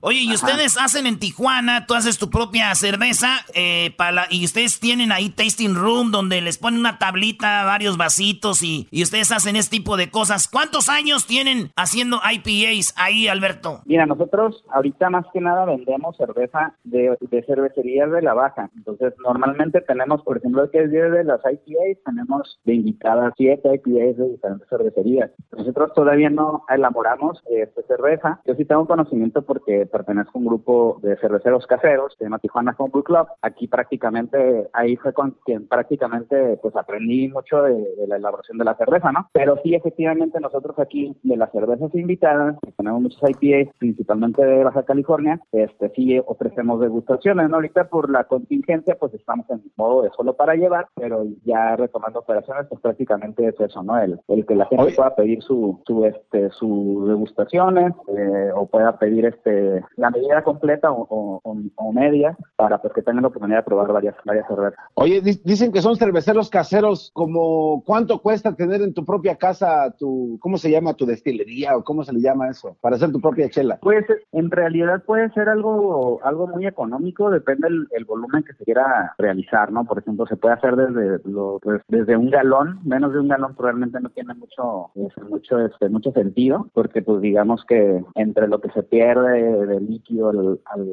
Oye, 0.00 0.20
y 0.20 0.26
Ajá. 0.34 0.46
ustedes 0.46 0.78
hacen 0.78 1.06
en 1.06 1.18
Tijuana, 1.18 1.86
tú 1.86 1.94
haces 1.94 2.18
tu 2.18 2.30
propia 2.30 2.74
cerveza, 2.74 3.28
eh, 3.54 3.94
para 3.96 4.12
la- 4.12 4.26
y 4.30 4.44
ustedes 4.44 4.78
tienen 4.80 5.12
ahí 5.12 5.30
tasting 5.46 5.76
room 5.76 6.10
donde 6.10 6.40
les 6.40 6.58
ponen 6.58 6.80
una 6.80 6.98
tablita, 6.98 7.64
varios 7.64 7.96
vasitos 7.96 8.62
y, 8.62 8.88
y 8.90 9.02
ustedes 9.02 9.30
hacen 9.30 9.54
este 9.56 9.76
tipo 9.76 9.96
de 9.96 10.10
cosas. 10.10 10.48
¿Cuántos 10.48 10.88
años 10.88 11.26
tienen 11.26 11.70
haciendo 11.76 12.18
IPAs 12.18 12.94
ahí, 12.96 13.28
Alberto? 13.28 13.80
Mira, 13.84 14.06
nosotros 14.06 14.64
ahorita 14.70 15.10
más 15.10 15.24
que 15.32 15.40
nada 15.40 15.64
vendemos 15.64 16.16
cerveza 16.16 16.74
de, 16.84 17.16
de 17.20 17.42
cervecerías 17.44 18.10
de 18.10 18.22
la 18.22 18.34
baja. 18.34 18.70
Entonces, 18.76 19.14
normalmente 19.22 19.80
tenemos, 19.82 20.22
por 20.22 20.38
ejemplo, 20.38 20.68
que 20.70 20.82
es 20.82 20.90
día 20.90 21.08
de 21.08 21.24
las 21.24 21.40
IPAs, 21.40 22.02
tenemos 22.04 22.58
de 22.64 22.74
invitadas 22.74 23.32
siete 23.36 23.68
IPAs 23.74 24.16
de 24.16 24.28
diferentes 24.30 24.68
cervecerías. 24.68 25.30
Nosotros 25.52 25.92
todavía 25.94 26.30
no 26.30 26.64
elaboramos 26.68 27.40
esta 27.50 27.82
cerveza. 27.82 28.40
Yo 28.46 28.54
sí 28.54 28.64
tengo 28.64 28.86
conocimiento 28.86 29.42
porque 29.42 29.86
pertenezco 29.86 30.32
a 30.34 30.40
un 30.40 30.46
grupo 30.46 30.98
de 31.02 31.16
cerveceros 31.18 31.66
caseros, 31.66 32.14
se 32.18 32.24
llama 32.24 32.38
Tijuana 32.38 32.74
Homebrew 32.76 33.04
Club. 33.04 33.28
Aquí 33.42 33.68
prácticamente, 33.68 34.68
ahí 34.72 34.96
fue 34.96 35.12
con 35.12 35.35
quien 35.44 35.66
prácticamente 35.68 36.58
pues 36.62 36.74
aprendí 36.76 37.28
mucho 37.28 37.62
de, 37.62 37.74
de 37.74 38.06
la 38.06 38.16
elaboración 38.16 38.58
de 38.58 38.64
la 38.64 38.76
cerveza, 38.76 39.12
¿no? 39.12 39.28
Pero 39.32 39.56
sí, 39.62 39.74
efectivamente, 39.74 40.40
nosotros 40.40 40.78
aquí 40.78 41.16
de 41.22 41.36
las 41.36 41.50
cervezas 41.52 41.94
invitadas, 41.94 42.56
que 42.64 42.72
tenemos 42.72 43.02
muchos 43.02 43.20
IPAs, 43.22 43.74
principalmente 43.78 44.44
de 44.44 44.64
Baja 44.64 44.84
California, 44.84 45.40
este 45.52 45.90
sí 45.90 46.20
ofrecemos 46.26 46.80
degustaciones, 46.80 47.48
¿no? 47.48 47.56
Ahorita 47.56 47.88
por 47.88 48.10
la 48.10 48.24
contingencia, 48.24 48.96
pues 48.98 49.14
estamos 49.14 49.48
en 49.50 49.62
modo 49.76 50.02
de 50.02 50.10
solo 50.10 50.34
para 50.34 50.54
llevar, 50.54 50.86
pero 50.94 51.24
ya 51.44 51.76
retomando 51.76 52.20
operaciones, 52.20 52.66
pues 52.68 52.80
prácticamente 52.80 53.46
es 53.46 53.58
eso, 53.60 53.82
¿no? 53.82 53.98
El, 53.98 54.20
el 54.28 54.46
que 54.46 54.54
la 54.54 54.66
gente 54.66 54.92
pueda 54.94 55.14
pedir 55.14 55.42
su, 55.42 55.80
su, 55.86 56.04
este, 56.04 56.50
sus 56.50 57.08
degustaciones 57.08 57.92
eh, 58.08 58.50
o 58.54 58.66
pueda 58.66 58.98
pedir 58.98 59.26
este 59.26 59.82
la 59.96 60.10
medida 60.10 60.42
completa 60.42 60.90
o, 60.92 61.40
o- 61.42 61.92
media 61.92 62.36
para 62.56 62.76
pues, 62.78 62.92
que 62.92 63.00
tengan 63.02 63.22
la 63.22 63.28
oportunidad 63.28 63.58
de 63.60 63.64
probar 63.64 63.90
varias, 63.92 64.14
varias 64.24 64.46
cervezas. 64.46 64.78
Oye, 64.94 65.22
dicen 65.44 65.72
que 65.72 65.82
son 65.82 65.96
cerveceros 65.96 66.50
caseros, 66.50 67.10
como 67.14 67.82
¿cuánto 67.84 68.20
cuesta 68.22 68.54
tener 68.54 68.82
en 68.82 68.94
tu 68.94 69.04
propia 69.04 69.36
casa 69.36 69.94
tu, 69.98 70.38
¿cómo 70.40 70.58
se 70.58 70.70
llama? 70.70 70.94
Tu 70.94 71.06
destilería 71.06 71.76
o 71.76 71.84
cómo 71.84 72.04
se 72.04 72.12
le 72.12 72.20
llama 72.20 72.48
eso? 72.48 72.76
Para 72.80 72.96
hacer 72.96 73.12
tu 73.12 73.20
propia 73.20 73.48
chela. 73.48 73.78
Pues 73.82 74.04
en 74.32 74.50
realidad 74.50 75.02
puede 75.04 75.30
ser 75.30 75.48
algo 75.48 76.20
algo 76.24 76.46
muy 76.46 76.66
económico, 76.66 77.30
depende 77.30 77.68
el, 77.68 78.04
volumen 78.04 78.44
que 78.44 78.52
se 78.54 78.64
quiera 78.64 79.14
realizar, 79.18 79.72
¿no? 79.72 79.84
Por 79.84 79.98
ejemplo, 79.98 80.26
se 80.26 80.36
puede 80.36 80.54
hacer 80.54 80.76
desde 80.76 81.20
lo, 81.28 81.58
pues, 81.60 81.82
desde 81.88 82.16
un 82.16 82.30
galón, 82.30 82.78
menos 82.84 83.12
de 83.12 83.18
un 83.20 83.28
galón 83.28 83.54
probablemente 83.56 84.00
no 84.00 84.10
tiene 84.10 84.34
mucho 84.34 84.90
este, 84.94 85.22
mucho 85.22 85.58
este, 85.58 85.88
mucho 85.88 86.12
sentido, 86.12 86.68
porque 86.72 87.02
pues 87.02 87.20
digamos 87.20 87.64
que 87.66 88.04
entre 88.14 88.46
lo 88.48 88.60
que 88.60 88.70
se 88.70 88.82
pierde 88.82 89.66
de 89.66 89.80
líquido 89.80 90.28
al- 90.30 90.60
al- 90.66 90.90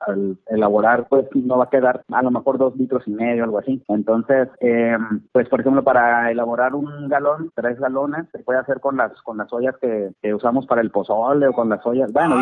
al 0.00 0.38
elaborar, 0.48 1.06
pues 1.08 1.26
no 1.34 1.58
va 1.58 1.64
a 1.64 1.70
quedar 1.70 2.02
a 2.10 2.22
lo 2.22 2.30
mejor 2.30 2.58
dos 2.58 2.76
litros 2.76 3.02
y 3.06 3.12
medio, 3.12 3.44
algo 3.44 3.58
así. 3.58 3.69
Entonces, 3.88 4.48
eh, 4.60 4.96
pues 5.32 5.48
por 5.48 5.60
ejemplo, 5.60 5.82
para 5.84 6.30
elaborar 6.30 6.74
un 6.74 7.08
galón, 7.08 7.50
tres 7.54 7.78
galones, 7.78 8.26
se 8.32 8.38
puede 8.40 8.58
hacer 8.58 8.80
con 8.80 8.96
las 8.96 9.12
con 9.22 9.36
las 9.38 9.52
ollas 9.52 9.76
que, 9.80 10.10
que 10.22 10.34
usamos 10.34 10.66
para 10.66 10.80
el 10.80 10.90
pozole 10.90 11.46
o 11.48 11.52
con 11.52 11.68
las 11.68 11.84
ollas. 11.86 12.12
Bueno, 12.12 12.36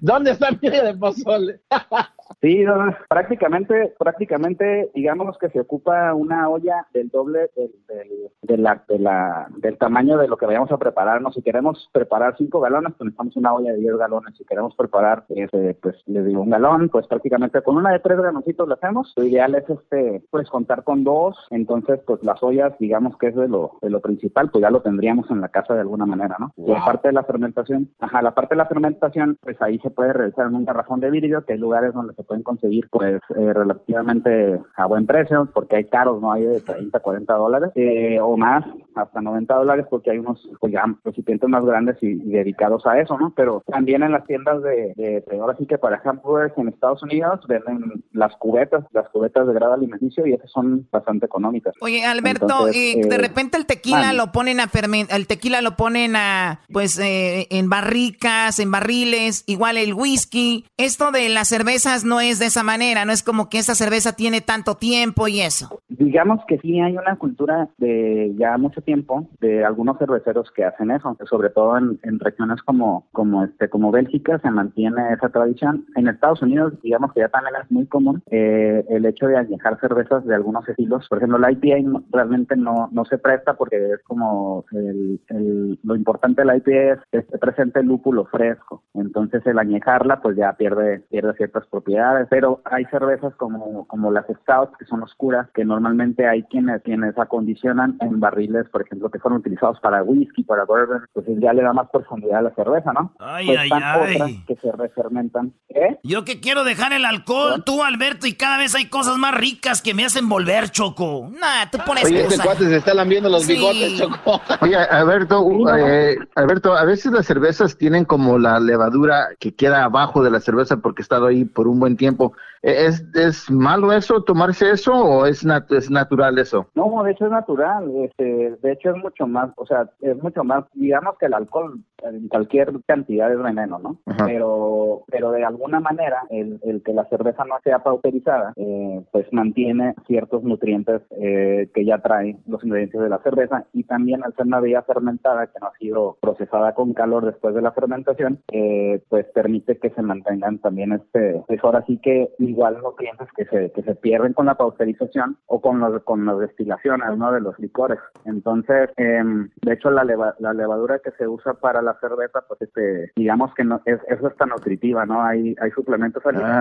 ¿Dónde 0.00 0.32
está 0.32 0.50
mi 0.50 0.68
olla 0.68 0.82
de 0.84 0.94
pozole? 0.94 1.60
Sí, 2.40 2.64
no, 2.64 2.86
no, 2.86 2.96
prácticamente, 3.08 3.94
prácticamente, 3.98 4.90
digamos 4.96 5.38
que 5.38 5.48
se 5.50 5.60
ocupa 5.60 6.12
una 6.12 6.48
olla 6.48 6.84
del 6.92 7.08
doble 7.08 7.50
del, 7.54 7.70
del- 7.86 8.08
de 8.42 8.58
la, 8.58 8.82
de 8.88 8.98
la, 8.98 9.46
del 9.58 9.78
tamaño 9.78 10.18
de 10.18 10.26
lo 10.26 10.36
que 10.36 10.46
vayamos 10.46 10.72
a 10.72 10.76
preparar. 10.78 11.22
¿no? 11.22 11.30
Si 11.30 11.40
queremos 11.42 11.88
preparar 11.92 12.34
cinco 12.36 12.58
galones, 12.58 12.94
pues 12.98 13.04
necesitamos 13.06 13.36
una 13.36 13.54
olla 13.54 13.70
de 13.72 13.78
10 13.78 13.96
galones. 13.96 14.36
Si 14.36 14.44
queremos 14.44 14.74
preparar, 14.74 15.24
este, 15.28 15.74
pues 15.80 15.94
les 16.06 16.24
digo, 16.26 16.42
un 16.42 16.50
galón, 16.50 16.88
pues 16.88 17.06
prácticamente 17.06 17.62
con 17.62 17.76
una 17.76 17.92
de 17.92 18.00
tres 18.00 18.20
galoncitos 18.32 18.66
lo 18.66 18.74
hacemos. 18.74 19.12
Lo 19.16 19.24
ideal 19.24 19.54
es, 19.54 19.68
este, 19.68 20.22
pues 20.30 20.48
contar 20.48 20.84
con 20.84 21.04
dos. 21.04 21.36
Entonces, 21.50 22.00
pues 22.06 22.22
las 22.22 22.42
ollas, 22.42 22.72
digamos 22.78 23.16
que 23.18 23.28
es 23.28 23.36
de 23.36 23.48
lo, 23.48 23.72
de 23.80 23.90
lo 23.90 24.00
principal, 24.00 24.50
pues 24.50 24.62
ya 24.62 24.70
lo 24.70 24.82
tendríamos 24.82 25.30
en 25.30 25.40
la 25.40 25.48
casa 25.48 25.74
de 25.74 25.80
alguna 25.80 26.06
manera, 26.06 26.36
¿no? 26.38 26.52
Y 26.56 26.72
aparte 26.72 27.08
de 27.08 27.14
la 27.14 27.24
fermentación, 27.24 27.90
ajá, 28.00 28.22
la 28.22 28.34
parte 28.34 28.54
de 28.54 28.58
la 28.58 28.66
fermentación, 28.66 29.38
pues 29.40 29.60
ahí 29.60 29.78
se 29.80 29.90
puede 29.90 30.12
realizar 30.12 30.46
en 30.46 30.54
un 30.54 30.64
garrafón 30.64 31.00
de 31.00 31.10
vidrio, 31.10 31.44
que 31.44 31.54
hay 31.54 31.58
lugares 31.58 31.92
donde 31.92 32.14
se 32.14 32.22
pueden 32.22 32.42
conseguir, 32.42 32.88
pues, 32.90 33.20
eh, 33.36 33.52
relativamente 33.52 34.60
a 34.76 34.86
buen 34.86 35.06
precio, 35.06 35.48
porque 35.52 35.76
hay 35.76 35.84
caros, 35.84 36.20
¿no? 36.20 36.32
Hay 36.32 36.44
de 36.44 36.60
30, 36.60 36.98
40 37.00 37.34
dólares, 37.34 37.70
eh, 37.74 38.18
o 38.20 38.36
más, 38.36 38.64
hasta 38.94 39.20
90 39.20 39.54
dólares, 39.54 39.86
porque 39.90 40.10
hay 40.10 40.18
unos, 40.18 40.48
pues 40.60 40.72
ya, 40.72 40.84
recipientes 41.04 41.48
más 41.48 41.64
grandes 41.64 41.96
y, 42.02 42.08
y 42.08 42.30
dedicados 42.30 42.86
a 42.86 42.98
eso, 42.98 43.18
¿no? 43.18 43.32
Pero 43.36 43.62
también 43.66 44.02
en 44.02 44.12
las 44.12 44.24
tiendas 44.24 44.62
de, 44.62 44.92
de, 44.96 45.24
de 45.28 45.40
ahora 45.40 45.56
sí 45.56 45.66
que 45.66 45.78
para 45.78 46.00
hamburgers 46.04 46.56
en 46.56 46.68
Estados 46.68 47.02
Unidos 47.02 47.40
venden 47.48 48.02
las 48.22 48.36
cubetas, 48.36 48.84
las 48.92 49.08
cubetas 49.08 49.48
de 49.48 49.52
grado 49.52 49.74
alimenticio, 49.74 50.24
y 50.26 50.32
esas 50.32 50.48
son 50.50 50.86
bastante 50.92 51.26
económicas. 51.26 51.74
Oye, 51.80 52.04
Alberto, 52.04 52.44
Entonces, 52.44 52.76
eh, 52.76 53.08
de 53.08 53.16
eh, 53.16 53.18
repente 53.18 53.56
el 53.56 53.66
tequila 53.66 54.12
lo 54.12 54.30
ponen 54.30 54.60
a 54.60 54.68
fermentar, 54.68 55.16
el 55.16 55.26
tequila 55.26 55.60
lo 55.60 55.72
ponen 55.72 56.14
a, 56.14 56.60
pues, 56.72 57.00
eh, 57.00 57.48
en 57.50 57.68
barricas, 57.68 58.60
en 58.60 58.70
barriles, 58.70 59.42
igual 59.48 59.76
el 59.76 59.94
whisky. 59.94 60.66
Esto 60.76 61.10
de 61.10 61.28
las 61.30 61.48
cervezas 61.48 62.04
no 62.04 62.20
es 62.20 62.38
de 62.38 62.46
esa 62.46 62.62
manera, 62.62 63.04
no 63.04 63.12
es 63.12 63.24
como 63.24 63.48
que 63.48 63.58
esta 63.58 63.74
cerveza 63.74 64.12
tiene 64.14 64.40
tanto 64.40 64.76
tiempo 64.76 65.26
y 65.26 65.40
eso. 65.40 65.80
Digamos 65.88 66.40
que 66.46 66.58
sí 66.58 66.78
hay 66.80 66.96
una 66.96 67.16
cultura 67.16 67.68
de 67.78 68.32
ya 68.38 68.56
mucho 68.56 68.82
tiempo 68.82 69.28
de 69.40 69.64
algunos 69.64 69.98
cerveceros 69.98 70.48
que 70.54 70.64
hacen 70.64 70.92
eso, 70.92 71.16
sobre 71.28 71.50
todo 71.50 71.76
en, 71.76 71.98
en 72.04 72.20
regiones 72.20 72.62
como 72.62 73.06
como 73.10 73.44
este 73.44 73.68
como 73.68 73.90
Bélgica 73.90 74.38
se 74.38 74.50
mantiene 74.50 75.12
esa 75.12 75.28
tradición. 75.30 75.86
En 75.96 76.06
Estados 76.06 76.42
Unidos, 76.42 76.74
digamos 76.82 77.12
que 77.12 77.20
ya 77.20 77.28
también 77.28 77.56
es 77.60 77.70
muy 77.70 77.86
común 77.86 78.11
eh, 78.30 78.84
el 78.88 79.06
hecho 79.06 79.26
de 79.26 79.36
añejar 79.36 79.78
cervezas 79.80 80.24
de 80.24 80.34
algunos 80.34 80.68
estilos. 80.68 81.06
Por 81.08 81.18
ejemplo, 81.18 81.38
la 81.38 81.50
IPA 81.52 82.00
realmente 82.10 82.56
no, 82.56 82.88
no 82.92 83.04
se 83.04 83.18
presta 83.18 83.54
porque 83.54 83.76
es 83.94 84.02
como 84.04 84.64
el, 84.72 85.20
el- 85.28 85.78
lo 85.82 85.96
importante 85.96 86.42
de 86.42 86.46
la 86.46 86.56
IPA 86.56 86.70
es 86.94 86.98
que 87.10 87.18
esté 87.18 87.38
presente 87.38 87.80
el 87.80 87.86
lúpulo 87.86 88.24
fresco. 88.26 88.82
Entonces 88.94 89.44
el 89.46 89.58
añejarla 89.58 90.20
pues 90.20 90.36
ya 90.36 90.52
pierde 90.54 91.00
pierde 91.10 91.34
ciertas 91.34 91.66
propiedades. 91.66 92.26
Pero 92.30 92.60
hay 92.64 92.84
cervezas 92.86 93.34
como 93.36 93.86
como 93.86 94.10
las 94.10 94.26
stouts 94.26 94.76
que 94.78 94.84
son 94.86 95.02
oscuras 95.02 95.48
que 95.54 95.64
normalmente 95.64 96.26
hay 96.26 96.42
quienes 96.44 96.82
quienes 96.82 97.16
acondicionan 97.18 97.96
en 98.00 98.20
barriles, 98.20 98.68
por 98.70 98.82
ejemplo, 98.82 99.10
que 99.10 99.18
fueron 99.18 99.40
utilizados 99.40 99.78
para 99.80 100.02
whisky, 100.02 100.42
para 100.44 100.64
bourbon, 100.64 101.02
pues 101.12 101.26
ya 101.40 101.52
le 101.52 101.62
da 101.62 101.72
más 101.72 101.88
profundidad 101.90 102.38
a 102.38 102.42
la 102.42 102.54
cerveza, 102.54 102.92
¿no? 102.92 103.12
Ay, 103.18 103.46
Pues 103.46 103.58
ay, 103.58 103.70
ay. 103.72 104.14
otras 104.16 104.30
que 104.46 104.56
se 104.56 104.72
refermentan. 104.72 105.52
¿Eh? 105.68 105.98
Yo 106.02 106.24
que 106.24 106.40
quiero 106.40 106.64
dejar 106.64 106.92
el 106.92 107.04
alcohol, 107.04 107.62
tú, 107.64 107.82
Alberto, 107.92 108.26
y 108.26 108.34
cada 108.34 108.56
vez 108.58 108.74
hay 108.74 108.86
cosas 108.86 109.16
más 109.18 109.34
ricas 109.34 109.82
que 109.82 109.92
me 109.94 110.04
hacen 110.04 110.28
volver, 110.28 110.70
Choco. 110.70 111.30
Nah, 111.38 111.66
tú 111.70 111.78
pones 111.84 112.04
Oye, 112.04 112.22
este 112.22 112.38
cuate 112.38 112.64
se 112.68 112.76
está 112.76 112.94
lambiendo 112.94 113.28
los 113.28 113.42
Sí. 113.44 113.52
bigotes, 113.54 113.98
Choco. 113.98 114.40
Oye, 114.60 114.76
Alberto, 114.76 115.44
eh, 115.76 116.16
Alberto, 116.34 116.74
a 116.76 116.84
veces 116.84 117.12
las 117.12 117.26
cervezas 117.26 117.76
tienen 117.76 118.04
como 118.04 118.38
la 118.38 118.58
levadura 118.60 119.28
que 119.38 119.52
queda 119.54 119.84
abajo 119.84 120.22
de 120.22 120.30
la 120.30 120.40
cerveza 120.40 120.78
porque 120.78 121.02
ha 121.02 121.04
estado 121.04 121.26
ahí 121.26 121.44
por 121.44 121.68
un 121.68 121.78
buen 121.80 121.96
tiempo. 121.96 122.32
¿E-, 122.62 122.86
¿Es, 122.86 123.04
es 123.14 123.50
malo 123.50 123.92
eso, 123.92 124.22
tomarse 124.22 124.70
eso 124.70 124.92
o 124.94 125.26
es, 125.26 125.44
nat- 125.44 125.70
es 125.72 125.90
natural 125.90 126.38
eso? 126.38 126.66
No, 126.74 127.02
de 127.02 127.12
hecho 127.12 127.26
es 127.26 127.30
natural, 127.32 127.90
este, 128.04 128.56
de 128.62 128.72
hecho 128.72 128.90
es 128.90 128.96
mucho 128.96 129.26
más, 129.26 129.50
o 129.56 129.66
sea, 129.66 129.90
es 130.00 130.22
mucho 130.22 130.44
más, 130.44 130.64
digamos 130.74 131.16
que 131.18 131.26
el 131.26 131.34
alcohol 131.34 131.80
en 132.04 132.28
cualquier 132.28 132.72
cantidad 132.86 133.32
es 133.32 133.40
veneno, 133.40 133.78
¿no? 133.78 133.96
Ajá. 134.06 134.26
Pero, 134.26 135.04
pero 135.08 135.30
de 135.30 135.44
alguna 135.44 135.78
manera 135.80 136.22
el, 136.30 136.58
el 136.64 136.82
que 136.82 136.92
la 136.92 137.04
cerveza 137.04 137.44
no 137.44 137.54
sea 137.62 137.80
pauperizada, 137.80 138.52
eh, 138.56 139.00
pues 139.12 139.26
mantiene 139.32 139.94
ciertos 140.06 140.42
nutrientes 140.42 141.02
eh, 141.10 141.68
que 141.72 141.84
ya 141.84 141.98
trae 141.98 142.36
los 142.46 142.64
ingredientes 142.64 143.00
de 143.00 143.08
la 143.08 143.18
cerveza 143.22 143.66
y 143.72 143.84
también 143.84 144.24
al 144.24 144.34
ser 144.34 144.46
una 144.46 144.60
bebida 144.60 144.82
fermentada 144.82 145.46
que 145.46 145.60
no 145.60 145.68
ha 145.68 145.78
sido 145.78 146.16
procesada 146.20 146.74
con 146.74 146.92
calor 146.92 147.24
después 147.24 147.54
de 147.54 147.62
la 147.62 147.72
fermentación, 147.72 148.40
eh, 148.52 149.00
pues 149.08 149.26
permite 149.32 149.78
que 149.78 149.90
se 149.90 150.02
mantengan 150.02 150.58
también 150.58 150.92
este, 150.92 151.42
pues 151.46 151.60
ahora 151.62 151.84
sí 151.86 151.98
que 152.02 152.30
igual 152.52 152.78
nutrientes 152.82 153.28
que 153.36 153.44
se, 153.46 153.72
que 153.72 153.82
se 153.82 153.94
pierden 153.96 154.32
con 154.34 154.46
la 154.46 154.54
pasteurización 154.56 155.36
o 155.46 155.60
con 155.60 155.80
los, 155.80 156.02
con 156.04 156.24
las 156.26 156.38
destilaciones, 156.38 157.16
¿no? 157.16 157.32
De 157.32 157.40
los 157.40 157.58
licores. 157.58 157.98
Entonces, 158.24 158.90
em, 158.96 159.50
de 159.62 159.72
hecho, 159.74 159.90
la, 159.90 160.04
leva- 160.04 160.34
la 160.38 160.52
levadura 160.52 160.98
que 160.98 161.10
se 161.12 161.26
usa 161.26 161.54
para 161.54 161.82
la 161.82 161.94
cerveza, 162.00 162.40
pues 162.46 162.60
este, 162.62 163.10
digamos 163.16 163.52
que 163.54 163.64
no, 163.64 163.80
es, 163.84 163.98
eso 164.08 164.28
está 164.28 164.46
nutritiva, 164.46 165.04
¿no? 165.06 165.22
Hay, 165.22 165.54
hay 165.60 165.70
suplementos 165.72 166.24
alimenticios 166.24 166.52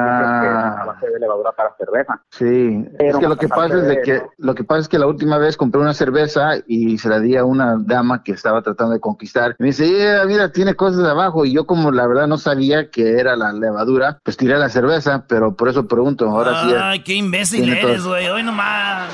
que 0.42 0.48
Ah. 0.48 0.72
son 0.72 0.82
a 0.82 0.86
base 0.94 1.10
de 1.10 1.20
levadura 1.20 1.52
para 1.52 1.76
cerveza. 1.78 2.22
Sí, 2.30 2.86
es 2.94 2.98
Pero 2.98 3.20
que 3.20 3.28
lo 3.28 3.36
que 3.38 3.48
pasa 3.48 3.76
es 3.76 3.82
de 3.84 3.88
de 3.96 4.02
que 4.02 4.16
eso- 4.16 4.30
lo 4.38 4.56
que 4.56 4.64
pasa 4.64 4.82
es 4.82 4.88
que 4.90 5.00
la 5.00 5.08
última 5.08 5.38
vez 5.38 5.58
compré 5.58 5.82
una 5.82 5.94
cerveza 5.94 6.52
y 6.66 6.98
se 6.98 7.10
la 7.10 7.20
di 7.20 7.36
a 7.36 7.44
una 7.46 7.76
dama 7.80 8.24
que 8.24 8.32
estaba 8.32 8.62
tratando 8.62 8.94
de 8.94 9.00
conquistar. 9.00 9.56
Me 9.60 9.68
dice, 9.68 9.88
"Yeah, 9.90 10.26
mira, 10.26 10.52
tiene 10.52 10.76
cosas 10.76 11.04
abajo 11.06 11.46
y 11.46 11.54
yo 11.54 11.66
como 11.66 11.92
la 11.92 12.08
verdad 12.08 12.28
no 12.28 12.38
sabía 12.38 12.90
que 12.90 13.20
era 13.20 13.36
la 13.36 13.52
levadura, 13.54 14.20
pues 14.24 14.38
tiré 14.38 14.58
la 14.58 14.70
cerveza, 14.70 15.26
pero 15.28 15.56
por 15.56 15.68
eso 15.70 15.81
pregunto, 15.84 16.26
ahora 16.30 16.64
sí. 16.64 16.76
Ay, 16.80 17.00
qué 17.00 17.14
imbécil 17.14 17.72
eres, 17.72 18.04
güey. 18.04 18.28
Hoy 18.28 18.44
nomás. 18.44 19.10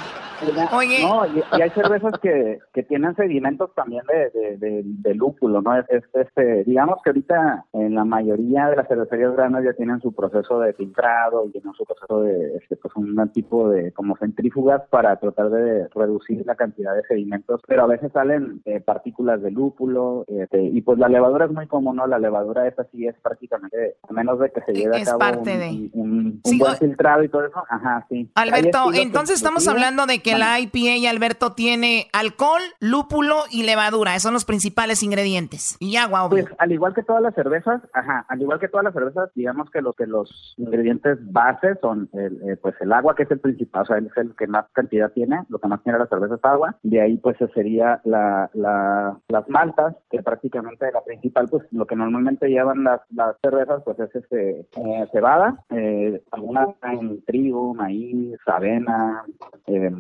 Oye. 0.74 1.00
No, 1.04 1.26
y, 1.26 1.44
y 1.58 1.62
hay 1.62 1.70
cervezas 1.72 2.14
que, 2.22 2.60
que 2.74 2.84
tienen 2.84 3.16
sedimentos 3.16 3.74
también 3.76 4.04
de, 4.08 4.30
de, 4.40 4.58
de- 4.58 4.84
de 4.86 5.14
lúpulo, 5.16 5.62
¿no? 5.62 5.78
Es, 5.78 5.86
es, 5.90 6.04
este, 6.14 6.64
digamos 6.66 7.00
que 7.04 7.10
ahorita 7.10 7.66
en 7.74 7.96
la 7.96 8.06
mayoría 8.06 8.68
de 8.70 8.76
las 8.76 8.88
cervecerías 8.88 9.36
grandes 9.36 9.66
ya 9.66 9.74
tienen 9.74 10.00
su 10.02 10.14
proceso 10.14 10.60
de 10.60 10.74
filtrado 10.74 11.46
y 11.48 11.52
tienen 11.52 11.74
su 11.74 11.86
proceso 11.86 12.22
de, 12.22 12.58
este, 12.58 12.76
pues 12.78 12.96
un 12.96 13.18
tipo 13.34 13.70
de 13.70 13.92
como 13.94 14.16
centrífugas 14.18 14.82
para 14.90 15.16
tratar 15.18 15.50
de 15.50 15.88
reducir 15.94 16.44
la 16.46 16.56
cantidad 16.56 16.96
de 16.96 17.04
sedimentos, 17.04 17.62
pero 17.68 17.84
a 17.84 17.88
veces 17.88 18.12
salen 18.12 18.62
eh, 18.66 18.80
partículas 18.80 19.42
de 19.42 19.52
lúpulo 19.52 20.26
este, 20.28 20.62
y 20.62 20.82
pues 20.82 20.98
la 21.00 21.10
levadura 21.10 21.46
es 21.46 21.52
muy 21.52 21.68
común, 21.68 21.96
¿no? 21.98 22.08
La 22.08 22.20
levadura 22.20 22.68
esa 22.68 22.84
sí 22.92 23.08
es 23.08 23.16
prácticamente, 23.22 23.96
a 24.08 24.14
menos 24.14 24.40
de 24.40 24.52
que 24.52 24.62
se 24.62 24.74
lleve 24.74 24.96
a 24.98 25.00
Es 25.00 25.06
cabo 25.06 25.20
parte 25.20 25.70
un, 25.70 25.90
un- 25.94 26.18
un 26.28 26.42
Sí, 26.46 26.60
buen 26.60 26.76
filtrado 26.78 27.24
y 27.24 27.30
todo 27.30 27.46
eso, 27.46 27.64
ajá, 27.70 28.06
sí. 28.10 28.30
Alberto, 28.36 28.92
entonces 28.94 29.38
estamos 29.38 29.68
hablando 29.68 30.06
de 30.06 30.20
que 30.20 30.27
la 30.36 30.60
IPA, 30.60 31.10
Alberto, 31.10 31.54
tiene 31.54 32.08
alcohol, 32.12 32.62
lúpulo 32.80 33.44
y 33.52 33.64
levadura. 33.64 34.12
Esos 34.12 34.24
son 34.24 34.34
los 34.34 34.46
principales 34.46 35.04
ingredientes. 35.04 35.78
Y 35.80 35.96
agua, 35.98 36.26
obvio. 36.26 36.46
Pues 36.46 36.56
al 36.58 36.72
igual 36.72 36.94
que 36.94 37.04
todas 37.04 37.22
las 37.22 37.36
cervezas, 37.36 37.82
ajá, 37.94 38.26
al 38.28 38.42
igual 38.42 38.60
que 38.60 38.68
todas 38.68 38.84
las 38.84 38.94
cervezas, 38.94 39.30
digamos 39.36 39.70
que 39.70 39.82
lo 39.82 39.94
que 39.94 40.08
los 40.08 40.56
ingredientes 40.58 41.18
bases 41.32 41.78
son 41.82 42.10
el, 42.14 42.42
eh, 42.50 42.58
pues 42.62 42.76
el 42.82 42.92
agua 42.92 43.16
que 43.16 43.24
es 43.24 43.32
el 43.32 43.40
principal, 43.40 43.84
o 43.84 43.86
sea, 43.86 43.98
es 43.98 44.18
el 44.18 44.36
que 44.36 44.48
más 44.48 44.66
cantidad 44.74 45.12
tiene, 45.12 45.44
lo 45.50 45.60
que 45.60 45.68
más 45.68 45.84
tiene 45.84 46.00
la 46.00 46.08
cerveza 46.08 46.36
es 46.36 46.46
agua, 46.46 46.76
de 46.84 47.02
ahí 47.02 47.18
pues 47.18 47.38
sería 47.54 48.02
la, 48.04 48.50
la, 48.54 49.18
las 49.28 49.50
maltas, 49.50 49.96
que 50.10 50.22
prácticamente 50.24 50.92
la 50.92 51.04
principal, 51.04 51.48
pues 51.50 51.64
lo 51.72 51.86
que 51.86 51.96
normalmente 51.96 52.48
llevan 52.48 52.84
las, 52.84 53.02
las 53.12 53.36
cervezas, 53.42 53.82
pues 53.84 54.00
es 54.00 54.16
este 54.16 54.60
eh, 54.62 55.08
cebada, 55.12 55.64
eh, 55.70 56.22
algunas 56.32 56.70
en 56.84 57.24
trigo, 57.24 57.74
maíz, 57.74 58.38
avena, 58.46 59.24
eh, 59.68 59.92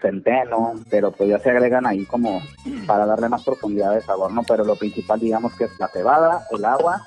centeno, 0.00 0.74
pero 0.90 1.10
pues 1.12 1.28
ya 1.30 1.38
se 1.38 1.50
agregan 1.50 1.86
ahí 1.86 2.04
como 2.06 2.42
para 2.86 3.06
darle 3.06 3.28
más 3.28 3.42
profundidad 3.42 3.94
de 3.94 4.02
sabor, 4.02 4.32
¿no? 4.32 4.42
Pero 4.42 4.64
lo 4.64 4.76
principal 4.76 5.20
digamos 5.20 5.54
que 5.54 5.64
es 5.64 5.70
la 5.78 5.88
cebada, 5.88 6.46
el 6.50 6.64
agua, 6.64 7.06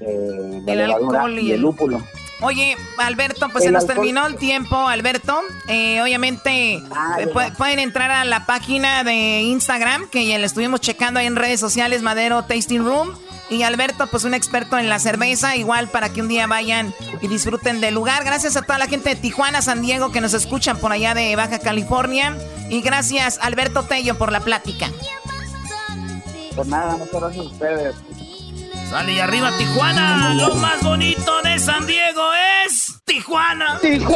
eh, 0.00 0.62
El 0.66 0.80
alcohol 0.80 1.38
y 1.38 1.52
el 1.52 1.60
lúpulo. 1.60 2.00
Oye, 2.42 2.74
Alberto, 2.96 3.48
pues 3.52 3.64
se 3.64 3.70
nos 3.70 3.82
alcohol- 3.82 3.96
terminó 3.96 4.26
el 4.26 4.36
tiempo, 4.36 4.74
Alberto. 4.74 5.40
Eh, 5.68 6.00
obviamente, 6.00 6.76
eh, 6.76 6.82
pu- 7.34 7.54
pueden 7.56 7.78
entrar 7.78 8.10
a 8.10 8.24
la 8.24 8.46
página 8.46 9.04
de 9.04 9.42
Instagram, 9.42 10.08
que 10.08 10.26
ya 10.26 10.38
le 10.38 10.46
estuvimos 10.46 10.80
checando 10.80 11.20
ahí 11.20 11.26
en 11.26 11.36
redes 11.36 11.60
sociales, 11.60 12.00
Madero 12.00 12.42
Tasting 12.44 12.82
Room. 12.82 13.10
Y 13.50 13.64
Alberto, 13.64 14.06
pues 14.06 14.24
un 14.24 14.32
experto 14.32 14.78
en 14.78 14.88
la 14.88 15.00
cerveza, 15.00 15.56
igual 15.56 15.88
para 15.88 16.12
que 16.12 16.22
un 16.22 16.28
día 16.28 16.46
vayan 16.46 16.94
y 17.20 17.26
disfruten 17.26 17.80
del 17.80 17.94
lugar. 17.94 18.24
Gracias 18.24 18.56
a 18.56 18.62
toda 18.62 18.78
la 18.78 18.86
gente 18.86 19.10
de 19.10 19.16
Tijuana, 19.16 19.60
San 19.60 19.82
Diego, 19.82 20.12
que 20.12 20.20
nos 20.20 20.34
escuchan 20.34 20.78
por 20.78 20.92
allá 20.92 21.14
de 21.14 21.34
Baja 21.34 21.58
California. 21.58 22.36
Y 22.68 22.80
gracias, 22.80 23.40
Alberto 23.42 23.82
Tello, 23.82 24.16
por 24.16 24.30
la 24.30 24.40
plática. 24.40 24.88
Pues 26.54 26.68
nada, 26.68 26.96
muchas 26.96 27.20
gracias 27.20 27.44
a 27.44 27.48
ustedes. 27.48 27.96
Sale 28.88 29.12
y 29.14 29.18
arriba 29.18 29.50
Tijuana. 29.58 30.34
Lo 30.34 30.54
más 30.54 30.82
bonito 30.82 31.42
de 31.42 31.58
San 31.58 31.86
Diego 31.86 32.22
es 32.64 33.00
Tijuana. 33.04 33.80
Chido 33.80 34.10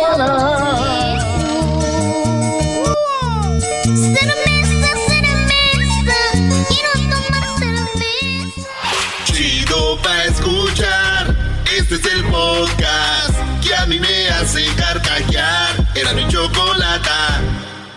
Este 11.85 11.97
es 11.97 12.15
el 12.15 12.25
podcast 12.31 13.37
que 13.63 13.75
a 13.75 13.85
mí 13.85 14.01
me 14.01 14.29
hace 14.31 14.65
carcajear. 14.75 15.87
Era 15.95 16.15
mi 16.15 16.27
chocolata. 16.29 17.43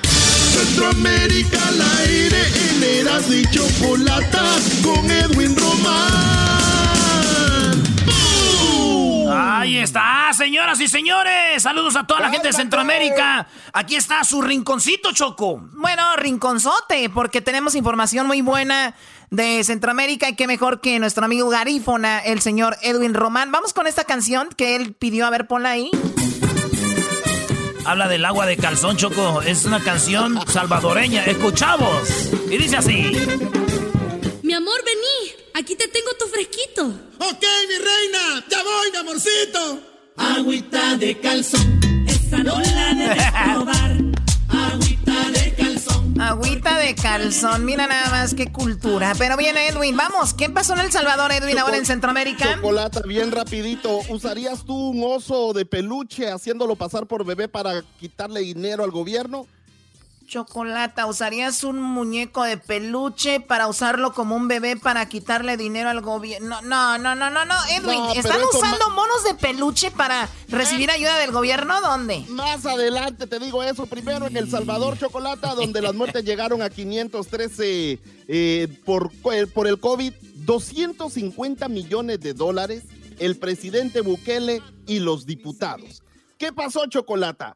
Centroamérica 0.03 1.57
al 1.69 1.81
aire 2.01 2.47
en 2.69 2.84
Eras 2.84 3.31
y 3.31 3.45
Chocolata 3.49 4.43
con 4.84 5.09
Edwin 5.09 5.55
Román. 5.55 6.27
Ahí 9.31 9.77
está, 9.77 10.34
señoras 10.34 10.81
y 10.81 10.89
señores. 10.89 11.64
Saludos 11.64 11.95
a 11.95 12.05
toda 12.05 12.19
la 12.19 12.30
gente 12.30 12.47
de 12.47 12.53
Centroamérica. 12.53 13.47
Aquí 13.72 13.95
está 13.95 14.26
su 14.26 14.41
rinconcito, 14.41 15.14
Choco. 15.14 15.61
Bueno, 15.72 16.14
rinconzote, 16.18 17.09
porque 17.09 17.39
tenemos 17.39 17.73
información 17.73 18.27
muy 18.27 18.41
buena 18.41 18.93
de 19.29 19.63
Centroamérica 19.63 20.29
y 20.29 20.35
qué 20.35 20.47
mejor 20.47 20.81
que 20.81 20.99
nuestro 20.99 21.25
amigo 21.25 21.49
garífona, 21.49 22.19
el 22.19 22.41
señor 22.41 22.77
Edwin 22.81 23.13
Román. 23.13 23.51
Vamos 23.51 23.73
con 23.73 23.87
esta 23.87 24.03
canción 24.05 24.49
que 24.55 24.75
él 24.75 24.93
pidió, 24.93 25.25
a 25.25 25.29
ver, 25.29 25.47
ponla 25.47 25.71
ahí. 25.71 25.91
Habla 27.85 28.09
del 28.09 28.25
agua 28.25 28.45
de 28.45 28.57
calzón, 28.57 28.97
Choco. 28.97 29.41
Es 29.41 29.63
una 29.65 29.81
canción 29.81 30.37
salvadoreña. 30.47 31.23
Escuchamos. 31.25 32.29
Y 32.49 32.57
dice 32.57 32.77
así. 32.77 33.11
Mi 34.43 34.53
amor, 34.53 34.83
vení. 34.85 35.33
Aquí 35.53 35.75
te 35.75 35.87
tengo 35.87 36.09
tu 36.19 36.25
fresquito. 36.27 36.85
Ok, 37.19 37.43
mi 37.69 37.75
reina. 37.77 38.45
Ya 38.49 38.61
voy, 38.63 38.91
mi 38.91 38.97
amorcito. 38.97 39.79
Agüita 40.17 40.97
de 40.97 41.17
calzón. 41.19 41.79
Esa 42.07 42.37
no 42.39 42.59
la 42.59 42.93
debes 42.93 43.31
probar. 43.53 44.06
Agüita 46.19 46.77
de 46.80 46.95
calzón. 46.95 47.64
Mira 47.65 47.85
nada 47.85 48.10
más 48.10 48.34
qué 48.34 48.52
cultura. 48.52 49.14
Pero 49.18 49.38
bien, 49.38 49.56
Edwin, 49.57 49.95
vamos. 49.95 50.34
¿Qué 50.34 50.49
pasó 50.49 50.73
en 50.73 50.80
El 50.80 50.91
Salvador, 50.91 51.31
Edwin, 51.31 51.60
ahora 51.60 51.77
en 51.77 51.85
Centroamérica? 51.85 52.56
Chocolata, 52.56 53.02
bien 53.02 53.31
rapidito. 53.31 53.99
¿Usarías 54.10 54.65
tú 54.65 54.76
un 54.76 55.03
oso 55.03 55.53
de 55.53 55.65
peluche 55.65 56.30
haciéndolo 56.30 56.76
pasar 56.76 57.06
por 57.06 57.26
bebé 57.26 57.48
para 57.48 57.84
quitarle 57.99 58.41
dinero 58.41 58.84
al 58.84 58.91
gobierno? 58.91 59.45
Chocolata, 60.27 61.05
¿usarías 61.05 61.63
un 61.63 61.81
muñeco 61.81 62.43
de 62.43 62.57
peluche 62.57 63.39
para 63.39 63.67
usarlo 63.67 64.13
como 64.13 64.35
un 64.35 64.49
bebé 64.49 64.75
para 64.75 65.07
quitarle 65.07 65.55
dinero 65.55 65.89
al 65.89 66.01
gobierno? 66.01 66.61
No, 66.63 66.97
no, 66.97 67.15
no, 67.15 67.29
no, 67.29 67.45
no, 67.45 67.55
Edwin, 67.69 67.97
No, 67.97 68.11
¿están 68.11 68.41
usando 68.43 68.89
monos 68.89 69.23
de 69.23 69.35
peluche 69.35 69.89
para 69.89 70.29
recibir 70.49 70.91
ayuda 70.91 71.17
del 71.19 71.31
gobierno? 71.31 71.79
¿Dónde? 71.79 72.25
Más 72.27 72.65
adelante 72.65 73.25
te 73.25 73.39
digo 73.39 73.63
eso. 73.63 73.85
Primero 73.85 74.27
en 74.27 74.35
El 74.35 74.51
Salvador, 74.51 74.99
Chocolata, 74.99 75.55
donde 75.55 75.81
las 75.81 75.95
muertes 75.95 76.25
llegaron 76.25 76.61
a 76.61 76.69
513 76.69 77.99
eh, 78.27 78.67
por, 78.83 79.11
eh, 79.31 79.47
por 79.47 79.65
el 79.65 79.79
COVID. 79.79 80.13
250 80.35 81.69
millones 81.69 82.19
de 82.19 82.33
dólares 82.33 82.83
el 83.19 83.37
presidente 83.37 84.01
Bukele 84.01 84.61
y 84.85 84.99
los 84.99 85.25
diputados. 85.25 86.03
¿Qué 86.37 86.53
pasó, 86.53 86.85
Chocolata? 86.87 87.55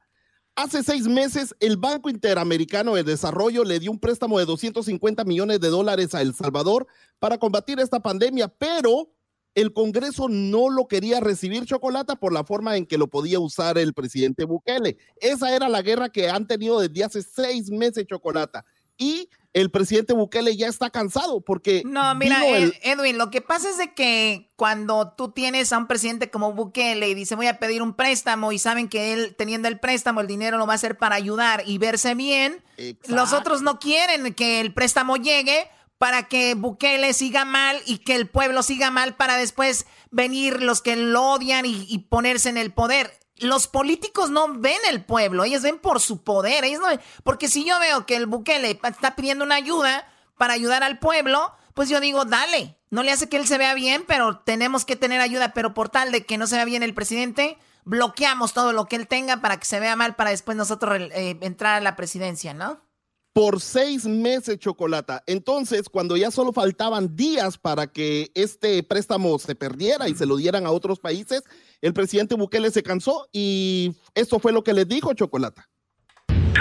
Hace 0.55 0.83
seis 0.83 1.07
meses, 1.07 1.55
el 1.61 1.77
Banco 1.77 2.09
Interamericano 2.09 2.95
de 2.95 3.03
Desarrollo 3.03 3.63
le 3.63 3.79
dio 3.79 3.89
un 3.89 3.99
préstamo 3.99 4.37
de 4.37 4.45
250 4.45 5.23
millones 5.23 5.61
de 5.61 5.69
dólares 5.69 6.13
a 6.13 6.21
El 6.21 6.33
Salvador 6.33 6.87
para 7.19 7.37
combatir 7.37 7.79
esta 7.79 8.01
pandemia, 8.01 8.49
pero 8.49 9.09
el 9.55 9.71
Congreso 9.71 10.27
no 10.27 10.69
lo 10.69 10.87
quería 10.89 11.21
recibir 11.21 11.65
Chocolata 11.65 12.17
por 12.17 12.33
la 12.33 12.43
forma 12.43 12.75
en 12.75 12.85
que 12.85 12.97
lo 12.97 13.07
podía 13.07 13.39
usar 13.39 13.77
el 13.77 13.93
presidente 13.93 14.43
Bukele. 14.43 14.97
Esa 15.21 15.55
era 15.55 15.69
la 15.69 15.81
guerra 15.81 16.09
que 16.09 16.29
han 16.29 16.45
tenido 16.45 16.81
desde 16.81 17.05
hace 17.05 17.21
seis 17.21 17.69
meses 17.69 18.05
Chocolata. 18.05 18.65
y 18.97 19.29
el 19.53 19.69
presidente 19.69 20.13
Bukele 20.13 20.55
ya 20.55 20.67
está 20.67 20.89
cansado 20.89 21.41
porque... 21.41 21.83
No, 21.85 22.15
mira, 22.15 22.41
Edwin, 22.83 23.17
lo 23.17 23.29
que 23.29 23.41
pasa 23.41 23.69
es 23.69 23.77
de 23.77 23.93
que 23.93 24.51
cuando 24.55 25.13
tú 25.17 25.31
tienes 25.31 25.73
a 25.73 25.77
un 25.77 25.87
presidente 25.87 26.29
como 26.29 26.53
Bukele 26.53 27.09
y 27.09 27.13
dice 27.13 27.35
voy 27.35 27.47
a 27.47 27.59
pedir 27.59 27.81
un 27.81 27.93
préstamo 27.93 28.51
y 28.51 28.59
saben 28.59 28.87
que 28.87 29.13
él 29.13 29.35
teniendo 29.37 29.67
el 29.67 29.79
préstamo 29.79 30.21
el 30.21 30.27
dinero 30.27 30.57
lo 30.57 30.67
va 30.67 30.73
a 30.73 30.75
hacer 30.75 30.97
para 30.97 31.15
ayudar 31.15 31.63
y 31.65 31.77
verse 31.77 32.15
bien, 32.15 32.63
los 33.07 33.33
otros 33.33 33.61
no 33.61 33.79
quieren 33.79 34.33
que 34.33 34.61
el 34.61 34.73
préstamo 34.73 35.17
llegue 35.17 35.67
para 35.97 36.27
que 36.27 36.55
Bukele 36.55 37.13
siga 37.13 37.45
mal 37.45 37.77
y 37.85 37.99
que 37.99 38.15
el 38.15 38.27
pueblo 38.27 38.63
siga 38.63 38.89
mal 38.89 39.15
para 39.15 39.37
después 39.37 39.85
venir 40.09 40.63
los 40.63 40.81
que 40.81 40.95
lo 40.95 41.33
odian 41.33 41.65
y, 41.65 41.85
y 41.89 41.99
ponerse 41.99 42.49
en 42.49 42.57
el 42.57 42.71
poder 42.71 43.20
los 43.41 43.67
políticos 43.67 44.29
no 44.29 44.59
ven 44.59 44.77
el 44.89 45.03
pueblo, 45.03 45.43
ellos 45.43 45.63
ven 45.63 45.79
por 45.79 45.99
su 45.99 46.23
poder, 46.23 46.63
ellos 46.63 46.79
no 46.79 46.87
porque 47.23 47.47
si 47.47 47.65
yo 47.65 47.79
veo 47.79 48.05
que 48.05 48.15
el 48.15 48.27
Bukele 48.27 48.79
está 48.83 49.15
pidiendo 49.15 49.43
una 49.43 49.55
ayuda 49.55 50.07
para 50.37 50.53
ayudar 50.53 50.83
al 50.83 50.99
pueblo, 50.99 51.51
pues 51.73 51.89
yo 51.89 51.99
digo, 51.99 52.25
dale, 52.25 52.77
no 52.89 53.03
le 53.03 53.11
hace 53.11 53.29
que 53.29 53.37
él 53.37 53.47
se 53.47 53.57
vea 53.57 53.73
bien, 53.73 54.03
pero 54.07 54.39
tenemos 54.39 54.85
que 54.85 54.95
tener 54.95 55.21
ayuda, 55.21 55.53
pero 55.53 55.73
por 55.73 55.89
tal 55.89 56.11
de 56.11 56.25
que 56.25 56.37
no 56.37 56.47
se 56.47 56.55
vea 56.55 56.65
bien 56.65 56.83
el 56.83 56.93
presidente, 56.93 57.57
bloqueamos 57.83 58.53
todo 58.53 58.73
lo 58.73 58.85
que 58.85 58.95
él 58.95 59.07
tenga 59.07 59.41
para 59.41 59.57
que 59.57 59.65
se 59.65 59.79
vea 59.79 59.95
mal 59.95 60.15
para 60.15 60.29
después 60.29 60.55
nosotros 60.55 60.99
eh, 60.99 61.37
entrar 61.41 61.77
a 61.77 61.81
la 61.81 61.95
presidencia, 61.95 62.53
¿no? 62.53 62.79
por 63.33 63.61
seis 63.61 64.05
meses, 64.05 64.59
Chocolata. 64.59 65.23
Entonces, 65.25 65.87
cuando 65.89 66.17
ya 66.17 66.31
solo 66.31 66.51
faltaban 66.51 67.15
días 67.15 67.57
para 67.57 67.87
que 67.87 68.31
este 68.35 68.83
préstamo 68.83 69.39
se 69.39 69.55
perdiera 69.55 70.09
y 70.09 70.15
se 70.15 70.25
lo 70.25 70.35
dieran 70.35 70.65
a 70.65 70.71
otros 70.71 70.99
países, 70.99 71.43
el 71.81 71.93
presidente 71.93 72.35
Bukele 72.35 72.71
se 72.71 72.83
cansó 72.83 73.27
y 73.31 73.95
esto 74.13 74.39
fue 74.39 74.51
lo 74.51 74.63
que 74.63 74.73
les 74.73 74.87
dijo 74.87 75.13
Chocolata. 75.13 75.70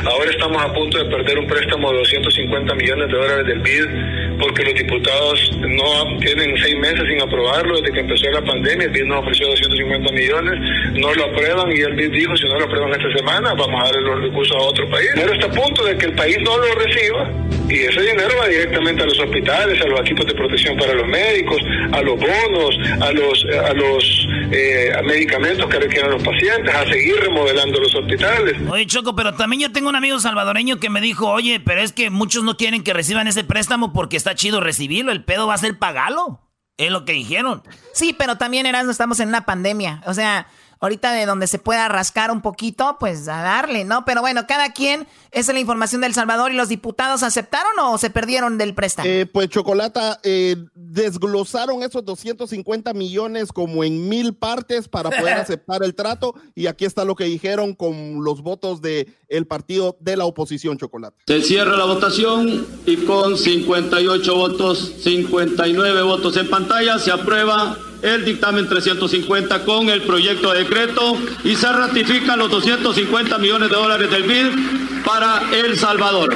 Ahora 0.05 0.31
estamos 0.31 0.63
a 0.63 0.73
punto 0.73 0.99
de 0.99 1.05
perder 1.05 1.39
un 1.39 1.47
préstamo 1.47 1.93
de 1.93 1.99
250 1.99 2.75
millones 2.75 3.09
de 3.09 3.13
dólares 3.13 3.47
del 3.47 3.61
BID 3.61 4.39
porque 4.39 4.65
los 4.65 4.75
diputados 4.75 5.51
no 5.61 6.19
tienen 6.21 6.57
seis 6.57 6.77
meses 6.79 7.03
sin 7.09 7.21
aprobarlo 7.21 7.81
desde 7.81 7.93
que 7.93 8.01
empezó 8.01 8.31
la 8.31 8.43
pandemia. 8.43 8.87
El 8.87 8.93
BID 8.93 9.05
nos 9.05 9.19
ofreció 9.19 9.49
250 9.49 10.13
millones, 10.13 10.93
no 10.95 11.15
lo 11.15 11.25
aprueban 11.25 11.71
y 11.73 11.81
el 11.81 11.95
BID 11.95 12.13
dijo 12.13 12.37
si 12.37 12.47
no 12.47 12.59
lo 12.59 12.65
aprueban 12.65 12.91
esta 12.93 13.17
semana 13.17 13.53
vamos 13.55 13.81
a 13.83 13.85
darle 13.93 14.03
los 14.03 14.23
recursos 14.23 14.57
a 14.57 14.61
otro 14.61 14.89
país. 14.89 15.11
Pero 15.15 15.33
está 15.35 15.47
a 15.47 15.51
punto 15.51 15.85
de 15.85 15.97
que 15.99 16.07
el 16.07 16.15
país 16.15 16.39
no 16.43 16.57
lo 16.57 16.75
reciba 16.77 17.31
y 17.69 17.81
ese 17.83 18.01
dinero 18.01 18.31
va 18.41 18.49
directamente 18.49 19.03
a 19.03 19.07
los 19.07 19.19
hospitales, 19.21 19.81
a 19.81 19.87
los 19.87 20.01
equipos 20.01 20.27
de 20.27 20.35
protección 20.35 20.77
para 20.77 20.95
los 20.95 21.07
médicos, 21.07 21.59
a 21.93 22.01
los 22.03 22.19
bonos, 22.19 22.79
a 23.01 23.13
los, 23.13 23.47
a 23.65 23.73
los 23.75 24.29
eh, 24.51 24.93
medicamentos 25.05 25.67
que 25.69 25.79
requieren 25.79 26.11
los 26.11 26.23
pacientes, 26.23 26.75
a 26.75 26.85
seguir 26.87 27.17
remodelando 27.21 27.81
los 27.81 27.95
hospitales. 27.95 28.57
Oye, 28.69 28.87
Choco, 28.87 29.15
pero 29.15 29.33
también 29.35 29.63
yo 29.63 29.73
tengo 29.73 29.90
un 29.91 29.97
amigo 29.97 30.19
salvadoreño 30.19 30.79
que 30.79 30.89
me 30.91 31.01
dijo, 31.01 31.29
oye, 31.29 31.61
pero 31.61 31.81
es 31.83 31.93
que 31.93 32.11
muchos 32.11 32.45
no 32.45 32.57
quieren 32.57 32.83
que 32.83 32.95
reciban 32.95 33.29
ese 33.29 33.45
préstamo 33.45 33.93
porque 33.93 34.17
está 34.17 34.35
chido 34.35 34.61
recibirlo, 34.61 35.13
el 35.13 35.25
pedo 35.25 35.47
va 35.47 35.55
a 35.55 35.59
ser 35.59 35.79
pagarlo. 35.79 36.41
Es 36.79 36.91
lo 36.91 37.05
que 37.05 37.13
dijeron. 37.13 37.63
Sí, 37.93 38.15
pero 38.19 38.39
también, 38.39 38.65
Erasmo, 38.65 38.91
estamos 38.91 39.21
en 39.21 39.29
una 39.29 39.45
pandemia. 39.45 40.03
O 40.07 40.15
sea, 40.15 40.47
ahorita 40.81 41.13
de 41.13 41.27
donde 41.27 41.47
se 41.47 41.59
pueda 41.59 41.89
rascar 41.89 42.31
un 42.31 42.41
poquito, 42.41 42.97
pues 42.99 43.29
a 43.29 43.43
darle, 43.43 43.85
¿no? 43.85 44.05
Pero 44.05 44.23
bueno, 44.23 44.47
cada 44.47 44.73
quien, 44.73 45.07
esa 45.31 45.53
es 45.53 45.55
la 45.55 45.61
información 45.61 46.01
del 46.01 46.15
Salvador 46.15 46.53
y 46.53 46.57
los 46.57 46.69
diputados 46.69 47.23
aceptaron 47.23 47.73
o 47.81 47.99
se 47.99 48.11
perdieron 48.11 48.59
del 48.59 48.75
préstamo. 48.75 49.09
Eh, 49.09 49.27
pues 49.27 49.51
Chocolata, 49.51 50.19
eh, 50.23 50.57
desglosaron 50.75 51.83
esos 51.83 52.05
250 52.05 52.95
millones 52.95 53.53
como 53.53 53.85
en 53.85 54.09
mil 54.09 54.35
partes 54.35 54.89
para 54.89 55.11
poder 55.11 55.35
aceptar 55.39 55.83
el 55.85 55.95
trato 55.95 56.35
y 56.55 56.67
aquí 56.67 56.87
está 56.87 57.05
lo 57.05 57.15
que 57.15 57.25
dijeron 57.25 57.75
con 57.75 58.25
los 58.25 58.43
votos 58.43 58.81
de 58.81 59.15
el 59.29 59.47
partido 59.47 59.97
de 60.01 60.17
la 60.17 60.25
oposición 60.25 60.79
Chocolata. 60.79 61.17
Se 61.27 61.43
cierra 61.43 61.77
la 61.77 61.85
votación 61.85 62.67
y 62.87 62.97
con 63.05 63.37
58 63.37 64.35
votos, 64.35 64.95
59 65.03 66.03
votos 66.03 66.37
en 66.37 66.49
pantalla 66.49 66.99
se 66.99 67.13
aprueba 67.13 67.77
el 68.03 68.25
dictamen 68.25 68.69
350 68.69 69.65
con 69.65 69.89
el 69.89 70.03
proyecto 70.03 70.53
de 70.53 70.61
decreto 70.61 71.17
y 71.45 71.55
se 71.55 71.73
ratifican 71.73 72.39
los 72.39 72.51
250 72.51 73.39
millones 73.39 73.71
de 73.71 73.77
dólares 73.77 74.11
del 74.11 74.23
BID 74.25 75.05
para 75.05 75.43
El 75.53 75.79
Salvador. 75.79 76.35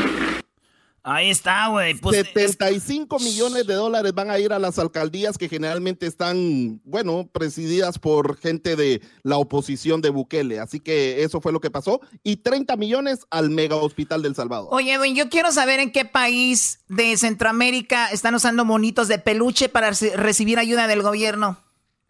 Ahí 1.06 1.28
está, 1.28 1.66
güey. 1.66 1.94
75 1.94 3.06
pues, 3.08 3.22
millones 3.22 3.66
de 3.66 3.74
dólares 3.74 4.14
van 4.14 4.30
a 4.30 4.38
ir 4.38 4.54
a 4.54 4.58
las 4.58 4.78
alcaldías 4.78 5.36
que 5.36 5.50
generalmente 5.50 6.06
están, 6.06 6.80
bueno, 6.82 7.28
presididas 7.30 7.98
por 7.98 8.38
gente 8.38 8.74
de 8.74 9.02
la 9.22 9.36
oposición 9.36 10.00
de 10.00 10.08
Bukele. 10.08 10.60
Así 10.60 10.80
que 10.80 11.22
eso 11.22 11.42
fue 11.42 11.52
lo 11.52 11.60
que 11.60 11.70
pasó. 11.70 12.00
Y 12.22 12.36
30 12.36 12.76
millones 12.76 13.26
al 13.30 13.50
mega 13.50 13.76
hospital 13.76 14.22
del 14.22 14.34
Salvador. 14.34 14.68
Oye, 14.70 14.94
Edwin, 14.94 15.14
yo 15.14 15.28
quiero 15.28 15.52
saber 15.52 15.78
en 15.78 15.92
qué 15.92 16.06
país 16.06 16.80
de 16.88 17.18
Centroamérica 17.18 18.08
están 18.08 18.34
usando 18.34 18.64
monitos 18.64 19.06
de 19.06 19.18
peluche 19.18 19.68
para 19.68 19.90
recibir 19.90 20.58
ayuda 20.58 20.86
del 20.86 21.02
gobierno. 21.02 21.63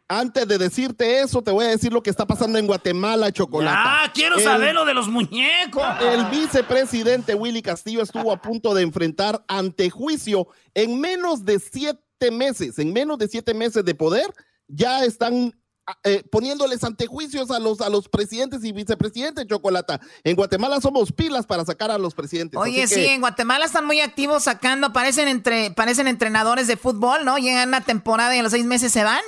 Antes 0.09 0.47
de 0.47 0.59
decirte 0.59 1.21
eso, 1.21 1.43
te 1.43 1.51
voy 1.51 1.65
a 1.65 1.69
decir 1.69 1.93
lo 1.93 2.03
que 2.03 2.11
está 2.11 2.27
pasando 2.27 2.59
en 2.59 2.67
Guatemala, 2.67 3.33
Chocolate. 3.33 3.77
Ah, 3.79 4.11
quiero 4.13 4.39
saber 4.39 4.75
lo 4.75 4.85
de 4.85 4.93
los 4.93 5.09
muñecos. 5.09 5.83
El 6.01 6.27
vicepresidente 6.27 7.35
Willy 7.35 7.63
Castillo 7.63 8.03
estuvo 8.03 8.31
a 8.31 8.41
punto 8.41 8.75
de 8.75 8.83
enfrentar 8.83 9.43
ante 9.49 9.89
juicio 9.89 10.49
en 10.75 11.01
menos 11.01 11.47
de 11.47 11.59
siete 11.59 12.31
meses, 12.31 12.79
en 12.79 12.93
menos 12.93 13.17
de 13.17 13.29
siete 13.29 13.55
meses 13.55 13.83
de 13.85 13.95
poder, 13.95 14.27
ya 14.69 15.05
están 15.05 15.55
eh, 16.03 16.23
poniéndoles 16.31 16.83
antejuicios 16.83 17.51
a 17.51 17.59
los, 17.59 17.81
a 17.83 17.91
los 17.91 18.09
presidentes 18.09 18.65
y 18.65 18.73
vicepresidentes, 18.73 19.47
Chocolata. 19.47 20.01
En 20.23 20.35
Guatemala 20.35 20.81
somos 20.81 21.13
pilas 21.13 21.47
para 21.47 21.65
sacar 21.65 21.91
a 21.91 21.99
los 21.99 22.15
presidentes. 22.15 22.59
Oye, 22.59 22.87
sí, 22.87 23.05
en 23.05 23.21
Guatemala 23.21 23.67
están 23.67 23.85
muy 23.85 24.01
activos 24.01 24.45
sacando, 24.45 24.93
parecen, 24.93 25.29
entre, 25.29 25.71
parecen 25.73 26.09
entrenadores 26.09 26.69
de 26.69 26.79
fútbol, 26.79 27.25
¿no? 27.25 27.37
Llegan 27.37 27.69
una 27.69 27.83
temporada 27.83 28.35
y 28.35 28.39
a 28.39 28.43
los 28.43 28.53
seis 28.53 28.65
meses 28.65 28.93
se 28.93 29.05
van. 29.05 29.23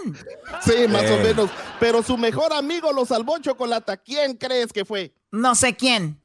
Sí, 0.65 0.89
más 0.89 1.03
o 1.03 1.17
eh. 1.17 1.23
menos. 1.23 1.51
Pero 1.79 2.03
su 2.03 2.17
mejor 2.17 2.55
amigo 2.55 2.91
lo 2.93 3.05
salvó, 3.05 3.39
Chocolata. 3.39 3.99
¿Quién 3.99 4.35
crees 4.35 4.73
que 4.73 4.87
fue? 4.87 5.15
No 5.31 5.55
sé 5.55 5.77
quién. 5.77 6.23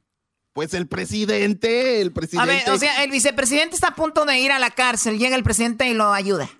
Pues 0.54 0.72
el 0.72 0.86
presidente, 0.86 2.00
el 2.00 2.12
presidente. 2.12 2.50
A 2.50 2.54
ver, 2.54 2.70
o 2.70 2.78
sea, 2.78 3.04
el 3.04 3.10
vicepresidente 3.10 3.74
está 3.74 3.88
a 3.88 3.94
punto 3.94 4.24
de 4.24 4.38
ir 4.38 4.52
a 4.52 4.58
la 4.58 4.70
cárcel, 4.70 5.18
llega 5.18 5.36
el 5.36 5.42
presidente 5.42 5.88
y 5.88 5.94
lo 5.94 6.12
ayuda 6.12 6.50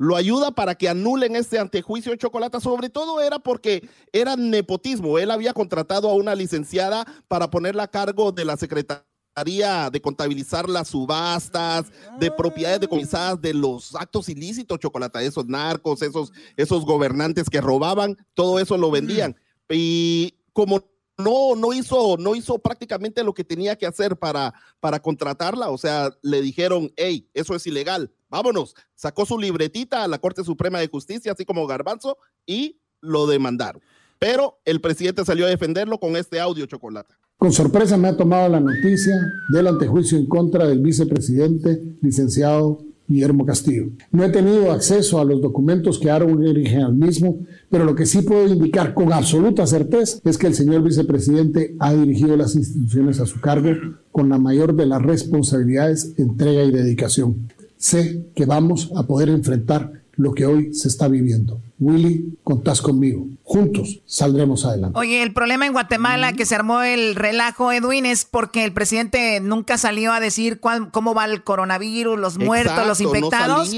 lo 0.00 0.16
ayuda 0.16 0.50
para 0.50 0.76
que 0.76 0.88
anulen 0.88 1.36
este 1.36 1.58
antejuicio 1.58 2.10
de 2.10 2.16
Chocolata. 2.16 2.58
Sobre 2.58 2.88
todo 2.88 3.20
era 3.20 3.38
porque 3.38 3.86
era 4.12 4.34
nepotismo. 4.34 5.18
Él 5.18 5.30
había 5.30 5.52
contratado 5.52 6.08
a 6.08 6.14
una 6.14 6.34
licenciada 6.34 7.04
para 7.28 7.50
ponerla 7.50 7.82
a 7.82 7.90
cargo 7.90 8.32
de 8.32 8.46
la 8.46 8.56
Secretaría 8.56 9.90
de 9.92 10.00
contabilizar 10.00 10.70
las 10.70 10.88
subastas 10.88 11.92
de 12.18 12.30
propiedades 12.30 12.80
decomisadas 12.80 13.42
de 13.42 13.52
los 13.52 13.94
actos 13.94 14.30
ilícitos, 14.30 14.78
Chocolata, 14.78 15.22
esos 15.22 15.44
narcos, 15.46 16.00
esos, 16.00 16.32
esos 16.56 16.86
gobernantes 16.86 17.50
que 17.50 17.60
robaban, 17.60 18.16
todo 18.32 18.58
eso 18.58 18.78
lo 18.78 18.90
vendían. 18.90 19.36
Y 19.68 20.32
como 20.54 20.82
no, 21.18 21.54
no 21.56 21.74
hizo, 21.74 22.16
no 22.16 22.34
hizo 22.34 22.58
prácticamente 22.58 23.22
lo 23.22 23.34
que 23.34 23.44
tenía 23.44 23.76
que 23.76 23.84
hacer 23.84 24.16
para, 24.16 24.54
para 24.80 25.02
contratarla, 25.02 25.68
o 25.68 25.76
sea, 25.76 26.10
le 26.22 26.40
dijeron, 26.40 26.90
hey, 26.96 27.28
eso 27.34 27.54
es 27.54 27.66
ilegal, 27.66 28.10
vámonos. 28.30 28.74
Sacó 28.94 29.26
su 29.26 29.38
libretita 29.38 30.04
a 30.04 30.08
la 30.08 30.18
Corte 30.18 30.44
Suprema 30.44 30.78
de 30.78 30.88
Justicia, 30.88 31.32
así 31.32 31.44
como 31.44 31.66
Garbanzo, 31.66 32.16
y 32.46 32.80
lo 33.00 33.26
demandaron. 33.26 33.82
Pero 34.18 34.58
el 34.64 34.80
presidente 34.80 35.24
salió 35.24 35.46
a 35.46 35.50
defenderlo 35.50 35.98
con 35.98 36.16
este 36.16 36.40
audio 36.40 36.66
chocolate. 36.66 37.14
Con 37.38 37.52
sorpresa 37.52 37.96
me 37.96 38.08
ha 38.08 38.16
tomado 38.16 38.50
la 38.50 38.60
noticia 38.60 39.14
del 39.50 39.66
antejuicio 39.66 40.18
en 40.18 40.26
contra 40.26 40.66
del 40.66 40.80
vicepresidente, 40.80 41.96
licenciado 42.02 42.84
Guillermo 43.08 43.46
Castillo. 43.46 43.86
No 44.12 44.24
he 44.24 44.28
tenido 44.28 44.70
acceso 44.70 45.18
a 45.18 45.24
los 45.24 45.40
documentos 45.40 45.98
que 45.98 46.10
Aaron 46.10 46.46
origen 46.46 46.82
al 46.82 46.94
mismo, 46.94 47.40
pero 47.70 47.84
lo 47.84 47.94
que 47.94 48.04
sí 48.04 48.20
puedo 48.20 48.46
indicar 48.46 48.92
con 48.92 49.12
absoluta 49.12 49.66
certeza 49.66 50.20
es 50.22 50.36
que 50.36 50.48
el 50.48 50.54
señor 50.54 50.82
vicepresidente 50.82 51.74
ha 51.80 51.94
dirigido 51.94 52.36
las 52.36 52.54
instituciones 52.54 53.20
a 53.20 53.26
su 53.26 53.40
cargo 53.40 53.70
con 54.12 54.28
la 54.28 54.38
mayor 54.38 54.74
de 54.74 54.84
las 54.84 55.00
responsabilidades, 55.00 56.14
entrega 56.18 56.62
y 56.62 56.70
dedicación 56.70 57.48
sé 57.80 58.26
que 58.36 58.44
vamos 58.44 58.92
a 58.94 59.02
poder 59.04 59.30
enfrentar 59.30 59.90
lo 60.20 60.34
que 60.34 60.44
hoy 60.44 60.74
se 60.74 60.86
está 60.86 61.08
viviendo. 61.08 61.62
Willy, 61.78 62.38
contás 62.44 62.82
conmigo. 62.82 63.26
Juntos 63.42 64.00
saldremos 64.04 64.66
adelante. 64.66 64.98
Oye, 64.98 65.22
el 65.22 65.32
problema 65.32 65.64
en 65.64 65.72
Guatemala 65.72 66.34
que 66.34 66.44
se 66.44 66.54
armó 66.54 66.82
el 66.82 67.14
relajo, 67.14 67.72
Edwin, 67.72 68.04
es 68.04 68.26
porque 68.26 68.64
el 68.64 68.74
presidente 68.74 69.40
nunca 69.40 69.78
salió 69.78 70.12
a 70.12 70.20
decir 70.20 70.60
cómo 70.60 71.14
va 71.14 71.24
el 71.24 71.42
coronavirus, 71.42 72.18
los 72.18 72.36
muertos, 72.36 72.86
los 72.86 73.00
infectados. 73.00 73.70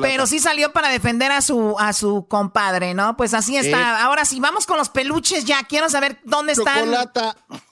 pero 0.00 0.26
sí 0.26 0.38
salió 0.38 0.72
para 0.72 0.88
defender 0.88 1.32
a 1.32 1.42
su, 1.42 1.76
a 1.78 1.92
su 1.92 2.24
compadre, 2.26 2.94
¿no? 2.94 3.14
Pues 3.18 3.34
así 3.34 3.56
está. 3.56 3.78
Eh. 3.78 4.00
Ahora 4.00 4.24
sí, 4.24 4.40
vamos 4.40 4.64
con 4.64 4.78
los 4.78 4.88
peluches 4.88 5.44
ya. 5.44 5.64
Quiero 5.68 5.90
saber 5.90 6.18
dónde 6.24 6.52
están. 6.52 6.88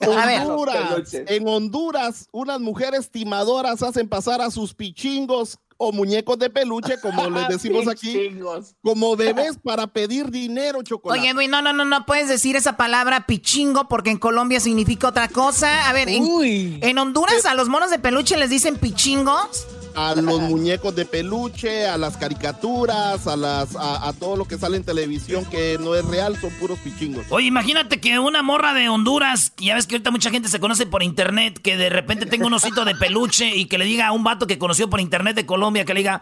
Honduras. 0.05 1.13
En 1.13 1.47
Honduras, 1.47 2.27
unas 2.31 2.59
mujeres 2.59 3.09
timadoras 3.09 3.81
hacen 3.81 4.07
pasar 4.07 4.39
a 4.39 4.51
sus 4.51 4.75
pichingos 4.75 5.57
o 5.81 5.93
muñecos 5.93 6.37
de 6.37 6.49
peluche, 6.49 6.99
como 7.01 7.29
les 7.29 7.47
decimos 7.47 7.87
aquí, 7.87 8.37
como 8.83 9.15
bebés 9.15 9.57
para 9.63 9.87
pedir 9.87 10.29
dinero, 10.29 10.83
chocolate. 10.83 11.21
Oye, 11.21 11.33
güey, 11.33 11.47
no, 11.47 11.61
no, 11.61 11.71
no, 11.71 11.85
no 11.85 12.05
puedes 12.05 12.27
decir 12.27 12.57
esa 12.57 12.75
palabra 12.75 13.25
pichingo 13.25 13.87
porque 13.87 14.09
en 14.09 14.17
Colombia 14.17 14.59
significa 14.59 15.07
otra 15.07 15.29
cosa. 15.29 15.89
A 15.89 15.93
ver, 15.93 16.09
en, 16.09 16.83
en 16.83 16.97
Honduras 16.97 17.45
a 17.45 17.53
los 17.53 17.69
monos 17.69 17.89
de 17.89 17.97
peluche 17.97 18.35
les 18.37 18.49
dicen 18.49 18.75
pichingos. 18.75 19.67
A 19.95 20.15
los 20.15 20.41
muñecos 20.41 20.95
de 20.95 21.05
peluche, 21.05 21.87
a 21.87 21.97
las 21.97 22.17
caricaturas, 22.17 23.27
a 23.27 23.35
las 23.35 23.75
a, 23.75 24.07
a 24.07 24.13
todo 24.13 24.35
lo 24.35 24.45
que 24.45 24.57
sale 24.57 24.77
en 24.77 24.83
televisión 24.83 25.45
que 25.45 25.77
no 25.79 25.95
es 25.95 26.05
real, 26.05 26.39
son 26.39 26.51
puros 26.51 26.79
pichingos. 26.79 27.25
Oye, 27.29 27.47
imagínate 27.47 27.99
que 27.99 28.19
una 28.19 28.41
morra 28.41 28.73
de 28.73 28.89
Honduras, 28.89 29.53
ya 29.57 29.75
ves 29.75 29.87
que 29.87 29.95
ahorita 29.95 30.11
mucha 30.11 30.29
gente 30.29 30.49
se 30.49 30.59
conoce 30.59 30.85
por 30.85 31.03
internet, 31.03 31.59
que 31.61 31.77
de 31.77 31.89
repente 31.89 32.25
tenga 32.25 32.47
un 32.47 32.53
osito 32.53 32.85
de 32.85 32.95
peluche 32.95 33.55
y 33.55 33.65
que 33.65 33.77
le 33.77 33.85
diga 33.85 34.07
a 34.07 34.11
un 34.11 34.23
vato 34.23 34.47
que 34.47 34.57
conoció 34.57 34.89
por 34.89 34.99
internet 34.99 35.35
de 35.35 35.45
Colombia, 35.45 35.85
que 35.85 35.93
le 35.93 35.99
diga, 36.01 36.21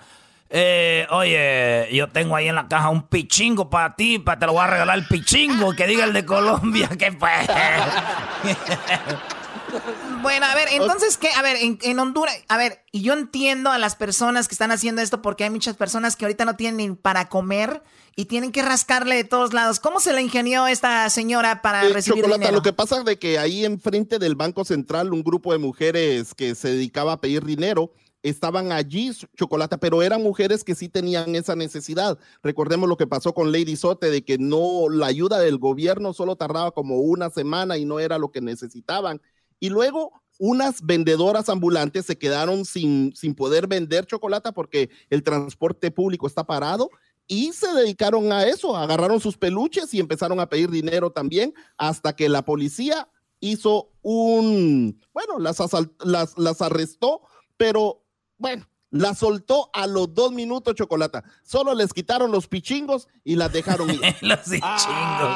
eh, 0.50 1.08
oye, 1.10 1.90
yo 1.94 2.08
tengo 2.08 2.36
ahí 2.36 2.48
en 2.48 2.56
la 2.56 2.68
caja 2.68 2.90
un 2.90 3.04
pichingo 3.04 3.70
para 3.70 3.96
ti, 3.96 4.20
para 4.20 4.40
te 4.40 4.46
lo 4.46 4.54
voy 4.54 4.62
a 4.62 4.68
regalar 4.68 4.98
el 4.98 5.06
pichingo, 5.06 5.74
que 5.74 5.88
diga 5.88 6.06
el 6.06 6.14
de 6.14 6.26
Colombia, 6.26 6.88
que 6.98 7.12
pues. 7.12 7.48
Bueno, 10.22 10.46
a 10.46 10.56
ver, 10.56 10.68
entonces, 10.72 11.18
¿qué? 11.18 11.30
A 11.36 11.42
ver, 11.42 11.58
en, 11.58 11.80
en 11.82 12.00
Honduras, 12.00 12.36
a 12.48 12.58
ver, 12.58 12.80
y 12.92 13.02
yo 13.02 13.14
entiendo 13.14 13.70
a 13.72 13.78
las 13.78 13.96
personas 13.96 14.48
que 14.48 14.56
están 14.56 14.72
haciendo 14.72 15.02
esto 15.02 15.22
porque 15.22 15.44
hay 15.44 15.50
muchas 15.50 15.76
personas 15.78 16.16
que 16.16 16.26
ahorita 16.26 16.44
no 16.46 16.56
tienen 16.56 16.78
ni 16.78 16.96
para 16.96 17.30
comer 17.30 17.84
y 18.16 18.26
tienen 18.26 18.52
que 18.52 18.62
rascarle 18.64 19.16
de 19.16 19.24
todos 19.24 19.54
lados. 19.54 19.80
¿Cómo 19.80 20.00
se 20.00 20.14
le 20.14 20.22
ingenió 20.22 20.68
esta 20.68 21.10
señora 21.10 21.62
para 21.62 21.86
Eh, 21.86 21.90
recibir 21.94 22.24
Chocolata, 22.24 22.40
dinero? 22.40 22.58
lo 22.58 22.64
que 22.64 22.74
pasa 22.74 22.98
es 23.00 23.06
de 23.06 23.20
que 23.20 23.38
ahí 23.40 23.64
enfrente 23.64 24.18
del 24.20 24.36
Banco 24.36 24.66
Central 24.66 25.14
un 25.14 25.24
grupo 25.24 25.52
de 25.54 25.60
mujeres 25.60 26.34
que 26.34 26.56
se 26.56 26.70
dedicaba 26.70 27.14
a 27.14 27.22
pedir 27.22 27.46
dinero 27.46 27.92
estaban 28.24 28.72
allí, 28.72 29.12
Chocolata, 29.38 29.78
pero 29.78 30.02
eran 30.02 30.22
mujeres 30.24 30.64
que 30.64 30.76
sí 30.76 30.90
tenían 30.90 31.36
esa 31.36 31.56
necesidad. 31.56 32.18
Recordemos 32.44 32.90
lo 32.90 32.98
que 32.98 33.08
pasó 33.08 33.34
con 33.34 33.52
Lady 33.52 33.76
Sote, 33.78 34.10
de 34.10 34.26
que 34.26 34.38
no, 34.40 34.90
la 34.90 35.06
ayuda 35.06 35.40
del 35.40 35.60
gobierno 35.60 36.12
solo 36.12 36.36
tardaba 36.36 36.72
como 36.72 36.98
una 36.98 37.30
semana 37.30 37.78
y 37.78 37.86
no 37.86 38.00
era 38.00 38.18
lo 38.18 38.32
que 38.32 38.42
necesitaban. 38.42 39.22
Y 39.60 39.70
luego 39.70 40.12
unas 40.40 40.86
vendedoras 40.86 41.50
ambulantes 41.50 42.06
se 42.06 42.18
quedaron 42.18 42.66
sin, 42.66 43.16
sin 43.16 43.34
poder 43.34 43.68
vender 43.68 44.06
chocolate 44.06 44.52
porque 44.54 44.90
el 45.10 45.24
transporte 45.24 45.92
público 45.92 46.28
está 46.28 46.46
parado 46.46 46.90
y 47.28 47.52
se 47.52 47.74
dedicaron 47.74 48.32
a 48.32 48.46
eso, 48.46 48.76
agarraron 48.76 49.20
sus 49.20 49.38
peluches 49.38 49.94
y 49.94 50.00
empezaron 50.00 50.40
a 50.40 50.48
pedir 50.48 50.70
dinero 50.70 51.12
también 51.12 51.54
hasta 51.78 52.16
que 52.16 52.30
la 52.30 52.46
policía 52.46 53.10
hizo 53.40 53.92
un, 54.02 55.02
bueno, 55.14 55.40
las, 55.40 55.58
las, 56.04 56.38
las 56.38 56.62
arrestó, 56.62 57.22
pero 57.58 58.04
bueno, 58.38 58.68
las 58.90 59.20
soltó 59.20 59.70
a 59.74 59.88
los 59.88 60.14
dos 60.14 60.32
minutos 60.32 60.76
chocolata. 60.76 61.24
Solo 61.44 61.74
les 61.74 61.94
quitaron 61.94 62.32
los 62.32 62.48
pichingos 62.48 63.08
y 63.24 63.36
las 63.36 63.52
dejaron 63.52 63.90
ir. 63.90 64.00
los 64.22 64.40
pichingos. 64.40 65.36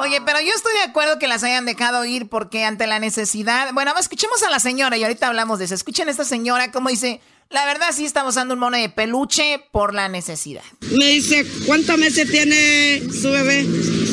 Oye, 0.00 0.20
pero 0.24 0.40
yo 0.40 0.52
estoy 0.54 0.72
de 0.74 0.82
acuerdo 0.82 1.18
que 1.18 1.28
las 1.28 1.42
hayan 1.44 1.64
dejado 1.64 2.04
ir 2.04 2.28
porque 2.28 2.64
ante 2.64 2.86
la 2.86 2.98
necesidad. 2.98 3.72
Bueno, 3.72 3.92
escuchemos 3.98 4.42
a 4.42 4.50
la 4.50 4.60
señora 4.60 4.96
y 4.96 5.02
ahorita 5.02 5.28
hablamos 5.28 5.58
de 5.58 5.66
eso. 5.66 5.74
Escuchen 5.74 6.08
a 6.08 6.10
esta 6.10 6.24
señora 6.24 6.70
cómo 6.72 6.88
dice. 6.88 7.20
La 7.50 7.66
verdad 7.66 7.88
sí 7.94 8.06
estamos 8.06 8.34
usando 8.34 8.54
un 8.54 8.60
mono 8.60 8.78
de 8.78 8.88
peluche 8.88 9.62
por 9.72 9.92
la 9.92 10.08
necesidad. 10.08 10.62
Me 10.80 11.08
dice, 11.08 11.46
¿cuántos 11.66 11.98
meses 11.98 12.30
tiene 12.30 13.02
su 13.12 13.30
bebé? 13.30 13.66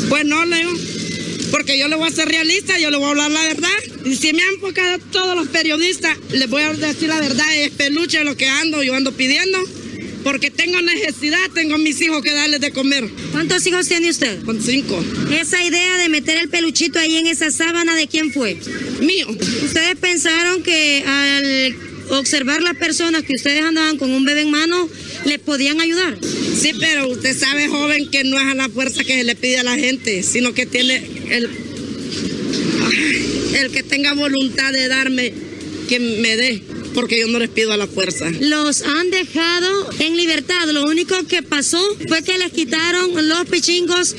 Pues 0.10 0.26
no, 0.26 0.44
le 0.44 0.58
digo, 0.58 0.72
porque 1.52 1.80
yo 1.80 1.88
le 1.88 1.96
voy 1.96 2.10
a 2.10 2.12
ser 2.12 2.28
realista, 2.28 2.78
yo 2.80 2.92
le 2.92 2.98
voy 2.98 3.08
a 3.08 3.10
hablar 3.12 3.32
la 3.32 3.42
verdad. 3.44 3.70
Y 4.04 4.18
si 4.18 4.34
me 4.34 4.44
han 4.44 4.50
enfocado 4.56 5.00
todos 5.12 5.38
los 5.38 5.48
periodistas, 5.48 6.18
les 6.32 6.50
voy 6.50 6.64
a 6.64 6.74
decir 6.74 7.08
la 7.08 7.22
verdad, 7.22 7.46
es 7.56 7.72
peluche 7.72 8.22
lo 8.26 8.36
que 8.36 8.50
ando, 8.50 8.84
yo 8.84 8.94
ando 8.94 9.14
pidiendo. 9.14 9.58
Porque 10.24 10.52
tengo 10.52 10.82
necesidad, 10.82 11.40
tengo 11.54 11.76
a 11.76 11.78
mis 11.78 12.02
hijos 12.02 12.22
que 12.22 12.32
darles 12.34 12.60
de 12.60 12.72
comer. 12.72 13.10
¿Cuántos 13.32 13.66
hijos 13.66 13.88
tiene 13.88 14.10
usted? 14.10 14.44
Con 14.44 14.62
cinco. 14.62 15.04
Esa 15.32 15.64
idea 15.64 15.98
de 15.98 16.10
meter 16.10 16.38
el 16.38 16.50
peluchito 16.50 17.00
ahí 17.00 17.18
en 17.18 17.28
esa 17.28 17.52
sábana, 17.52 17.96
¿de 17.96 18.08
quién 18.08 18.32
fue? 18.32 18.58
Mío. 19.02 19.28
¿Ustedes 19.30 19.96
pensaron 20.00 20.62
que 20.62 21.04
al 21.06 21.76
observar 22.18 22.62
las 22.62 22.76
personas 22.76 23.24
que 23.24 23.34
ustedes 23.34 23.64
andaban 23.64 23.98
con 23.98 24.12
un 24.12 24.26
bebé 24.26 24.42
en 24.42 24.52
mano, 24.52 24.90
les 25.26 25.40
podían 25.40 25.80
ayudar? 25.80 26.18
Sí, 26.22 26.74
pero 26.80 27.08
usted 27.08 27.38
sabe, 27.38 27.68
joven, 27.68 28.10
que 28.10 28.24
no 28.24 28.38
es 28.40 28.46
a 28.46 28.56
la 28.56 28.70
fuerza 28.70 29.04
que 29.04 29.14
se 29.14 29.24
le 29.24 29.36
pide 29.36 29.60
a 29.60 29.64
la 29.64 29.78
gente, 29.78 30.24
sino 30.24 30.54
que 30.54 30.66
tiene 30.66 31.02
el, 31.30 31.50
el 33.56 33.72
que 33.72 33.84
tenga 33.84 34.14
voluntad 34.14 34.74
de 34.74 34.88
darme, 34.88 35.34
que 35.88 36.00
me 36.00 36.36
dé, 36.36 36.62
porque 36.90 37.20
yo 37.22 37.28
no 37.28 37.40
les 37.40 37.50
pido 37.50 37.72
a 37.74 37.78
la 37.78 37.88
fuerza. 37.88 38.26
Los 38.40 38.82
han 38.84 39.10
dejado 39.12 39.90
en 40.00 40.16
libertad. 40.18 40.66
Lo 40.68 40.84
único 40.86 41.16
que 41.28 41.44
pasó 41.44 41.80
fue 42.08 42.24
que 42.24 42.38
les 42.38 42.52
quitaron 42.52 43.28
los 43.28 43.46
pichingos. 43.46 44.16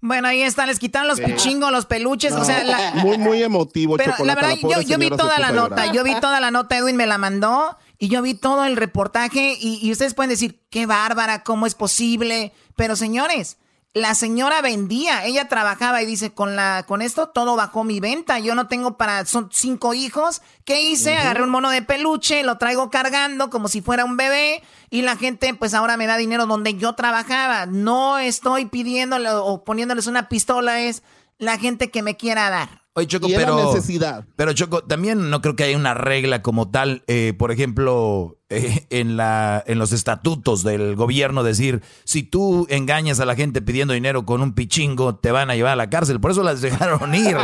Bueno, 0.00 0.26
ahí 0.28 0.42
está, 0.42 0.66
les 0.66 0.80
quitaron 0.80 1.06
los 1.06 1.20
pichingos, 1.20 1.70
los 1.70 1.86
peluches, 1.86 2.32
o 2.32 2.44
sea, 2.44 2.64
la- 2.64 2.90
muy, 2.96 3.18
muy 3.18 3.40
emotivo, 3.42 3.96
Pero 3.96 4.10
chocolate. 4.12 4.40
la 4.40 4.48
verdad, 4.48 4.82
yo, 4.84 4.98
vi 4.98 5.10
toda 5.10 5.38
la 5.38 5.52
nota, 5.52 5.76
llorar. 5.86 5.94
yo 5.94 6.02
vi 6.02 6.20
toda 6.20 6.40
la 6.40 6.50
nota, 6.50 6.76
Edwin 6.76 6.96
me 6.96 7.06
la 7.06 7.18
mandó 7.18 7.76
y 8.00 8.08
yo 8.08 8.20
vi 8.20 8.34
todo 8.34 8.64
el 8.64 8.76
reportaje 8.76 9.56
y, 9.60 9.78
y 9.80 9.92
ustedes 9.92 10.14
pueden 10.14 10.30
decir, 10.30 10.58
qué 10.70 10.86
bárbara, 10.86 11.44
cómo 11.44 11.66
es 11.66 11.76
posible, 11.76 12.52
pero 12.74 12.96
señores, 12.96 13.58
la 13.94 14.14
señora 14.14 14.62
vendía, 14.62 15.26
ella 15.26 15.48
trabajaba 15.48 16.00
y 16.02 16.06
dice, 16.06 16.32
con 16.32 16.56
la, 16.56 16.84
con 16.86 17.02
esto 17.02 17.28
todo 17.28 17.56
bajó 17.56 17.84
mi 17.84 18.00
venta, 18.00 18.38
yo 18.38 18.54
no 18.54 18.66
tengo 18.66 18.96
para, 18.96 19.26
son 19.26 19.50
cinco 19.52 19.92
hijos, 19.92 20.40
¿qué 20.64 20.80
hice? 20.80 21.14
Agarré 21.14 21.42
un 21.42 21.50
mono 21.50 21.68
de 21.68 21.82
peluche, 21.82 22.42
lo 22.42 22.56
traigo 22.56 22.90
cargando 22.90 23.50
como 23.50 23.68
si 23.68 23.82
fuera 23.82 24.06
un 24.06 24.16
bebé 24.16 24.62
y 24.88 25.02
la 25.02 25.16
gente 25.16 25.52
pues 25.52 25.74
ahora 25.74 25.98
me 25.98 26.06
da 26.06 26.16
dinero 26.16 26.46
donde 26.46 26.74
yo 26.74 26.94
trabajaba, 26.94 27.66
no 27.66 28.18
estoy 28.18 28.64
pidiéndole 28.64 29.28
o 29.30 29.62
poniéndoles 29.62 30.06
una 30.06 30.28
pistola, 30.28 30.80
es 30.80 31.02
la 31.38 31.58
gente 31.58 31.90
que 31.90 32.02
me 32.02 32.16
quiera 32.16 32.48
dar. 32.48 32.81
Oye, 32.94 33.06
Choco, 33.06 33.26
Y 33.28 33.34
pero. 33.34 33.72
necesidad. 33.72 34.26
Pero, 34.36 34.52
Choco, 34.52 34.82
también 34.84 35.30
no 35.30 35.40
creo 35.40 35.56
que 35.56 35.64
haya 35.64 35.76
una 35.78 35.94
regla 35.94 36.42
como 36.42 36.70
tal. 36.70 37.04
eh, 37.06 37.32
por 37.38 37.50
ejemplo, 37.50 38.36
eh, 38.50 38.86
en, 38.90 39.16
la, 39.16 39.64
en 39.66 39.78
los 39.78 39.92
estatutos 39.92 40.62
del 40.62 40.94
gobierno, 40.94 41.42
decir: 41.42 41.80
si 42.04 42.22
tú 42.22 42.66
engañas 42.68 43.18
a 43.20 43.24
la 43.24 43.34
gente 43.34 43.62
pidiendo 43.62 43.94
dinero 43.94 44.26
con 44.26 44.42
un 44.42 44.52
pichingo, 44.52 45.14
te 45.16 45.30
van 45.30 45.50
a 45.50 45.54
llevar 45.56 45.72
a 45.72 45.76
la 45.76 45.88
cárcel. 45.88 46.20
Por 46.20 46.32
eso 46.32 46.42
las 46.42 46.60
dejaron 46.60 47.14
ir. 47.14 47.36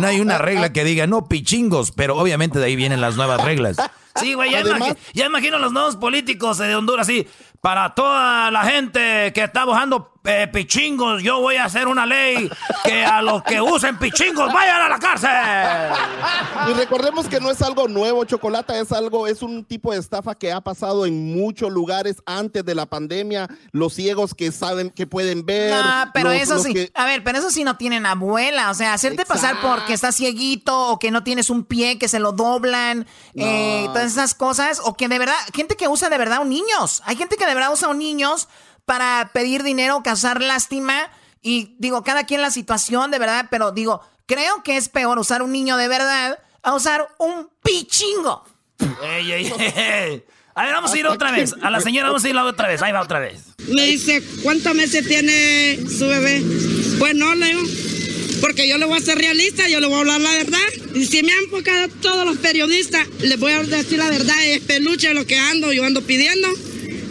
No 0.00 0.06
hay 0.08 0.20
una 0.20 0.38
regla 0.38 0.72
que 0.72 0.82
diga 0.82 1.06
no 1.06 1.28
pichingos, 1.28 1.92
pero 1.92 2.16
obviamente 2.18 2.58
de 2.58 2.64
ahí 2.64 2.74
vienen 2.74 3.00
las 3.00 3.14
nuevas 3.16 3.44
reglas. 3.44 3.76
Sí, 4.20 4.34
güey, 4.34 4.50
ya, 4.50 4.60
Además- 4.60 4.80
imagi- 4.94 4.96
ya 5.14 5.26
imagino 5.26 5.58
los 5.60 5.72
nuevos 5.72 5.94
políticos 5.94 6.58
de 6.58 6.74
Honduras, 6.74 7.06
sí. 7.06 7.28
Para 7.60 7.92
toda 7.94 8.50
la 8.52 8.62
gente 8.64 9.32
que 9.34 9.42
está 9.42 9.64
buscando 9.64 10.12
eh, 10.24 10.46
pichingos, 10.52 11.22
yo 11.22 11.40
voy 11.40 11.56
a 11.56 11.64
hacer 11.64 11.88
una 11.88 12.04
ley 12.04 12.50
que 12.84 13.04
a 13.04 13.22
los 13.22 13.42
que 13.44 13.60
usen 13.62 13.98
pichingos 13.98 14.52
vayan 14.52 14.82
a 14.82 14.88
la 14.90 14.98
cárcel. 14.98 15.30
Y 16.68 16.72
recordemos 16.74 17.26
que 17.28 17.40
no 17.40 17.50
es 17.50 17.62
algo 17.62 17.88
nuevo, 17.88 18.24
Chocolata, 18.24 18.78
es 18.78 18.92
algo, 18.92 19.26
es 19.26 19.42
un 19.42 19.64
tipo 19.64 19.92
de 19.92 19.98
estafa 19.98 20.34
que 20.34 20.52
ha 20.52 20.60
pasado 20.60 21.06
en 21.06 21.34
muchos 21.34 21.72
lugares 21.72 22.16
antes 22.26 22.64
de 22.64 22.74
la 22.74 22.84
pandemia. 22.86 23.48
Los 23.72 23.94
ciegos 23.94 24.34
que 24.34 24.52
saben, 24.52 24.90
que 24.90 25.06
pueden 25.06 25.46
ver. 25.46 25.82
No, 25.82 26.10
pero 26.12 26.30
los- 26.30 26.42
eso 26.42 26.54
los 26.54 26.62
sí. 26.64 26.74
que- 26.74 26.90
A 26.94 27.06
ver, 27.06 27.24
pero 27.24 27.38
eso 27.38 27.50
sí 27.50 27.64
no 27.64 27.76
tienen 27.76 28.04
abuela. 28.06 28.70
O 28.70 28.74
sea, 28.74 28.92
hacerte 28.92 29.24
pasar 29.24 29.56
porque 29.62 29.94
estás 29.94 30.14
cieguito 30.16 30.88
o 30.90 30.98
que 30.98 31.10
no 31.10 31.22
tienes 31.24 31.48
un 31.48 31.64
pie 31.64 31.98
que 31.98 32.06
se 32.08 32.18
lo 32.18 32.32
doblan, 32.32 33.06
eh, 33.34 33.84
todas 33.86 34.12
esas 34.12 34.34
cosas. 34.34 34.80
O 34.84 34.94
que 34.94 35.08
de 35.08 35.18
verdad, 35.18 35.34
gente 35.54 35.74
que 35.76 35.88
usa 35.88 36.08
de 36.10 36.18
verdad 36.18 36.40
un 36.42 36.48
niños. 36.50 37.02
Hay 37.06 37.16
gente 37.16 37.36
que 37.36 37.46
usa 37.70 37.88
un 37.88 37.98
niños 37.98 38.48
para 38.84 39.30
pedir 39.32 39.62
dinero, 39.62 40.02
causar 40.02 40.42
lástima. 40.42 41.10
Y 41.42 41.76
digo, 41.78 42.02
cada 42.02 42.24
quien 42.24 42.42
la 42.42 42.50
situación 42.50 43.10
de 43.10 43.18
verdad, 43.18 43.46
pero 43.50 43.72
digo, 43.72 44.00
creo 44.26 44.62
que 44.62 44.76
es 44.76 44.88
peor 44.88 45.18
usar 45.18 45.42
un 45.42 45.52
niño 45.52 45.76
de 45.76 45.88
verdad 45.88 46.38
a 46.62 46.74
usar 46.74 47.08
un 47.18 47.50
pichingo. 47.62 48.44
Ey, 49.02 49.32
ey, 49.32 49.52
ey. 49.76 50.24
A 50.54 50.64
ver, 50.64 50.72
vamos 50.72 50.92
a 50.92 50.98
ir 50.98 51.06
otra 51.06 51.30
vez. 51.30 51.54
A 51.62 51.70
la 51.70 51.80
señora 51.80 52.08
vamos 52.08 52.24
a 52.24 52.28
ir 52.28 52.36
otra 52.36 52.66
vez. 52.66 52.82
Ahí 52.82 52.92
va 52.92 53.00
otra 53.00 53.20
vez. 53.20 53.42
Me 53.68 53.86
dice, 53.86 54.22
¿cuántos 54.42 54.74
meses 54.74 55.06
tiene 55.06 55.78
su 55.88 56.08
bebé? 56.08 56.42
Pues 56.98 57.14
no, 57.14 57.34
le 57.36 57.46
digo, 57.46 57.62
porque 58.40 58.68
yo 58.68 58.76
le 58.76 58.84
voy 58.84 58.98
a 58.98 59.00
ser 59.00 59.18
realista, 59.18 59.68
yo 59.68 59.80
le 59.80 59.86
voy 59.86 59.96
a 59.96 60.00
hablar 60.00 60.20
la 60.20 60.32
verdad. 60.32 60.58
Y 60.94 61.06
si 61.06 61.22
me 61.22 61.32
han 61.32 61.44
enfocado 61.44 61.88
todos 62.02 62.26
los 62.26 62.38
periodistas, 62.38 63.06
les 63.20 63.38
voy 63.38 63.52
a 63.52 63.62
decir 63.62 63.98
la 63.98 64.10
verdad, 64.10 64.36
es 64.46 64.60
peluche 64.62 65.14
lo 65.14 65.26
que 65.26 65.38
ando, 65.38 65.72
yo 65.72 65.84
ando 65.84 66.02
pidiendo. 66.02 66.48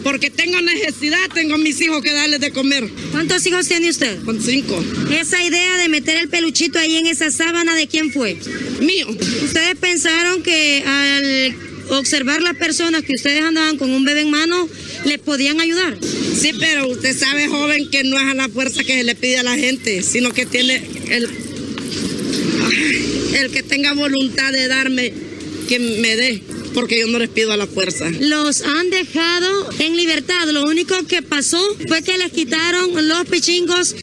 Porque 0.02 0.30
tengo 0.30 0.60
necesidad, 0.60 1.18
tengo 1.34 1.54
a 1.54 1.58
mis 1.58 1.80
hijos 1.80 2.02
que 2.02 2.12
darles 2.12 2.40
de 2.40 2.50
comer. 2.52 2.88
¿Cuántos 3.10 3.44
hijos 3.46 3.66
tiene 3.68 3.90
usted? 3.90 4.22
Con 4.24 4.42
cinco. 4.42 4.82
Esa 5.10 5.42
idea 5.42 5.76
de 5.78 5.88
meter 5.88 6.16
el 6.16 6.28
peluchito 6.28 6.78
ahí 6.78 6.96
en 6.96 7.06
esa 7.06 7.30
sábana, 7.30 7.74
¿de 7.74 7.86
quién 7.86 8.12
fue? 8.12 8.38
Mío. 8.80 9.08
¿Ustedes 9.08 9.76
pensaron 9.80 10.42
que 10.42 10.82
al 10.86 11.56
observar 11.90 12.42
las 12.42 12.54
personas 12.56 13.02
que 13.02 13.14
ustedes 13.14 13.42
andaban 13.42 13.76
con 13.76 13.90
un 13.90 14.04
bebé 14.04 14.22
en 14.22 14.30
mano, 14.30 14.68
les 15.04 15.18
podían 15.18 15.60
ayudar? 15.60 15.98
Sí, 16.00 16.52
pero 16.58 16.88
usted 16.88 17.16
sabe, 17.16 17.48
joven, 17.48 17.90
que 17.90 18.04
no 18.04 18.16
es 18.18 18.24
a 18.24 18.34
la 18.34 18.48
fuerza 18.48 18.84
que 18.84 18.94
se 18.94 19.04
le 19.04 19.14
pide 19.14 19.38
a 19.38 19.42
la 19.42 19.56
gente, 19.56 20.02
sino 20.02 20.32
que 20.32 20.46
tiene 20.46 20.82
el, 21.08 21.28
el 23.34 23.50
que 23.50 23.62
tenga 23.62 23.92
voluntad 23.94 24.52
de 24.52 24.68
darme, 24.68 25.12
que 25.68 25.78
me 25.78 26.16
dé, 26.16 26.42
porque 26.78 27.00
yo 27.00 27.08
no 27.08 27.18
les 27.18 27.28
pido 27.28 27.52
a 27.52 27.56
la 27.56 27.66
fuerza. 27.66 28.04
Los 28.20 28.62
han 28.62 28.90
dejado 28.90 29.48
en 29.80 29.96
libertad. 29.96 30.46
Lo 30.52 30.62
único 30.64 30.94
que 31.08 31.22
pasó 31.22 31.58
fue 31.88 32.02
que 32.02 32.16
les 32.18 32.30
quitaron 32.30 33.08
los 33.08 33.24
pichingos. 33.24 33.96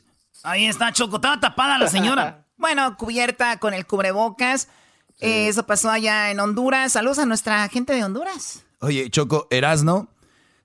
Ahí 0.44 0.66
está, 0.66 0.92
Choco. 0.92 1.16
Estaba 1.16 1.40
tapada 1.40 1.78
la 1.78 1.88
señora. 1.88 2.46
bueno, 2.58 2.98
cubierta 2.98 3.60
con 3.60 3.74
el 3.74 3.86
cubrebocas. 3.86 4.68
Eh, 5.22 5.48
eso 5.48 5.66
pasó 5.66 5.90
allá 5.90 6.32
en 6.32 6.42
Honduras. 6.42 6.92
Saludos 6.92 7.20
a 7.20 7.26
nuestra 7.26 7.66
gente 7.70 7.94
de 7.94 8.04
Honduras. 8.04 8.64
Oye, 8.82 9.10
Choco, 9.10 9.48
Erasno 9.52 10.10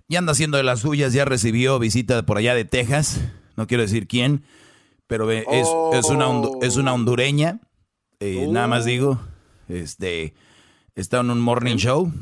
ya 0.09 0.19
anda 0.19 0.33
haciendo 0.33 0.57
de 0.57 0.65
las 0.65 0.81
suyas, 0.81 1.13
ya 1.13 1.25
recibió 1.25 1.79
visita 1.79 2.27
por 2.27 2.39
allá 2.39 2.57
de 2.57 2.65
Texas. 2.65 3.21
No 3.57 3.69
quiero 3.69 3.85
decir 3.85 4.09
quién, 4.09 4.43
pero 5.07 5.31
es, 5.31 5.45
es, 5.47 6.07
una, 6.07 6.27
es 6.63 6.77
una 6.77 6.93
hondureña. 6.93 7.61
Eh, 8.19 8.49
nada 8.51 8.67
más 8.67 8.85
digo, 8.85 9.21
este, 9.69 10.35
está 11.01 11.21
en 11.21 11.31
un 11.31 11.41
morning 11.41 11.77
show. 11.77 12.13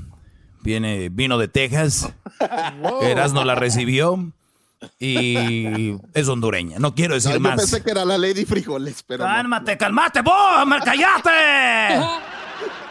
Viene, 0.62 1.08
vino 1.08 1.38
de 1.38 1.48
Texas. 1.48 2.12
Erasno 3.02 3.44
la 3.44 3.54
recibió. 3.54 4.32
Y 5.00 5.96
es 6.14 6.28
hondureña. 6.28 6.78
No 6.78 6.94
quiero 6.94 7.14
decir 7.14 7.40
más. 7.40 7.56
Yo 7.56 7.56
pensé 7.58 7.82
que 7.82 7.90
era 7.90 8.04
la 8.04 8.16
Lady 8.16 8.44
Frijoles, 8.44 9.02
pero. 9.02 9.24
Cálmate, 9.24 9.76
cálmate, 9.76 10.22
vos, 10.22 10.62
hombre, 10.62 10.78
cállate. 10.84 12.00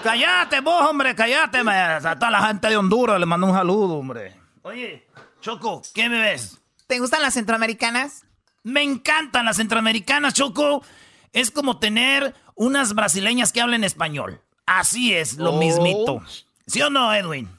cállate, 0.04 0.60
vos, 0.60 0.90
hombre, 0.90 1.16
cállate. 1.16 1.60
A 1.60 2.16
toda 2.20 2.30
la 2.30 2.48
gente 2.48 2.68
de 2.68 2.76
Honduras 2.76 3.20
le 3.20 3.26
mando 3.26 3.48
un 3.48 3.54
saludo, 3.54 3.96
hombre. 3.96 4.36
Oye, 4.64 5.08
Choco, 5.40 5.82
¿qué 5.94 6.10
me 6.10 6.20
ves? 6.20 6.60
¿Te 6.88 7.00
gustan 7.00 7.22
las 7.22 7.36
centroamericanas? 7.36 8.26
Me 8.64 8.84
encantan 8.84 9.46
las 9.46 9.56
centroamericanas, 9.56 10.34
Choco. 10.34 10.84
Es 11.32 11.52
como 11.52 11.80
tener 11.80 12.36
unas 12.56 12.96
brasileñas 12.96 13.54
que 13.54 13.62
hablen 13.62 13.86
español. 13.86 14.42
Así 14.68 15.14
es, 15.14 15.38
lo 15.38 15.53
mismito. 15.53 16.22
¿Sí 16.68 16.81
o 16.81 16.89
no, 16.89 17.14
Edwin? 17.14 17.49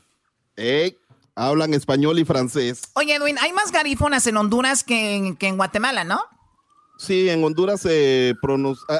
Ey, 0.56 0.96
hablan 1.34 1.72
español 1.72 2.18
y 2.18 2.24
francés. 2.24 2.82
Oye, 2.92 3.14
Edwin, 3.14 3.38
hay 3.38 3.52
más 3.52 3.72
garífonas 3.72 4.26
en 4.26 4.36
Honduras 4.36 4.84
que 4.84 5.16
en, 5.16 5.36
que 5.36 5.48
en 5.48 5.56
Guatemala, 5.56 6.04
¿no? 6.04 6.20
Sí, 6.98 7.30
en 7.30 7.42
Honduras 7.42 7.86
eh, 7.88 8.34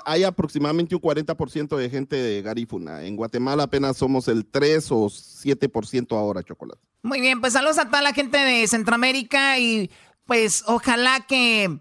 hay 0.05 0.25
aproximadamente 0.25 0.95
un 0.95 1.03
40% 1.03 1.77
de 1.77 1.91
gente 1.91 2.17
de 2.17 2.41
garífuna. 2.43 3.05
En 3.05 3.17
Guatemala 3.17 3.65
apenas 3.65 3.97
somos 3.97 4.29
el 4.29 4.47
3 4.47 4.91
o 4.93 5.07
7% 5.07 6.17
ahora, 6.17 6.43
chocolate. 6.43 6.81
Muy 7.03 7.21
bien, 7.21 7.41
pues 7.41 7.53
saludos 7.53 7.79
a 7.79 7.87
toda 7.87 8.01
la 8.01 8.15
gente 8.15 8.39
de 8.39 8.67
Centroamérica 8.69 9.59
y 9.59 9.91
pues 10.27 10.63
ojalá 10.67 11.27
que 11.27 11.81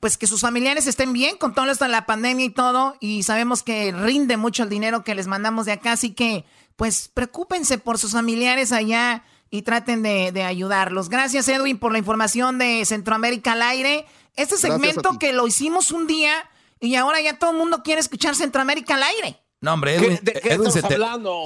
pues 0.00 0.16
que 0.16 0.26
sus 0.26 0.40
familiares 0.40 0.86
estén 0.86 1.12
bien 1.12 1.36
con 1.36 1.54
todo 1.54 1.70
esto 1.70 1.84
de 1.84 1.90
la 1.90 2.06
pandemia 2.06 2.46
y 2.46 2.50
todo 2.50 2.96
y 3.00 3.22
sabemos 3.22 3.62
que 3.62 3.92
rinde 3.92 4.38
mucho 4.38 4.62
el 4.62 4.70
dinero 4.70 5.04
que 5.04 5.14
les 5.14 5.26
mandamos 5.26 5.66
de 5.66 5.72
acá, 5.72 5.92
así 5.92 6.12
que 6.12 6.44
pues 6.76 7.08
preocúpense 7.12 7.76
por 7.76 7.98
sus 7.98 8.12
familiares 8.12 8.72
allá 8.72 9.22
y 9.50 9.62
traten 9.62 10.02
de, 10.02 10.42
ayudarlos. 10.42 11.10
Gracias 11.10 11.48
Edwin 11.48 11.78
por 11.78 11.92
la 11.92 11.98
información 11.98 12.58
de 12.58 12.84
Centroamérica 12.86 13.52
al 13.52 13.62
aire. 13.62 14.06
Este 14.36 14.56
segmento 14.56 15.18
que 15.18 15.34
lo 15.34 15.46
hicimos 15.46 15.90
un 15.90 16.06
día 16.06 16.32
y 16.80 16.94
ahora 16.94 17.20
ya 17.20 17.38
todo 17.38 17.50
el 17.50 17.58
mundo 17.58 17.82
quiere 17.82 18.00
escuchar 18.00 18.34
Centroamérica 18.34 18.94
al 18.94 19.02
aire. 19.02 19.38
No, 19.60 19.74
hombre, 19.74 19.96
Edwin, 19.96 20.18
Edwin 20.44 20.72
se, 20.72 20.80
te, 20.80 20.96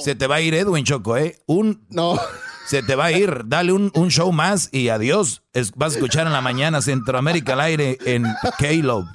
se, 0.01 0.15
te, 0.15 0.27
va 0.29 0.37
a 0.37 0.41
ir 0.41 0.55
Edwin 0.55 0.85
Choco, 0.85 1.17
¿eh? 1.17 1.43
Un, 1.47 1.85
no. 1.91 2.17
Se 2.66 2.82
te 2.82 2.95
va 2.95 3.07
a 3.07 3.12
ir. 3.12 3.43
Dale 3.47 3.73
un, 3.73 3.91
un 3.95 4.11
show 4.11 4.32
más 4.32 4.69
y 4.73 4.89
adiós. 4.89 5.43
vas 5.77 5.93
a 5.93 5.97
escuchar 5.97 6.27
en 6.27 6.32
la 6.32 6.41
mañana 6.41 6.81
Centroamérica 6.81 7.53
al 7.55 7.61
aire 7.61 7.99
en 8.05 8.24
K-Lo. 8.59 9.07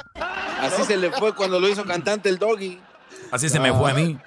Así 0.62 0.84
se 0.84 0.98
le 0.98 1.12
fue 1.12 1.34
cuando 1.34 1.60
lo 1.60 1.68
hizo 1.68 1.86
cantante 1.86 2.30
el 2.30 2.38
doggy. 2.38 2.80
Así 3.32 3.50
se 3.50 3.60
me 3.60 3.74
fue 3.74 3.92
a 3.92 3.94
mí. 3.94 4.18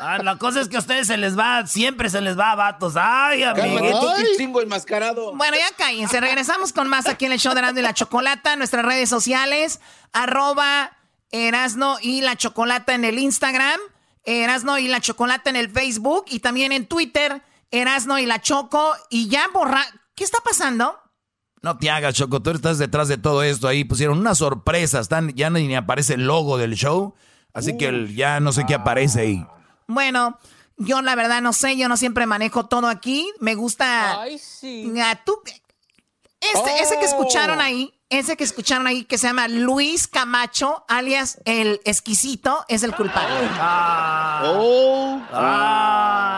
Ah, 0.00 0.18
la 0.22 0.38
cosa 0.38 0.60
es 0.60 0.68
que 0.68 0.76
a 0.76 0.78
ustedes 0.78 1.06
se 1.06 1.18
les 1.18 1.38
va, 1.38 1.66
siempre 1.66 2.08
se 2.08 2.20
les 2.20 2.38
va 2.38 2.52
a 2.52 2.54
vatos. 2.54 2.94
Ay, 2.96 3.42
amigo. 3.42 4.14
chingo 4.38 4.62
enmascarado. 4.62 5.34
Bueno, 5.34 5.56
ya 5.56 5.76
cállense. 5.76 6.20
Regresamos 6.20 6.72
con 6.72 6.88
más 6.88 7.06
aquí 7.06 7.26
en 7.26 7.32
el 7.32 7.38
show 7.38 7.52
de 7.52 7.58
Erasmo 7.58 7.80
y 7.80 7.82
la 7.82 7.92
Chocolata. 7.92 8.56
Nuestras 8.56 8.84
redes 8.84 9.10
sociales, 9.10 9.80
arroba 10.12 10.92
Erasno 11.30 11.98
y 12.00 12.20
la 12.20 12.36
Chocolata 12.36 12.94
en 12.94 13.04
el 13.04 13.18
Instagram, 13.18 13.80
Erasno 14.24 14.78
y 14.78 14.88
la 14.88 15.00
Chocolata 15.00 15.50
en 15.50 15.56
el 15.56 15.70
Facebook 15.70 16.24
y 16.28 16.40
también 16.40 16.72
en 16.72 16.86
Twitter, 16.86 17.42
Erasno 17.72 18.20
y 18.20 18.26
la 18.26 18.40
Choco. 18.40 18.94
Y 19.10 19.28
ya 19.28 19.48
borra... 19.52 19.84
¿Qué 20.14 20.22
está 20.22 20.38
pasando? 20.44 20.96
No 21.62 21.78
te 21.78 21.90
hagas, 21.90 22.14
Choco. 22.14 22.40
Tú 22.40 22.50
estás 22.50 22.78
detrás 22.78 23.08
de 23.08 23.18
todo 23.18 23.42
esto. 23.42 23.66
Ahí 23.66 23.82
pusieron 23.82 24.18
unas 24.18 24.38
sorpresas. 24.38 25.02
Están, 25.02 25.34
ya 25.34 25.50
ni 25.50 25.74
aparece 25.74 26.14
el 26.14 26.26
logo 26.26 26.58
del 26.58 26.74
show. 26.74 27.14
Así 27.52 27.76
que 27.76 28.14
ya 28.14 28.38
no 28.38 28.52
sé 28.52 28.64
qué 28.66 28.74
aparece 28.74 29.20
ahí. 29.22 29.46
Bueno, 29.88 30.38
yo 30.76 31.02
la 31.02 31.16
verdad 31.16 31.42
no 31.42 31.52
sé. 31.52 31.76
Yo 31.76 31.88
no 31.88 31.96
siempre 31.96 32.26
manejo 32.26 32.66
todo 32.66 32.86
aquí. 32.86 33.28
Me 33.40 33.56
gusta... 33.56 34.20
Ay, 34.20 34.38
sí. 34.38 34.92
Tú... 35.24 35.42
Este, 36.42 36.82
Ese 36.82 36.98
que 36.98 37.04
escucharon 37.04 37.58
oh. 37.60 37.62
ahí, 37.62 37.94
ese 38.10 38.36
que 38.36 38.42
escucharon 38.42 38.88
ahí 38.88 39.04
que 39.04 39.16
se 39.16 39.28
llama 39.28 39.46
Luis 39.46 40.08
Camacho, 40.08 40.84
alias 40.88 41.38
el 41.44 41.80
exquisito, 41.84 42.64
es 42.66 42.82
el 42.82 42.96
culpable. 42.96 43.48
Ah. 43.52 44.42
Oh. 44.56 45.22
Ah. 45.32 46.31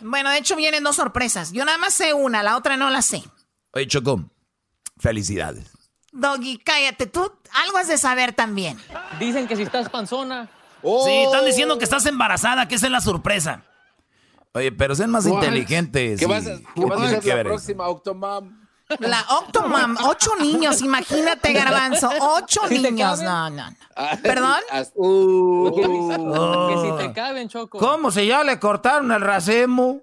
Bueno, 0.00 0.30
de 0.30 0.38
hecho 0.38 0.56
vienen 0.56 0.84
dos 0.84 0.96
sorpresas. 0.96 1.52
Yo 1.52 1.64
nada 1.64 1.78
más 1.78 1.94
sé 1.94 2.14
una, 2.14 2.42
la 2.42 2.56
otra 2.56 2.76
no 2.76 2.90
la 2.90 3.02
sé. 3.02 3.22
Oye, 3.72 3.86
Choco, 3.86 4.30
felicidades. 4.98 5.70
Doggy, 6.12 6.58
cállate, 6.58 7.06
tú 7.06 7.30
algo 7.52 7.78
has 7.78 7.88
de 7.88 7.98
saber 7.98 8.32
también. 8.32 8.78
Dicen 9.18 9.46
que 9.46 9.56
si 9.56 9.62
estás 9.62 9.88
panzona. 9.88 10.48
Sí, 10.82 11.22
están 11.24 11.44
diciendo 11.44 11.76
que 11.78 11.84
estás 11.84 12.06
embarazada, 12.06 12.68
que 12.68 12.76
esa 12.76 12.86
es 12.86 12.92
la 12.92 13.00
sorpresa. 13.00 13.64
Oye, 14.52 14.72
pero 14.72 14.94
sean 14.94 15.10
más 15.10 15.26
inteligentes. 15.26 16.18
¿Qué 16.18 16.26
vas 16.26 16.46
a, 16.46 16.58
¿qué 17.20 17.34
la 17.34 17.44
próxima 17.44 17.88
Octomam? 17.88 18.67
La 19.00 19.20
Octomam, 19.28 19.98
ocho 20.04 20.30
niños, 20.40 20.80
imagínate, 20.80 21.52
Garbanzo, 21.52 22.10
ocho 22.20 22.62
niños. 22.70 23.20
No, 23.20 23.50
no, 23.50 23.70
no. 23.70 23.76
Ah, 23.94 24.16
¿Perdón? 24.22 24.60
Uh, 24.94 25.74
que 25.76 25.82
si 26.82 27.06
te 27.06 27.12
caben, 27.12 27.50
Choco. 27.50 27.78
¿Cómo 27.78 28.10
se 28.10 28.26
ya 28.26 28.42
le 28.44 28.58
cortaron 28.58 29.12
el 29.12 29.20
racemo? 29.20 30.00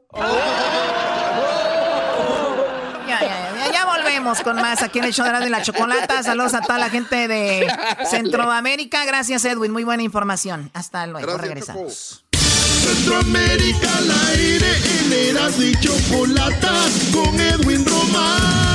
Ya, 3.07 3.20
ya, 3.22 3.56
ya, 3.57 3.72
ya 3.72 3.86
volvemos 3.86 4.41
con 4.41 4.57
más 4.57 4.84
aquí 4.84 4.99
en 4.99 5.06
el 5.06 5.14
show 5.14 5.26
de 5.26 5.49
la 5.49 5.64
chocolata. 5.64 6.22
Saludos 6.22 6.53
a 6.53 6.62
toda 6.62 6.78
la 6.78 6.91
gente 6.91 7.28
de 7.28 7.68
Centroamérica. 8.07 9.03
Gracias, 9.06 9.45
Edwin. 9.45 9.72
Muy 9.72 9.84
buena 9.84 10.03
información. 10.03 10.70
Hasta 10.76 11.07
luego. 11.07 11.38
Regresamos. 11.38 12.24
Centroamérica 12.34 13.98
al 13.98 14.12
aire 14.30 14.78
en 14.99 15.14
Eras 15.14 15.60
y 15.60 15.74
Chocolata 15.80 16.74
con 17.12 17.40
Edwin 17.40 17.84
Román. 17.84 18.74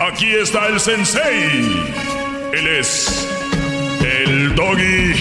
Aquí 0.00 0.34
está 0.34 0.66
el 0.68 0.80
sensei. 0.80 1.84
Él 2.52 2.66
es 2.66 3.28
el 4.00 4.54
doggy. 4.54 5.12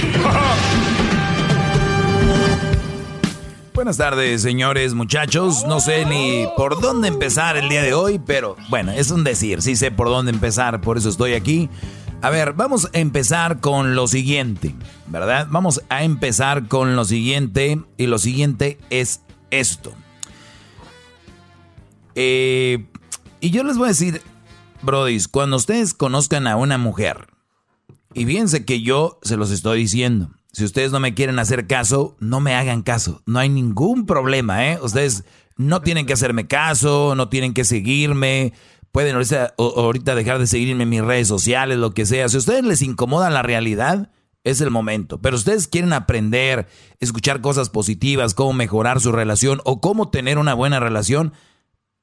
Buenas 3.74 3.98
tardes, 3.98 4.42
señores, 4.42 4.96
muchachos. 4.96 5.66
No 5.68 5.80
sé 5.80 6.06
ni 6.06 6.48
por 6.58 6.82
dónde 6.82 7.10
empezar 7.10 7.58
el 7.58 7.70
día 7.70 7.84
de 7.84 7.94
hoy, 7.94 8.20
pero 8.20 8.56
bueno, 8.70 8.92
es 8.92 9.12
un 9.12 9.24
decir. 9.24 9.62
Sí 9.62 9.76
sé 9.76 9.92
por 9.92 10.08
dónde 10.08 10.32
empezar, 10.32 10.82
por 10.82 10.98
eso 10.98 11.10
estoy 11.10 11.34
aquí. 11.34 11.70
A 12.22 12.32
ver, 12.32 12.54
vamos 12.54 12.90
a 12.92 12.98
empezar 12.98 13.60
con 13.60 13.96
lo 13.96 14.08
siguiente, 14.08 14.74
¿verdad? 15.06 15.48
Vamos 15.52 15.84
a 15.90 16.04
empezar 16.04 16.68
con 16.68 16.96
lo 16.96 17.06
siguiente 17.06 17.80
y 17.98 18.08
lo 18.08 18.18
siguiente 18.18 18.80
es 18.90 19.22
esto. 19.52 19.94
Eh, 22.20 22.86
y 23.40 23.52
yo 23.52 23.64
les 23.64 23.78
voy 23.78 23.86
a 23.86 23.90
decir, 23.90 24.22
brodis, 24.82 25.28
cuando 25.28 25.56
ustedes 25.56 25.94
conozcan 25.94 26.48
a 26.48 26.56
una 26.56 26.80
mujer, 26.80 27.28
y 28.14 28.26
fíjense 28.26 28.66
que 28.66 28.82
yo 28.82 29.20
se 29.22 29.38
los 29.38 29.52
estoy 29.52 29.80
diciendo, 29.80 30.32
si 30.52 30.64
ustedes 30.64 30.92
no 30.92 31.00
me 31.00 31.14
quieren 31.14 31.38
hacer 31.38 31.68
caso, 31.68 32.18
no 32.20 32.40
me 32.40 32.56
hagan 32.56 32.82
caso, 32.82 33.22
no 33.28 33.38
hay 33.38 33.50
ningún 33.50 34.08
problema, 34.08 34.68
¿eh? 34.68 34.80
Ustedes 34.82 35.26
no 35.58 35.82
tienen 35.82 36.08
que 36.08 36.14
hacerme 36.14 36.48
caso, 36.48 37.14
no 37.16 37.30
tienen 37.30 37.54
que 37.54 37.64
seguirme, 37.64 38.54
Pueden 38.98 39.16
ahorita, 39.16 40.16
dejar 40.16 40.40
de 40.40 40.48
seguirme 40.48 40.82
en 40.82 40.90
mis 40.90 41.04
redes 41.04 41.28
sociales, 41.28 41.78
lo 41.78 41.94
que 41.94 42.08
sea. 42.08 42.30
Si 42.30 42.38
a 42.38 42.40
ustedes 42.40 42.64
les 42.64 42.82
incomoda 42.82 43.30
la 43.30 43.44
realidad, 43.44 44.10
es 44.44 44.60
el 44.60 44.72
momento. 44.72 45.22
Pero 45.22 45.36
ustedes 45.36 45.68
quieren 45.68 45.94
aprender, 45.94 46.68
escuchar 47.00 47.42
cosas 47.42 47.70
positivas, 47.70 48.34
cómo 48.34 48.54
mejorar 48.54 49.00
su 49.00 49.12
relación 49.12 49.62
o 49.66 49.82
cómo 49.82 50.10
tener 50.10 50.40
una 50.40 50.56
buena 50.56 50.80
relación, 50.80 51.34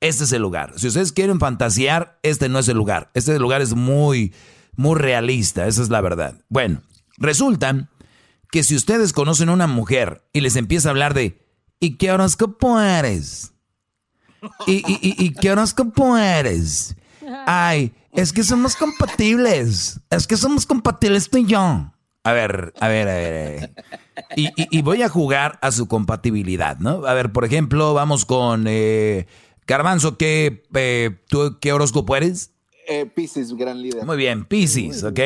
este 0.00 0.24
es 0.24 0.32
el 0.32 0.42
lugar. 0.42 0.74
Si 0.76 0.88
ustedes 0.88 1.12
quieren 1.12 1.40
fantasear, 1.40 2.18
este 2.22 2.48
no 2.48 2.58
es 2.58 2.68
el 2.68 2.76
lugar. 2.76 3.10
Este 3.14 3.38
lugar 3.38 3.62
es 3.62 3.74
muy, 3.74 4.34
muy 4.76 4.98
realista, 4.98 5.66
esa 5.66 5.82
es 5.82 5.90
la 5.90 6.00
verdad. 6.00 6.40
Bueno, 6.48 6.82
resulta 7.16 7.90
que 8.50 8.62
si 8.62 8.76
ustedes 8.76 9.12
conocen 9.12 9.48
a 9.48 9.52
una 9.52 9.66
mujer 9.66 10.28
y 10.32 10.40
les 10.40 10.56
empieza 10.56 10.88
a 10.88 10.90
hablar 10.90 11.14
de, 11.14 11.40
¿y 11.80 11.96
qué 11.96 12.12
horóscopo 12.12 12.80
eres? 12.80 13.52
¿Y, 14.66 14.74
y, 14.86 14.98
y, 15.00 15.24
y 15.24 15.32
qué 15.32 15.52
horóscopo 15.52 16.16
eres? 16.16 16.96
Ay, 17.46 17.94
es 18.12 18.32
que 18.32 18.44
somos 18.44 18.76
compatibles. 18.76 20.00
Es 20.10 20.26
que 20.26 20.36
somos 20.36 20.66
compatibles 20.66 21.28
tú 21.30 21.38
y 21.38 21.46
yo. 21.46 21.90
A 22.26 22.32
ver, 22.32 22.72
a 22.80 22.88
ver, 22.88 23.08
a 23.08 23.14
ver. 23.14 23.70
Y, 24.36 24.82
voy 24.82 25.02
a 25.02 25.08
jugar 25.08 25.58
a 25.60 25.70
su 25.72 25.88
compatibilidad, 25.88 26.78
¿no? 26.78 27.06
A 27.06 27.12
ver, 27.12 27.32
por 27.32 27.44
ejemplo, 27.44 27.92
vamos 27.92 28.24
con 28.24 28.64
eh, 28.66 29.26
Garbanzo, 29.66 30.18
¿qué, 30.18 30.64
eh, 30.74 31.18
¿tú 31.28 31.58
qué 31.60 31.72
horóscopo 31.72 32.16
eres? 32.16 32.52
Eh, 32.86 33.06
Pisces, 33.06 33.54
gran 33.54 33.80
líder. 33.80 34.04
Muy 34.04 34.16
bien, 34.16 34.44
Pisces, 34.44 35.02
¿ok? 35.04 35.20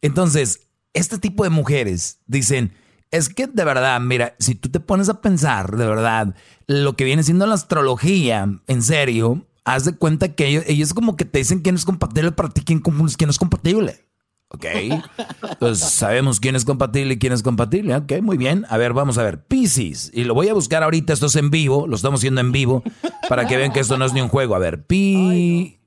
Entonces, 0.00 0.68
este 0.94 1.18
tipo 1.18 1.44
de 1.44 1.50
mujeres 1.50 2.20
dicen, 2.26 2.72
es 3.10 3.28
que 3.28 3.46
de 3.46 3.64
verdad, 3.64 4.00
mira, 4.00 4.34
si 4.38 4.54
tú 4.54 4.70
te 4.70 4.80
pones 4.80 5.08
a 5.08 5.20
pensar, 5.20 5.76
de 5.76 5.86
verdad, 5.86 6.34
lo 6.66 6.96
que 6.96 7.04
viene 7.04 7.22
siendo 7.22 7.46
la 7.46 7.54
astrología, 7.54 8.48
en 8.66 8.82
serio, 8.82 9.46
haz 9.64 9.84
de 9.84 9.96
cuenta 9.96 10.34
que 10.34 10.46
ellos, 10.46 10.64
ellos 10.66 10.94
como 10.94 11.16
que 11.16 11.24
te 11.24 11.38
dicen 11.38 11.60
quién 11.60 11.74
es 11.74 11.84
compatible 11.84 12.32
para 12.32 12.48
ti, 12.48 12.62
quién, 12.62 12.80
quién 12.80 12.96
no 12.98 13.30
es 13.30 13.38
compatible. 13.38 14.04
¿Ok? 14.52 14.66
Pues 15.60 15.78
sabemos 15.78 16.40
quién 16.40 16.56
es 16.56 16.64
compatible 16.64 17.14
y 17.14 17.18
quién 17.18 17.32
es 17.32 17.42
compatible. 17.42 17.94
Ok, 17.94 18.14
muy 18.20 18.36
bien. 18.36 18.66
A 18.68 18.78
ver, 18.78 18.92
vamos 18.92 19.16
a 19.16 19.22
ver. 19.22 19.44
Pisces. 19.44 20.10
Y 20.12 20.24
lo 20.24 20.34
voy 20.34 20.48
a 20.48 20.54
buscar 20.54 20.82
ahorita. 20.82 21.12
Esto 21.12 21.26
es 21.26 21.36
en 21.36 21.50
vivo. 21.50 21.86
Lo 21.86 21.94
estamos 21.94 22.20
haciendo 22.20 22.40
en 22.40 22.50
vivo. 22.50 22.82
Para 23.28 23.46
que 23.46 23.56
vean 23.56 23.72
que 23.72 23.80
esto 23.80 23.96
no 23.96 24.04
es 24.04 24.12
ni 24.12 24.20
un 24.20 24.28
juego. 24.28 24.56
A 24.56 24.58
ver. 24.58 24.86
Pi. 24.86 25.78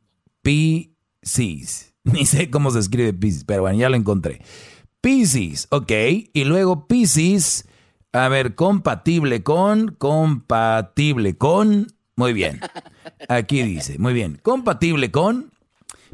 Pisces. 0.41 1.93
Ni 2.05 2.25
sé 2.25 2.49
cómo 2.49 2.71
se 2.71 2.79
escribe 2.79 3.13
Pisces. 3.13 3.43
Pero 3.43 3.63
bueno, 3.63 3.77
ya 3.77 3.89
lo 3.89 3.97
encontré. 3.97 4.41
Pisces. 5.01 5.67
Ok. 5.69 5.91
Y 6.33 6.45
luego 6.45 6.87
Pisces. 6.87 7.67
A 8.13 8.29
ver, 8.29 8.55
compatible 8.55 9.43
con. 9.43 9.95
Compatible 9.97 11.37
con. 11.37 11.87
Muy 12.15 12.31
bien. 12.31 12.61
Aquí 13.27 13.61
dice. 13.63 13.99
Muy 13.99 14.13
bien. 14.13 14.39
Compatible 14.41 15.11
con. 15.11 15.52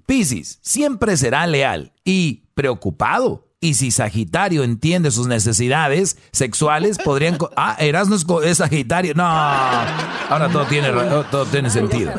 Piscis 0.09 0.57
siempre 0.63 1.15
será 1.17 1.45
leal 1.45 1.93
y 2.03 2.47
preocupado. 2.55 3.47
Y 3.61 3.75
si 3.75 3.91
Sagitario 3.91 4.63
entiende 4.63 5.11
sus 5.11 5.27
necesidades 5.27 6.17
sexuales, 6.31 6.97
podrían... 6.97 7.37
Ah, 7.55 7.75
Erasmo 7.77 8.41
es, 8.41 8.57
Sagitario. 8.57 9.13
No, 9.13 9.23
ahora 9.23 10.49
todo 10.51 10.65
tiene, 10.65 10.89
todo 11.29 11.45
tiene 11.45 11.69
sentido. 11.69 12.13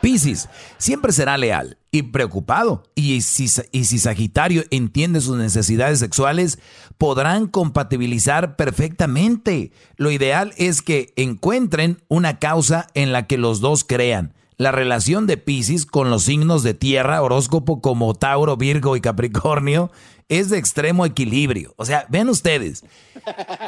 Piscis 0.00 0.48
siempre 0.78 1.12
será 1.12 1.38
leal 1.38 1.78
y 1.92 2.02
preocupado. 2.02 2.82
Y 2.96 3.20
si, 3.20 3.48
y 3.70 3.84
si 3.84 3.98
Sagitario 4.00 4.64
entiende 4.70 5.20
sus 5.20 5.36
necesidades 5.36 6.00
sexuales, 6.00 6.58
podrán 6.98 7.46
compatibilizar 7.46 8.56
perfectamente. 8.56 9.70
Lo 9.94 10.10
ideal 10.10 10.54
es 10.56 10.82
que 10.82 11.12
encuentren 11.14 12.02
una 12.08 12.40
causa 12.40 12.88
en 12.94 13.12
la 13.12 13.28
que 13.28 13.38
los 13.38 13.60
dos 13.60 13.84
crean 13.84 14.34
la 14.60 14.72
relación 14.72 15.26
de 15.26 15.38
Pisces 15.38 15.86
con 15.86 16.10
los 16.10 16.24
signos 16.24 16.62
de 16.62 16.74
tierra, 16.74 17.22
horóscopo 17.22 17.80
como 17.80 18.12
Tauro, 18.12 18.58
Virgo 18.58 18.94
y 18.94 19.00
Capricornio, 19.00 19.90
es 20.28 20.50
de 20.50 20.58
extremo 20.58 21.06
equilibrio. 21.06 21.72
O 21.78 21.86
sea, 21.86 22.04
ven 22.10 22.28
ustedes, 22.28 22.84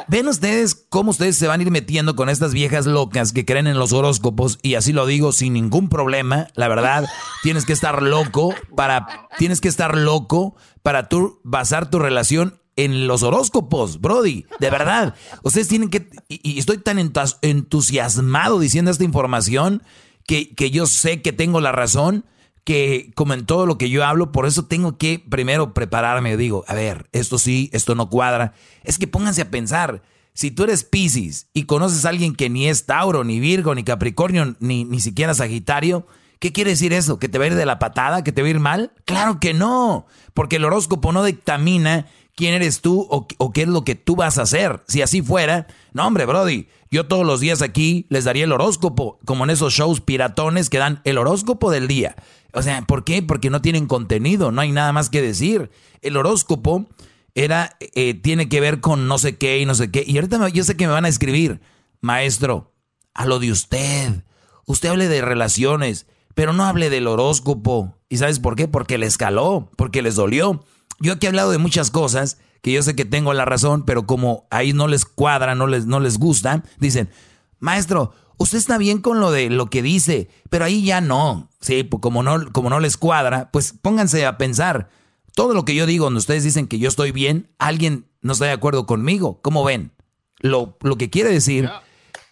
ven 0.08 0.28
ustedes 0.28 0.74
cómo 0.90 1.12
ustedes 1.12 1.38
se 1.38 1.46
van 1.46 1.60
a 1.60 1.62
ir 1.62 1.70
metiendo 1.70 2.14
con 2.14 2.28
estas 2.28 2.52
viejas 2.52 2.84
locas 2.84 3.32
que 3.32 3.46
creen 3.46 3.68
en 3.68 3.78
los 3.78 3.94
horóscopos 3.94 4.58
y 4.60 4.74
así 4.74 4.92
lo 4.92 5.06
digo 5.06 5.32
sin 5.32 5.54
ningún 5.54 5.88
problema. 5.88 6.48
La 6.56 6.68
verdad, 6.68 7.08
tienes 7.42 7.64
que 7.64 7.72
estar 7.72 8.02
loco 8.02 8.54
para, 8.76 9.30
tienes 9.38 9.62
que 9.62 9.68
estar 9.68 9.96
loco 9.96 10.56
para 10.82 11.08
tú 11.08 11.40
basar 11.42 11.88
tu 11.88 12.00
relación 12.00 12.60
en 12.76 13.06
los 13.06 13.22
horóscopos, 13.22 13.98
Brody, 13.98 14.44
de 14.60 14.68
verdad. 14.68 15.14
Ustedes 15.42 15.68
tienen 15.68 15.88
que, 15.88 16.10
y, 16.28 16.38
y 16.42 16.58
estoy 16.58 16.76
tan 16.76 16.98
entusiasmado 17.40 18.58
diciendo 18.58 18.90
esta 18.90 19.04
información 19.04 19.82
que, 20.26 20.54
que 20.54 20.70
yo 20.70 20.86
sé 20.86 21.22
que 21.22 21.32
tengo 21.32 21.60
la 21.60 21.72
razón, 21.72 22.24
que 22.64 23.10
como 23.14 23.34
en 23.34 23.44
todo 23.44 23.66
lo 23.66 23.78
que 23.78 23.90
yo 23.90 24.04
hablo, 24.04 24.32
por 24.32 24.46
eso 24.46 24.66
tengo 24.66 24.98
que 24.98 25.18
primero 25.18 25.74
prepararme. 25.74 26.36
Digo, 26.36 26.64
a 26.68 26.74
ver, 26.74 27.08
esto 27.12 27.38
sí, 27.38 27.70
esto 27.72 27.94
no 27.94 28.08
cuadra. 28.08 28.54
Es 28.84 28.98
que 28.98 29.06
pónganse 29.06 29.42
a 29.42 29.50
pensar, 29.50 30.02
si 30.34 30.50
tú 30.50 30.64
eres 30.64 30.84
Pisces 30.84 31.48
y 31.52 31.64
conoces 31.64 32.04
a 32.04 32.08
alguien 32.08 32.34
que 32.34 32.48
ni 32.48 32.68
es 32.68 32.86
Tauro, 32.86 33.24
ni 33.24 33.40
Virgo, 33.40 33.74
ni 33.74 33.84
Capricornio, 33.84 34.56
ni, 34.60 34.84
ni 34.84 35.00
siquiera 35.00 35.34
Sagitario, 35.34 36.06
¿qué 36.38 36.52
quiere 36.52 36.70
decir 36.70 36.92
eso? 36.92 37.18
¿Que 37.18 37.28
te 37.28 37.38
va 37.38 37.44
a 37.44 37.48
ir 37.48 37.54
de 37.54 37.66
la 37.66 37.78
patada? 37.78 38.24
¿Que 38.24 38.32
te 38.32 38.42
va 38.42 38.48
a 38.48 38.50
ir 38.50 38.60
mal? 38.60 38.92
Claro 39.04 39.40
que 39.40 39.54
no, 39.54 40.06
porque 40.34 40.56
el 40.56 40.64
horóscopo 40.64 41.12
no 41.12 41.24
dictamina 41.24 42.06
quién 42.34 42.54
eres 42.54 42.80
tú 42.80 43.06
o, 43.10 43.26
o, 43.38 43.52
qué 43.52 43.62
es 43.62 43.68
lo 43.68 43.84
que 43.84 43.94
tú 43.94 44.16
vas 44.16 44.38
a 44.38 44.42
hacer. 44.42 44.82
Si 44.88 45.02
así 45.02 45.20
fuera, 45.20 45.66
no 45.92 46.06
hombre, 46.06 46.26
Brody, 46.26 46.68
yo 46.90 47.06
todos 47.06 47.26
los 47.26 47.40
días 47.40 47.62
aquí 47.62 48.06
les 48.08 48.24
daría 48.24 48.44
el 48.44 48.52
horóscopo, 48.52 49.18
como 49.24 49.44
en 49.44 49.50
esos 49.50 49.72
shows 49.72 50.00
piratones 50.00 50.70
que 50.70 50.78
dan 50.78 51.00
el 51.04 51.18
horóscopo 51.18 51.70
del 51.70 51.88
día. 51.88 52.16
O 52.52 52.62
sea, 52.62 52.82
¿por 52.82 53.04
qué? 53.04 53.22
Porque 53.22 53.50
no 53.50 53.62
tienen 53.62 53.86
contenido, 53.86 54.52
no 54.52 54.60
hay 54.60 54.72
nada 54.72 54.92
más 54.92 55.10
que 55.10 55.22
decir. 55.22 55.70
El 56.00 56.16
horóscopo 56.16 56.86
era, 57.34 57.76
eh, 57.80 58.14
tiene 58.14 58.48
que 58.48 58.60
ver 58.60 58.80
con 58.80 59.08
no 59.08 59.18
sé 59.18 59.36
qué 59.36 59.58
y 59.58 59.66
no 59.66 59.74
sé 59.74 59.90
qué. 59.90 60.04
Y 60.06 60.16
ahorita 60.16 60.48
yo 60.48 60.64
sé 60.64 60.76
que 60.76 60.86
me 60.86 60.92
van 60.92 61.04
a 61.04 61.08
escribir, 61.08 61.60
maestro, 62.00 62.72
a 63.14 63.26
lo 63.26 63.38
de 63.38 63.52
usted. 63.52 64.24
Usted 64.66 64.90
hable 64.90 65.08
de 65.08 65.22
relaciones, 65.22 66.06
pero 66.34 66.52
no 66.52 66.64
hable 66.64 66.90
del 66.90 67.06
horóscopo. 67.06 67.96
¿Y 68.08 68.18
sabes 68.18 68.38
por 68.38 68.56
qué? 68.56 68.68
Porque 68.68 68.98
le 68.98 69.06
escaló, 69.06 69.70
porque 69.76 70.02
les 70.02 70.14
dolió. 70.14 70.64
Yo 71.00 71.14
aquí 71.14 71.26
he 71.26 71.28
hablado 71.28 71.50
de 71.50 71.58
muchas 71.58 71.90
cosas 71.90 72.38
que 72.62 72.72
yo 72.72 72.82
sé 72.82 72.96
que 72.96 73.04
tengo 73.04 73.34
la 73.34 73.44
razón, 73.44 73.84
pero 73.84 74.06
como 74.06 74.46
ahí 74.50 74.72
no 74.72 74.88
les 74.88 75.04
cuadra, 75.04 75.54
no 75.54 75.66
les, 75.66 75.84
no 75.86 76.00
les 76.00 76.18
gusta, 76.18 76.62
dicen, 76.78 77.10
maestro, 77.58 78.14
usted 78.38 78.58
está 78.58 78.78
bien 78.78 79.00
con 79.00 79.20
lo 79.20 79.30
de 79.30 79.50
lo 79.50 79.68
que 79.68 79.82
dice, 79.82 80.30
pero 80.48 80.64
ahí 80.64 80.84
ya 80.84 81.00
no. 81.00 81.50
Sí, 81.60 81.82
pues 81.82 82.00
como 82.00 82.22
no, 82.22 82.52
como 82.52 82.70
no 82.70 82.80
les 82.80 82.96
cuadra, 82.96 83.50
pues 83.52 83.74
pónganse 83.80 84.24
a 84.24 84.38
pensar. 84.38 84.88
Todo 85.34 85.54
lo 85.54 85.64
que 85.64 85.74
yo 85.74 85.86
digo, 85.86 86.04
donde 86.04 86.18
ustedes 86.18 86.44
dicen 86.44 86.66
que 86.66 86.78
yo 86.78 86.88
estoy 86.88 87.10
bien, 87.10 87.50
alguien 87.58 88.06
no 88.20 88.32
está 88.32 88.44
de 88.46 88.52
acuerdo 88.52 88.86
conmigo. 88.86 89.40
¿Cómo 89.42 89.64
ven? 89.64 89.92
Lo, 90.38 90.76
lo 90.82 90.96
que 90.96 91.10
quiere 91.10 91.30
decir 91.30 91.70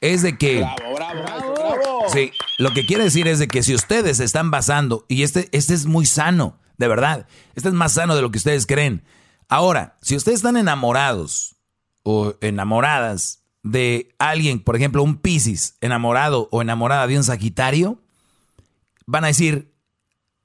es 0.01 0.23
de 0.23 0.37
que... 0.39 0.59
Bravo, 0.59 0.95
bravo, 0.95 1.23
bravo, 1.23 1.55
bravo. 1.55 2.03
Sí, 2.13 2.33
lo 2.59 2.73
que 2.73 2.87
quiere 2.87 3.05
decir 3.05 3.27
es 3.27 3.39
de 3.39 3.49
que 3.49 3.63
si 3.63 3.75
ustedes 3.75 4.21
están 4.21 4.51
basando, 4.51 5.07
y 5.09 5.23
este, 5.23 5.49
este 5.53 5.75
es 5.75 5.87
muy 5.87 6.07
sano, 6.07 6.59
de 6.77 6.89
verdad. 6.89 7.27
Este 7.55 7.69
es 7.69 7.75
más 7.75 7.95
sano 7.95 8.17
de 8.17 8.23
lo 8.23 8.31
que 8.31 8.39
ustedes 8.39 8.67
creen. 8.67 9.03
Ahora, 9.51 9.99
si 10.01 10.15
ustedes 10.15 10.37
están 10.37 10.57
enamorados 10.57 11.57
o 12.05 12.35
enamoradas 12.41 13.43
de 13.65 14.15
alguien, 14.21 14.61
por 14.61 14.77
ejemplo, 14.77 15.03
un 15.03 15.17
Piscis, 15.17 15.75
enamorado 15.81 16.49
o 16.53 16.63
enamorada 16.63 17.09
de 17.09 17.17
un 17.17 17.25
Sagitario, 17.25 18.01
van 19.07 19.25
a 19.25 19.27
decir, 19.27 19.75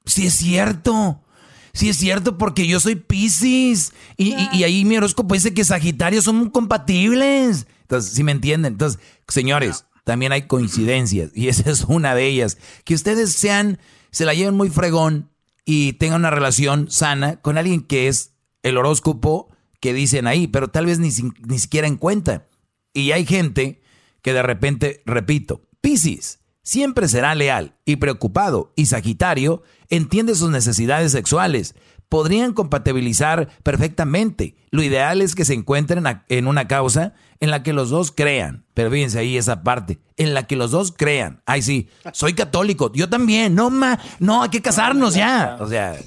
sí 0.06 0.26
es 0.26 0.34
cierto, 0.34 1.24
sí 1.72 1.90
es 1.90 1.98
cierto 1.98 2.40
porque 2.40 2.66
yo 2.66 2.80
soy 2.80 2.96
Piscis 2.96 3.94
y, 4.18 4.34
y, 4.34 4.50
y 4.52 4.64
ahí 4.64 4.84
mi 4.86 4.98
horóscopo 4.98 5.36
dice 5.36 5.54
que 5.54 5.64
Sagitarios 5.64 6.24
son 6.24 6.50
compatibles. 6.50 7.68
Entonces, 7.82 8.12
si 8.12 8.24
me 8.24 8.32
entienden? 8.32 8.74
Entonces, 8.74 9.00
señores, 9.28 9.86
también 10.04 10.32
hay 10.32 10.48
coincidencias 10.48 11.30
y 11.36 11.48
esa 11.48 11.70
es 11.70 11.84
una 11.84 12.16
de 12.16 12.26
ellas. 12.26 12.58
Que 12.84 12.96
ustedes 12.96 13.34
sean, 13.34 13.78
se 14.10 14.26
la 14.26 14.34
lleven 14.34 14.56
muy 14.56 14.72
fregón 14.72 15.30
y 15.64 15.94
tengan 15.94 16.22
una 16.22 16.32
relación 16.32 16.90
sana 16.90 17.36
con 17.36 17.60
alguien 17.60 17.82
que 17.82 18.08
es 18.08 18.35
el 18.66 18.78
horóscopo 18.78 19.48
que 19.80 19.94
dicen 19.94 20.26
ahí, 20.26 20.48
pero 20.48 20.70
tal 20.70 20.88
vez 20.88 20.98
ni, 20.98 21.10
ni 21.48 21.60
siquiera 21.60 21.88
en 21.88 21.98
cuenta. 21.98 22.48
Y 22.94 23.12
hay 23.12 23.24
gente 23.24 23.82
que 24.24 24.34
de 24.34 24.42
repente, 24.42 25.04
repito, 25.06 25.62
Piscis 25.82 26.40
siempre 26.64 27.08
será 27.08 27.36
leal 27.36 27.76
y 27.86 27.98
preocupado 27.98 28.74
y 28.76 28.88
Sagitario 28.88 29.62
entiende 29.90 30.34
sus 30.34 30.50
necesidades 30.50 31.12
sexuales. 31.12 31.76
Podrían 32.16 32.54
compatibilizar 32.54 33.50
perfectamente. 33.62 34.56
Lo 34.72 34.82
ideal 34.82 35.22
es 35.22 35.36
que 35.36 35.44
se 35.44 35.54
encuentren 35.54 36.06
en 36.30 36.48
una 36.48 36.66
causa 36.66 37.14
en 37.42 37.52
la 37.52 37.62
que 37.62 37.74
los 37.74 37.90
dos 37.90 38.14
crean. 38.14 38.64
Pero 38.74 38.90
fíjense 38.90 39.20
ahí 39.20 39.36
esa 39.36 39.64
parte, 39.64 40.00
en 40.16 40.34
la 40.34 40.48
que 40.48 40.56
los 40.56 40.72
dos 40.72 40.94
crean. 40.96 41.42
Ay, 41.46 41.62
sí, 41.62 41.90
soy 42.14 42.34
católico, 42.34 42.90
yo 42.94 43.10
también. 43.10 43.54
No, 43.54 43.70
ma, 43.70 44.00
no, 44.20 44.44
hay 44.44 44.50
que 44.50 44.62
casarnos 44.62 45.14
ya. 45.14 45.58
O 45.60 45.68
sea, 45.68 45.98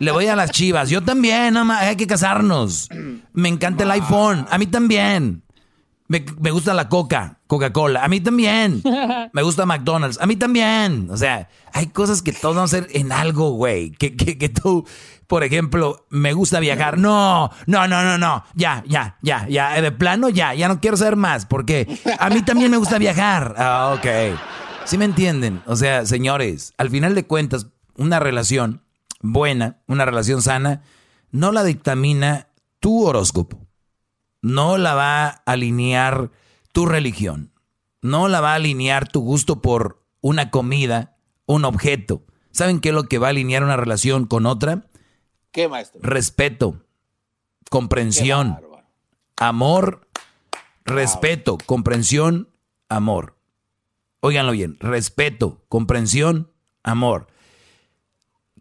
le 0.00 0.10
voy 0.12 0.28
a 0.28 0.34
las 0.34 0.50
chivas, 0.50 0.88
yo 0.88 1.02
también, 1.02 1.52
no, 1.52 1.66
ma, 1.66 1.80
hay 1.80 1.96
que 1.96 2.06
casarnos. 2.06 2.88
Me 3.34 3.50
encanta 3.50 3.84
el 3.84 3.90
iPhone, 3.90 4.46
a 4.48 4.56
mí 4.56 4.64
también. 4.64 5.42
Me, 6.08 6.24
me 6.40 6.50
gusta 6.50 6.74
la 6.74 6.88
coca, 6.88 7.38
Coca-Cola. 7.46 8.04
A 8.04 8.08
mí 8.08 8.20
también. 8.20 8.82
Me 9.32 9.42
gusta 9.42 9.64
McDonald's. 9.64 10.18
A 10.20 10.26
mí 10.26 10.36
también. 10.36 11.08
O 11.10 11.16
sea, 11.16 11.48
hay 11.72 11.86
cosas 11.86 12.20
que 12.20 12.32
todos 12.32 12.54
vamos 12.54 12.74
a 12.74 12.78
hacer 12.78 12.88
en 12.92 13.12
algo, 13.12 13.52
güey. 13.52 13.92
Que, 13.92 14.14
que, 14.14 14.36
que 14.36 14.48
tú, 14.50 14.86
por 15.26 15.42
ejemplo, 15.42 16.06
me 16.10 16.34
gusta 16.34 16.60
viajar. 16.60 16.98
No, 16.98 17.50
no, 17.66 17.88
no, 17.88 18.02
no, 18.02 18.18
no. 18.18 18.44
Ya, 18.54 18.84
ya, 18.86 19.16
ya, 19.22 19.46
ya. 19.48 19.80
De 19.80 19.92
plano, 19.92 20.28
ya. 20.28 20.52
Ya 20.54 20.68
no 20.68 20.80
quiero 20.80 20.96
saber 20.98 21.16
más. 21.16 21.46
Porque 21.46 21.86
a 22.18 22.28
mí 22.28 22.42
también 22.42 22.70
me 22.70 22.76
gusta 22.76 22.98
viajar. 22.98 23.54
Ah, 23.56 23.94
ok. 23.96 24.38
¿Sí 24.84 24.98
me 24.98 25.04
entienden? 25.06 25.62
O 25.66 25.76
sea, 25.76 26.04
señores, 26.04 26.74
al 26.76 26.90
final 26.90 27.14
de 27.14 27.26
cuentas, 27.26 27.68
una 27.96 28.18
relación 28.18 28.82
buena, 29.20 29.78
una 29.86 30.04
relación 30.04 30.42
sana, 30.42 30.82
no 31.30 31.52
la 31.52 31.64
dictamina 31.64 32.48
tu 32.80 33.04
horóscopo. 33.06 33.61
No 34.42 34.76
la 34.76 34.94
va 34.94 35.26
a 35.26 35.42
alinear 35.46 36.30
tu 36.72 36.86
religión. 36.86 37.52
No 38.02 38.28
la 38.28 38.40
va 38.40 38.52
a 38.52 38.56
alinear 38.56 39.08
tu 39.08 39.20
gusto 39.20 39.62
por 39.62 40.04
una 40.20 40.50
comida, 40.50 41.16
un 41.46 41.64
objeto. 41.64 42.24
¿Saben 42.50 42.80
qué 42.80 42.90
es 42.90 42.94
lo 42.94 43.04
que 43.04 43.18
va 43.18 43.28
a 43.28 43.30
alinear 43.30 43.62
una 43.62 43.76
relación 43.76 44.26
con 44.26 44.46
otra? 44.46 44.86
¿Qué, 45.52 45.68
maestro? 45.68 46.00
Respeto, 46.02 46.84
comprensión, 47.70 48.58
amor, 49.36 50.08
respeto, 50.84 51.58
comprensión, 51.64 52.48
amor. 52.88 53.36
Óiganlo 54.20 54.52
bien, 54.52 54.76
respeto, 54.80 55.62
comprensión, 55.68 56.50
amor. 56.82 57.26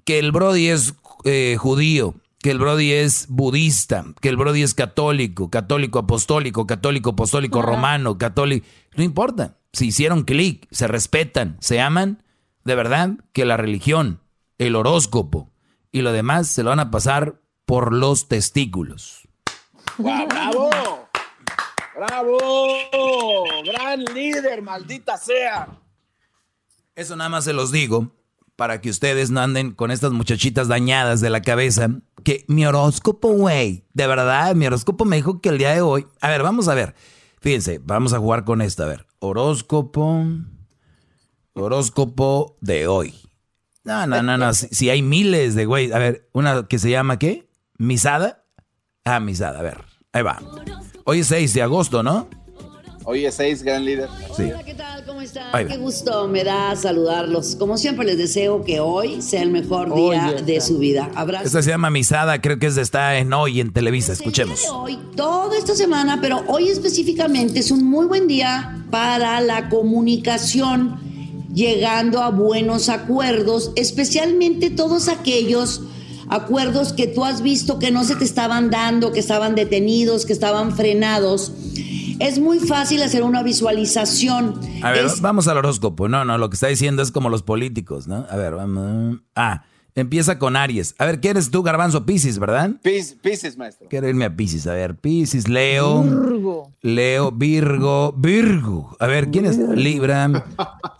Que 0.05 0.19
el 0.19 0.31
Brody 0.31 0.69
es 0.69 0.95
eh, 1.23 1.57
judío, 1.59 2.15
que 2.41 2.51
el 2.51 2.57
Brody 2.57 2.91
es 2.91 3.27
budista, 3.29 4.05
que 4.19 4.29
el 4.29 4.37
Brody 4.37 4.63
es 4.63 4.73
católico, 4.73 5.49
católico 5.49 5.99
apostólico, 5.99 6.65
católico 6.65 7.11
apostólico 7.11 7.61
romano, 7.61 8.17
católico. 8.17 8.65
No 8.95 9.03
importa. 9.03 9.57
Si 9.73 9.87
hicieron 9.87 10.23
clic, 10.23 10.67
se 10.71 10.87
respetan, 10.87 11.55
se 11.61 11.79
aman, 11.79 12.23
de 12.65 12.75
verdad 12.75 13.11
que 13.31 13.45
la 13.45 13.57
religión, 13.57 14.19
el 14.57 14.75
horóscopo 14.75 15.49
y 15.91 16.01
lo 16.01 16.11
demás 16.11 16.47
se 16.47 16.63
lo 16.63 16.71
van 16.71 16.79
a 16.79 16.91
pasar 16.91 17.39
por 17.65 17.93
los 17.93 18.27
testículos. 18.27 19.27
¡Guau, 19.97 20.27
¡Bravo! 20.27 20.69
¡Bravo! 21.95 22.67
¡Gran 23.63 24.03
líder, 24.03 24.61
maldita 24.61 25.17
sea! 25.17 25.67
Eso 26.95 27.15
nada 27.15 27.29
más 27.29 27.45
se 27.45 27.53
los 27.53 27.71
digo 27.71 28.11
para 28.61 28.79
que 28.79 28.91
ustedes 28.91 29.31
no 29.31 29.41
anden 29.41 29.71
con 29.71 29.89
estas 29.89 30.11
muchachitas 30.11 30.67
dañadas 30.67 31.19
de 31.19 31.31
la 31.31 31.41
cabeza. 31.41 31.89
Que 32.23 32.45
mi 32.47 32.63
horóscopo, 32.63 33.29
güey, 33.29 33.87
de 33.95 34.05
verdad, 34.05 34.53
mi 34.53 34.67
horóscopo 34.67 35.03
me 35.03 35.15
dijo 35.15 35.41
que 35.41 35.49
el 35.49 35.57
día 35.57 35.73
de 35.73 35.81
hoy. 35.81 36.05
A 36.21 36.29
ver, 36.29 36.43
vamos 36.43 36.67
a 36.67 36.75
ver. 36.75 36.93
Fíjense, 37.39 37.81
vamos 37.83 38.13
a 38.13 38.19
jugar 38.19 38.45
con 38.45 38.61
esta. 38.61 38.83
A 38.83 38.85
ver, 38.85 39.07
horóscopo. 39.17 40.27
Horóscopo 41.53 42.59
de 42.61 42.85
hoy. 42.85 43.15
No, 43.83 44.05
no, 44.05 44.21
no, 44.21 44.37
no. 44.37 44.53
Si, 44.53 44.67
si 44.67 44.91
hay 44.91 45.01
miles 45.01 45.55
de 45.55 45.65
güey. 45.65 45.91
A 45.91 45.97
ver, 45.97 46.29
una 46.31 46.67
que 46.67 46.77
se 46.77 46.91
llama 46.91 47.17
¿qué? 47.17 47.49
¿Misada? 47.79 48.45
Ah, 49.03 49.19
misada. 49.19 49.57
A 49.57 49.63
ver, 49.63 49.83
ahí 50.13 50.21
va. 50.21 50.39
Hoy 51.05 51.21
es 51.21 51.27
6 51.29 51.55
de 51.55 51.63
agosto, 51.63 52.03
¿no? 52.03 52.29
Hoy 53.03 53.25
es 53.25 53.35
6, 53.35 53.63
gran 53.63 53.83
líder. 53.83 54.09
Sí. 54.37 54.43
Hola, 54.43 54.63
¿qué 54.63 54.75
tal? 54.75 55.03
¿Cómo 55.05 55.21
están? 55.21 55.67
Qué 55.67 55.77
gusto 55.77 56.27
me 56.27 56.43
da 56.43 56.75
saludarlos. 56.75 57.55
Como 57.55 57.77
siempre 57.77 58.05
les 58.05 58.17
deseo 58.17 58.63
que 58.63 58.79
hoy 58.79 59.21
sea 59.23 59.41
el 59.41 59.49
mejor 59.49 59.93
día 59.95 60.35
de 60.45 60.61
su 60.61 60.77
vida. 60.77 61.09
Abrazo. 61.15 61.45
Esta 61.45 61.63
se 61.63 61.71
llama 61.71 61.89
Misada, 61.89 62.39
creo 62.41 62.59
que 62.59 62.67
es 62.67 62.75
de 62.75 62.83
está 62.83 63.17
en 63.17 63.33
hoy 63.33 63.59
en 63.59 63.73
Televisa. 63.73 64.13
Escuchemos. 64.13 64.67
Hoy, 64.71 64.99
toda 65.15 65.57
esta 65.57 65.75
semana, 65.75 66.19
pero 66.21 66.43
hoy 66.47 66.69
específicamente 66.69 67.59
es 67.59 67.71
un 67.71 67.83
muy 67.83 68.05
buen 68.05 68.27
día 68.27 68.85
para 68.91 69.41
la 69.41 69.69
comunicación, 69.69 70.99
llegando 71.53 72.21
a 72.21 72.29
buenos 72.29 72.89
acuerdos, 72.89 73.71
especialmente 73.75 74.69
todos 74.69 75.07
aquellos 75.07 75.81
acuerdos 76.29 76.93
que 76.93 77.07
tú 77.07 77.25
has 77.25 77.41
visto 77.41 77.77
que 77.77 77.91
no 77.91 78.03
se 78.03 78.15
te 78.15 78.23
estaban 78.23 78.69
dando, 78.69 79.11
que 79.11 79.19
estaban 79.19 79.53
detenidos, 79.55 80.25
que 80.25 80.33
estaban 80.33 80.75
frenados. 80.75 81.51
Es 82.21 82.39
muy 82.39 82.59
fácil 82.59 83.01
hacer 83.01 83.23
una 83.23 83.41
visualización. 83.43 84.59
A 84.83 84.91
ver, 84.91 85.05
Es- 85.05 85.21
vamos 85.21 85.47
al 85.47 85.57
horóscopo. 85.57 86.07
No, 86.07 86.23
no, 86.23 86.37
lo 86.37 86.49
que 86.49 86.53
está 86.55 86.67
diciendo 86.67 87.01
es 87.01 87.11
como 87.11 87.29
los 87.29 87.41
políticos, 87.43 88.07
¿no? 88.07 88.25
A 88.29 88.35
ver, 88.35 88.53
vamos. 88.55 89.19
Ah, 89.35 89.63
empieza 89.95 90.37
con 90.37 90.55
Aries. 90.55 90.93
A 90.99 91.05
ver, 91.05 91.19
¿qué 91.19 91.29
eres 91.29 91.49
tú, 91.49 91.63
Garbanzo 91.63 92.05
Piscis, 92.05 92.37
verdad? 92.37 92.71
Pis- 92.83 93.17
Pisces, 93.21 93.57
maestro. 93.57 93.87
Quiero 93.89 94.07
irme 94.07 94.25
a 94.25 94.35
Piscis. 94.35 94.67
A 94.67 94.73
ver, 94.73 94.95
Piscis, 94.99 95.47
Leo. 95.47 96.05
Leo, 96.81 97.31
Virgo, 97.31 98.13
Virgo. 98.15 98.95
A 98.99 99.07
ver, 99.07 99.31
¿quién 99.31 99.45
es 99.45 99.57
Libra? 99.57 100.45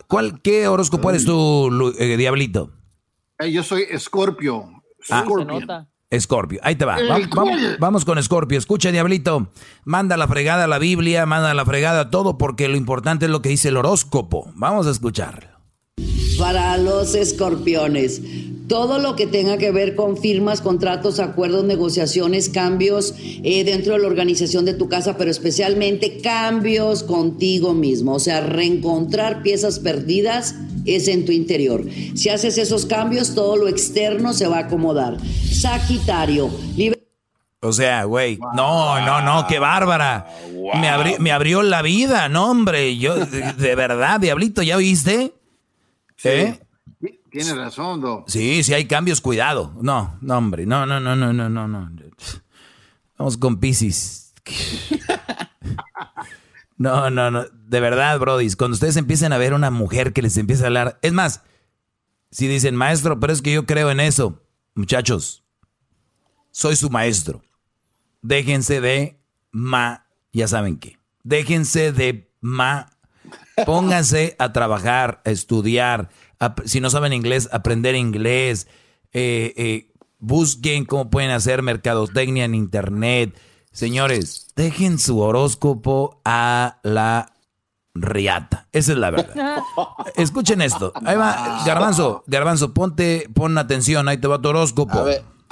¿Cuál, 0.08 0.40
¿Qué 0.42 0.66
horóscopo 0.66 1.08
eres 1.10 1.24
tú, 1.24 1.68
Lu- 1.70 1.94
eh, 1.98 2.16
Diablito? 2.16 2.72
Eh, 3.38 3.52
yo 3.52 3.62
soy 3.62 3.84
Escorpio. 3.88 4.64
Ah, 5.10 5.24
Escorpio, 6.12 6.60
ahí 6.62 6.76
te 6.76 6.84
va. 6.84 6.98
Vamos 7.78 8.04
con 8.04 8.18
Escorpio. 8.18 8.58
Escucha, 8.58 8.92
Diablito. 8.92 9.50
Manda 9.84 10.18
la 10.18 10.28
fregada 10.28 10.64
a 10.64 10.66
la 10.66 10.78
Biblia, 10.78 11.24
manda 11.24 11.54
la 11.54 11.64
fregada 11.64 12.00
a 12.00 12.10
todo, 12.10 12.36
porque 12.36 12.68
lo 12.68 12.76
importante 12.76 13.24
es 13.24 13.30
lo 13.30 13.40
que 13.40 13.48
dice 13.48 13.68
el 13.70 13.78
horóscopo. 13.78 14.52
Vamos 14.54 14.86
a 14.86 14.90
escucharlo. 14.90 15.48
para 16.38 16.76
los 16.76 17.14
escorpiones. 17.14 18.20
Todo 18.72 18.98
lo 18.98 19.16
que 19.16 19.26
tenga 19.26 19.58
que 19.58 19.70
ver 19.70 19.94
con 19.94 20.16
firmas, 20.16 20.62
contratos, 20.62 21.20
acuerdos, 21.20 21.62
negociaciones, 21.64 22.48
cambios 22.48 23.14
eh, 23.44 23.64
dentro 23.64 23.92
de 23.92 23.98
la 23.98 24.06
organización 24.06 24.64
de 24.64 24.72
tu 24.72 24.88
casa, 24.88 25.18
pero 25.18 25.30
especialmente 25.30 26.22
cambios 26.22 27.02
contigo 27.02 27.74
mismo. 27.74 28.14
O 28.14 28.18
sea, 28.18 28.40
reencontrar 28.40 29.42
piezas 29.42 29.78
perdidas 29.78 30.54
es 30.86 31.06
en 31.08 31.26
tu 31.26 31.32
interior. 31.32 31.84
Si 32.14 32.30
haces 32.30 32.56
esos 32.56 32.86
cambios, 32.86 33.34
todo 33.34 33.56
lo 33.56 33.68
externo 33.68 34.32
se 34.32 34.46
va 34.48 34.56
a 34.56 34.60
acomodar. 34.60 35.18
Sagitario, 35.52 36.48
libre 36.74 37.02
O 37.60 37.74
sea, 37.74 38.04
güey, 38.04 38.38
no, 38.56 39.04
no, 39.04 39.20
no, 39.20 39.46
qué 39.48 39.58
bárbara. 39.58 40.28
Me, 40.80 40.88
abri- 40.88 41.18
me 41.18 41.30
abrió 41.30 41.62
la 41.62 41.82
vida, 41.82 42.30
no, 42.30 42.50
hombre. 42.50 42.96
Yo, 42.96 43.16
de, 43.26 43.52
de 43.52 43.74
verdad, 43.74 44.18
Diablito, 44.18 44.62
¿ya 44.62 44.78
oíste? 44.78 45.34
¿Eh? 46.24 46.58
Tiene 47.32 47.54
razón, 47.54 48.00
Do. 48.00 48.24
Sí, 48.28 48.62
sí 48.62 48.74
hay 48.74 48.86
cambios, 48.86 49.20
cuidado. 49.20 49.74
No, 49.80 50.18
no, 50.20 50.38
hombre, 50.38 50.66
no, 50.66 50.86
no, 50.86 51.00
no, 51.00 51.16
no, 51.16 51.32
no, 51.32 51.48
no, 51.48 51.66
no. 51.66 51.90
Vamos 53.18 53.36
con 53.36 53.58
Pisces. 53.58 54.34
No, 56.82 57.10
no, 57.10 57.30
no. 57.30 57.44
De 57.68 57.78
verdad, 57.78 58.18
Brody, 58.18 58.50
cuando 58.54 58.74
ustedes 58.74 58.96
empiecen 58.96 59.32
a 59.32 59.38
ver 59.38 59.54
una 59.54 59.70
mujer 59.70 60.12
que 60.12 60.20
les 60.20 60.36
empieza 60.36 60.64
a 60.64 60.66
hablar. 60.66 60.98
Es 61.02 61.12
más, 61.12 61.42
si 62.32 62.48
dicen, 62.48 62.74
maestro, 62.74 63.20
pero 63.20 63.32
es 63.32 63.40
que 63.40 63.52
yo 63.52 63.66
creo 63.66 63.88
en 63.92 64.00
eso. 64.00 64.42
Muchachos, 64.74 65.44
soy 66.50 66.74
su 66.74 66.90
maestro. 66.90 67.44
Déjense 68.20 68.80
de 68.80 69.20
ma, 69.52 70.08
ya 70.32 70.48
saben 70.48 70.76
qué. 70.76 70.98
Déjense 71.22 71.92
de 71.92 72.32
ma. 72.40 72.90
Pónganse 73.64 74.34
a 74.40 74.52
trabajar, 74.52 75.22
a 75.24 75.30
estudiar. 75.30 76.10
A- 76.44 76.54
si 76.64 76.80
no 76.80 76.90
saben 76.90 77.12
inglés, 77.12 77.48
aprender 77.52 77.94
inglés. 77.94 78.66
Eh, 79.12 79.52
eh, 79.56 79.92
busquen 80.18 80.84
cómo 80.84 81.10
pueden 81.10 81.30
hacer 81.30 81.62
mercadotecnia 81.62 82.44
en 82.44 82.54
internet. 82.54 83.36
Señores, 83.72 84.48
dejen 84.56 84.98
su 84.98 85.18
horóscopo 85.20 86.20
a 86.24 86.78
la 86.82 87.32
riata. 87.94 88.68
Esa 88.72 88.92
es 88.92 88.98
la 88.98 89.10
verdad. 89.10 89.62
Escuchen 90.16 90.62
esto. 90.62 90.92
Ahí 91.04 91.16
va, 91.16 91.62
Garbanzo, 91.66 92.24
Garbanzo, 92.26 92.72
ponte, 92.74 93.28
pon 93.34 93.56
atención, 93.58 94.08
ahí 94.08 94.16
te 94.18 94.28
va 94.28 94.40
tu 94.40 94.48
horóscopo. 94.48 95.04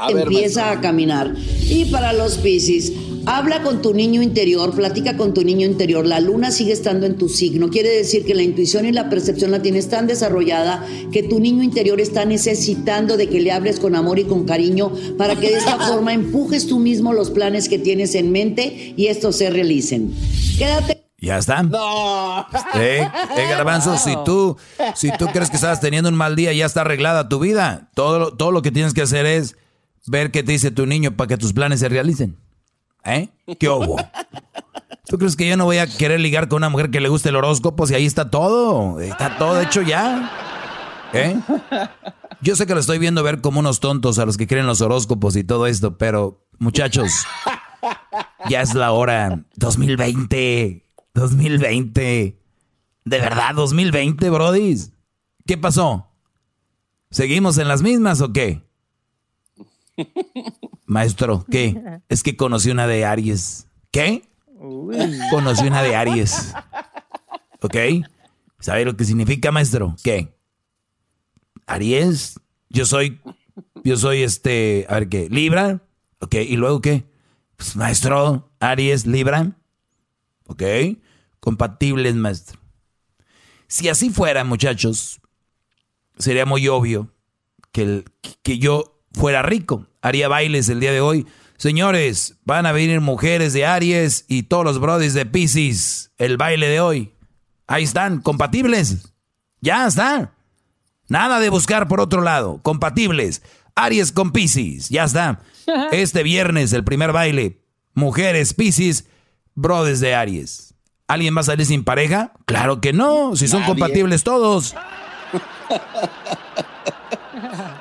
Empieza 0.08 0.70
a 0.70 0.80
caminar. 0.80 1.34
Y 1.68 1.86
para 1.86 2.12
los 2.12 2.38
Piscis, 2.38 2.92
habla 3.26 3.62
con 3.62 3.82
tu 3.82 3.94
niño 3.94 4.22
interior, 4.22 4.74
platica 4.74 5.16
con 5.16 5.34
tu 5.34 5.42
niño 5.42 5.66
interior. 5.66 6.06
La 6.06 6.20
luna 6.20 6.50
sigue 6.50 6.72
estando 6.72 7.06
en 7.06 7.16
tu 7.16 7.28
signo. 7.28 7.68
Quiere 7.68 7.90
decir 7.90 8.24
que 8.24 8.34
la 8.34 8.42
intuición 8.42 8.86
y 8.86 8.92
la 8.92 9.08
percepción 9.08 9.50
la 9.50 9.62
tienes 9.62 9.88
tan 9.88 10.06
desarrollada 10.06 10.86
que 11.12 11.22
tu 11.22 11.40
niño 11.40 11.62
interior 11.62 12.00
está 12.00 12.24
necesitando 12.24 13.16
de 13.16 13.28
que 13.28 13.40
le 13.40 13.52
hables 13.52 13.78
con 13.80 13.94
amor 13.94 14.18
y 14.18 14.24
con 14.24 14.44
cariño 14.44 14.92
para 15.16 15.36
que 15.36 15.50
de 15.50 15.58
esta 15.58 15.78
forma 15.88 16.12
empujes 16.12 16.66
tú 16.66 16.78
mismo 16.78 17.12
los 17.12 17.30
planes 17.30 17.68
que 17.68 17.78
tienes 17.78 18.14
en 18.14 18.32
mente 18.32 18.94
y 18.96 19.06
estos 19.06 19.36
se 19.36 19.50
realicen. 19.50 20.12
Quédate. 20.58 21.04
Ya 21.18 21.36
está. 21.36 21.62
No. 21.62 22.46
Eh, 22.74 23.06
eh, 23.36 23.46
Garbanzo, 23.50 23.98
si 23.98 24.14
tú, 24.24 24.56
si 24.94 25.10
tú 25.18 25.26
crees 25.26 25.50
que 25.50 25.56
estás 25.56 25.78
teniendo 25.78 26.08
un 26.08 26.14
mal 26.14 26.34
día, 26.34 26.52
ya 26.54 26.64
está 26.64 26.80
arreglada 26.80 27.28
tu 27.28 27.38
vida. 27.40 27.90
Todo, 27.94 28.34
todo 28.34 28.52
lo 28.52 28.62
que 28.62 28.70
tienes 28.70 28.94
que 28.94 29.02
hacer 29.02 29.26
es 29.26 29.54
ver 30.06 30.30
qué 30.30 30.42
te 30.42 30.52
dice 30.52 30.70
tu 30.70 30.86
niño 30.86 31.16
para 31.16 31.28
que 31.28 31.36
tus 31.36 31.52
planes 31.52 31.80
se 31.80 31.88
realicen. 31.88 32.36
¿Eh? 33.04 33.28
¿Qué 33.58 33.68
hubo? 33.68 33.96
¿Tú 35.06 35.18
crees 35.18 35.34
que 35.34 35.48
yo 35.48 35.56
no 35.56 35.64
voy 35.64 35.78
a 35.78 35.86
querer 35.86 36.20
ligar 36.20 36.48
con 36.48 36.58
una 36.58 36.68
mujer 36.68 36.90
que 36.90 37.00
le 37.00 37.08
guste 37.08 37.30
el 37.30 37.36
horóscopo 37.36 37.86
si 37.86 37.94
ahí 37.94 38.06
está 38.06 38.30
todo? 38.30 39.00
Está 39.00 39.36
todo 39.38 39.60
hecho 39.60 39.82
ya. 39.82 40.30
¿Eh? 41.12 41.36
Yo 42.42 42.54
sé 42.56 42.66
que 42.66 42.74
lo 42.74 42.80
estoy 42.80 42.98
viendo 42.98 43.22
ver 43.22 43.40
como 43.40 43.60
unos 43.60 43.80
tontos 43.80 44.18
a 44.18 44.26
los 44.26 44.36
que 44.36 44.46
creen 44.46 44.66
los 44.66 44.80
horóscopos 44.80 45.36
y 45.36 45.44
todo 45.44 45.66
esto, 45.66 45.98
pero 45.98 46.46
muchachos, 46.58 47.10
ya 48.48 48.62
es 48.62 48.74
la 48.74 48.92
hora. 48.92 49.44
2020. 49.56 50.84
2020. 51.14 52.40
De 53.04 53.18
verdad, 53.18 53.54
2020, 53.54 54.30
brodis. 54.30 54.92
¿Qué 55.46 55.58
pasó? 55.58 56.06
¿Seguimos 57.10 57.58
en 57.58 57.66
las 57.66 57.82
mismas 57.82 58.20
o 58.20 58.32
qué? 58.32 58.62
Maestro, 60.86 61.44
¿qué? 61.50 62.00
Es 62.08 62.22
que 62.22 62.36
conocí 62.36 62.70
una 62.70 62.86
de 62.86 63.04
Aries. 63.04 63.66
¿Qué? 63.90 64.28
Conocí 65.30 65.66
una 65.66 65.82
de 65.82 65.96
Aries. 65.96 66.52
¿Ok? 67.62 67.76
¿Sabe 68.58 68.84
lo 68.84 68.96
que 68.96 69.04
significa, 69.04 69.50
maestro? 69.52 69.96
¿Qué? 70.02 70.34
Aries. 71.66 72.38
Yo 72.68 72.84
soy, 72.86 73.20
yo 73.84 73.96
soy 73.96 74.22
este, 74.22 74.86
a 74.88 74.94
ver 74.94 75.08
qué, 75.08 75.28
Libra. 75.30 75.82
¿Ok? 76.20 76.34
¿Y 76.34 76.56
luego 76.56 76.80
qué? 76.80 77.04
Pues, 77.56 77.76
maestro, 77.76 78.50
Aries, 78.60 79.06
Libra. 79.06 79.56
¿Ok? 80.46 80.62
Compatibles, 81.40 82.14
maestro. 82.16 82.60
Si 83.66 83.88
así 83.88 84.10
fuera, 84.10 84.44
muchachos, 84.44 85.20
sería 86.18 86.44
muy 86.44 86.68
obvio 86.68 87.12
que, 87.72 87.82
el- 87.82 88.04
que 88.42 88.58
yo 88.58 88.99
fuera 89.12 89.42
rico. 89.42 89.86
Haría 90.02 90.28
bailes 90.28 90.68
el 90.68 90.80
día 90.80 90.92
de 90.92 91.00
hoy. 91.00 91.26
Señores, 91.56 92.36
van 92.44 92.64
a 92.66 92.72
venir 92.72 93.00
mujeres 93.00 93.52
de 93.52 93.66
Aries 93.66 94.24
y 94.28 94.44
todos 94.44 94.64
los 94.64 94.80
brodis 94.80 95.14
de 95.14 95.26
Pisces. 95.26 96.12
El 96.16 96.36
baile 96.36 96.68
de 96.68 96.80
hoy. 96.80 97.12
Ahí 97.66 97.84
están, 97.84 98.20
compatibles. 98.20 99.12
Ya 99.60 99.86
está. 99.86 100.32
Nada 101.08 101.38
de 101.38 101.50
buscar 101.50 101.86
por 101.86 102.00
otro 102.00 102.22
lado. 102.22 102.60
Compatibles. 102.62 103.42
Aries 103.74 104.12
con 104.12 104.32
Pisces. 104.32 104.88
Ya 104.88 105.04
está. 105.04 105.40
Este 105.92 106.22
viernes, 106.22 106.72
el 106.72 106.84
primer 106.84 107.12
baile. 107.12 107.62
Mujeres 107.94 108.54
Pisces, 108.54 109.06
brodes 109.54 110.00
de 110.00 110.14
Aries. 110.14 110.74
¿Alguien 111.08 111.36
va 111.36 111.40
a 111.40 111.44
salir 111.44 111.66
sin 111.66 111.84
pareja? 111.84 112.32
Claro 112.46 112.80
que 112.80 112.92
no. 112.92 113.36
Si 113.36 113.48
son 113.48 113.60
Nadie. 113.60 113.74
compatibles 113.74 114.22
todos. 114.24 114.74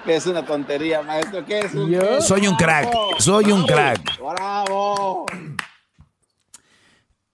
Es 0.10 0.26
una 0.26 0.44
tontería, 0.46 1.02
maestro. 1.04 1.46
¿Qué 1.46 1.60
es 1.60 1.74
un 1.76 1.96
Soy 2.22 2.48
un 2.48 2.56
crack. 2.56 2.92
Soy 3.20 3.52
un 3.52 3.66
crack. 3.66 4.20
¡Bravo! 4.20 5.26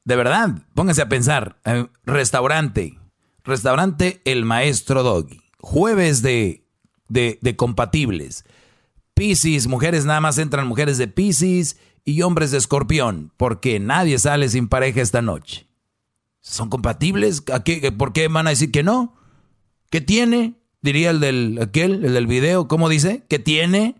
De 0.04 0.16
verdad, 0.16 0.50
pónganse 0.74 1.02
a 1.02 1.10
pensar. 1.10 1.58
Eh, 1.66 1.88
restaurante. 2.04 3.00
Restaurante 3.44 4.22
El 4.26 4.46
Maestro 4.46 5.04
Doggy. 5.04 5.42
Jueves 5.60 6.22
de, 6.22 6.66
de, 7.08 7.40
de 7.42 7.56
compatibles. 7.56 8.44
Piscis, 9.14 9.68
mujeres 9.68 10.06
nada 10.06 10.20
más 10.22 10.38
entran 10.38 10.68
mujeres 10.68 10.98
de 10.98 11.08
Piscis 11.08 11.80
y 12.04 12.22
hombres 12.24 12.52
de 12.52 12.58
escorpión. 12.58 13.32
Porque 13.38 13.80
nadie 13.80 14.20
sale 14.20 14.50
sin 14.50 14.68
pareja 14.68 15.02
esta 15.02 15.22
noche. 15.22 15.68
¿Son 16.42 16.70
compatibles? 16.70 17.42
¿A 17.54 17.64
qué- 17.64 17.92
¿Por 17.92 18.14
qué 18.14 18.28
van 18.28 18.48
a 18.48 18.52
decir 18.52 18.72
que 18.72 18.84
no? 18.84 19.16
¿Qué 19.90 20.02
tiene? 20.02 20.56
Diría 20.86 21.10
el 21.10 21.20
del 21.20 21.58
aquel, 21.60 22.06
el 22.06 22.14
del 22.14 22.28
video, 22.28 22.68
¿cómo 22.68 22.90
dice? 22.90 23.24
¿Qué 23.28 23.40
tiene? 23.40 23.96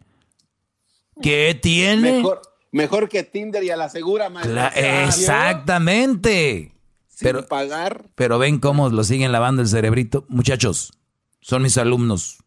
¿Qué 1.20 1.60
tiene? 1.60 2.12
Mejor, 2.18 2.42
mejor 2.72 3.10
que 3.10 3.24
Tinder 3.24 3.64
y 3.64 3.72
a 3.72 3.76
la 3.76 3.90
segura, 3.90 4.30
maestro. 4.30 4.54
Cla- 4.54 4.72
exactamente. 5.08 6.74
Pero, 7.20 7.48
pagar. 7.48 8.06
pero 8.14 8.38
ven 8.38 8.60
cómo 8.60 8.90
lo 8.90 9.04
siguen 9.04 9.32
lavando 9.32 9.64
el 9.64 9.68
cerebrito. 9.68 10.26
Muchachos, 10.28 10.94
son 11.42 11.64
mis 11.64 11.76
alumnos. 11.80 12.44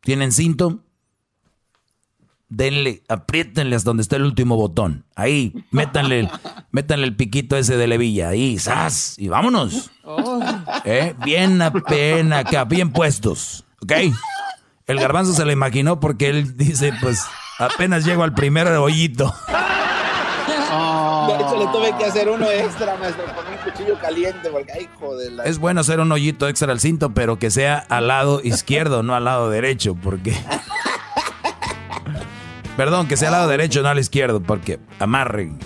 ¿Tienen 0.00 0.32
cinto? 0.32 0.82
Denle, 2.54 3.02
apriétenle 3.08 3.74
hasta 3.76 3.88
donde 3.88 4.02
está 4.02 4.16
el 4.16 4.24
último 4.24 4.56
botón. 4.56 5.06
Ahí, 5.16 5.54
métanle, 5.70 6.20
el- 6.20 6.30
métanle 6.70 7.06
el 7.06 7.16
piquito 7.16 7.56
ese 7.56 7.78
de 7.78 7.86
levilla. 7.86 8.28
Ahí, 8.28 8.58
¡zas! 8.58 9.14
Y 9.18 9.28
vámonos. 9.28 9.90
¿Eh? 10.84 11.14
Bien 11.24 11.62
apenas 11.62 12.44
acá, 12.44 12.64
bien 12.64 12.92
puestos. 12.92 13.64
¿Ok? 13.82 13.92
El 14.86 14.98
garbanzo 15.00 15.32
se 15.32 15.46
lo 15.46 15.52
imaginó 15.52 15.98
porque 15.98 16.28
él 16.28 16.56
dice, 16.58 16.92
pues, 17.00 17.24
apenas 17.58 18.04
llego 18.04 18.22
al 18.22 18.34
primer 18.34 18.66
hoyito. 18.68 19.32
De 21.28 21.34
hecho, 21.36 21.56
le 21.58 21.66
tuve 21.72 21.96
que 21.98 22.04
hacer 22.04 22.28
uno 22.28 22.50
extra, 22.50 22.96
maestro, 22.96 23.24
con 23.34 23.46
un 23.46 23.56
cuchillo 23.72 23.98
caliente, 23.98 24.50
porque, 24.50 24.72
ay, 24.72 24.88
joder. 24.98 25.32
la- 25.32 25.44
Es 25.44 25.58
bueno 25.58 25.80
hacer 25.80 26.00
un 26.00 26.10
hoyito 26.12 26.48
extra 26.48 26.70
al 26.72 26.80
cinto, 26.80 27.14
pero 27.14 27.38
que 27.38 27.50
sea 27.50 27.78
al 27.88 28.08
lado 28.08 28.40
izquierdo, 28.42 29.02
no 29.02 29.14
al 29.14 29.24
lado 29.24 29.48
derecho, 29.48 29.94
porque... 29.94 30.36
Perdón, 32.76 33.06
que 33.06 33.16
sea 33.16 33.28
al 33.28 33.32
lado 33.32 33.48
derecho, 33.48 33.82
no 33.82 33.88
al 33.88 33.98
izquierdo, 33.98 34.42
porque 34.42 34.80
amarren. 34.98 35.58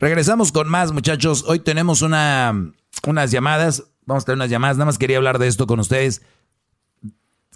Regresamos 0.00 0.50
con 0.50 0.68
más, 0.68 0.92
muchachos. 0.92 1.44
Hoy 1.46 1.58
tenemos 1.58 2.00
una, 2.00 2.72
unas 3.06 3.30
llamadas. 3.30 3.84
Vamos 4.06 4.24
a 4.24 4.26
tener 4.26 4.36
unas 4.36 4.50
llamadas. 4.50 4.76
Nada 4.76 4.86
más 4.86 4.98
quería 4.98 5.18
hablar 5.18 5.38
de 5.38 5.46
esto 5.46 5.66
con 5.66 5.78
ustedes. 5.78 6.22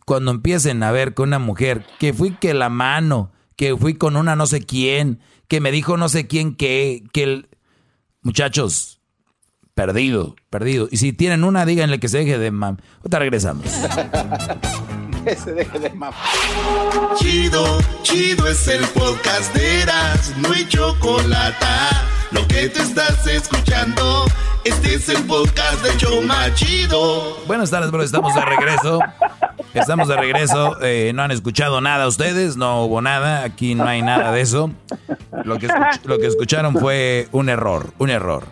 Cuando 0.05 0.31
empiecen 0.31 0.83
a 0.83 0.93
ver 0.93 1.15
con 1.15 1.31
una 1.31 1.39
mujer 1.39 1.87
que 1.99 2.13
fui 2.13 2.33
que 2.33 2.53
la 2.53 2.69
mano, 2.69 3.33
que 3.57 3.77
fui 3.77 3.95
con 3.95 4.17
una 4.17 4.37
no 4.37 4.47
sé 4.47 4.61
quién, 4.61 5.21
que 5.49 5.61
me 5.61 5.71
dijo 5.71 5.97
no 5.97 6.09
sé 6.09 6.27
quién 6.27 6.55
qué, 6.55 7.05
que 7.13 7.23
el... 7.23 7.49
Muchachos, 8.23 9.01
perdido, 9.75 10.37
perdido. 10.51 10.89
Y 10.91 10.99
si 10.99 11.13
tienen 11.13 11.45
una, 11.45 11.65
díganle 11.65 11.99
que 11.99 12.09
se 12.09 12.19
deje 12.19 12.39
de 12.39 12.51
mam. 12.51 12.77
Ahorita 12.99 13.19
regresamos. 13.19 13.65
Que 15.25 15.37
se 15.37 15.53
deje 15.53 15.79
de 15.79 15.91
mamar. 15.91 16.15
Chido, 17.17 17.79
chido 18.03 18.47
es 18.49 18.67
el 18.69 18.85
podcast 18.89 19.55
de 19.55 19.83
Eras, 19.83 20.33
no 20.39 20.53
hay 20.53 20.67
chocolate. 20.69 21.67
Lo 22.31 22.47
que 22.47 22.69
te 22.69 22.83
estás 22.83 23.27
escuchando, 23.27 24.25
este 24.65 24.95
es 24.95 25.09
el 25.09 25.23
podcast 25.25 25.83
de 25.83 25.97
Choma 25.97 26.53
Chido. 26.55 27.37
Buenas 27.47 27.71
tardes, 27.71 27.91
bro. 27.91 28.03
Estamos 28.03 28.35
de 28.35 28.41
regreso. 28.43 29.01
Estamos 29.75 30.09
de 30.09 30.17
regreso. 30.17 30.77
Eh, 30.83 31.13
no 31.15 31.23
han 31.23 31.31
escuchado 31.31 31.81
nada 31.81 32.07
ustedes, 32.07 32.57
no 32.57 32.85
hubo 32.85 33.01
nada. 33.01 33.45
Aquí 33.45 33.75
no 33.75 33.87
hay 33.87 34.03
nada 34.03 34.31
de 34.33 34.41
eso. 34.43 34.71
Lo 35.45 35.59
que, 35.59 35.69
escuch- 35.69 36.05
lo 36.05 36.19
que 36.19 36.27
escucharon 36.27 36.75
fue 36.77 37.29
un 37.33 37.49
error, 37.49 37.93
un 37.99 38.11
error. 38.11 38.45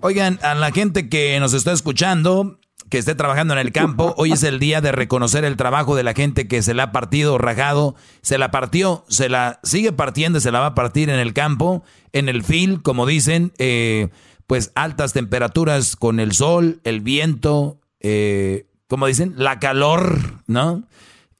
Oigan, 0.00 0.38
a 0.42 0.54
la 0.54 0.70
gente 0.70 1.08
que 1.08 1.38
nos 1.40 1.52
está 1.52 1.72
escuchando, 1.72 2.58
que 2.90 2.98
esté 2.98 3.14
trabajando 3.14 3.54
en 3.54 3.60
el 3.60 3.72
campo, 3.72 4.14
hoy 4.16 4.32
es 4.32 4.42
el 4.42 4.58
día 4.58 4.80
de 4.80 4.92
reconocer 4.92 5.44
el 5.44 5.56
trabajo 5.56 5.96
de 5.96 6.02
la 6.02 6.14
gente 6.14 6.46
que 6.46 6.62
se 6.62 6.74
la 6.74 6.84
ha 6.84 6.92
partido, 6.92 7.38
rajado, 7.38 7.96
se 8.22 8.38
la 8.38 8.50
partió, 8.50 9.04
se 9.08 9.28
la 9.28 9.60
sigue 9.62 9.92
partiendo, 9.92 10.40
se 10.40 10.52
la 10.52 10.60
va 10.60 10.66
a 10.66 10.74
partir 10.74 11.10
en 11.10 11.18
el 11.18 11.32
campo, 11.32 11.82
en 12.12 12.28
el 12.28 12.44
field, 12.44 12.82
como 12.82 13.06
dicen, 13.06 13.52
eh, 13.58 14.08
pues 14.46 14.70
altas 14.74 15.12
temperaturas 15.12 15.96
con 15.96 16.20
el 16.20 16.32
sol, 16.32 16.80
el 16.84 17.00
viento, 17.00 17.80
eh, 18.00 18.66
como 18.88 19.06
dicen, 19.06 19.34
la 19.36 19.58
calor, 19.58 20.42
¿no? 20.46 20.84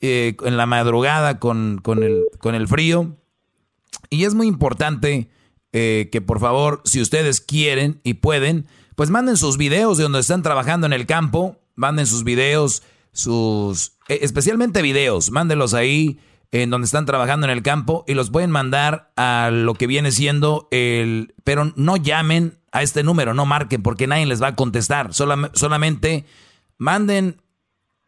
Eh, 0.00 0.36
en 0.44 0.56
la 0.56 0.66
madrugada 0.66 1.38
con, 1.38 1.80
con, 1.82 2.02
el, 2.02 2.24
con 2.38 2.54
el 2.54 2.68
frío. 2.68 3.16
Y 4.10 4.24
es 4.24 4.34
muy 4.34 4.46
importante 4.46 5.30
eh, 5.72 6.08
que 6.10 6.20
por 6.20 6.40
favor, 6.40 6.80
si 6.84 7.00
ustedes 7.00 7.40
quieren 7.40 8.00
y 8.02 8.14
pueden, 8.14 8.66
pues 8.96 9.10
manden 9.10 9.36
sus 9.36 9.56
videos 9.56 9.96
de 9.98 10.02
donde 10.02 10.18
están 10.20 10.42
trabajando 10.42 10.86
en 10.86 10.92
el 10.92 11.06
campo, 11.06 11.56
manden 11.76 12.06
sus 12.06 12.24
videos, 12.24 12.82
sus, 13.12 13.92
eh, 14.08 14.18
especialmente 14.22 14.82
videos, 14.82 15.30
mándenlos 15.30 15.72
ahí 15.74 16.18
en 16.52 16.70
donde 16.70 16.86
están 16.86 17.06
trabajando 17.06 17.46
en 17.46 17.50
el 17.52 17.62
campo 17.62 18.04
y 18.06 18.14
los 18.14 18.30
pueden 18.30 18.50
mandar 18.50 19.12
a 19.16 19.50
lo 19.52 19.74
que 19.74 19.86
viene 19.86 20.10
siendo 20.12 20.68
el, 20.70 21.34
pero 21.44 21.72
no 21.76 21.96
llamen 21.96 22.58
a 22.72 22.82
este 22.82 23.02
número, 23.02 23.34
no 23.34 23.46
marquen 23.46 23.82
porque 23.82 24.06
nadie 24.06 24.26
les 24.26 24.42
va 24.42 24.48
a 24.48 24.54
contestar, 24.56 25.10
Solam- 25.10 25.50
solamente 25.54 26.24
manden 26.78 27.40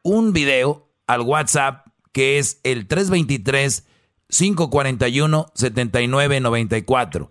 un 0.03 0.33
video 0.33 0.91
al 1.07 1.21
WhatsApp 1.23 1.87
que 2.13 2.39
es 2.39 2.61
el 2.65 2.87
323 2.87 3.85
541 4.31 5.53
7994. 5.55 7.31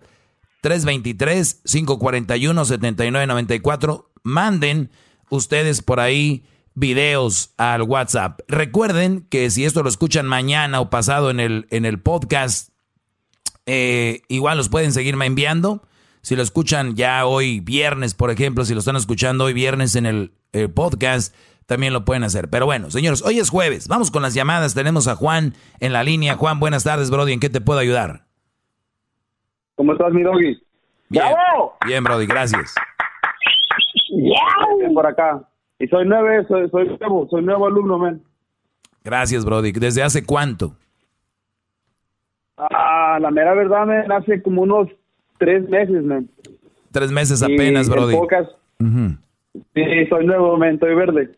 323 0.62 1.62
541 1.66 2.66
7994. 2.66 4.12
Manden 4.24 4.92
ustedes 5.30 5.82
por 5.82 6.00
ahí 6.00 6.46
videos 6.74 7.54
al 7.58 7.82
WhatsApp. 7.82 8.42
Recuerden 8.48 9.26
que 9.30 9.50
si 9.50 9.66
esto 9.66 9.82
lo 9.82 9.90
escuchan 9.90 10.28
mañana 10.28 10.80
o 10.80 10.90
pasado 10.90 11.32
en 11.32 11.40
el, 11.40 11.68
en 11.72 11.86
el 11.86 12.00
podcast, 12.00 12.70
eh, 13.66 14.22
igual 14.28 14.58
los 14.58 14.70
pueden 14.70 14.94
seguirme 14.94 15.26
enviando. 15.26 15.82
Si 16.22 16.36
lo 16.36 16.44
escuchan 16.44 16.96
ya 16.96 17.26
hoy 17.26 17.62
viernes, 17.62 18.14
por 18.14 18.30
ejemplo, 18.30 18.64
si 18.64 18.74
lo 18.74 18.80
están 18.80 18.96
escuchando 18.96 19.46
hoy 19.46 19.54
viernes 19.54 19.96
en 19.96 20.06
el, 20.06 20.34
el 20.52 20.70
podcast, 20.70 21.34
también 21.66 21.94
lo 21.94 22.06
pueden 22.06 22.24
hacer. 22.24 22.50
Pero 22.50 22.66
bueno, 22.66 22.92
señores, 22.92 23.24
hoy 23.24 23.40
es 23.40 23.50
jueves. 23.50 23.88
Vamos 23.88 24.12
con 24.12 24.22
las 24.22 24.34
llamadas. 24.34 24.74
Tenemos 24.74 25.08
a 25.08 25.16
Juan 25.16 25.56
en 25.80 25.94
la 25.94 26.04
línea. 26.04 26.36
Juan, 26.36 26.60
buenas 26.60 26.84
tardes, 26.84 27.10
Brody. 27.10 27.34
¿En 27.34 27.40
qué 27.40 27.50
te 27.50 27.62
puedo 27.62 27.80
ayudar? 27.80 28.27
¿Cómo 29.78 29.94
estás, 29.94 30.12
mi 30.12 30.24
doggy? 30.24 30.60
Bien, 31.10 31.24
bien 31.86 32.04
Brody, 32.04 32.26
gracias. 32.26 32.74
Bien 34.10 34.94
por 34.94 35.06
acá. 35.06 35.48
Y 35.78 35.88
soy 35.88 36.06
nueve, 36.08 36.44
soy, 36.48 36.68
soy 36.72 36.98
nuevo, 37.00 37.28
soy 37.30 37.44
nuevo 37.44 37.68
alumno, 37.68 38.00
men. 38.00 38.24
Gracias, 39.04 39.46
Brody. 39.46 39.72
¿Desde 39.72 40.02
hace 40.02 40.26
cuánto? 40.26 40.74
Ah, 42.58 43.20
la 43.22 43.30
mera 43.30 43.54
verdad, 43.54 43.86
men, 43.86 44.12
hace 44.12 44.42
como 44.42 44.64
unos 44.64 44.90
tres 45.38 45.70
meses, 45.70 46.04
men. 46.04 46.28
Tres 46.92 47.12
meses 47.12 47.44
apenas, 47.44 47.88
Y 47.88 47.92
Brody. 47.92 48.16
Pocas, 48.16 48.48
Ujú. 48.80 49.16
sí, 49.76 50.06
soy 50.10 50.26
nuevo, 50.26 50.58
man, 50.58 50.74
estoy 50.74 50.96
verde. 50.96 51.32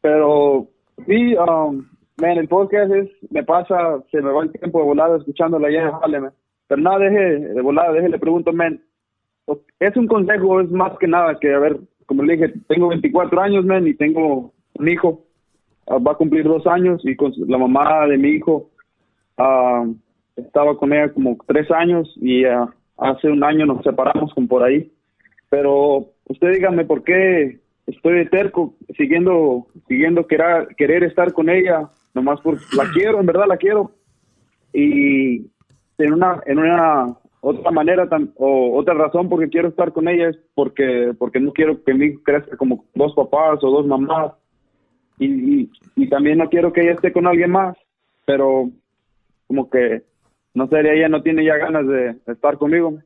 Pero 0.00 0.68
sí, 1.06 1.36
um, 1.36 1.86
man, 2.16 2.38
el 2.38 2.48
podcast 2.48 2.90
es, 2.92 3.10
me 3.30 3.44
pasa, 3.44 4.00
se 4.10 4.22
me 4.22 4.32
va 4.32 4.44
el 4.44 4.52
tiempo 4.52 4.78
de 4.78 4.84
volada 4.86 5.18
escuchándolo 5.18 5.66
allá 5.66 5.82
en 5.82 5.94
Harlem, 5.94 6.22
man. 6.22 6.32
Pero 6.72 6.84
nada, 6.84 7.00
deje 7.00 7.38
de 7.52 7.60
volada, 7.60 7.92
deje, 7.92 8.08
le 8.08 8.18
pregunto, 8.18 8.50
man. 8.50 8.80
Es 9.78 9.94
un 9.94 10.06
consejo, 10.06 10.58
es 10.58 10.70
más 10.70 10.96
que 10.98 11.06
nada 11.06 11.38
que, 11.38 11.52
a 11.52 11.58
ver, 11.58 11.78
como 12.06 12.22
le 12.22 12.32
dije, 12.32 12.54
tengo 12.66 12.88
24 12.88 13.42
años, 13.42 13.66
man, 13.66 13.86
y 13.86 13.92
tengo 13.92 14.54
un 14.72 14.88
hijo. 14.88 15.22
Ah, 15.86 15.98
va 15.98 16.12
a 16.12 16.14
cumplir 16.14 16.44
dos 16.44 16.66
años 16.66 17.02
y 17.04 17.14
con 17.14 17.30
la 17.46 17.58
mamá 17.58 18.06
de 18.06 18.16
mi 18.16 18.30
hijo 18.30 18.70
ah, 19.36 19.84
estaba 20.34 20.78
con 20.78 20.94
ella 20.94 21.12
como 21.12 21.36
tres 21.46 21.70
años 21.70 22.10
y 22.16 22.46
ah, 22.46 22.72
hace 22.96 23.28
un 23.28 23.44
año 23.44 23.66
nos 23.66 23.82
separamos 23.82 24.32
como 24.32 24.48
por 24.48 24.62
ahí. 24.62 24.90
Pero 25.50 26.06
usted 26.24 26.54
dígame 26.54 26.86
por 26.86 27.04
qué 27.04 27.60
estoy 27.86 28.14
de 28.14 28.26
terco 28.30 28.72
siguiendo 28.96 29.66
siguiendo 29.88 30.26
querer, 30.26 30.68
querer 30.78 31.04
estar 31.04 31.34
con 31.34 31.50
ella, 31.50 31.90
nomás 32.14 32.40
porque 32.40 32.64
la 32.78 32.90
quiero, 32.94 33.20
en 33.20 33.26
verdad 33.26 33.44
la 33.46 33.58
quiero. 33.58 33.90
Y 34.72 35.52
en 35.98 36.12
una 36.12 36.42
en 36.46 36.58
una 36.58 37.16
otra 37.40 37.70
manera 37.70 38.08
o 38.36 38.78
otra 38.78 38.94
razón 38.94 39.28
porque 39.28 39.48
quiero 39.48 39.68
estar 39.68 39.92
con 39.92 40.08
ella 40.08 40.28
es 40.28 40.38
porque 40.54 41.12
porque 41.18 41.40
no 41.40 41.52
quiero 41.52 41.82
que 41.82 41.94
mi 41.94 42.06
hijo 42.06 42.22
crezca 42.22 42.56
como 42.56 42.84
dos 42.94 43.14
papás 43.14 43.58
o 43.62 43.70
dos 43.70 43.86
mamás. 43.86 44.32
Y, 45.18 45.26
y, 45.26 45.70
y 45.96 46.08
también 46.08 46.38
no 46.38 46.48
quiero 46.48 46.72
que 46.72 46.80
ella 46.80 46.92
esté 46.92 47.12
con 47.12 47.26
alguien 47.26 47.50
más, 47.50 47.76
pero 48.24 48.70
como 49.46 49.68
que 49.70 50.02
no 50.54 50.68
sé, 50.68 50.80
ella 50.80 51.08
no 51.08 51.22
tiene 51.22 51.44
ya 51.44 51.56
ganas 51.56 51.86
de 51.86 52.16
estar 52.26 52.58
conmigo. 52.58 52.98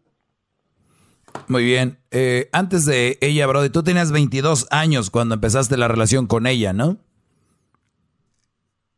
Muy 1.48 1.64
bien. 1.64 1.98
Eh, 2.10 2.48
antes 2.52 2.86
de 2.86 3.18
ella, 3.20 3.46
Brody, 3.46 3.70
tú 3.70 3.82
tenías 3.82 4.10
22 4.10 4.66
años 4.70 5.10
cuando 5.10 5.34
empezaste 5.34 5.76
la 5.76 5.88
relación 5.88 6.26
con 6.26 6.46
ella, 6.46 6.72
¿no? 6.72 6.96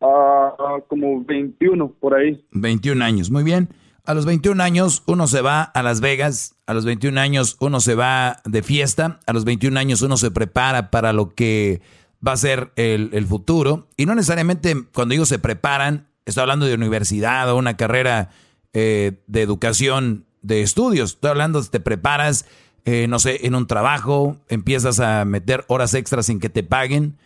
Ah, 0.00 0.27
ah, 0.58 0.78
como 0.88 1.22
21 1.24 1.90
por 2.00 2.14
ahí. 2.14 2.44
21 2.52 3.04
años, 3.04 3.30
muy 3.30 3.44
bien. 3.44 3.68
A 4.04 4.14
los 4.14 4.24
21 4.24 4.62
años 4.62 5.02
uno 5.06 5.26
se 5.26 5.42
va 5.42 5.62
a 5.62 5.82
Las 5.82 6.00
Vegas, 6.00 6.56
a 6.66 6.74
los 6.74 6.84
21 6.84 7.20
años 7.20 7.56
uno 7.60 7.80
se 7.80 7.94
va 7.94 8.40
de 8.44 8.62
fiesta, 8.62 9.20
a 9.26 9.32
los 9.32 9.44
21 9.44 9.78
años 9.78 10.00
uno 10.00 10.16
se 10.16 10.30
prepara 10.30 10.90
para 10.90 11.12
lo 11.12 11.34
que 11.34 11.82
va 12.26 12.32
a 12.32 12.36
ser 12.38 12.72
el, 12.76 13.10
el 13.12 13.26
futuro. 13.26 13.86
Y 13.96 14.06
no 14.06 14.14
necesariamente 14.14 14.74
cuando 14.94 15.12
digo 15.12 15.26
se 15.26 15.38
preparan, 15.38 16.08
estoy 16.24 16.42
hablando 16.42 16.66
de 16.66 16.74
universidad 16.74 17.50
o 17.50 17.56
una 17.56 17.76
carrera 17.76 18.30
eh, 18.74 19.22
de 19.26 19.42
educación 19.42 20.26
de 20.42 20.62
estudios. 20.62 21.12
Estoy 21.14 21.30
hablando, 21.30 21.62
te 21.64 21.80
preparas, 21.80 22.44
eh, 22.84 23.06
no 23.08 23.18
sé, 23.18 23.46
en 23.46 23.54
un 23.54 23.66
trabajo, 23.66 24.36
empiezas 24.48 25.00
a 25.00 25.24
meter 25.24 25.64
horas 25.68 25.94
extras 25.94 26.26
sin 26.26 26.38
que 26.38 26.50
te 26.50 26.62
paguen. 26.62 27.16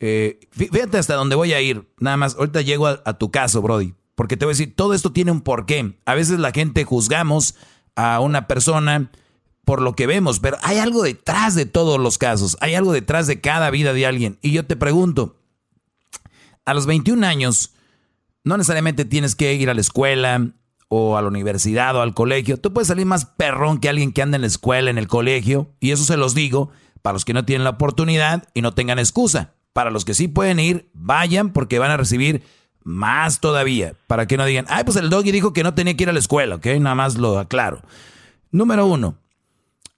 Eh, 0.00 0.40
fí- 0.56 0.70
fíjate 0.70 0.98
hasta 0.98 1.14
dónde 1.14 1.36
voy 1.36 1.52
a 1.52 1.60
ir. 1.60 1.88
Nada 1.98 2.16
más, 2.16 2.34
ahorita 2.36 2.62
llego 2.62 2.86
a, 2.86 3.02
a 3.04 3.18
tu 3.18 3.30
caso, 3.30 3.62
Brody. 3.62 3.94
Porque 4.14 4.36
te 4.36 4.44
voy 4.44 4.52
a 4.52 4.56
decir, 4.56 4.74
todo 4.74 4.92
esto 4.94 5.12
tiene 5.12 5.30
un 5.30 5.40
porqué. 5.42 5.98
A 6.04 6.14
veces 6.14 6.38
la 6.38 6.50
gente 6.52 6.84
juzgamos 6.84 7.54
a 7.96 8.20
una 8.20 8.46
persona 8.48 9.10
por 9.64 9.82
lo 9.82 9.94
que 9.94 10.06
vemos, 10.06 10.40
pero 10.40 10.56
hay 10.62 10.78
algo 10.78 11.02
detrás 11.02 11.54
de 11.54 11.64
todos 11.66 12.00
los 12.00 12.18
casos. 12.18 12.56
Hay 12.60 12.74
algo 12.74 12.92
detrás 12.92 13.26
de 13.26 13.40
cada 13.40 13.70
vida 13.70 13.92
de 13.92 14.06
alguien. 14.06 14.38
Y 14.42 14.52
yo 14.52 14.66
te 14.66 14.74
pregunto, 14.76 15.36
a 16.64 16.74
los 16.74 16.86
21 16.86 17.24
años, 17.26 17.72
no 18.44 18.56
necesariamente 18.56 19.04
tienes 19.04 19.34
que 19.34 19.54
ir 19.54 19.70
a 19.70 19.74
la 19.74 19.80
escuela 19.80 20.50
o 20.88 21.16
a 21.16 21.22
la 21.22 21.28
universidad 21.28 21.94
o 21.96 22.02
al 22.02 22.14
colegio. 22.14 22.56
Tú 22.58 22.72
puedes 22.72 22.88
salir 22.88 23.06
más 23.06 23.24
perrón 23.26 23.78
que 23.78 23.88
alguien 23.88 24.12
que 24.12 24.22
anda 24.22 24.36
en 24.36 24.42
la 24.42 24.46
escuela, 24.48 24.90
en 24.90 24.98
el 24.98 25.08
colegio. 25.08 25.70
Y 25.78 25.92
eso 25.92 26.04
se 26.04 26.16
los 26.16 26.34
digo 26.34 26.70
para 27.02 27.12
los 27.14 27.24
que 27.24 27.32
no 27.34 27.44
tienen 27.44 27.64
la 27.64 27.70
oportunidad 27.70 28.48
y 28.54 28.62
no 28.62 28.72
tengan 28.74 28.98
excusa. 28.98 29.54
Para 29.72 29.90
los 29.90 30.04
que 30.04 30.14
sí 30.14 30.28
pueden 30.28 30.58
ir, 30.60 30.90
vayan 30.92 31.52
porque 31.52 31.78
van 31.78 31.90
a 31.90 31.96
recibir 31.96 32.42
más 32.82 33.40
todavía. 33.40 33.94
Para 34.06 34.26
que 34.26 34.36
no 34.36 34.44
digan, 34.44 34.66
ay, 34.68 34.84
pues 34.84 34.96
el 34.96 35.10
doggy 35.10 35.30
dijo 35.32 35.52
que 35.52 35.62
no 35.62 35.74
tenía 35.74 35.96
que 35.96 36.02
ir 36.04 36.08
a 36.10 36.12
la 36.12 36.18
escuela, 36.18 36.56
¿ok? 36.56 36.66
Nada 36.80 36.94
más 36.94 37.16
lo 37.16 37.38
aclaro. 37.38 37.82
Número 38.50 38.86
uno, 38.86 39.16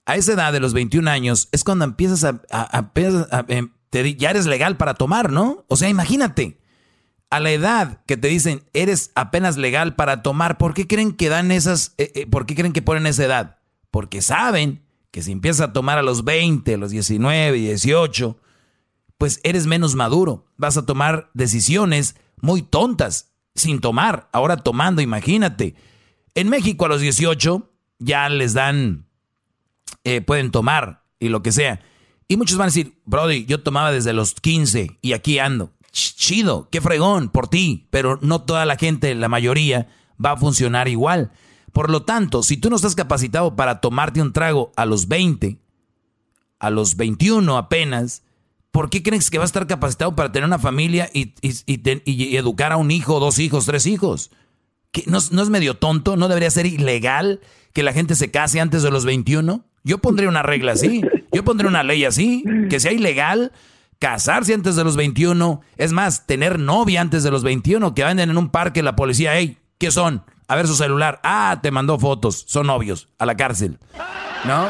a 0.04 0.16
esa 0.16 0.32
edad 0.32 0.52
de 0.52 0.60
los 0.60 0.74
21 0.74 1.08
años 1.10 1.48
es 1.52 1.64
cuando 1.64 1.84
empiezas 1.84 2.24
a, 2.24 2.42
di- 3.92 4.16
ya 4.16 4.30
eres 4.30 4.46
legal 4.46 4.76
para 4.76 4.94
tomar, 4.94 5.30
¿no? 5.32 5.64
O 5.68 5.76
sea, 5.76 5.88
imagínate, 5.88 6.58
a 7.30 7.40
la 7.40 7.50
edad 7.50 8.00
que 8.06 8.16
te 8.18 8.28
dicen 8.28 8.62
eres 8.74 9.10
apenas 9.14 9.56
legal 9.56 9.94
para 9.94 10.22
tomar, 10.22 10.58
¿por 10.58 10.74
qué 10.74 10.86
creen 10.86 11.12
que 11.12 11.28
dan 11.30 11.50
esas, 11.50 11.94
eh, 11.96 12.12
eh, 12.14 12.26
por 12.26 12.44
qué 12.46 12.54
creen 12.54 12.72
que 12.74 12.82
ponen 12.82 13.06
esa 13.06 13.24
edad? 13.24 13.56
Porque 13.90 14.20
saben 14.22 14.82
que 15.10 15.22
si 15.22 15.32
empiezas 15.32 15.68
a 15.68 15.72
tomar 15.72 15.98
a 15.98 16.02
los 16.02 16.24
20, 16.24 16.74
a 16.74 16.78
los 16.78 16.90
19, 16.90 17.56
18, 17.56 18.36
pues 19.22 19.38
eres 19.44 19.68
menos 19.68 19.94
maduro. 19.94 20.46
Vas 20.56 20.76
a 20.76 20.84
tomar 20.84 21.30
decisiones 21.32 22.16
muy 22.40 22.60
tontas 22.60 23.30
sin 23.54 23.78
tomar. 23.78 24.28
Ahora 24.32 24.56
tomando, 24.56 25.00
imagínate. 25.00 25.76
En 26.34 26.48
México 26.48 26.86
a 26.86 26.88
los 26.88 27.00
18 27.00 27.70
ya 28.00 28.28
les 28.28 28.52
dan, 28.52 29.06
eh, 30.02 30.22
pueden 30.22 30.50
tomar 30.50 31.04
y 31.20 31.28
lo 31.28 31.40
que 31.40 31.52
sea. 31.52 31.78
Y 32.26 32.36
muchos 32.36 32.58
van 32.58 32.64
a 32.64 32.70
decir, 32.72 33.00
Brody, 33.04 33.44
yo 33.44 33.62
tomaba 33.62 33.92
desde 33.92 34.12
los 34.12 34.34
15 34.34 34.98
y 35.00 35.12
aquí 35.12 35.38
ando. 35.38 35.70
Ch- 35.92 36.16
Chido, 36.16 36.68
qué 36.72 36.80
fregón 36.80 37.28
por 37.28 37.46
ti, 37.46 37.86
pero 37.90 38.18
no 38.22 38.42
toda 38.42 38.66
la 38.66 38.74
gente, 38.74 39.14
la 39.14 39.28
mayoría, 39.28 39.86
va 40.18 40.32
a 40.32 40.36
funcionar 40.36 40.88
igual. 40.88 41.30
Por 41.72 41.90
lo 41.90 42.02
tanto, 42.02 42.42
si 42.42 42.56
tú 42.56 42.70
no 42.70 42.74
estás 42.74 42.96
capacitado 42.96 43.54
para 43.54 43.80
tomarte 43.80 44.20
un 44.20 44.32
trago 44.32 44.72
a 44.74 44.84
los 44.84 45.06
20, 45.06 45.60
a 46.58 46.70
los 46.70 46.96
21 46.96 47.56
apenas, 47.56 48.24
¿por 48.72 48.90
qué 48.90 49.02
crees 49.04 49.30
que 49.30 49.38
va 49.38 49.44
a 49.44 49.46
estar 49.46 49.66
capacitado 49.68 50.16
para 50.16 50.32
tener 50.32 50.46
una 50.46 50.58
familia 50.58 51.08
y, 51.12 51.34
educar 52.36 52.72
a 52.72 52.76
un 52.76 52.90
hijo, 52.90 53.20
dos 53.20 53.38
hijos, 53.38 53.66
tres 53.66 53.86
hijos? 53.86 54.32
¿No, 55.06 55.18
es- 55.18 55.50
medio 55.50 55.74
tonto? 55.76 56.16
¿No 56.16 56.26
debería 56.28 56.50
ser 56.50 56.66
ilegal 56.66 57.40
que 57.72 57.82
la 57.82 57.92
gente 57.92 58.14
se 58.16 58.30
case 58.30 58.60
antes 58.60 58.82
de 58.82 58.90
los 58.90 59.04
21? 59.04 59.64
Yo 59.84 59.98
pondría 59.98 60.28
una 60.28 60.42
regla 60.42 60.72
así. 60.72 61.02
Yo 61.32 61.44
pondría 61.44 61.68
una 61.68 61.82
ley 61.82 62.04
así, 62.04 62.44
que 62.68 62.78
sea 62.80 62.92
ilegal 62.92 63.52
casarse 63.98 64.52
antes 64.52 64.76
de 64.76 64.84
los 64.84 64.96
21. 64.96 65.60
Es 65.76 65.92
más, 65.92 66.26
tener 66.26 66.58
novia 66.58 67.00
antes 67.00 67.22
de 67.22 67.30
los 67.30 67.42
21, 67.42 67.94
que 67.94 68.02
vayan 68.02 68.18
en 68.30 68.36
un 68.36 68.50
parque 68.50 68.82
la 68.82 68.96
policía, 68.96 69.36
hey, 69.36 69.58
¿qué 69.78 69.90
son? 69.90 70.24
A 70.48 70.56
ver 70.56 70.66
su 70.66 70.74
celular. 70.74 71.20
Ah, 71.22 71.60
te 71.62 71.70
mandó 71.70 71.98
fotos. 71.98 72.44
Son 72.46 72.66
novios. 72.66 73.08
A 73.18 73.24
la 73.26 73.36
cárcel. 73.36 73.78
¿No? 74.44 74.68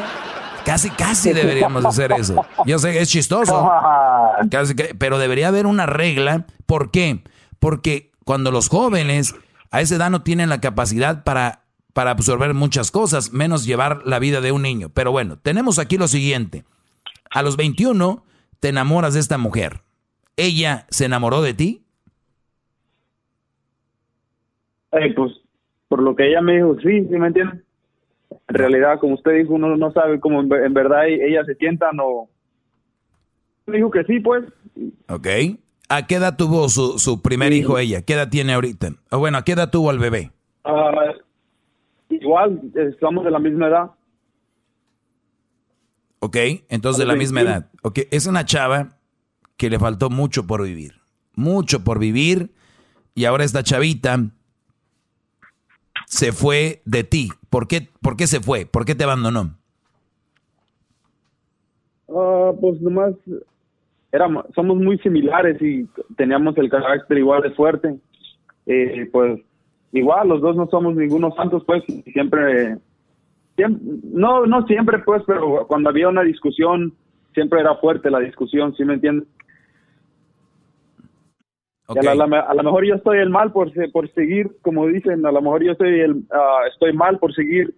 Casi, 0.65 0.89
casi 0.89 1.33
deberíamos 1.33 1.85
hacer 1.85 2.11
eso. 2.13 2.45
Yo 2.65 2.79
sé 2.79 2.93
que 2.93 3.01
es 3.01 3.09
chistoso. 3.09 3.69
Casi 4.49 4.73
pero 4.97 5.17
debería 5.17 5.49
haber 5.49 5.65
una 5.65 5.85
regla. 5.85 6.45
¿Por 6.65 6.91
qué? 6.91 7.23
Porque 7.59 8.11
cuando 8.25 8.51
los 8.51 8.69
jóvenes 8.69 9.35
a 9.71 9.81
esa 9.81 9.95
edad 9.95 10.09
no 10.09 10.21
tienen 10.21 10.49
la 10.49 10.61
capacidad 10.61 11.23
para, 11.23 11.63
para 11.93 12.11
absorber 12.11 12.53
muchas 12.53 12.91
cosas, 12.91 13.33
menos 13.33 13.65
llevar 13.65 14.01
la 14.05 14.19
vida 14.19 14.39
de 14.39 14.51
un 14.51 14.61
niño. 14.61 14.89
Pero 14.93 15.11
bueno, 15.11 15.37
tenemos 15.37 15.79
aquí 15.79 15.97
lo 15.97 16.07
siguiente. 16.07 16.63
A 17.29 17.41
los 17.41 17.57
21 17.57 18.23
te 18.59 18.69
enamoras 18.69 19.15
de 19.15 19.19
esta 19.19 19.37
mujer. 19.37 19.81
¿Ella 20.37 20.85
se 20.89 21.05
enamoró 21.05 21.41
de 21.41 21.53
ti? 21.53 21.83
Eh, 24.91 25.13
pues 25.15 25.31
por 25.87 26.01
lo 26.01 26.15
que 26.15 26.27
ella 26.27 26.41
me 26.41 26.55
dijo, 26.55 26.75
sí, 26.79 27.07
sí 27.09 27.17
me 27.17 27.27
entiende. 27.27 27.62
En 28.47 28.55
realidad, 28.55 28.99
como 28.99 29.15
usted 29.15 29.37
dijo, 29.37 29.53
uno 29.53 29.75
no 29.77 29.91
sabe 29.91 30.19
cómo 30.19 30.41
en, 30.41 30.51
en 30.51 30.73
verdad 30.73 31.07
e- 31.07 31.27
ella 31.27 31.43
se 31.45 31.55
sientan 31.55 31.97
o... 32.01 32.29
Dijo 33.67 33.89
que 33.89 34.03
sí, 34.03 34.19
pues. 34.19 34.43
¿Ok? 35.07 35.27
¿A 35.89 36.05
qué 36.07 36.15
edad 36.15 36.35
tuvo 36.35 36.67
su, 36.69 36.99
su 36.99 37.21
primer 37.21 37.53
hijo 37.53 37.77
ella? 37.77 38.01
¿Qué 38.01 38.13
edad 38.13 38.29
tiene 38.29 38.53
ahorita? 38.53 38.93
O 39.11 39.19
bueno, 39.19 39.37
¿a 39.37 39.43
qué 39.43 39.53
edad 39.53 39.69
tuvo 39.69 39.89
al 39.89 39.99
bebé? 39.99 40.31
Ah, 40.63 41.13
igual, 42.09 42.61
estamos 42.75 43.23
de 43.23 43.31
la 43.31 43.39
misma 43.39 43.67
edad. 43.67 43.91
¿Ok? 46.19 46.37
Entonces 46.69 46.99
de 46.99 47.05
la 47.05 47.15
misma 47.15 47.41
edad. 47.41 47.69
¿Ok? 47.81 47.99
Es 48.11 48.27
una 48.27 48.45
chava 48.45 48.97
que 49.57 49.69
le 49.69 49.79
faltó 49.79 50.09
mucho 50.09 50.47
por 50.47 50.63
vivir. 50.63 51.01
Mucho 51.35 51.83
por 51.83 51.99
vivir. 51.99 52.51
Y 53.15 53.25
ahora 53.25 53.43
esta 53.43 53.61
chavita 53.63 54.31
se 56.13 56.31
fue 56.31 56.81
de 56.85 57.03
ti. 57.03 57.29
¿Por 57.49 57.67
qué, 57.67 57.89
por 58.01 58.15
qué 58.15 58.27
se 58.27 58.39
fue? 58.39 58.67
¿Por 58.67 58.85
qué 58.85 58.93
te 58.93 59.03
abandonó? 59.03 59.57
Ah, 62.07 62.51
pues 62.61 62.79
nomás 62.81 63.15
éramos, 64.11 64.45
somos 64.53 64.77
muy 64.77 64.99
similares 64.99 65.59
y 65.59 65.87
teníamos 66.15 66.55
el 66.57 66.69
carácter 66.69 67.17
igual 67.17 67.41
de 67.41 67.49
fuerte. 67.51 67.95
Eh, 68.67 69.09
pues 69.11 69.41
igual, 69.91 70.29
los 70.29 70.41
dos 70.41 70.55
no 70.55 70.67
somos 70.67 70.95
ningunos 70.95 71.33
santos, 71.35 71.63
pues 71.65 71.83
siempre, 72.13 72.77
siempre, 73.55 73.81
no, 74.13 74.45
no 74.45 74.67
siempre, 74.67 74.99
pues, 74.99 75.23
pero 75.25 75.65
cuando 75.67 75.89
había 75.89 76.09
una 76.09 76.21
discusión, 76.21 76.93
siempre 77.33 77.59
era 77.59 77.75
fuerte 77.77 78.11
la 78.11 78.19
discusión, 78.19 78.75
¿sí 78.75 78.85
me 78.85 78.93
entiendes? 78.93 79.27
Y 82.01 82.07
a, 82.07 82.15
la, 82.15 82.39
a 82.39 82.53
lo 82.53 82.63
mejor 82.63 82.85
yo 82.85 82.95
estoy 82.95 83.19
el 83.19 83.29
mal 83.29 83.51
por, 83.51 83.71
por 83.91 84.09
seguir, 84.13 84.51
como 84.61 84.87
dicen, 84.87 85.25
a 85.25 85.31
lo 85.31 85.41
mejor 85.41 85.63
yo 85.63 85.71
estoy, 85.73 85.99
el, 85.99 86.23
ah, 86.31 86.61
estoy 86.71 86.93
mal 86.93 87.19
por 87.19 87.33
seguir 87.33 87.73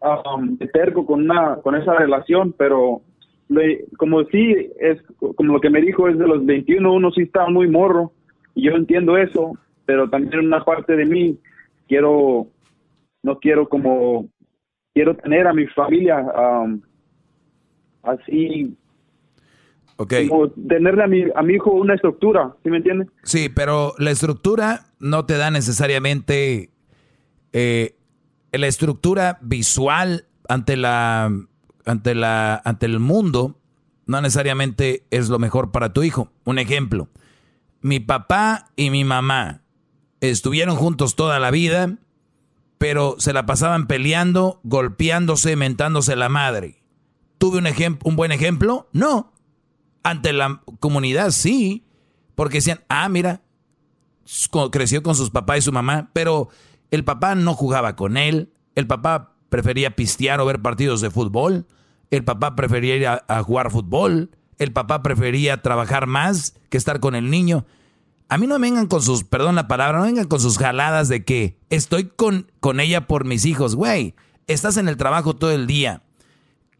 um, 0.00 0.56
de 0.58 0.66
terco 0.68 1.06
con 1.06 1.22
una 1.22 1.56
con 1.56 1.74
esa 1.74 1.94
relación, 1.94 2.52
pero 2.56 3.02
le- 3.48 3.84
como 3.98 4.24
sí 4.24 4.54
es 4.80 5.00
como 5.36 5.52
lo 5.54 5.60
que 5.60 5.70
me 5.70 5.80
dijo 5.80 6.08
es 6.08 6.18
de 6.18 6.26
los 6.26 6.44
21 6.44 6.92
uno 6.92 7.10
sí 7.12 7.22
está 7.22 7.48
muy 7.48 7.68
morro 7.68 8.12
y 8.54 8.62
yo 8.62 8.72
entiendo 8.72 9.16
eso, 9.16 9.52
pero 9.84 10.08
también 10.08 10.46
una 10.46 10.64
parte 10.64 10.96
de 10.96 11.04
mí 11.06 11.38
quiero 11.88 12.46
no 13.22 13.38
quiero 13.38 13.68
como 13.68 14.26
quiero 14.94 15.14
tener 15.16 15.46
a 15.46 15.52
mi 15.52 15.66
familia 15.68 16.18
um, 16.20 16.80
así 18.02 18.76
Ok. 20.02 20.14
como 20.28 20.50
tenerle 20.50 21.04
a 21.04 21.06
mi 21.06 21.24
a 21.34 21.42
mi 21.42 21.54
hijo 21.54 21.70
una 21.70 21.94
estructura, 21.94 22.56
¿sí 22.64 22.70
me 22.70 22.78
entiendes? 22.78 23.08
Sí, 23.22 23.48
pero 23.48 23.94
la 23.98 24.10
estructura 24.10 24.86
no 24.98 25.26
te 25.26 25.36
da 25.36 25.50
necesariamente 25.52 26.70
eh, 27.52 27.94
la 28.50 28.66
estructura 28.66 29.38
visual 29.42 30.26
ante 30.48 30.76
la 30.76 31.30
ante 31.84 32.14
la 32.16 32.60
ante 32.64 32.86
el 32.86 32.98
mundo 32.98 33.58
no 34.06 34.20
necesariamente 34.20 35.06
es 35.10 35.28
lo 35.28 35.38
mejor 35.38 35.70
para 35.70 35.92
tu 35.92 36.02
hijo. 36.02 36.32
Un 36.44 36.58
ejemplo, 36.58 37.08
mi 37.80 38.00
papá 38.00 38.70
y 38.76 38.90
mi 38.90 39.04
mamá 39.04 39.62
estuvieron 40.20 40.76
juntos 40.76 41.16
toda 41.16 41.38
la 41.38 41.50
vida, 41.50 41.98
pero 42.78 43.16
se 43.18 43.32
la 43.32 43.46
pasaban 43.46 43.86
peleando, 43.86 44.60
golpeándose, 44.64 45.56
mentándose 45.56 46.16
la 46.16 46.28
madre. 46.28 46.82
¿Tuve 47.38 47.58
un 47.58 47.66
ejemplo, 47.66 48.08
un 48.08 48.16
buen 48.16 48.32
ejemplo? 48.32 48.88
No. 48.92 49.31
Ante 50.02 50.32
la 50.32 50.62
comunidad 50.80 51.30
sí, 51.30 51.84
porque 52.34 52.58
decían, 52.58 52.80
ah, 52.88 53.08
mira, 53.08 53.42
creció 54.70 55.02
con 55.02 55.14
sus 55.14 55.30
papás 55.30 55.58
y 55.58 55.62
su 55.62 55.72
mamá, 55.72 56.10
pero 56.12 56.48
el 56.90 57.04
papá 57.04 57.34
no 57.34 57.54
jugaba 57.54 57.96
con 57.96 58.16
él, 58.16 58.52
el 58.74 58.86
papá 58.86 59.34
prefería 59.48 59.96
pistear 59.96 60.40
o 60.40 60.46
ver 60.46 60.60
partidos 60.60 61.00
de 61.00 61.10
fútbol, 61.10 61.66
el 62.10 62.24
papá 62.24 62.56
prefería 62.56 62.96
ir 62.96 63.06
a, 63.06 63.42
jugar 63.42 63.70
fútbol, 63.70 64.30
el 64.58 64.72
papá 64.72 65.02
prefería 65.02 65.62
trabajar 65.62 66.06
más 66.06 66.54
que 66.68 66.76
estar 66.76 67.00
con 67.00 67.14
el 67.14 67.30
niño. 67.30 67.64
A 68.28 68.38
mí 68.38 68.46
no 68.46 68.58
vengan 68.58 68.86
con 68.86 69.02
sus, 69.02 69.24
perdón 69.24 69.54
la 69.54 69.68
palabra, 69.68 69.98
no 69.98 70.04
vengan 70.04 70.26
con 70.26 70.40
sus 70.40 70.58
jaladas 70.58 71.08
de 71.08 71.24
que 71.24 71.58
estoy 71.70 72.04
con, 72.04 72.50
con 72.60 72.80
ella 72.80 73.06
por 73.06 73.24
mis 73.24 73.44
hijos, 73.44 73.74
güey. 73.74 74.14
Estás 74.46 74.76
en 74.76 74.88
el 74.88 74.96
trabajo 74.96 75.36
todo 75.36 75.50
el 75.50 75.66
día. 75.66 76.02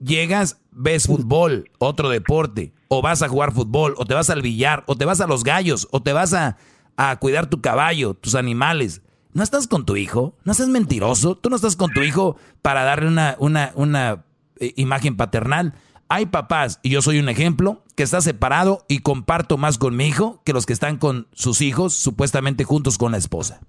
Llegas, 0.04 0.60
ves 0.72 1.06
fútbol, 1.06 1.70
otro 1.78 2.08
deporte, 2.08 2.72
o 2.88 3.02
vas 3.02 3.22
a 3.22 3.28
jugar 3.28 3.52
fútbol, 3.52 3.94
o 3.98 4.04
te 4.04 4.14
vas 4.14 4.30
al 4.30 4.42
billar, 4.42 4.82
o 4.86 4.96
te 4.96 5.04
vas 5.04 5.20
a 5.20 5.26
los 5.26 5.44
gallos, 5.44 5.86
o 5.92 6.02
te 6.02 6.12
vas 6.12 6.34
a, 6.34 6.56
a 6.96 7.16
cuidar 7.16 7.46
tu 7.46 7.60
caballo, 7.60 8.14
tus 8.14 8.34
animales. 8.34 9.02
¿No 9.32 9.42
estás 9.42 9.66
con 9.66 9.86
tu 9.86 9.96
hijo? 9.96 10.34
¿No 10.44 10.52
estás 10.52 10.68
mentiroso? 10.68 11.36
¿Tú 11.36 11.48
no 11.50 11.56
estás 11.56 11.76
con 11.76 11.92
tu 11.92 12.02
hijo 12.02 12.36
para 12.60 12.84
darle 12.84 13.08
una, 13.08 13.36
una, 13.38 13.72
una 13.74 14.24
eh, 14.58 14.72
imagen 14.76 15.16
paternal? 15.16 15.74
Hay 16.08 16.26
papás, 16.26 16.80
y 16.82 16.90
yo 16.90 17.00
soy 17.00 17.18
un 17.18 17.28
ejemplo, 17.30 17.82
que 17.96 18.02
está 18.02 18.20
separado 18.20 18.84
y 18.88 18.98
comparto 18.98 19.56
más 19.56 19.78
con 19.78 19.96
mi 19.96 20.06
hijo 20.06 20.42
que 20.44 20.52
los 20.52 20.66
que 20.66 20.72
están 20.72 20.98
con 20.98 21.28
sus 21.32 21.60
hijos 21.60 21.94
supuestamente 21.94 22.64
juntos 22.64 22.98
con 22.98 23.12
la 23.12 23.18
esposa. 23.18 23.60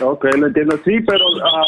Ok, 0.00 0.26
lo 0.36 0.46
entiendo, 0.46 0.78
sí, 0.84 1.00
pero 1.06 1.24
ah, 1.42 1.62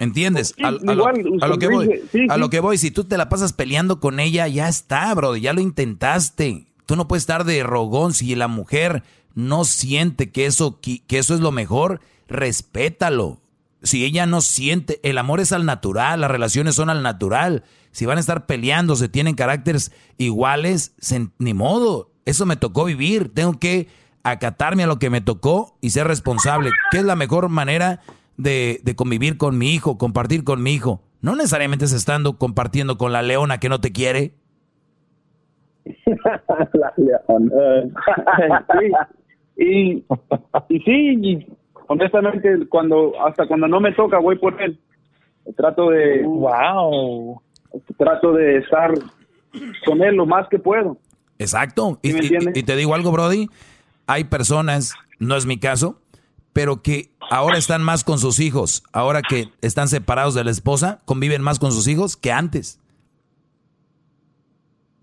¿Entiendes? 0.00 0.54
Sí, 0.56 0.64
A, 0.64 0.68
a 0.68 0.70
lo, 0.72 0.92
igual, 0.92 1.24
a 1.42 1.46
lo 1.46 1.58
que 1.58 1.68
voy. 1.68 2.00
sí, 2.10 2.26
a 2.28 2.34
sí. 2.34 2.40
lo 2.40 2.50
que 2.50 2.58
voy, 2.58 2.76
si 2.78 2.90
tú 2.90 3.04
te 3.04 3.16
la 3.16 3.28
pasas 3.28 3.52
peleando 3.52 4.00
con 4.00 4.18
ella, 4.18 4.48
ya 4.48 4.68
está, 4.68 5.14
bro, 5.14 5.36
ya 5.36 5.52
lo 5.52 5.60
intentaste. 5.60 6.66
Tú 6.86 6.96
no 6.96 7.06
puedes 7.06 7.22
estar 7.22 7.44
de 7.44 7.62
rogón 7.62 8.12
si 8.14 8.34
la 8.34 8.48
mujer 8.48 9.04
no 9.34 9.64
siente 9.64 10.32
que 10.32 10.46
eso, 10.46 10.80
que 10.80 11.04
que 11.06 11.18
eso 11.18 11.34
es 11.34 11.40
lo 11.40 11.52
mejor, 11.52 12.00
respétalo. 12.28 13.40
Si 13.82 14.04
ella 14.04 14.26
no 14.26 14.40
siente, 14.42 15.00
el 15.02 15.16
amor 15.16 15.40
es 15.40 15.52
al 15.52 15.64
natural, 15.64 16.20
las 16.20 16.30
relaciones 16.30 16.74
son 16.74 16.90
al 16.90 17.02
natural. 17.02 17.64
Si 17.92 18.04
van 18.06 18.18
a 18.18 18.20
estar 18.20 18.44
peleando, 18.46 18.94
se 18.96 19.08
tienen 19.08 19.34
caracteres 19.34 19.92
iguales, 20.18 20.92
se- 20.98 21.28
ni 21.38 21.54
modo. 21.54 22.10
Eso 22.26 22.44
me 22.44 22.56
tocó 22.56 22.84
vivir. 22.84 23.32
Tengo 23.32 23.58
que 23.58 23.88
acatarme 24.22 24.82
a 24.82 24.86
lo 24.86 24.98
que 24.98 25.08
me 25.10 25.22
tocó 25.22 25.78
y 25.80 25.90
ser 25.90 26.06
responsable. 26.06 26.70
¿Qué 26.90 26.98
es 26.98 27.04
la 27.04 27.16
mejor 27.16 27.48
manera 27.48 28.00
de, 28.36 28.80
de 28.82 28.96
convivir 28.96 29.36
con 29.36 29.58
mi 29.58 29.74
hijo, 29.74 29.98
compartir 29.98 30.44
con 30.44 30.62
mi 30.62 30.72
hijo? 30.72 31.02
No 31.22 31.36
necesariamente 31.36 31.84
es 31.84 31.92
estando 31.92 32.38
compartiendo 32.38 32.96
con 32.96 33.12
la 33.12 33.22
leona 33.22 33.58
que 33.58 33.68
no 33.68 33.80
te 33.80 33.92
quiere. 33.92 34.32
la 36.72 36.92
león. 36.96 37.52
sí. 38.80 38.92
Y, 39.62 40.04
y 40.68 40.80
sí, 40.80 41.18
y 41.20 41.46
honestamente, 41.88 42.66
cuando 42.68 43.12
hasta 43.26 43.46
cuando 43.46 43.68
no 43.68 43.80
me 43.80 43.92
toca, 43.92 44.18
voy 44.18 44.38
por 44.38 44.60
él. 44.62 44.80
Trato 45.56 45.90
de. 45.90 46.22
¡Wow! 46.22 47.42
Trato 47.98 48.32
de 48.32 48.58
estar 48.58 48.94
con 49.84 50.02
él 50.02 50.16
lo 50.16 50.24
más 50.24 50.48
que 50.48 50.58
puedo. 50.58 50.96
Exacto. 51.38 51.98
Y, 52.02 52.10
y 52.58 52.62
te 52.62 52.76
digo 52.76 52.94
algo, 52.94 53.12
Brody. 53.12 53.48
Hay 54.06 54.24
personas, 54.24 54.94
no 55.18 55.36
es 55.36 55.46
mi 55.46 55.58
caso, 55.58 56.00
pero 56.52 56.82
que 56.82 57.10
ahora 57.30 57.58
están 57.58 57.82
más 57.82 58.04
con 58.04 58.18
sus 58.18 58.40
hijos. 58.40 58.82
Ahora 58.92 59.22
que 59.22 59.50
están 59.60 59.88
separados 59.88 60.34
de 60.34 60.44
la 60.44 60.50
esposa, 60.50 61.00
conviven 61.04 61.42
más 61.42 61.58
con 61.58 61.72
sus 61.72 61.86
hijos 61.88 62.16
que 62.16 62.32
antes. 62.32 62.78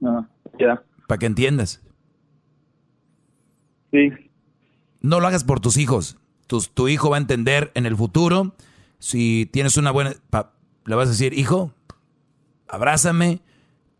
Ah, 0.06 0.28
ya. 0.60 0.84
Para 1.08 1.20
que 1.20 1.26
entiendas. 1.26 1.82
Sí. 3.92 4.10
No 5.02 5.20
lo 5.20 5.28
hagas 5.28 5.44
por 5.44 5.60
tus 5.60 5.78
hijos. 5.78 6.18
Tus- 6.48 6.70
tu 6.70 6.88
hijo 6.88 7.10
va 7.10 7.18
a 7.18 7.20
entender 7.20 7.72
en 7.76 7.86
el 7.86 7.96
futuro. 7.96 8.56
Si 9.00 9.48
tienes 9.52 9.78
una 9.78 9.92
buena... 9.92 10.14
pa- 10.30 10.54
le 10.86 10.96
vas 10.96 11.08
a 11.08 11.12
decir, 11.12 11.34
hijo, 11.34 11.72
abrázame. 12.68 13.42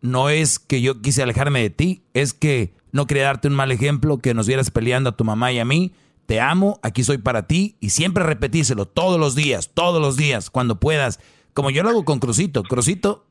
No 0.00 0.28
es 0.30 0.58
que 0.58 0.80
yo 0.80 1.00
quise 1.02 1.22
alejarme 1.22 1.60
de 1.60 1.70
ti, 1.70 2.02
es 2.14 2.32
que 2.32 2.72
no 2.92 3.06
quería 3.08 3.24
darte 3.24 3.48
un 3.48 3.54
mal 3.54 3.72
ejemplo, 3.72 4.18
que 4.18 4.32
nos 4.32 4.46
vieras 4.46 4.70
peleando 4.70 5.10
a 5.10 5.16
tu 5.16 5.24
mamá 5.24 5.50
y 5.52 5.58
a 5.58 5.64
mí. 5.64 5.92
Te 6.28 6.42
amo, 6.42 6.78
aquí 6.82 7.04
soy 7.04 7.16
para 7.16 7.46
ti 7.46 7.78
y 7.80 7.88
siempre 7.88 8.22
repetíselo 8.22 8.84
todos 8.86 9.18
los 9.18 9.34
días, 9.34 9.70
todos 9.72 9.98
los 9.98 10.18
días, 10.18 10.50
cuando 10.50 10.78
puedas. 10.78 11.20
Como 11.54 11.70
yo 11.70 11.82
lo 11.82 11.88
hago 11.88 12.04
con 12.04 12.18
Crucito. 12.18 12.64
Crucito 12.64 13.26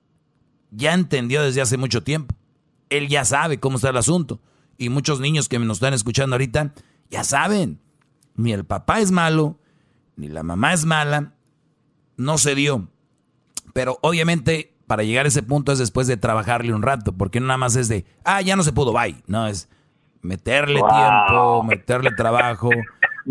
ya 0.71 0.95
entendió 0.95 1.43
desde 1.43 1.61
hace 1.61 1.77
mucho 1.77 2.01
tiempo. 2.01 2.33
Él 2.89 3.07
ya 3.07 3.23
sabe 3.23 3.59
cómo 3.59 3.75
está 3.75 3.89
el 3.89 3.97
asunto. 3.97 4.41
Y 4.79 4.89
muchos 4.89 5.19
niños 5.19 5.47
que 5.47 5.59
nos 5.59 5.77
están 5.77 5.93
escuchando 5.93 6.33
ahorita 6.33 6.73
ya 7.11 7.23
saben. 7.23 7.79
Ni 8.33 8.51
el 8.51 8.65
papá 8.65 8.99
es 8.99 9.11
malo, 9.11 9.59
ni 10.15 10.27
la 10.27 10.41
mamá 10.41 10.73
es 10.73 10.83
mala. 10.83 11.35
No 12.15 12.39
se 12.39 12.55
dio. 12.55 12.89
Pero 13.73 13.99
obviamente 14.01 14.75
para 14.87 15.03
llegar 15.03 15.25
a 15.25 15.29
ese 15.29 15.43
punto 15.43 15.71
es 15.71 15.77
después 15.77 16.07
de 16.07 16.17
trabajarle 16.17 16.73
un 16.73 16.81
rato, 16.81 17.11
porque 17.15 17.39
no 17.41 17.45
nada 17.45 17.59
más 17.59 17.75
es 17.75 17.89
de, 17.89 18.05
ah, 18.23 18.41
ya 18.41 18.55
no 18.55 18.63
se 18.63 18.73
pudo, 18.73 18.91
bye. 18.91 19.21
No, 19.27 19.45
es 19.45 19.69
meterle 20.21 20.79
Wow. 20.81 20.89
tiempo, 20.89 21.63
meterle 21.63 22.11
trabajo. 22.11 22.69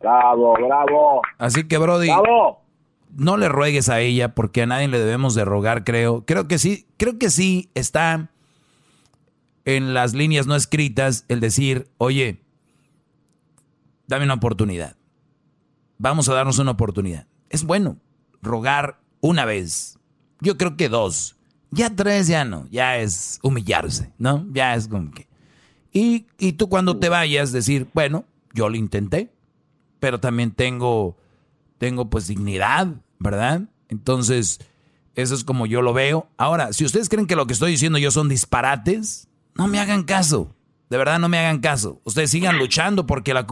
Bravo, 0.00 0.54
bravo. 0.54 1.22
Así 1.38 1.64
que, 1.68 1.78
Brody, 1.78 2.08
Bravo. 2.08 2.60
no 3.16 3.36
le 3.36 3.48
ruegues 3.48 3.88
a 3.88 4.00
ella 4.00 4.34
porque 4.34 4.62
a 4.62 4.66
nadie 4.66 4.88
le 4.88 4.98
debemos 4.98 5.34
de 5.36 5.44
rogar, 5.44 5.84
creo. 5.84 6.24
Creo 6.26 6.48
que 6.48 6.58
sí, 6.58 6.86
creo 6.96 7.18
que 7.18 7.30
sí 7.30 7.70
está 7.74 8.28
en 9.64 9.94
las 9.94 10.12
líneas 10.14 10.48
no 10.48 10.56
escritas 10.56 11.24
el 11.28 11.38
decir, 11.38 11.88
oye, 11.98 12.40
dame 14.08 14.24
una 14.24 14.34
oportunidad. 14.34 14.96
Vamos 15.98 16.28
a 16.28 16.34
darnos 16.34 16.58
una 16.58 16.72
oportunidad. 16.72 17.26
Es 17.48 17.62
bueno 17.64 17.96
rogar 18.42 18.98
una 19.20 19.44
vez. 19.44 20.00
Yo 20.40 20.58
creo 20.58 20.76
que 20.76 20.88
dos. 20.88 21.36
Ya 21.70 21.94
tres 21.94 22.26
ya 22.26 22.44
no. 22.44 22.66
Ya 22.72 22.96
es 22.96 23.38
humillarse, 23.42 24.12
¿no? 24.18 24.44
Ya 24.50 24.74
es 24.74 24.88
como 24.88 25.12
que... 25.12 25.28
Y, 25.92 26.26
y 26.38 26.52
tú 26.52 26.68
cuando 26.68 26.96
te 26.98 27.08
vayas 27.08 27.52
decir, 27.52 27.86
bueno, 27.92 28.24
yo 28.54 28.68
lo 28.68 28.76
intenté, 28.76 29.30
pero 30.00 30.20
también 30.20 30.50
tengo, 30.50 31.16
tengo 31.78 32.08
pues 32.08 32.26
dignidad, 32.26 32.88
¿verdad? 33.18 33.62
Entonces, 33.88 34.60
eso 35.14 35.34
es 35.34 35.44
como 35.44 35.66
yo 35.66 35.82
lo 35.82 35.92
veo. 35.92 36.28
Ahora, 36.38 36.72
si 36.72 36.84
ustedes 36.84 37.08
creen 37.08 37.26
que 37.26 37.36
lo 37.36 37.46
que 37.46 37.52
estoy 37.52 37.72
diciendo 37.72 37.98
yo 37.98 38.10
son 38.10 38.28
disparates, 38.28 39.28
no 39.54 39.68
me 39.68 39.78
hagan 39.78 40.04
caso. 40.04 40.54
De 40.88 40.98
verdad, 40.98 41.18
no 41.18 41.28
me 41.28 41.38
hagan 41.38 41.60
caso. 41.60 42.00
Ustedes 42.04 42.30
sigan 42.30 42.58
luchando 42.58 43.06
porque 43.06 43.32
la, 43.32 43.46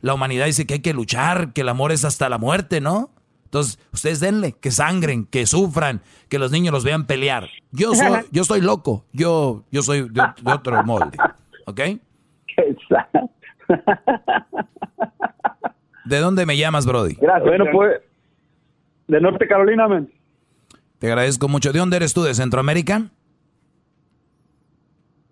la 0.00 0.14
humanidad 0.14 0.46
dice 0.46 0.66
que 0.66 0.74
hay 0.74 0.80
que 0.80 0.94
luchar, 0.94 1.52
que 1.52 1.62
el 1.62 1.68
amor 1.68 1.92
es 1.92 2.04
hasta 2.04 2.28
la 2.28 2.38
muerte, 2.38 2.80
¿no? 2.80 3.10
Entonces, 3.44 3.78
ustedes 3.92 4.18
denle, 4.18 4.52
que 4.52 4.72
sangren, 4.72 5.26
que 5.26 5.46
sufran, 5.46 6.02
que 6.28 6.40
los 6.40 6.50
niños 6.50 6.72
los 6.72 6.82
vean 6.82 7.06
pelear. 7.06 7.48
Yo 7.70 7.94
soy, 7.94 8.24
yo 8.32 8.42
estoy 8.42 8.60
loco, 8.60 9.04
yo, 9.12 9.64
yo 9.70 9.82
soy 9.82 10.08
de, 10.08 10.22
de 10.42 10.52
otro 10.52 10.82
molde, 10.82 11.16
¿ok? 11.66 11.80
¿De 16.04 16.18
dónde 16.18 16.44
me 16.46 16.56
llamas, 16.56 16.86
Brody? 16.86 17.14
Gracias. 17.14 17.44
Bueno, 17.44 17.64
pues, 17.72 18.00
de 19.08 19.20
Norte 19.20 19.46
Carolina, 19.48 19.88
men. 19.88 20.10
Te 20.98 21.06
agradezco 21.08 21.48
mucho. 21.48 21.72
¿De 21.72 21.78
dónde 21.78 21.96
eres 21.96 22.12
tú? 22.14 22.22
¿De 22.22 22.34
Centroamérica? 22.34 23.10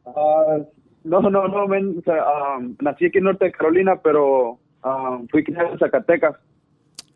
Ah, 0.07 0.59
no, 1.05 1.21
no, 1.21 1.49
no, 1.49 1.69
men. 1.69 1.97
O 1.99 2.03
sea, 2.03 2.15
ah, 2.23 2.59
nací 2.81 3.07
aquí 3.07 3.19
en 3.19 3.25
Norte 3.25 3.53
Carolina, 3.53 3.97
pero 4.03 4.59
ah, 4.83 5.19
fui 5.31 5.45
criado 5.45 5.73
en 5.73 5.79
Zacatecas. 5.79 6.37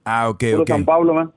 Ah, 0.05 0.28
ok, 0.28 0.38
Puro 0.51 0.62
ok. 0.62 0.68
San 0.68 0.84
Pablo, 0.84 1.14
man. 1.14 1.32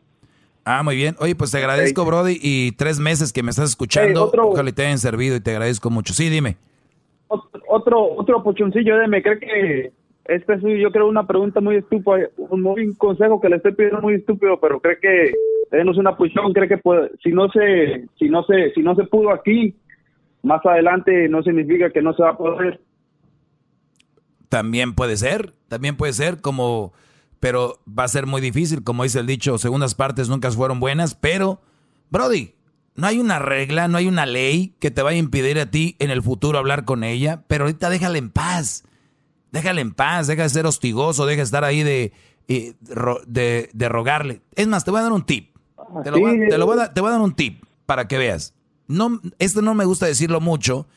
Ah, 0.66 0.84
muy 0.84 0.96
bien. 0.96 1.16
Oye, 1.20 1.36
pues 1.36 1.52
te 1.52 1.58
agradezco, 1.58 2.06
Brody, 2.06 2.38
y 2.42 2.74
tres 2.74 3.00
meses 3.00 3.34
que 3.34 3.42
me 3.44 3.50
estás 3.50 3.70
escuchando. 3.70 4.10
Hey, 4.26 4.28
otro- 4.28 4.50
Ojalá 4.50 4.72
te 4.72 4.86
hayan 4.86 5.00
servido 5.00 5.36
y 5.38 5.40
te 5.40 5.52
agradezco 5.52 5.90
mucho. 5.90 6.14
Sí, 6.14 6.30
dime. 6.30 6.58
Ot- 7.30 7.62
Otro, 7.68 8.04
otro 8.18 8.44
pochoncillo 8.44 8.98
de 8.98 9.08
me 9.08 9.22
cree 9.24 9.40
que 9.40 9.92
este 10.26 10.54
es, 10.54 10.62
yo 10.62 10.92
creo, 10.92 11.08
una 11.08 11.26
pregunta 11.26 11.60
muy 11.62 11.78
estúpida, 11.78 12.28
un, 12.38 12.62
muy- 12.62 12.94
consejo 12.98 13.40
que 13.42 13.50
le 13.50 13.56
estoy 13.56 13.74
pidiendo 13.74 14.02
muy 14.02 14.16
estúpido, 14.16 14.60
pero 14.60 14.80
cree 14.80 15.00
que 15.00 15.32
tenemos 15.72 15.98
una 15.98 16.16
posición, 16.18 16.54
cree 16.54 16.68
que 16.68 16.78
puede- 16.78 17.12
si 17.24 17.32
no 17.32 17.50
se, 17.50 18.06
si 18.20 18.30
no 18.30 18.44
se, 18.44 18.72
si 18.74 18.82
no 18.82 18.94
se 18.96 19.06
pudo 19.06 19.32
aquí, 19.32 19.76
más 20.44 20.64
adelante 20.66 21.28
no 21.30 21.42
significa 21.42 21.90
que 21.90 22.02
no 22.02 22.14
se 22.14 22.22
va 22.24 22.30
a 22.32 22.38
poder. 22.38 22.80
También 24.50 24.94
puede 24.96 25.18
ser, 25.18 25.54
también 25.68 25.96
puede 25.96 26.14
ser 26.14 26.42
como, 26.42 26.94
pero 27.40 27.80
va 27.88 28.04
a 28.04 28.08
ser 28.08 28.26
muy 28.26 28.42
difícil, 28.42 28.84
como 28.84 29.04
dice 29.04 29.20
el 29.20 29.28
dicho, 29.28 29.58
segundas 29.58 29.94
partes 29.96 30.30
nunca 30.30 30.50
fueron 30.52 30.80
buenas, 30.80 31.14
pero, 31.16 31.60
Brody, 32.10 32.54
no 33.00 33.08
hay 33.08 33.20
una 33.20 33.40
regla, 33.40 33.88
no 33.88 33.98
hay 33.98 34.08
una 34.08 34.26
ley 34.26 34.76
que 34.80 34.92
te 34.92 35.02
vaya 35.02 35.16
a 35.16 35.20
impedir 35.20 35.60
a 35.60 35.72
ti 35.72 35.96
en 36.00 36.12
el 36.12 36.22
futuro 36.22 36.58
hablar 36.60 36.86
con 36.86 37.04
ella, 37.04 37.44
pero 37.48 37.64
ahorita 37.66 37.90
déjala 37.90 38.18
en 38.18 38.30
paz, 38.30 38.84
déjala 39.52 39.82
en 39.82 39.94
paz, 39.94 40.28
deja 40.28 40.44
de 40.44 40.50
ser 40.50 40.66
hostigoso, 40.66 41.26
deja 41.26 41.38
de 41.38 41.44
estar 41.44 41.64
ahí 41.64 41.84
de, 41.84 42.14
eh, 42.48 42.76
de, 43.26 43.70
de 43.74 43.90
rogarle. 43.90 44.42
Es 44.56 44.68
más, 44.68 44.86
te 44.86 44.92
voy 44.92 45.00
a 45.00 45.04
dar 45.04 45.14
un 45.14 45.26
tip, 45.26 45.56
te, 46.04 46.12
lo 46.12 46.20
voy 46.20 46.36
a, 46.46 46.48
te 46.50 46.58
lo 46.58 46.66
voy 46.66 46.74
a 46.76 46.78
dar- 46.82 46.94
te 46.94 47.02
voy 47.02 47.08
a 47.10 47.14
dar 47.14 47.22
un 47.22 47.34
tip 47.36 47.64
para 47.86 48.08
que 48.08 48.18
veas. 48.18 48.54
No, 48.88 49.22
esto 49.40 49.62
no 49.62 49.74
me 49.76 49.86
gusta 49.86 50.06
decirlo 50.06 50.42
mucho, 50.42 50.88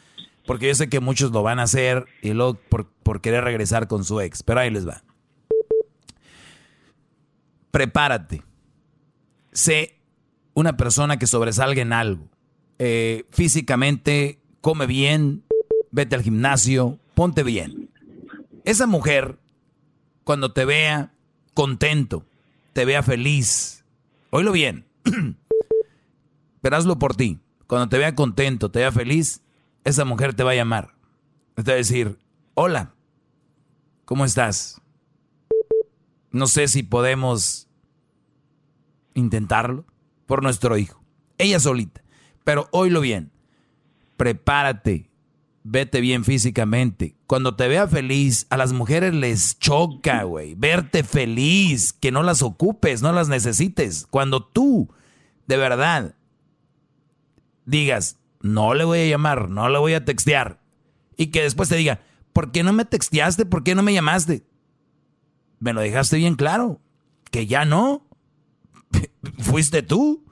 porque 0.47 0.67
yo 0.69 0.75
sé 0.75 0.89
que 0.89 1.01
muchos 1.01 1.31
lo 1.31 1.43
van 1.43 1.59
a 1.61 1.65
hacer 1.65 2.07
y 2.23 2.33
luego 2.33 2.55
por, 2.69 2.87
por 3.03 3.21
querer 3.21 3.45
regresar 3.45 3.87
con 3.87 4.05
su 4.05 4.21
ex. 4.21 4.43
Pero 4.43 4.61
ahí 4.61 4.71
les 4.71 4.87
va. 4.89 5.03
Prepárate. 7.71 8.43
Sé 9.53 9.99
una 10.55 10.77
persona 10.77 11.19
que 11.19 11.27
sobresalga 11.27 11.83
en 11.83 11.93
algo. 11.93 12.29
Eh, 12.79 13.27
físicamente, 13.31 14.41
come 14.61 14.87
bien, 14.87 15.45
vete 15.91 16.17
al 16.17 16.23
gimnasio, 16.23 16.99
ponte 17.15 17.43
bien. 17.43 17.91
Esa 18.65 18.87
mujer, 18.87 19.39
cuando 20.25 20.53
te 20.53 20.65
vea 20.65 21.13
contento, 21.55 22.25
te 22.73 22.85
vea 22.85 23.03
feliz, 23.03 23.85
oílo 24.31 24.53
bien, 24.53 24.87
pero 26.61 26.77
hazlo 26.77 26.99
por 26.99 27.17
ti. 27.17 27.41
Cuando 27.67 27.89
te 27.89 27.99
vea 27.99 28.15
contento, 28.15 28.71
te 28.71 28.81
vea 28.81 28.93
feliz, 28.93 29.43
esa 29.85 30.05
mujer 30.05 30.35
te 30.35 30.43
va 30.43 30.51
a 30.51 30.57
llamar. 30.57 30.95
Te 31.55 31.63
va 31.63 31.73
a 31.73 31.77
decir, 31.77 32.19
hola, 32.55 32.95
¿cómo 34.05 34.25
estás? 34.25 34.81
No 36.31 36.47
sé 36.47 36.69
si 36.69 36.83
podemos 36.83 37.69
intentarlo 39.15 39.85
por 40.27 40.43
nuestro 40.43 40.77
hijo. 40.77 41.03
Ella 41.39 41.61
solita. 41.61 42.03
Pero 42.45 42.69
oílo 42.73 43.01
bien. 43.01 43.33
Prepárate. 44.17 45.11
Vete 45.65 46.01
bien 46.01 46.25
físicamente. 46.25 47.15
Cuando 47.27 47.55
te 47.55 47.69
vea 47.69 47.87
feliz, 47.87 48.47
a 48.51 48.57
las 48.57 48.73
mujeres 48.73 49.15
les 49.15 49.59
choca, 49.59 50.25
güey. 50.25 50.55
Verte 50.57 51.05
feliz, 51.05 51.93
que 51.93 52.11
no 52.11 52.23
las 52.23 52.43
ocupes, 52.43 53.01
no 53.01 53.13
las 53.13 53.29
necesites. 53.29 54.07
Cuando 54.11 54.45
tú, 54.45 54.93
de 55.47 55.57
verdad, 55.57 56.17
digas, 57.65 58.19
no 58.41 58.75
le 58.75 58.85
voy 58.85 59.01
a 59.01 59.07
llamar, 59.07 59.49
no 59.49 59.69
le 59.69 59.79
voy 59.79 59.95
a 59.95 60.05
textear. 60.05 60.61
Y 61.17 61.29
que 61.29 61.43
después 61.43 61.69
te 61.69 61.77
diga, 61.77 62.01
¿por 62.33 62.51
qué 62.51 62.65
no 62.65 62.73
me 62.73 62.85
texteaste? 62.85 63.47
¿Por 63.47 63.63
qué 63.63 63.77
no 63.77 63.85
me 63.85 63.95
llamaste? 63.95 64.45
Me 65.61 65.73
lo 65.73 65.81
dejaste 65.81 66.17
bien 66.17 66.35
claro, 66.35 66.81
que 67.31 67.47
ya 67.47 67.65
no. 67.65 68.05
Fuiste 69.39 69.83
tú. 69.83 70.25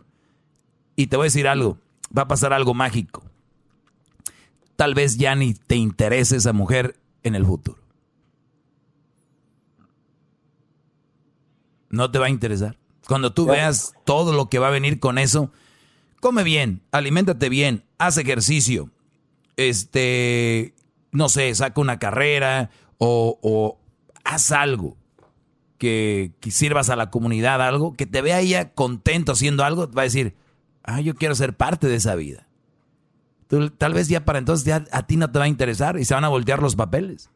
Y 0.97 1.07
te 1.07 1.17
voy 1.17 1.25
a 1.25 1.33
decir 1.33 1.49
algo, 1.49 1.79
va 2.17 2.23
a 2.23 2.29
pasar 2.29 2.53
algo 2.53 2.75
mágico. 2.75 3.23
Tal 4.77 4.95
vez 4.95 5.17
ya 5.17 5.35
ni 5.35 5.55
te 5.55 5.77
interese 5.77 6.37
esa 6.37 6.53
mujer 6.53 6.99
en 7.23 7.35
el 7.35 7.47
futuro. 7.47 7.79
No 11.89 12.11
te 12.11 12.19
va 12.19 12.27
a 12.27 12.31
interesar. 12.31 12.79
Cuando 13.07 13.33
tú 13.33 13.47
veas 13.47 13.95
todo 14.05 14.33
lo 14.33 14.49
que 14.49 14.59
va 14.59 14.69
a 14.69 14.73
venir 14.73 15.01
con 15.01 15.19
eso, 15.19 15.51
come 16.21 16.45
bien, 16.45 16.83
aliméntate 16.93 17.49
bien, 17.49 17.85
haz 17.99 18.19
ejercicio, 18.19 18.91
este, 19.57 20.75
no 21.11 21.29
sé, 21.29 21.53
saca 21.55 21.81
una 21.81 21.99
carrera 21.99 22.71
o, 22.99 23.39
o 23.43 23.81
haz 24.23 24.53
algo 24.53 24.97
que, 25.81 26.33
que 26.41 26.51
sirvas 26.51 26.91
a 26.91 26.97
la 26.97 27.11
comunidad, 27.11 27.63
algo, 27.63 27.95
que 27.95 28.05
te 28.05 28.21
vea 28.21 28.39
ella 28.39 28.75
contento 28.75 29.33
haciendo 29.33 29.65
algo, 29.65 29.91
va 29.91 30.03
a 30.03 30.05
decir, 30.05 30.35
ah, 30.85 31.01
yo 31.01 31.15
quiero 31.15 31.35
ser 31.35 31.55
parte 31.55 31.89
de 31.89 31.95
esa 31.95 32.15
vida. 32.15 32.47
Tal 33.79 33.95
vez 33.95 34.09
ya 34.09 34.27
para 34.27 34.39
entonces 34.39 34.67
ya 34.67 34.85
a 34.93 35.07
ti 35.07 35.17
no 35.17 35.33
te 35.33 35.39
va 35.39 35.47
a 35.47 35.49
interesar 35.49 35.97
y 35.97 36.05
se 36.05 36.15
van 36.15 36.25
a 36.25 36.29
voltear 36.29 36.61
los 36.61 36.77
papeles. 36.77 37.33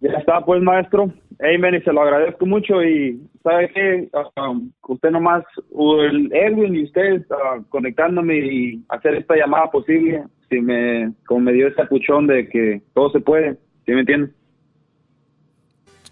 Ya 0.00 0.12
está, 0.12 0.44
pues, 0.44 0.62
maestro. 0.62 1.10
Amen, 1.40 1.74
y 1.74 1.80
se 1.80 1.92
lo 1.92 2.02
agradezco 2.02 2.44
mucho. 2.44 2.84
Y, 2.84 3.18
¿sabe 3.42 3.70
qué? 3.74 4.10
Um, 4.36 4.70
usted 4.86 5.10
nomás, 5.10 5.42
el 5.70 6.30
Edwin 6.34 6.76
y 6.76 6.84
usted 6.84 7.24
uh, 7.30 7.64
conectándome 7.70 8.36
y 8.36 8.84
hacer 8.90 9.14
esta 9.14 9.36
llamada 9.36 9.70
posible, 9.70 10.24
si 10.50 10.60
me, 10.60 11.12
como 11.26 11.40
me 11.40 11.54
dio 11.54 11.66
ese 11.66 11.84
puchón 11.86 12.26
de 12.26 12.46
que 12.48 12.82
todo 12.94 13.10
se 13.10 13.20
puede, 13.20 13.54
¿sí 13.86 13.92
me 13.92 14.00
entiende? 14.00 14.35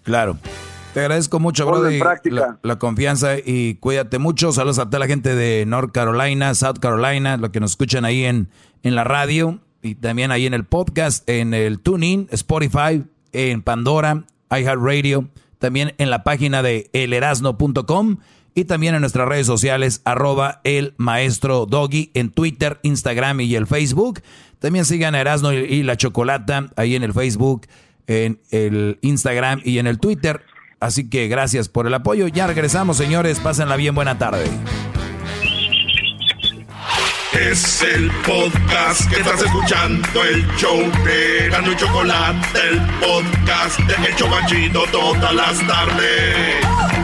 Claro. 0.05 0.39
Te 0.94 1.01
agradezco 1.01 1.40
mucho, 1.40 1.66
Brody, 1.66 1.98
la, 2.31 2.59
la 2.62 2.78
confianza 2.78 3.36
y 3.44 3.74
cuídate 3.74 4.20
mucho. 4.20 4.52
Saludos 4.52 4.78
a 4.78 4.86
toda 4.86 5.01
la 5.01 5.09
gente 5.09 5.35
de 5.35 5.66
North 5.66 5.90
Carolina, 5.90 6.55
South 6.55 6.78
Carolina, 6.81 7.36
los 7.36 7.51
que 7.51 7.59
nos 7.59 7.72
escuchan 7.72 8.05
ahí 8.05 8.24
en, 8.24 8.48
en 8.85 8.94
la 8.94 9.02
radio 9.02 9.59
y 9.82 9.97
también 9.97 10.31
ahí 10.31 10.47
en 10.47 10.55
el 10.55 10.64
podcast, 10.64 11.28
en 11.28 11.52
el 11.52 11.81
TuneIn, 11.81 12.28
Spotify, 12.31 13.02
en 13.32 13.62
Pandora, 13.62 14.22
iHeartRadio, 14.52 15.28
también 15.59 15.94
en 15.98 16.10
la 16.10 16.22
página 16.22 16.62
de 16.62 16.89
elerasno.com 16.93 18.18
y 18.55 18.66
también 18.66 18.94
en 18.94 19.01
nuestras 19.01 19.26
redes 19.26 19.48
sociales, 19.48 20.01
arroba 20.05 20.60
el 20.62 20.94
maestro 20.97 21.66
Doggy 21.66 22.12
en 22.14 22.31
Twitter, 22.31 22.78
Instagram 22.85 23.40
y 23.40 23.56
el 23.56 23.66
Facebook. 23.66 24.20
También 24.60 24.85
sigan 24.85 25.16
a 25.16 25.20
Erasno 25.20 25.52
y, 25.52 25.56
y 25.56 25.82
la 25.82 25.97
Chocolata 25.97 26.70
ahí 26.76 26.94
en 26.94 27.02
el 27.02 27.12
Facebook, 27.12 27.66
en 28.06 28.40
el 28.51 28.98
Instagram 29.02 29.60
y 29.64 29.78
en 29.78 29.86
el 29.86 29.98
Twitter. 29.98 30.43
Así 30.81 31.09
que 31.09 31.28
gracias 31.28 31.68
por 31.68 31.86
el 31.86 31.94
apoyo. 31.94 32.28
Ya 32.28 32.47
regresamos, 32.47 32.97
señores. 32.97 33.40
Pásenla 33.40 33.76
bien. 33.76 33.94
Buena 33.94 34.18
tarde. 34.18 34.44
Es 37.32 37.82
el 37.82 38.10
podcast 38.24 39.10
que 39.10 39.16
estás 39.16 39.43
escuchando, 39.43 40.22
el 40.22 40.47
show 40.56 40.78
de 41.05 41.48
Gano 41.51 41.72
y 41.72 41.76
Chocolate, 41.76 42.60
el 42.70 42.81
podcast 43.01 43.81
de 43.81 44.06
El 44.06 44.14
Chobachito 44.14 44.85
todas 44.93 45.35
las 45.35 45.66
tardes. 45.66 47.03